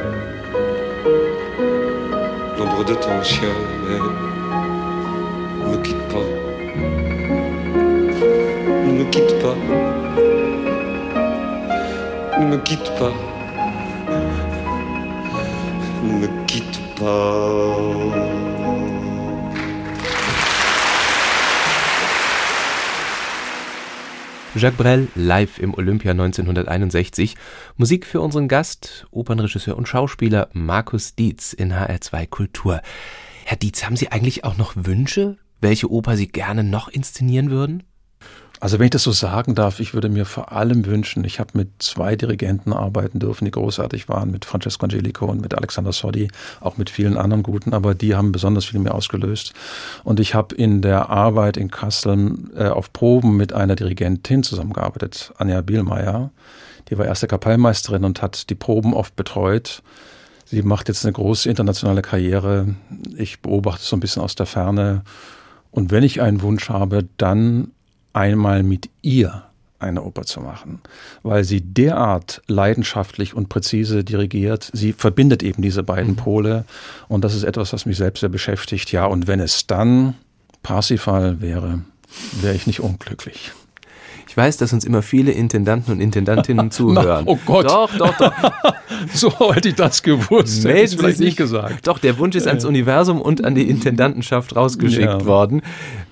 l'ombre 2.58 2.82
de 2.86 2.94
ton 2.94 3.22
chien. 3.22 3.56
Ne 5.60 5.70
me 5.70 5.76
quitte 5.82 6.04
pas, 6.08 6.28
ne 8.86 8.92
me 8.92 9.04
quitte 9.10 9.34
pas, 9.42 9.56
ne 12.40 12.46
me 12.46 12.56
quitte 12.56 12.90
pas, 12.98 13.12
ne 16.02 16.12
me 16.20 16.28
quitte 16.46 16.80
pas. 16.98 18.27
Jacques 24.58 24.76
Brel 24.76 25.06
live 25.14 25.60
im 25.60 25.72
Olympia 25.72 26.10
1961. 26.10 27.36
Musik 27.76 28.04
für 28.04 28.20
unseren 28.20 28.48
Gast, 28.48 29.06
Opernregisseur 29.12 29.76
und 29.76 29.86
Schauspieler 29.86 30.48
Markus 30.52 31.14
Dietz 31.14 31.52
in 31.52 31.72
HR2 31.72 32.26
Kultur. 32.26 32.80
Herr 33.44 33.56
Dietz, 33.56 33.84
haben 33.84 33.94
Sie 33.94 34.10
eigentlich 34.10 34.42
auch 34.42 34.56
noch 34.56 34.72
Wünsche, 34.74 35.36
welche 35.60 35.90
Oper 35.90 36.16
Sie 36.16 36.26
gerne 36.26 36.64
noch 36.64 36.88
inszenieren 36.88 37.50
würden? 37.50 37.84
Also 38.60 38.78
wenn 38.78 38.86
ich 38.86 38.90
das 38.90 39.04
so 39.04 39.12
sagen 39.12 39.54
darf, 39.54 39.78
ich 39.78 39.94
würde 39.94 40.08
mir 40.08 40.24
vor 40.24 40.52
allem 40.52 40.84
wünschen, 40.84 41.24
ich 41.24 41.38
habe 41.38 41.50
mit 41.54 41.68
zwei 41.78 42.16
Dirigenten 42.16 42.72
arbeiten 42.72 43.20
dürfen, 43.20 43.44
die 43.44 43.50
großartig 43.52 44.08
waren, 44.08 44.30
mit 44.30 44.44
Francesco 44.44 44.84
Angelico 44.84 45.26
und 45.26 45.40
mit 45.40 45.54
Alexander 45.54 45.92
Soddy, 45.92 46.28
auch 46.60 46.76
mit 46.76 46.90
vielen 46.90 47.16
anderen 47.16 47.42
guten, 47.42 47.72
aber 47.72 47.94
die 47.94 48.16
haben 48.16 48.32
besonders 48.32 48.64
viel 48.64 48.80
mehr 48.80 48.94
ausgelöst. 48.94 49.52
Und 50.02 50.18
ich 50.18 50.34
habe 50.34 50.54
in 50.54 50.82
der 50.82 51.08
Arbeit 51.08 51.56
in 51.56 51.70
Kassel 51.70 52.34
äh, 52.56 52.68
auf 52.68 52.92
Proben 52.92 53.36
mit 53.36 53.52
einer 53.52 53.76
Dirigentin 53.76 54.42
zusammengearbeitet, 54.42 55.32
Anja 55.38 55.60
Bielmeier. 55.60 56.30
Die 56.90 56.98
war 56.98 57.06
erste 57.06 57.28
Kapellmeisterin 57.28 58.04
und 58.04 58.22
hat 58.22 58.50
die 58.50 58.54
Proben 58.54 58.94
oft 58.94 59.14
betreut. 59.14 59.82
Sie 60.46 60.62
macht 60.62 60.88
jetzt 60.88 61.04
eine 61.04 61.12
große 61.12 61.48
internationale 61.48 62.02
Karriere. 62.02 62.74
Ich 63.16 63.40
beobachte 63.40 63.84
so 63.84 63.94
ein 63.94 64.00
bisschen 64.00 64.22
aus 64.22 64.34
der 64.34 64.46
Ferne. 64.46 65.02
Und 65.70 65.90
wenn 65.90 66.02
ich 66.02 66.22
einen 66.22 66.40
Wunsch 66.40 66.70
habe, 66.70 67.06
dann 67.18 67.72
einmal 68.12 68.62
mit 68.62 68.88
ihr 69.02 69.44
eine 69.80 70.02
Oper 70.02 70.22
zu 70.22 70.40
machen, 70.40 70.80
weil 71.22 71.44
sie 71.44 71.60
derart 71.60 72.42
leidenschaftlich 72.48 73.34
und 73.34 73.48
präzise 73.48 74.02
dirigiert. 74.02 74.70
Sie 74.72 74.92
verbindet 74.92 75.42
eben 75.42 75.62
diese 75.62 75.82
beiden 75.82 76.12
mhm. 76.12 76.16
Pole 76.16 76.64
und 77.08 77.22
das 77.22 77.34
ist 77.34 77.44
etwas, 77.44 77.72
was 77.72 77.86
mich 77.86 77.96
selbst 77.96 78.20
sehr 78.20 78.28
beschäftigt. 78.28 78.90
Ja, 78.90 79.06
und 79.06 79.26
wenn 79.26 79.40
es 79.40 79.66
dann 79.66 80.14
Parsifal 80.62 81.40
wäre, 81.40 81.80
wäre 82.40 82.54
ich 82.54 82.66
nicht 82.66 82.80
unglücklich. 82.80 83.52
Ich 84.38 84.44
weiß, 84.44 84.56
dass 84.58 84.72
uns 84.72 84.84
immer 84.84 85.02
viele 85.02 85.32
Intendanten 85.32 85.92
und 85.92 86.00
Intendantinnen 86.00 86.70
zuhören. 86.70 87.24
Na, 87.26 87.32
oh 87.32 87.36
Gott. 87.44 87.66
Doch, 87.66 87.90
doch, 87.98 88.16
doch. 88.18 88.32
so 89.12 89.52
hätte 89.52 89.70
ich 89.70 89.74
das 89.74 90.00
gewusst. 90.00 90.64
Hätte 90.64 90.78
ich 90.78 90.96
vielleicht 90.96 91.18
nicht 91.18 91.36
gesagt. 91.36 91.88
Doch, 91.88 91.98
der 91.98 92.18
Wunsch 92.18 92.36
ist 92.36 92.46
ans 92.46 92.64
Universum 92.64 93.20
und 93.20 93.44
an 93.44 93.56
die 93.56 93.68
Intendantenschaft 93.68 94.54
rausgeschickt 94.54 95.02
ja. 95.02 95.24
worden. 95.24 95.62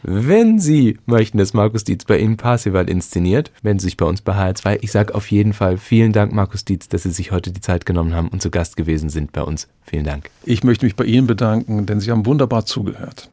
Wenn 0.02 0.58
Sie 0.58 0.98
möchten, 1.06 1.38
dass 1.38 1.54
Markus 1.54 1.84
Dietz 1.84 2.04
bei 2.04 2.18
Ihnen 2.18 2.36
Parsival 2.36 2.90
inszeniert, 2.90 3.52
wenden 3.62 3.78
Sie 3.78 3.84
sich 3.84 3.96
bei 3.96 4.06
uns 4.06 4.22
bei 4.22 4.32
HR2. 4.32 4.78
Ich 4.80 4.90
sage 4.90 5.14
auf 5.14 5.30
jeden 5.30 5.52
Fall 5.52 5.78
vielen 5.78 6.12
Dank, 6.12 6.32
Markus 6.32 6.64
Dietz, 6.64 6.88
dass 6.88 7.04
Sie 7.04 7.12
sich 7.12 7.30
heute 7.30 7.52
die 7.52 7.60
Zeit 7.60 7.86
genommen 7.86 8.12
haben 8.12 8.26
und 8.26 8.42
zu 8.42 8.50
Gast 8.50 8.76
gewesen 8.76 9.08
sind 9.08 9.30
bei 9.30 9.42
uns. 9.42 9.68
Vielen 9.84 10.04
Dank. 10.04 10.30
Ich 10.44 10.64
möchte 10.64 10.84
mich 10.84 10.96
bei 10.96 11.04
Ihnen 11.04 11.28
bedanken, 11.28 11.86
denn 11.86 12.00
Sie 12.00 12.10
haben 12.10 12.26
wunderbar 12.26 12.66
zugehört. 12.66 13.30